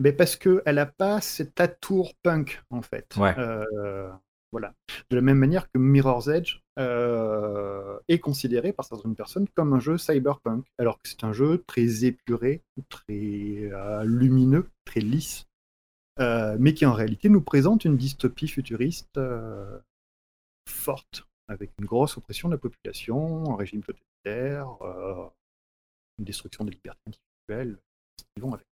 [0.00, 3.14] mais parce qu'elle n'a pas cet atour punk, en fait.
[3.18, 4.10] Euh,
[4.50, 4.72] voilà.
[5.10, 9.78] De la même manière que Mirror's Edge euh, est considéré par certaines personnes comme un
[9.78, 15.46] jeu cyberpunk, alors que c'est un jeu très épuré, très euh, lumineux, très lisse,
[16.58, 19.18] mais qui en réalité nous présente une dystopie futuriste
[20.68, 24.68] forte, avec une grosse oppression de la population, un régime totalitaire,
[26.18, 27.78] une destruction des libertés individuelles,
[28.16, 28.66] qui vont avec.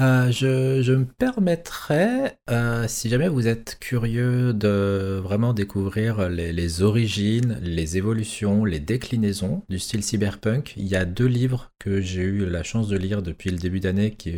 [0.00, 7.58] Euh, je, me permettrais, euh, si jamais vous êtes curieux de vraiment découvrir les, origines,
[7.62, 12.48] les évolutions, les déclinaisons du style cyberpunk, il y a deux livres que j'ai eu
[12.48, 14.30] la chance de lire depuis le début d'année qui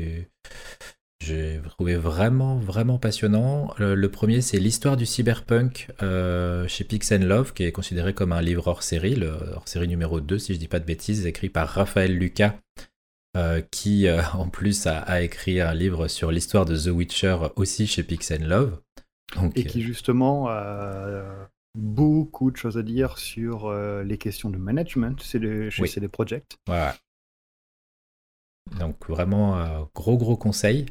[1.20, 3.74] j'ai trouvé vraiment vraiment passionnant.
[3.78, 8.40] Le, premier c'est l'histoire du cyberpunk euh, chez Pix Love qui est considéré comme un
[8.40, 11.50] livre hors série, le hors série numéro 2 si je dis pas de bêtises, écrit
[11.50, 12.57] par Raphaël Lucas
[13.36, 17.86] euh, qui euh, en plus a, écrit un livre sur l'histoire de The Witcher aussi
[17.86, 18.81] chez Pix Love.
[19.55, 25.70] et qui justement a beaucoup de choses à dire sur les questions de management chez
[25.86, 26.57] CD Projekt.
[26.66, 26.90] Ouais.
[28.78, 30.86] Donc vraiment gros gros conseil.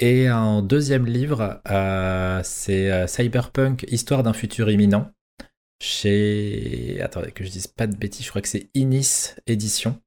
[0.00, 1.60] Et un deuxième livre,
[2.44, 5.10] c'est Cyberpunk, Histoire d'un futur imminent,
[5.82, 7.00] chez...
[7.02, 10.00] Attendez que je dise pas de bêtises, je crois que c'est Inis Édition.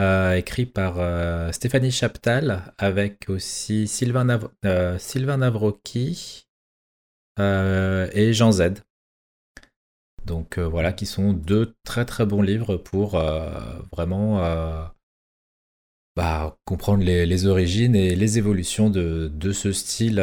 [0.00, 4.96] Euh, écrit par euh, Stéphanie Chaptal, avec aussi Sylvain, Nav euh,
[5.36, 6.46] Navroki
[7.38, 8.82] et Jean Z.
[10.24, 13.18] Donc voilà, qui sont deux très très bons livres pour
[13.92, 14.90] vraiment
[16.20, 20.16] bah, comprendre les, origines et les évolutions de, ce style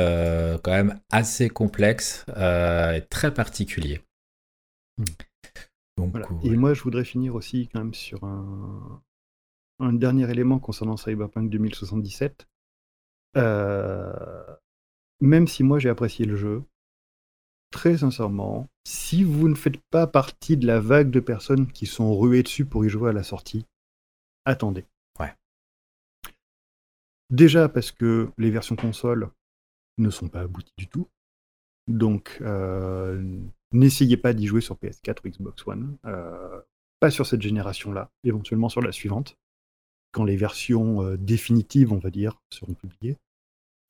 [0.64, 4.02] quand même assez complexe et très particulier.
[5.98, 9.02] Donc, Et moi, je voudrais finir aussi quand même sur un,
[9.80, 12.48] un dernier élément concernant Cyberpunk 2077.
[13.36, 14.56] Euh,
[15.22, 16.64] même si moi j'ai apprécié le jeu,
[17.72, 22.18] très sincèrement, si vous ne faites pas partie de la vague de personnes qui sont
[22.18, 23.66] ruées dessus pour y jouer à la sortie,
[24.46, 24.86] attendez.
[27.30, 29.30] Déjà parce que les versions console
[29.98, 31.08] ne sont pas abouties du tout.
[31.88, 33.22] Donc, euh,
[33.72, 35.98] n'essayez pas d'y jouer sur PS4 ou Xbox One.
[36.06, 36.62] Euh,
[37.00, 39.38] pas sur cette génération-là, éventuellement sur la suivante
[40.14, 43.18] quand les versions euh, définitives, on va dire, seront publiées.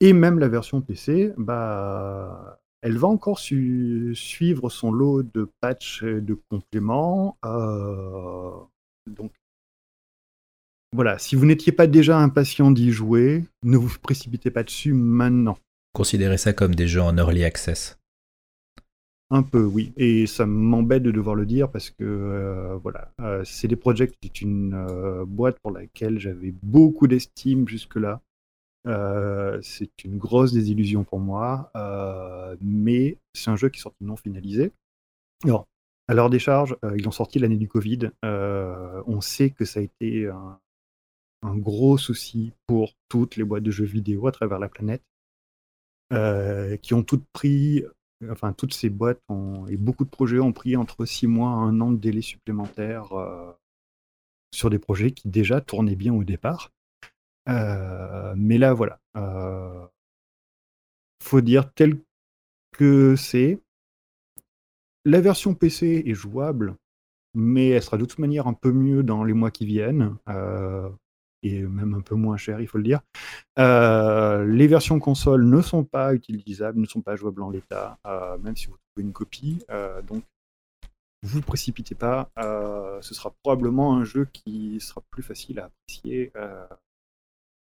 [0.00, 6.20] Et même la version PC, bah, elle va encore suivre son lot de patchs et
[6.20, 7.36] de compléments.
[9.06, 9.32] Donc,
[10.94, 15.58] voilà, si vous n'étiez pas déjà impatient d'y jouer, ne vous précipitez pas dessus maintenant.
[15.92, 17.98] Considérez ça comme des jeux en early access.
[19.30, 19.92] Un peu, oui.
[19.98, 24.40] Et ça m'embête de devoir le dire parce que, euh, voilà, euh, CD Projekt est
[24.40, 28.22] une euh, boîte pour laquelle j'avais beaucoup d'estime jusque-là.
[28.86, 34.02] Euh, c'est une grosse désillusion pour moi, euh, mais c'est un jeu qui est sorti
[34.02, 34.72] non finalisé.
[35.44, 35.66] Alors,
[36.08, 38.10] à l'heure des charges, euh, ils ont sorti l'année du Covid.
[38.22, 40.58] On sait que ça a été un,
[41.42, 45.02] un gros souci pour toutes les boîtes de jeux vidéo à travers la planète,
[46.12, 47.84] euh, qui ont toutes pris,
[48.30, 49.20] enfin toutes ces boîtes
[49.68, 53.12] et beaucoup de projets ont pris entre six mois à un an de délai supplémentaire
[53.12, 53.52] euh,
[54.52, 56.72] sur des projets qui déjà tournaient bien au départ.
[57.48, 59.00] Euh, mais là, voilà.
[59.16, 59.86] Euh,
[61.22, 61.98] faut dire tel
[62.72, 63.60] que c'est.
[65.04, 66.76] La version PC est jouable,
[67.34, 70.88] mais elle sera de toute manière un peu mieux dans les mois qui viennent, euh,
[71.42, 73.00] et même un peu moins cher, il faut le dire.
[73.58, 78.38] Euh, les versions console ne sont pas utilisables, ne sont pas jouables en l'état, euh,
[78.38, 79.58] même si vous trouvez une copie.
[79.70, 80.24] euh, donc,
[81.22, 82.30] vous précipitez pas.
[82.36, 86.32] ce sera probablement un jeu qui sera plus facile à apprécier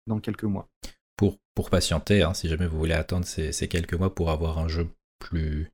[0.06, 0.68] dans quelques mois.
[1.16, 4.58] Pour, pour patienter, hein, si jamais vous voulez attendre ces, ces quelques mois pour avoir
[4.58, 5.68] un jeu plus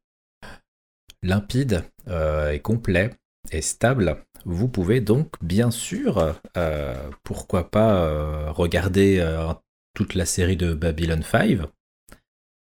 [1.22, 3.10] limpide et complet
[3.52, 9.52] et stable, vous pouvez donc bien sûr, euh, pourquoi pas, euh, regarder euh,
[9.94, 11.60] toute la série de Babylon 5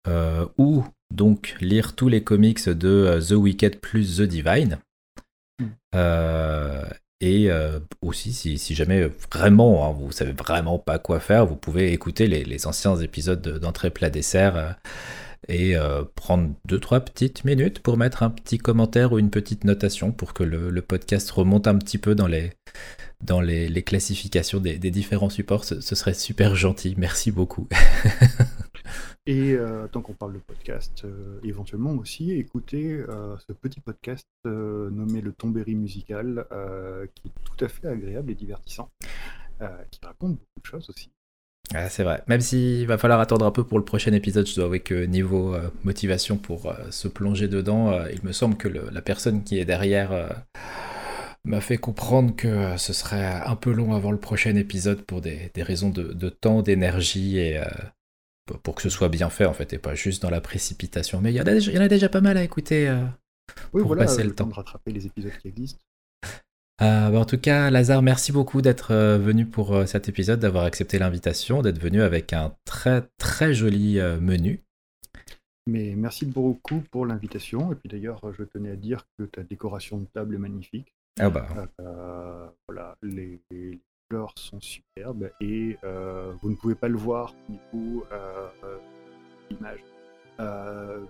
[0.08, 0.84] euh, ou
[1.14, 4.78] donc lire tous les comics de The Wicked plus The Divine.
[5.60, 5.66] Mm.
[5.94, 6.84] Euh,
[7.20, 7.48] et
[8.00, 12.26] aussi, si, si jamais vraiment hein, vous savez vraiment pas quoi faire, vous pouvez écouter
[12.26, 14.76] les, les anciens épisodes de- d'entrée plat dessert
[15.48, 19.64] et euh, prendre deux trois petites minutes pour mettre un petit commentaire ou une petite
[19.64, 22.52] notation pour que le, podcast remonte un petit peu dans les
[23.20, 25.64] dans les, classifications des, différents supports.
[25.64, 26.94] Ce, serait super gentil.
[26.98, 27.68] Merci beaucoup.
[29.26, 33.00] Et euh, tant qu'on parle de podcast, euh, éventuellement aussi, écoutez
[33.46, 36.46] ce petit podcast nommé Le Tombéry Musical,
[37.14, 38.90] qui est tout à fait agréable et divertissant,
[39.90, 41.10] qui raconte beaucoup de choses aussi.
[41.74, 42.22] Ah, c'est vrai.
[42.26, 45.04] Même s'il va falloir attendre un peu pour le prochain épisode, je dois avouer que
[45.06, 49.00] niveau euh, motivation pour euh, se plonger dedans, euh, il me semble que le- la
[49.00, 50.10] personne qui est derrière
[51.44, 55.50] m'a fait comprendre que ce serait un peu long avant le prochain épisode pour des,
[55.54, 57.60] des raisons de, de temps, d'énergie et
[58.62, 61.20] pour- que ce soit bien fait en fait et pas juste dans la précipitation.
[61.20, 62.90] Mais il y, en a déjà- il y en a déjà pas mal à écouter.
[63.72, 65.80] Oui, Pour voilà, passer le temps rattraper les épisodes qui existent.
[66.82, 70.40] Euh, bah, en tout cas, Lazare, merci beaucoup d'être euh, venu pour euh, cet épisode,
[70.40, 74.60] d'avoir accepté l'invitation, d'être venu avec un très très joli menu.
[75.68, 77.70] Mais merci beaucoup pour l'invitation.
[77.72, 80.92] Et puis d'ailleurs, je tenais à dire que ta décoration de table est magnifique.
[81.20, 81.46] Ah bah,
[81.80, 83.78] Euh, voilà, les, les
[84.10, 88.02] fleurs sont superbes et euh, vous ne pouvez pas le voir du coup,
[89.50, 89.84] l'image.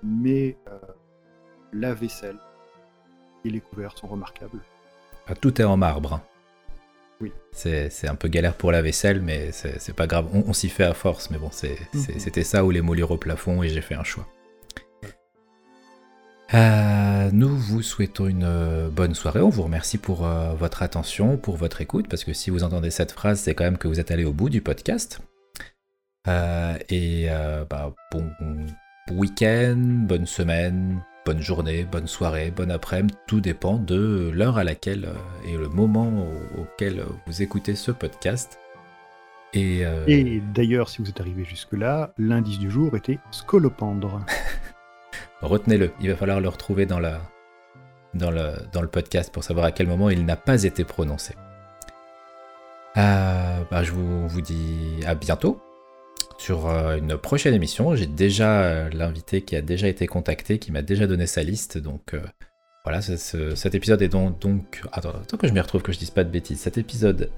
[0.02, 0.58] Mais
[1.72, 2.36] la vaisselle
[3.46, 4.60] et les couverts sont remarquables.
[5.28, 6.14] Ah, tout est en marbre.
[6.14, 6.22] hein.
[7.20, 7.32] Oui.
[7.52, 10.26] C'est un peu galère pour la vaisselle, mais c'est pas grave.
[10.32, 11.50] On, on s'y fait à force, mais bon,
[11.94, 12.18] Mhm.
[12.18, 14.26] c'était ça ou les moulures au plafond et j'ai fait un choix.
[16.54, 19.40] Euh, nous vous souhaitons une euh, bonne soirée.
[19.40, 22.90] On vous remercie pour euh, votre attention, pour votre écoute, parce que si vous entendez
[22.90, 25.20] cette phrase, c'est quand même que vous êtes allé au bout du podcast.
[26.28, 27.28] Euh, et
[27.70, 28.30] bah, bon
[29.12, 33.14] week-end, bonne semaine, bonne journée, bonne soirée, bonne après-midi.
[33.26, 37.90] Tout dépend de l'heure à laquelle euh, et le moment au- auquel vous écoutez ce
[37.92, 38.58] podcast.
[39.54, 44.20] Et, euh, Et d'ailleurs, si vous êtes arrivé jusque-là, l'indice du jour était scolopendre.
[45.42, 47.20] retenez-le, il va falloir le retrouver dans, la,
[48.14, 51.34] dans, le, dans le podcast pour savoir à quel moment il n'a pas été prononcé.
[52.96, 55.60] Euh, bah, je vous, vous dis à bientôt
[56.42, 57.94] sur euh, une prochaine émission.
[57.94, 61.78] J'ai déjà euh, l'invité qui a déjà été contacté, qui m'a déjà donné sa liste.
[61.78, 62.20] Donc euh,
[62.84, 64.82] voilà, ce- ce- cet épisode est donc...
[64.92, 66.58] attends, attends que je m'y retrouve, que je dise pas de bêtises.
[66.60, 67.30] Cet épisode,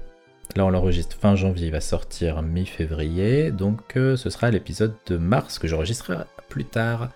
[0.55, 3.51] là on l'enregistre fin janvier, il va sortir mi-février.
[3.51, 7.09] Donc ce sera l'épisode de mars que j'enregistrerai plus tard.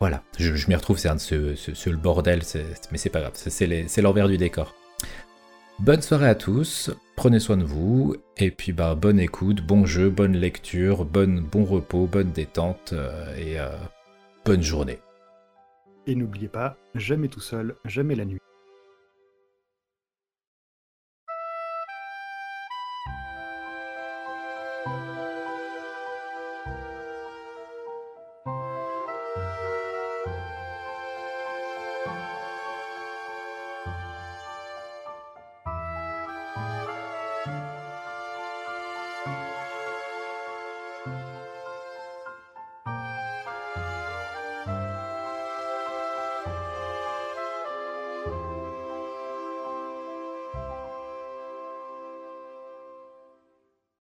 [0.00, 2.42] Voilà, je, m'y retrouve, c'est un de ce, le bordel,
[2.92, 4.74] mais c'est pas grave, c'est l'envers du décor.
[5.80, 10.08] Bonne soirée à tous, prenez soin de vous, et puis bah bonne écoute, bon jeu,
[10.08, 13.70] bonne lecture, bonne, bon repos, bonne détente, euh, et euh,
[14.44, 15.00] bonne journée.
[16.06, 18.38] Et n'oubliez pas, jamais tout seul, jamais la nuit.